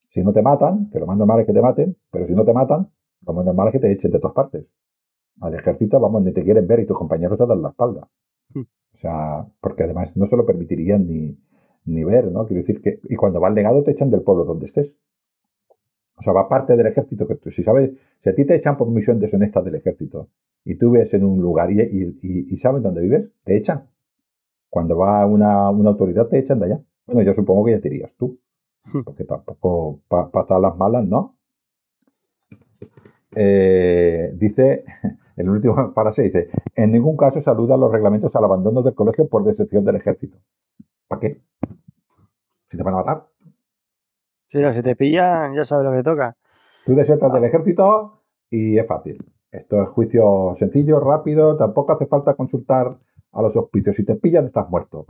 Si 0.10 0.24
no 0.24 0.34
te 0.34 0.42
matan, 0.42 0.90
que 0.90 1.00
lo 1.00 1.06
más 1.06 1.18
normal 1.18 1.42
es 1.42 1.46
que 1.46 1.54
te 1.54 1.62
maten, 1.62 1.96
pero 2.12 2.28
si 2.28 2.34
no 2.34 2.44
te 2.44 2.54
matan, 2.54 2.90
lo 3.26 3.34
más 3.34 3.46
normal 3.46 3.68
es 3.68 3.74
que 3.74 3.80
te 3.80 3.92
echen 3.92 4.12
de 4.12 4.20
todas 4.20 4.36
partes. 4.36 4.66
Al 5.42 5.54
ejército, 5.54 6.00
vamos, 6.00 6.24
ni 6.24 6.34
te 6.34 6.44
quieren 6.44 6.68
ver 6.68 6.80
y 6.80 6.86
tus 6.86 6.98
compañeros 6.98 7.38
te 7.38 7.46
dan 7.46 7.62
la 7.62 7.70
espalda. 7.70 8.10
Hmm. 8.54 8.62
O 8.94 8.98
sea, 8.98 9.48
porque 9.62 9.84
además 9.84 10.18
no 10.18 10.26
se 10.26 10.36
lo 10.36 10.46
permitirían 10.46 11.08
ni, 11.08 11.38
ni 11.86 12.04
ver, 12.04 12.32
¿no? 12.32 12.46
Quiero 12.46 12.62
decir 12.62 12.82
que, 12.82 13.00
y 13.04 13.16
cuando 13.16 13.40
va 13.40 13.48
al 13.48 13.56
legado 13.56 13.84
te 13.84 13.92
echan 13.92 14.10
del 14.10 14.22
pueblo 14.22 14.46
donde 14.46 14.66
estés. 14.66 14.96
O 16.16 16.22
sea, 16.22 16.34
va 16.34 16.50
parte 16.50 16.76
del 16.76 16.88
ejército 16.88 17.28
que 17.28 17.36
tú, 17.36 17.50
si 17.50 17.64
sabes, 17.64 17.92
si 18.20 18.30
a 18.30 18.36
ti 18.36 18.46
te 18.46 18.56
echan 18.56 18.76
por 18.78 18.90
misión 18.90 19.20
deshonesta 19.20 19.62
del 19.62 19.76
ejército 19.76 20.28
y 20.66 20.76
tú 20.76 20.92
ves 20.92 21.14
en 21.14 21.24
un 21.24 21.40
lugar 21.40 21.72
y, 21.72 21.82
y, 21.82 22.54
y, 22.54 22.58
sabes 22.58 22.84
dónde 22.84 23.02
vives, 23.02 23.32
te 23.44 23.56
echan. 23.56 23.88
Cuando 24.70 24.98
va 24.98 25.26
una, 25.26 25.70
una 25.70 25.90
autoridad 25.90 26.28
te 26.28 26.40
echan 26.40 26.60
de 26.60 26.66
allá. 26.66 26.82
Bueno, 27.06 27.22
yo 27.22 27.34
supongo 27.34 27.66
que 27.66 27.72
ya 27.72 27.80
te 27.80 27.88
irías 27.88 28.16
tú. 28.16 28.38
Porque 28.92 29.24
tampoco 29.24 30.02
para 30.08 30.30
pa 30.30 30.60
las 30.60 30.76
malas, 30.76 31.06
¿no? 31.06 31.38
Eh, 33.36 34.32
dice, 34.36 34.84
el 35.38 35.50
último 35.50 35.94
parase 35.94 36.24
dice, 36.24 36.50
en 36.76 36.92
ningún 36.92 37.16
caso 37.16 37.42
saluda 37.42 37.78
los 37.78 37.92
reglamentos 37.92 38.36
al 38.36 38.44
abandono 38.44 38.82
del 38.82 38.96
colegio 38.96 39.28
por 39.28 39.44
decepción 39.44 39.84
del 39.86 39.98
ejército. 39.98 40.38
¿Para 41.08 41.22
qué? 41.22 41.42
Si 42.68 42.78
te 42.78 42.84
van 42.84 42.94
a 42.96 42.98
matar. 42.98 43.28
Sí, 44.48 44.60
si 44.74 44.82
te 44.82 44.96
pillan, 44.96 45.56
ya 45.56 45.64
sabes 45.64 45.86
lo 45.86 45.92
que 45.92 46.04
toca. 46.04 46.36
Tú 46.86 46.96
desertas 46.96 47.32
del 47.34 47.44
ejército 47.44 48.24
y 48.50 48.78
es 48.80 48.88
fácil. 48.88 49.24
Esto 49.52 49.82
es 49.82 49.90
juicio 49.90 50.56
sencillo, 50.58 51.00
rápido, 51.00 51.56
tampoco 51.58 51.94
hace 51.94 52.06
falta 52.06 52.36
consultar 52.36 52.98
a 53.32 53.42
los 53.42 53.56
hospicios. 53.56 53.96
Si 53.96 54.06
te 54.06 54.16
pillan, 54.16 54.48
estás 54.48 54.70
muerto. 54.70 55.06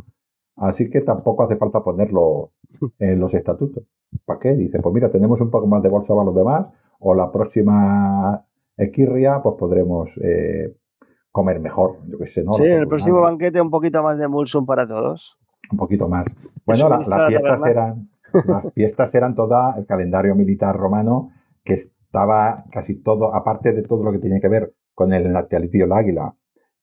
Así 0.60 0.90
que 0.90 1.02
tampoco 1.02 1.44
hace 1.44 1.56
falta 1.56 1.82
ponerlo 1.82 2.52
en 3.00 3.20
los 3.20 3.34
estatutos. 3.34 3.84
¿Para 4.26 4.40
qué? 4.40 4.54
Dice, 4.56 4.80
pues 4.80 4.94
mira, 4.94 5.10
tenemos 5.10 5.40
un 5.42 5.50
poco 5.50 5.68
más 5.68 5.82
de 5.82 5.90
bolsa 5.90 6.14
para 6.14 6.26
los 6.26 6.36
demás, 6.36 6.68
o 7.00 7.14
la 7.14 7.32
próxima 7.32 8.46
equirria, 8.78 9.42
pues 9.42 9.56
podremos 9.58 10.18
eh, 10.22 10.76
comer 11.32 11.60
mejor, 11.60 11.98
yo 12.08 12.18
qué 12.18 12.26
sé, 12.26 12.44
¿no? 12.44 12.54
Sí, 12.54 12.64
en 12.64 12.80
el 12.80 12.88
próximo 12.88 13.22
banquete 13.22 13.62
un 13.62 13.70
poquito 13.70 14.04
más 14.04 14.18
de 14.18 14.28
mulsum 14.28 14.66
para 14.66 14.88
todos. 14.88 15.38
Un 15.72 15.78
poquito 15.78 16.08
más. 16.10 16.28
Bueno, 16.66 16.90
las 16.90 17.28
fiestas 17.28 17.66
eran, 17.66 18.10
las 18.46 18.74
fiestas 18.74 19.16
eran 19.16 19.36
toda 19.36 19.76
el 19.78 19.86
calendario 19.86 20.36
militar 20.36 20.76
romano, 20.76 21.32
que 21.64 21.76
estaba 21.76 22.66
casi 22.72 22.96
todo, 22.96 23.34
aparte 23.34 23.72
de 23.72 23.84
todo 23.84 24.04
lo 24.04 24.12
que 24.12 24.20
tenía 24.20 24.40
que 24.40 24.48
ver 24.50 24.74
con 24.94 25.14
el 25.14 25.32
natalicio 25.32 25.86
del 25.86 25.94
águila 25.94 26.36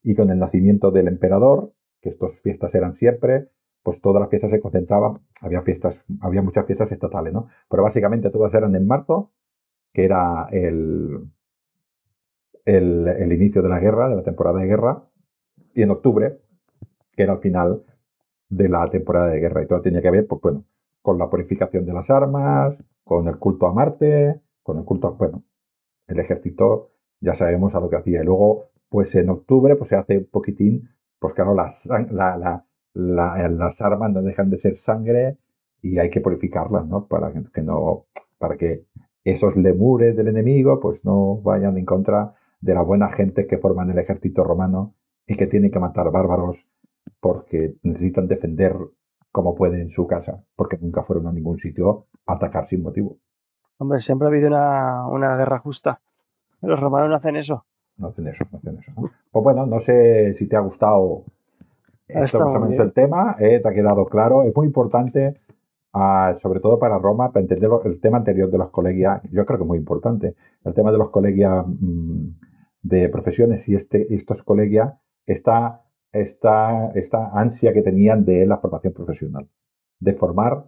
y 0.03 0.15
con 0.15 0.31
el 0.31 0.39
nacimiento 0.39 0.91
del 0.91 1.09
emperador, 1.09 1.73
que 2.01 2.11
estas 2.11 2.41
fiestas 2.41 2.75
eran 2.75 2.93
siempre, 2.93 3.49
pues 3.87 4.01
todas 4.01 4.21
las 4.21 4.29
fiestas 4.29 4.51
se 4.51 4.61
concentraban, 4.61 5.21
había 5.43 5.63
fiestas, 5.63 6.05
había 6.21 6.43
muchas 6.43 6.67
fiestas 6.67 6.91
estatales, 6.91 7.33
¿no? 7.33 7.47
Pero 7.71 7.85
básicamente 7.85 8.31
todas 8.31 8.53
eran 8.53 8.75
en 8.75 8.85
marzo, 8.85 9.31
que 9.93 10.05
era 10.05 10.49
el, 10.51 11.31
el, 12.65 13.33
inicio 13.33 13.63
de 13.63 13.69
la 13.69 13.79
guerra, 13.79 14.09
de 14.09 14.17
la 14.17 14.25
temporada 14.25 14.59
de 14.59 14.67
guerra, 14.67 15.05
y 15.73 15.83
en 15.83 15.93
octubre, 15.93 16.41
que 17.13 17.23
era 17.23 17.35
el 17.35 17.39
final 17.39 17.85
de 18.49 18.69
la 18.69 18.89
temporada 18.89 19.29
de 19.29 19.39
guerra. 19.39 19.63
Y 19.63 19.69
todo 19.69 19.81
tenía 19.83 20.03
que 20.03 20.11
ver, 20.11 20.27
pues 20.27 20.41
bueno, 20.41 20.65
con 21.01 21.17
la 21.17 21.31
purificación 21.31 21.87
de 21.87 21.93
las 21.93 22.11
armas, 22.11 22.77
con 23.05 23.29
el 23.29 23.39
culto 23.39 23.69
a 23.69 23.73
Marte, 23.73 24.41
con 24.65 24.79
el 24.79 24.85
culto 24.85 25.07
a, 25.07 25.11
bueno, 25.13 25.45
el 26.09 26.19
ejército, 26.19 26.91
ya 27.21 27.35
sabemos 27.35 27.77
a 27.77 27.79
lo 27.79 27.89
que 27.89 27.99
hacía. 27.99 28.21
Y 28.21 28.25
luego, 28.25 28.71
pues 28.89 29.15
en 29.15 29.31
octubre, 29.31 29.77
pues 29.77 29.91
se 29.91 29.95
hace 29.95 30.19
un 30.19 30.27
poquitín, 30.27 30.91
pues 31.21 31.35
claro, 31.35 31.55
la, 31.55 31.73
la, 32.11 32.66
las 32.97 33.81
armas 33.83 34.11
no 34.13 34.23
dejan 34.23 34.49
de 34.51 34.59
ser 34.59 34.75
sangre 34.77 35.37
y 35.83 35.99
hay 35.99 36.09
que 36.09 36.21
purificarlas, 36.21 36.87
¿no? 36.87 37.07
Para 37.07 37.33
que 37.33 37.63
no, 37.63 38.07
para 38.39 38.57
que 38.57 38.85
esos 39.23 39.57
lemures 39.57 40.17
del 40.17 40.29
enemigo, 40.29 40.81
pues 40.81 41.05
no 41.05 41.37
vayan 41.43 41.77
en 41.77 41.85
contra 41.85 42.35
de 42.61 42.75
la 42.75 42.83
buena 42.83 43.11
gente 43.13 43.47
que 43.47 43.59
forman 43.59 43.91
el 43.91 43.99
ejército 43.99 44.45
romano 44.45 44.95
y 45.27 45.37
que 45.37 45.47
tienen 45.47 45.71
que 45.71 45.79
matar 45.79 46.11
bárbaros 46.11 46.67
porque 47.21 47.75
necesitan 47.83 48.29
defender 48.29 48.77
como 49.31 49.55
pueden 49.55 49.91
su 49.91 50.07
casa, 50.07 50.43
porque 50.55 50.79
nunca 50.79 51.03
fueron 51.03 51.27
a 51.27 51.33
ningún 51.33 51.59
sitio 51.59 52.07
a 52.27 52.35
atacar 52.35 52.65
sin 52.65 52.83
motivo. 52.83 53.19
Hombre, 53.79 54.01
siempre 54.01 54.27
ha 54.27 54.31
habido 54.31 54.49
una, 54.49 55.07
una 55.09 55.37
guerra 55.37 55.59
justa. 55.59 56.01
Los 56.63 56.81
romanos 56.81 57.11
no 57.11 57.17
hacen 57.17 57.37
eso. 57.37 57.67
No 57.99 58.09
hacen 58.09 58.27
eso, 58.29 58.47
no 58.51 58.59
hacen 58.59 58.79
eso. 58.79 58.93
Pues 58.97 59.45
bueno, 59.45 59.67
no 59.67 59.81
sé 59.81 60.33
si 60.33 60.47
te 60.49 60.57
ha 60.57 60.61
gustado 60.61 61.25
esto 62.09 62.41
más 62.41 62.55
o 62.55 62.61
menos 62.61 62.79
el 62.79 62.93
tema, 62.93 63.37
eh, 63.39 63.61
te 63.61 63.69
ha 63.69 63.73
quedado 63.73 64.07
claro. 64.07 64.45
Es 64.45 64.55
muy 64.55 64.67
importante, 64.67 65.41
ah, 65.93 66.35
sobre 66.39 66.61
todo 66.61 66.79
para 66.79 66.99
Roma, 66.99 67.33
para 67.33 67.43
entender 67.43 67.71
el 67.85 68.01
tema 68.01 68.19
anterior 68.19 68.51
de 68.51 68.59
los 68.59 68.71
colegias. 68.71 69.23
Yo 69.31 69.45
creo 69.45 69.59
que 69.59 69.65
es 69.65 69.69
muy 69.69 69.79
importante. 69.79 70.35
El 70.65 70.75
tema 70.75 70.93
de 70.93 70.99
los 70.99 71.11
colegias 71.11 71.65
mm, 71.67 72.29
de 72.83 73.09
profesiones 73.09 73.69
y 73.69 73.75
este, 73.75 74.15
estos 74.15 74.43
colegias, 74.43 74.95
esta, 75.27 75.83
esta, 76.13 76.93
esta 76.95 77.31
ansia 77.33 77.73
que 77.73 77.83
tenían 77.83 78.25
de 78.25 78.47
la 78.47 78.59
formación 78.59 78.93
profesional, 78.93 79.49
de 80.01 80.13
formar 80.15 80.65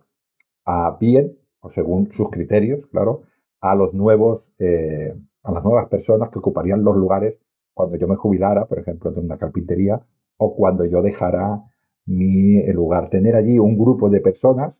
a 0.64 0.96
bien, 1.00 1.38
o 1.60 1.68
según 1.70 2.10
sus 2.12 2.30
criterios, 2.30 2.86
claro, 2.90 3.22
a 3.60 3.74
los 3.74 3.94
nuevos, 3.94 4.52
eh, 4.58 5.14
a 5.42 5.52
las 5.52 5.64
nuevas 5.64 5.88
personas 5.88 6.30
que 6.30 6.38
ocuparían 6.38 6.84
los 6.84 6.96
lugares 6.96 7.38
cuando 7.74 7.96
yo 7.96 8.08
me 8.08 8.16
jubilara, 8.16 8.66
por 8.66 8.78
ejemplo, 8.78 9.10
de 9.12 9.20
una 9.20 9.38
carpintería 9.38 10.02
o 10.38 10.56
cuando 10.56 10.84
yo 10.86 11.02
dejara 11.02 11.62
mi 12.06 12.62
lugar. 12.72 13.10
Tener 13.10 13.36
allí 13.36 13.58
un 13.58 13.76
grupo 13.76 14.08
de 14.08 14.20
personas 14.20 14.74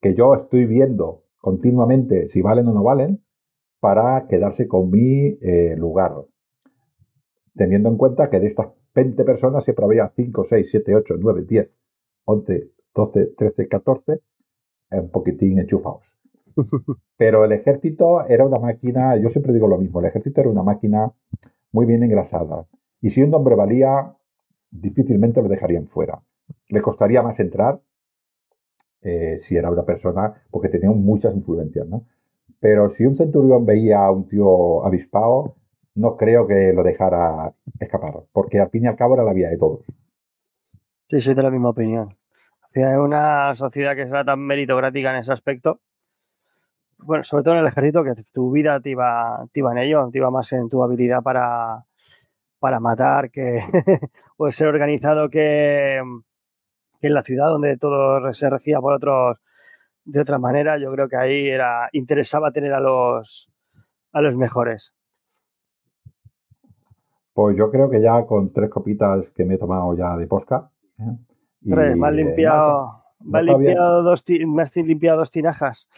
que 0.00 0.14
yo 0.14 0.34
estoy 0.34 0.66
viendo 0.66 1.24
continuamente 1.38 2.28
si 2.28 2.42
valen 2.42 2.66
o 2.68 2.72
no 2.72 2.82
valen 2.82 3.22
para 3.80 4.26
quedarse 4.28 4.66
con 4.66 4.90
mi 4.90 5.38
eh, 5.40 5.76
lugar. 5.76 6.14
Teniendo 7.54 7.88
en 7.88 7.96
cuenta 7.96 8.30
que 8.30 8.40
de 8.40 8.46
estas 8.46 8.68
20 8.94 9.24
personas 9.24 9.64
siempre 9.64 9.84
había 9.84 10.12
5, 10.14 10.44
6, 10.44 10.68
7, 10.70 10.94
8, 10.94 11.14
9, 11.18 11.44
10, 11.48 11.70
11, 12.24 12.70
12, 12.94 13.26
13, 13.36 13.68
14, 13.68 14.20
un 14.90 15.10
poquitín 15.10 15.58
enchufados. 15.58 16.14
Pero 17.16 17.44
el 17.44 17.52
ejército 17.52 18.26
era 18.26 18.44
una 18.44 18.58
máquina, 18.58 19.16
yo 19.16 19.28
siempre 19.28 19.52
digo 19.52 19.68
lo 19.68 19.78
mismo, 19.78 20.00
el 20.00 20.06
ejército 20.06 20.40
era 20.40 20.50
una 20.50 20.62
máquina 20.62 21.12
muy 21.70 21.86
bien 21.86 22.02
engrasada. 22.02 22.66
Y 23.00 23.10
si 23.10 23.22
un 23.22 23.34
hombre 23.34 23.54
valía 23.54 24.14
difícilmente 24.72 25.42
lo 25.42 25.48
dejarían 25.48 25.86
fuera. 25.86 26.20
Le 26.68 26.80
costaría 26.80 27.22
más 27.22 27.38
entrar 27.38 27.80
eh, 29.02 29.36
si 29.38 29.56
era 29.56 29.70
una 29.70 29.84
persona, 29.84 30.32
porque 30.50 30.68
tenía 30.68 30.90
muchas 30.90 31.34
influencias, 31.34 31.86
¿no? 31.86 32.06
Pero 32.58 32.88
si 32.88 33.04
un 33.04 33.16
centurión 33.16 33.66
veía 33.66 34.04
a 34.04 34.10
un 34.10 34.28
tío 34.28 34.84
avispado, 34.84 35.56
no 35.94 36.16
creo 36.16 36.46
que 36.46 36.72
lo 36.72 36.82
dejara 36.82 37.52
escapar, 37.80 38.22
porque 38.32 38.60
al 38.60 38.70
fin 38.70 38.84
y 38.84 38.86
al 38.86 38.96
cabo 38.96 39.14
era 39.14 39.24
la 39.24 39.32
vía 39.32 39.50
de 39.50 39.58
todos. 39.58 39.84
Sí, 41.08 41.20
soy 41.20 41.34
de 41.34 41.42
la 41.42 41.50
misma 41.50 41.70
opinión. 41.70 42.16
Es 42.72 42.96
una 42.96 43.54
sociedad 43.54 43.94
que 43.94 44.06
será 44.06 44.24
tan 44.24 44.40
meritocrática 44.40 45.10
en 45.10 45.16
ese 45.16 45.32
aspecto. 45.32 45.80
Bueno, 46.98 47.24
sobre 47.24 47.42
todo 47.42 47.54
en 47.54 47.60
el 47.60 47.66
ejército, 47.66 48.04
que 48.04 48.14
tu 48.32 48.52
vida 48.52 48.80
te 48.80 48.90
iba, 48.90 49.44
te 49.52 49.60
iba 49.60 49.72
en 49.72 49.78
ello, 49.78 50.08
te 50.10 50.18
iba 50.18 50.30
más 50.30 50.52
en 50.52 50.68
tu 50.68 50.82
habilidad 50.82 51.22
para, 51.22 51.84
para 52.62 52.78
matar 52.78 53.32
que 53.32 53.60
puede 54.36 54.52
ser 54.52 54.68
organizado 54.68 55.28
que, 55.28 55.96
en 55.96 57.14
la 57.14 57.24
ciudad 57.24 57.48
donde 57.48 57.76
todo 57.76 58.32
se 58.32 58.48
regía 58.48 58.80
por 58.80 58.94
otros 58.94 59.38
de 60.04 60.20
otra 60.20 60.38
manera 60.38 60.78
yo 60.78 60.92
creo 60.92 61.08
que 61.08 61.16
ahí 61.16 61.48
era 61.48 61.88
interesaba 61.90 62.52
tener 62.52 62.72
a 62.72 62.78
los 62.78 63.50
a 64.12 64.20
los 64.20 64.36
mejores 64.36 64.94
pues 67.32 67.56
yo 67.56 67.68
creo 67.72 67.90
que 67.90 68.00
ya 68.00 68.24
con 68.26 68.52
tres 68.52 68.70
copitas 68.70 69.28
que 69.30 69.44
me 69.44 69.54
he 69.54 69.58
tomado 69.58 69.96
ya 69.96 70.16
de 70.16 70.28
posca 70.28 70.70
¿eh? 71.00 71.16
y, 71.62 71.70
más 71.72 72.12
limpiado 72.12 73.01
me 73.24 73.38
has 73.38 73.44
limpiado, 73.44 74.02
dos 74.02 74.24
limpiado 74.74 75.18
dos 75.18 75.30
tinajas. 75.30 75.88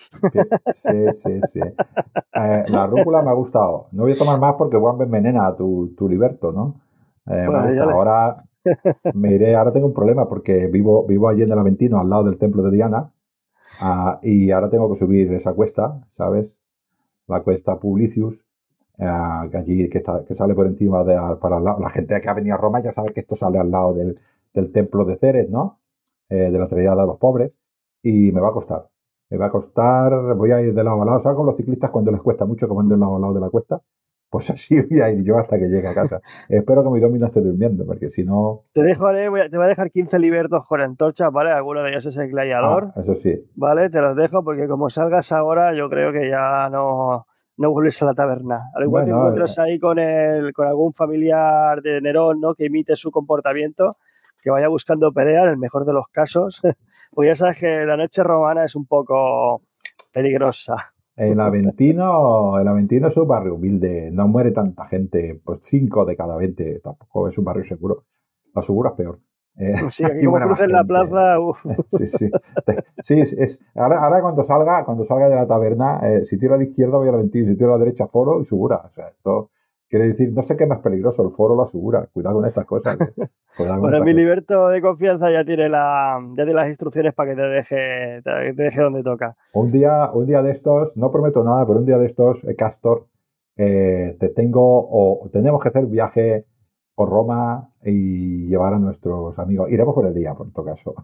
Sí, 0.76 0.92
sí, 1.14 1.40
sí. 1.52 1.60
Eh, 1.60 2.64
la 2.68 2.86
rúcula 2.86 3.22
me 3.22 3.30
ha 3.30 3.34
gustado. 3.34 3.88
No 3.92 4.02
voy 4.02 4.12
a 4.12 4.18
tomar 4.18 4.38
más 4.38 4.54
porque 4.54 4.76
Juan 4.76 5.00
envenena 5.00 5.54
tu, 5.56 5.94
tu 5.96 6.08
liberto, 6.08 6.52
¿no? 6.52 6.80
Eh, 7.26 7.46
ahora 7.80 8.44
me 9.14 9.32
iré, 9.32 9.54
ahora 9.54 9.72
tengo 9.72 9.86
un 9.86 9.94
problema 9.94 10.28
porque 10.28 10.66
vivo, 10.66 11.06
vivo 11.06 11.28
allí 11.28 11.42
en 11.42 11.52
el 11.52 11.58
Aventino, 11.58 12.00
al 12.00 12.10
lado 12.10 12.24
del 12.24 12.38
templo 12.38 12.62
de 12.62 12.70
Diana, 12.70 13.10
ah, 13.80 14.18
y 14.22 14.50
ahora 14.50 14.70
tengo 14.70 14.90
que 14.92 14.98
subir 14.98 15.32
esa 15.32 15.52
cuesta, 15.54 16.00
¿sabes? 16.16 16.56
la 17.26 17.42
cuesta 17.42 17.78
Publicius, 17.78 18.34
eh, 18.98 19.48
que 19.50 19.56
allí 19.56 19.88
que, 19.88 19.98
está, 19.98 20.24
que, 20.24 20.34
sale 20.34 20.54
por 20.54 20.66
encima 20.66 21.02
de 21.04 21.16
para 21.40 21.60
la, 21.60 21.90
gente 21.90 22.20
que 22.20 22.28
ha 22.28 22.34
venido 22.34 22.54
a 22.54 22.58
Roma 22.58 22.82
ya 22.82 22.92
sabe 22.92 23.12
que 23.12 23.20
esto 23.20 23.36
sale 23.36 23.58
al 23.58 23.70
lado 23.70 23.94
del, 23.94 24.20
del 24.52 24.72
templo 24.72 25.04
de 25.04 25.16
Ceres, 25.16 25.50
¿no? 25.50 25.78
Eh, 26.30 26.50
de 26.50 26.58
la 26.58 26.66
Trinidad 26.66 26.96
de 26.96 27.06
los 27.06 27.18
pobres 27.18 27.52
y 28.02 28.32
me 28.32 28.40
va 28.40 28.48
a 28.48 28.52
costar. 28.52 28.88
Me 29.30 29.36
va 29.36 29.46
a 29.46 29.50
costar, 29.50 30.34
voy 30.34 30.52
a 30.52 30.60
ir 30.62 30.72
de 30.72 30.82
lado 30.84 31.02
a 31.02 31.04
lado, 31.04 31.20
¿sabes? 31.20 31.36
Con 31.36 31.46
los 31.46 31.56
ciclistas 31.56 31.90
cuando 31.90 32.10
les 32.10 32.20
cuesta 32.22 32.46
mucho 32.46 32.66
que 32.66 32.72
van 32.72 32.88
de 32.88 32.96
lado 32.96 33.16
a 33.16 33.18
lado 33.18 33.34
de 33.34 33.40
la 33.40 33.50
cuesta, 33.50 33.80
pues 34.30 34.48
así 34.48 34.80
voy 34.80 35.00
a 35.00 35.10
ir 35.10 35.22
yo 35.22 35.38
hasta 35.38 35.58
que 35.58 35.66
llegue 35.66 35.86
a 35.86 35.94
casa. 35.94 36.22
Espero 36.48 36.82
que 36.82 36.90
mi 36.90 37.00
domino 37.00 37.26
esté 37.26 37.40
durmiendo, 37.40 37.84
porque 37.84 38.08
si 38.08 38.24
no... 38.24 38.62
Te 38.72 38.82
dejaré, 38.82 39.24
te 39.50 39.56
voy 39.56 39.66
a 39.66 39.68
dejar 39.68 39.90
15 39.90 40.18
libertos 40.18 40.66
con 40.66 40.80
antorchas, 40.80 41.30
¿vale? 41.30 41.50
Alguno 41.50 41.82
de 41.82 41.90
ellos 41.90 42.06
es 42.06 42.16
el 42.16 42.30
gladiador. 42.30 42.92
Ah, 42.96 43.00
eso 43.02 43.14
sí. 43.14 43.44
¿Vale? 43.54 43.90
Te 43.90 44.00
los 44.00 44.16
dejo 44.16 44.42
porque 44.42 44.66
como 44.66 44.88
salgas 44.88 45.30
ahora 45.30 45.74
yo 45.74 45.90
creo 45.90 46.10
que 46.10 46.28
ya 46.30 46.70
no, 46.70 47.26
no 47.58 47.70
vuelves 47.70 48.02
a 48.02 48.06
la 48.06 48.14
taberna. 48.14 48.70
Al 48.74 48.84
igual 48.84 49.04
que 49.04 49.10
encuentras 49.10 49.58
eh, 49.58 49.62
ahí 49.62 49.78
con, 49.78 49.98
el, 49.98 50.52
con 50.54 50.66
algún 50.66 50.94
familiar 50.94 51.82
de 51.82 52.00
Nerón, 52.00 52.40
¿no? 52.40 52.54
Que 52.54 52.64
imite 52.64 52.96
su 52.96 53.10
comportamiento, 53.10 53.98
que 54.44 54.50
vaya 54.50 54.68
buscando 54.68 55.10
pelea, 55.10 55.44
en 55.44 55.48
el 55.48 55.56
mejor 55.56 55.86
de 55.86 55.94
los 55.94 56.06
casos. 56.08 56.60
pues 57.12 57.28
ya 57.28 57.34
sabes 57.34 57.58
que 57.58 57.86
la 57.86 57.96
noche 57.96 58.22
romana 58.22 58.64
es 58.64 58.76
un 58.76 58.86
poco 58.86 59.62
peligrosa. 60.12 60.92
El 61.16 61.40
Aventino, 61.40 62.58
el 62.58 62.68
Aventino 62.68 63.08
es 63.08 63.16
un 63.16 63.26
barrio 63.26 63.54
humilde, 63.54 64.10
no 64.12 64.28
muere 64.28 64.50
tanta 64.50 64.84
gente, 64.86 65.40
pues 65.44 65.60
5 65.62 66.04
de 66.04 66.16
cada 66.16 66.36
20, 66.36 66.80
tampoco 66.80 67.28
es 67.28 67.38
un 67.38 67.44
barrio 67.44 67.64
seguro. 67.64 68.04
La 68.52 68.62
segura 68.62 68.90
es 68.90 68.96
peor. 68.96 69.20
Eh, 69.56 69.76
sí, 69.92 70.04
aquí 70.04 70.24
como 70.24 70.38
la 70.38 70.84
plaza, 70.84 71.36
Sí, 71.98 72.06
sí. 72.06 72.30
Sí, 73.00 73.20
es, 73.20 73.60
ahora, 73.76 74.04
ahora, 74.04 74.20
cuando 74.20 74.42
salga, 74.42 74.84
cuando 74.84 75.04
salga 75.04 75.28
de 75.28 75.36
la 75.36 75.46
taberna, 75.46 76.00
eh, 76.02 76.24
si 76.24 76.36
tiro 76.36 76.54
a 76.54 76.58
la 76.58 76.64
izquierda 76.64 76.98
voy 76.98 77.08
al 77.08 77.14
Aventino, 77.14 77.46
si 77.46 77.56
tiro 77.56 77.70
a 77.72 77.78
la 77.78 77.84
derecha 77.84 78.08
foro 78.08 78.42
y 78.42 78.44
segura. 78.44 78.82
O 78.84 78.90
sea, 78.90 79.08
esto 79.08 79.50
quiere 79.88 80.08
decir, 80.08 80.32
no 80.32 80.42
sé 80.42 80.56
qué 80.56 80.64
es 80.64 80.68
más 80.68 80.80
peligroso, 80.80 81.24
el 81.24 81.30
foro 81.30 81.54
o 81.54 81.56
la 81.56 81.66
segura. 81.66 82.06
Cuidado 82.12 82.36
con 82.36 82.46
estas 82.46 82.64
cosas. 82.64 82.98
bueno, 83.58 84.02
mi 84.04 84.12
liberto 84.12 84.68
de 84.68 84.80
confianza 84.80 85.30
ya 85.30 85.44
tiene, 85.44 85.68
la, 85.68 86.18
ya 86.30 86.44
tiene 86.44 86.54
las 86.54 86.68
instrucciones 86.68 87.14
para 87.14 87.30
que 87.30 87.36
te 87.36 87.48
deje, 87.48 88.22
te 88.22 88.52
deje 88.62 88.80
donde 88.80 89.02
toca. 89.02 89.36
Un 89.52 89.70
día, 89.70 90.10
un 90.12 90.26
día 90.26 90.42
de 90.42 90.50
estos, 90.50 90.96
no 90.96 91.10
prometo 91.10 91.44
nada, 91.44 91.66
pero 91.66 91.78
un 91.78 91.86
día 91.86 91.98
de 91.98 92.06
estos, 92.06 92.44
eh, 92.44 92.56
Castor, 92.56 93.06
te 93.56 94.32
tengo, 94.34 94.88
o 94.90 95.28
tenemos 95.32 95.62
que 95.62 95.68
hacer 95.68 95.86
viaje 95.86 96.44
por 96.94 97.08
Roma 97.08 97.70
y 97.84 98.46
llevar 98.46 98.74
a 98.74 98.78
nuestros 98.78 99.38
amigos. 99.38 99.70
Iremos 99.70 99.94
por 99.94 100.06
el 100.06 100.14
día, 100.14 100.34
por 100.34 100.50
todo 100.52 100.64
caso, 100.64 100.94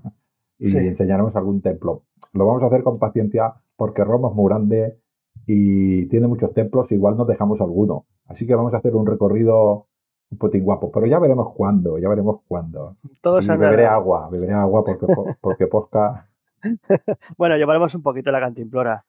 y 0.59 0.77
enseñaremos 0.77 1.37
algún 1.37 1.61
templo. 1.63 2.03
Lo 2.33 2.47
vamos 2.47 2.63
a 2.63 2.67
hacer 2.67 2.83
con 2.83 2.99
paciencia 2.99 3.55
porque 3.77 4.05
Roma 4.05 4.29
es 4.29 4.35
muy 4.35 4.49
grande 4.49 4.99
y 5.47 6.07
tiene 6.07 6.27
muchos 6.27 6.53
templos, 6.53 6.93
igual 6.93 7.17
nos 7.17 7.27
dejamos 7.27 7.61
alguno. 7.61 8.07
Así 8.27 8.47
que 8.47 8.55
vamos 8.55 8.73
a 8.75 8.79
hacer 8.79 8.95
un 8.95 9.07
recorrido 9.07 9.87
un 10.31 10.39
poquito 10.39 10.65
guapo, 10.65 10.93
pero 10.93 11.07
ya 11.07 11.19
veremos 11.19 11.53
cuándo, 11.53 11.99
ya 11.99 12.09
veremos 12.09 12.41
cuándo. 12.47 12.97
Todos 13.21 13.45
y 13.45 13.49
beberé 13.49 13.87
agua, 13.87 14.29
beberé 14.31 14.53
agua 14.55 14.85
porque, 14.85 15.07
porque 15.41 15.67
posca. 15.67 16.29
bueno, 17.37 17.57
llevaremos 17.57 17.95
un 17.95 18.03
poquito 18.03 18.31
la 18.31 18.41
cantimplora. 18.41 19.05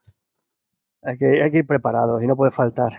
Hay 1.04 1.18
que, 1.18 1.44
hay 1.44 1.52
que 1.52 1.60
ir 1.60 1.68
preparados 1.68 2.22
y 2.24 2.28
no 2.28 2.36
puede 2.36 2.52
faltar. 2.52 2.94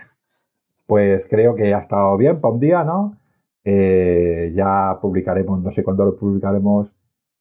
Pues 0.85 1.27
creo 1.27 1.55
que 1.55 1.73
ha 1.73 1.79
estado 1.79 2.15
bien 2.17 2.39
para 2.39 2.53
un 2.53 2.59
día, 2.59 2.83
¿no? 2.83 3.17
Eh, 3.63 4.51
ya 4.55 4.99
publicaremos, 5.01 5.61
no 5.61 5.71
sé 5.71 5.83
cuándo 5.83 6.03
lo 6.05 6.17
publicaremos 6.17 6.93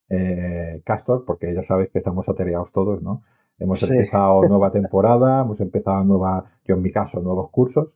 eh, 0.08 0.82
Castor, 0.84 1.24
porque 1.24 1.52
ya 1.54 1.62
sabes 1.62 1.90
que 1.90 1.98
estamos 1.98 2.28
atareados 2.28 2.70
todos, 2.70 3.02
¿no? 3.02 3.22
Hemos 3.62 3.82
empezado 3.82 4.42
nueva 4.48 4.70
temporada, 4.70 5.42
hemos 5.42 5.60
empezado 5.60 6.04
nueva, 6.04 6.44
yo 6.64 6.74
en 6.74 6.82
mi 6.82 6.90
caso, 6.90 7.20
nuevos 7.20 7.50
cursos 7.50 7.94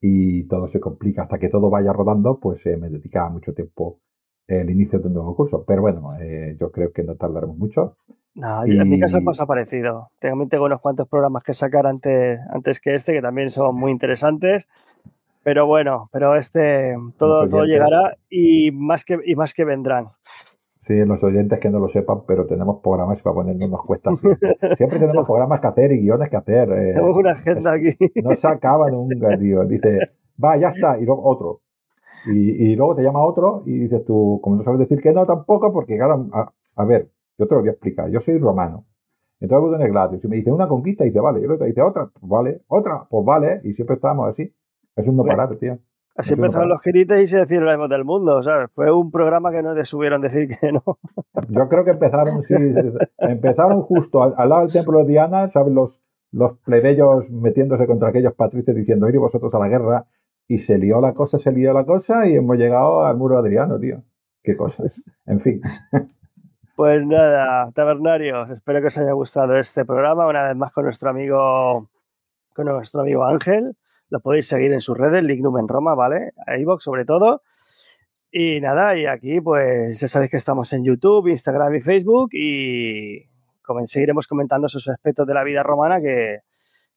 y 0.00 0.44
todo 0.44 0.66
se 0.66 0.80
complica 0.80 1.22
hasta 1.22 1.38
que 1.38 1.48
todo 1.48 1.70
vaya 1.70 1.92
rodando, 1.92 2.38
pues 2.38 2.64
eh, 2.66 2.76
me 2.76 2.90
dedicaba 2.90 3.30
mucho 3.30 3.54
tiempo 3.54 4.00
el 4.46 4.68
inicio 4.68 4.98
de 4.98 5.08
un 5.08 5.14
nuevo 5.14 5.34
curso. 5.34 5.64
Pero 5.66 5.82
bueno, 5.82 6.02
yo 6.58 6.70
creo 6.70 6.92
que 6.92 7.02
no 7.02 7.14
tardaremos 7.16 7.56
mucho. 7.56 7.96
No, 8.34 8.64
en 8.64 8.88
mi 8.88 8.98
caso 8.98 9.18
hemos 9.18 9.40
aparecido. 9.40 10.10
También 10.20 10.48
tengo 10.48 10.64
unos 10.64 10.80
cuantos 10.80 11.08
programas 11.08 11.44
que 11.44 11.54
sacar 11.54 11.86
antes, 11.86 12.40
antes 12.50 12.80
que 12.80 12.94
este, 12.94 13.12
que 13.12 13.22
también 13.22 13.50
son 13.50 13.76
muy 13.76 13.92
interesantes. 13.92 14.66
Pero 15.44 15.66
bueno, 15.66 16.08
pero 16.10 16.36
este 16.36 16.96
todo, 17.18 17.48
todo 17.48 17.64
llegará 17.64 18.16
y 18.28 18.70
más 18.72 19.04
que 19.04 19.18
y 19.24 19.36
más 19.36 19.54
que 19.54 19.64
vendrán. 19.64 20.08
Sí, 20.86 20.94
los 21.06 21.24
oyentes 21.24 21.58
que 21.60 21.70
no 21.70 21.78
lo 21.78 21.88
sepan, 21.88 22.26
pero 22.26 22.46
tenemos 22.46 22.80
programas 22.82 23.22
para 23.22 23.34
ponernos 23.34 23.70
nos 23.70 23.82
cuesta 23.84 24.14
siempre. 24.16 24.54
siempre 24.76 24.98
tenemos 24.98 25.24
programas 25.24 25.60
que 25.60 25.66
hacer 25.66 25.92
y 25.92 26.00
guiones 26.00 26.28
que 26.28 26.36
hacer. 26.36 26.70
Eh, 26.72 26.92
tenemos 26.92 27.16
una 27.16 27.32
agenda 27.32 27.72
aquí. 27.72 27.94
No 28.22 28.34
se 28.34 28.46
acaba 28.46 28.90
nunca, 28.90 29.38
tío. 29.38 29.64
Dice, 29.64 29.98
va, 30.42 30.58
ya 30.58 30.68
está, 30.68 30.98
y 30.98 31.06
luego 31.06 31.24
otro. 31.24 31.62
Y, 32.26 32.66
y, 32.66 32.76
luego 32.76 32.96
te 32.96 33.02
llama 33.02 33.24
otro 33.24 33.62
y 33.64 33.78
dices 33.78 34.04
tú, 34.04 34.40
como 34.42 34.56
no 34.56 34.62
sabes 34.62 34.80
decir 34.80 35.00
que 35.00 35.12
no 35.12 35.24
tampoco, 35.24 35.72
porque 35.72 35.96
claro, 35.96 36.28
a, 36.32 36.84
ver, 36.84 37.10
yo 37.38 37.46
te 37.46 37.54
lo 37.54 37.60
voy 37.62 37.68
a 37.70 37.72
explicar. 37.72 38.10
Yo 38.10 38.20
soy 38.20 38.38
romano. 38.38 38.84
Entonces 39.40 39.62
voy 39.62 39.72
con 39.72 39.82
el 39.82 39.90
Gladius 39.90 40.24
y 40.24 40.28
me 40.28 40.36
dice 40.36 40.52
una 40.52 40.68
conquista 40.68 41.04
y 41.04 41.08
dice, 41.08 41.20
vale. 41.20 41.40
Y 41.40 41.44
el 41.44 41.50
otro 41.50 41.66
dice 41.66 41.80
otra, 41.80 42.10
pues 42.12 42.28
vale. 42.28 42.60
Otra, 42.68 43.06
pues 43.08 43.24
vale. 43.24 43.60
Y 43.64 43.72
siempre 43.72 43.96
estamos 43.96 44.28
así. 44.28 44.54
Es 44.96 45.08
un 45.08 45.16
no 45.16 45.24
parar, 45.24 45.56
tío. 45.56 45.78
Así 46.16 46.34
empezaron 46.34 46.68
los 46.68 46.80
girites 46.80 47.22
y 47.22 47.26
se 47.26 47.38
decían 47.38 47.88
del 47.88 48.04
mundo, 48.04 48.40
¿sabes? 48.42 48.70
Fue 48.72 48.90
un 48.92 49.10
programa 49.10 49.50
que 49.50 49.62
no 49.62 49.74
te 49.74 49.84
subieron 49.84 50.20
decir 50.20 50.48
que 50.48 50.70
no. 50.70 50.82
Yo 51.48 51.68
creo 51.68 51.84
que 51.84 51.90
empezaron, 51.90 52.42
sí, 52.42 52.54
empezaron 53.18 53.82
justo 53.82 54.22
al, 54.22 54.48
lado 54.48 54.62
del 54.62 54.72
templo 54.72 54.98
de 54.98 55.06
Diana, 55.06 55.50
¿sabes? 55.50 55.72
Los, 55.72 56.00
los 56.30 56.58
plebeyos 56.58 57.30
metiéndose 57.30 57.86
contra 57.86 58.08
aquellos 58.08 58.34
patricios 58.34 58.76
diciendo, 58.76 59.08
ir 59.08 59.18
vosotros 59.18 59.54
a 59.54 59.58
la 59.58 59.68
guerra. 59.68 60.06
Y 60.46 60.58
se 60.58 60.78
lió 60.78 61.00
la 61.00 61.14
cosa, 61.14 61.38
se 61.38 61.50
lió 61.50 61.72
la 61.72 61.84
cosa 61.84 62.26
y 62.28 62.36
hemos 62.36 62.58
llegado 62.58 63.06
al 63.06 63.16
muro 63.16 63.38
Adriano, 63.38 63.78
tío. 63.80 64.02
Qué 64.42 64.56
cosas. 64.56 65.02
En 65.26 65.40
fin. 65.40 65.62
Pues 66.76 67.06
nada, 67.06 67.70
tabernarios, 67.70 68.50
espero 68.50 68.80
que 68.80 68.88
os 68.88 68.98
haya 68.98 69.12
gustado 69.12 69.56
este 69.56 69.84
programa, 69.84 70.26
una 70.26 70.48
vez 70.48 70.56
más 70.56 70.72
con 70.72 70.84
nuestro 70.84 71.08
amigo, 71.08 71.88
con 72.52 72.66
nuestro 72.66 73.02
amigo 73.02 73.24
Ángel. 73.24 73.76
Lo 74.14 74.20
podéis 74.20 74.46
seguir 74.46 74.72
en 74.72 74.80
sus 74.80 74.96
redes, 74.96 75.24
Lignum 75.24 75.58
en 75.58 75.66
Roma, 75.66 75.96
¿vale? 75.96 76.34
iVoox 76.46 76.84
sobre 76.84 77.04
todo. 77.04 77.42
Y 78.30 78.60
nada, 78.60 78.96
y 78.96 79.06
aquí 79.06 79.40
pues 79.40 79.98
ya 79.98 80.06
sabéis 80.06 80.30
que 80.30 80.36
estamos 80.36 80.72
en 80.72 80.84
YouTube, 80.84 81.26
Instagram 81.26 81.74
y 81.74 81.80
Facebook 81.80 82.28
y 82.32 83.26
seguiremos 83.86 84.28
comentando 84.28 84.68
esos 84.68 84.86
aspectos 84.86 85.26
de 85.26 85.34
la 85.34 85.42
vida 85.42 85.64
romana 85.64 86.00
que, 86.00 86.42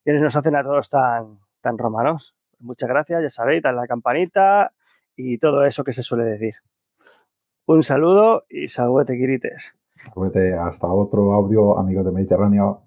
nos 0.05 0.35
hacen 0.35 0.55
a 0.55 0.61
todos 0.61 0.91
tan, 0.91 1.39
tan 1.59 1.79
romanos. 1.79 2.35
Muchas 2.59 2.87
gracias, 2.87 3.19
ya 3.23 3.29
sabéis, 3.29 3.63
dale 3.63 3.77
la 3.77 3.87
campanita 3.87 4.71
y 5.15 5.39
todo 5.39 5.65
eso 5.65 5.83
que 5.83 5.93
se 5.93 6.03
suele 6.03 6.23
decir. 6.23 6.53
Un 7.65 7.81
saludo 7.81 8.43
y 8.47 8.67
saludete, 8.67 9.17
Quirites. 9.17 9.75
Hasta 10.59 10.85
otro 10.85 11.33
audio, 11.33 11.79
amigos 11.79 12.05
de 12.05 12.11
Mediterráneo. 12.11 12.86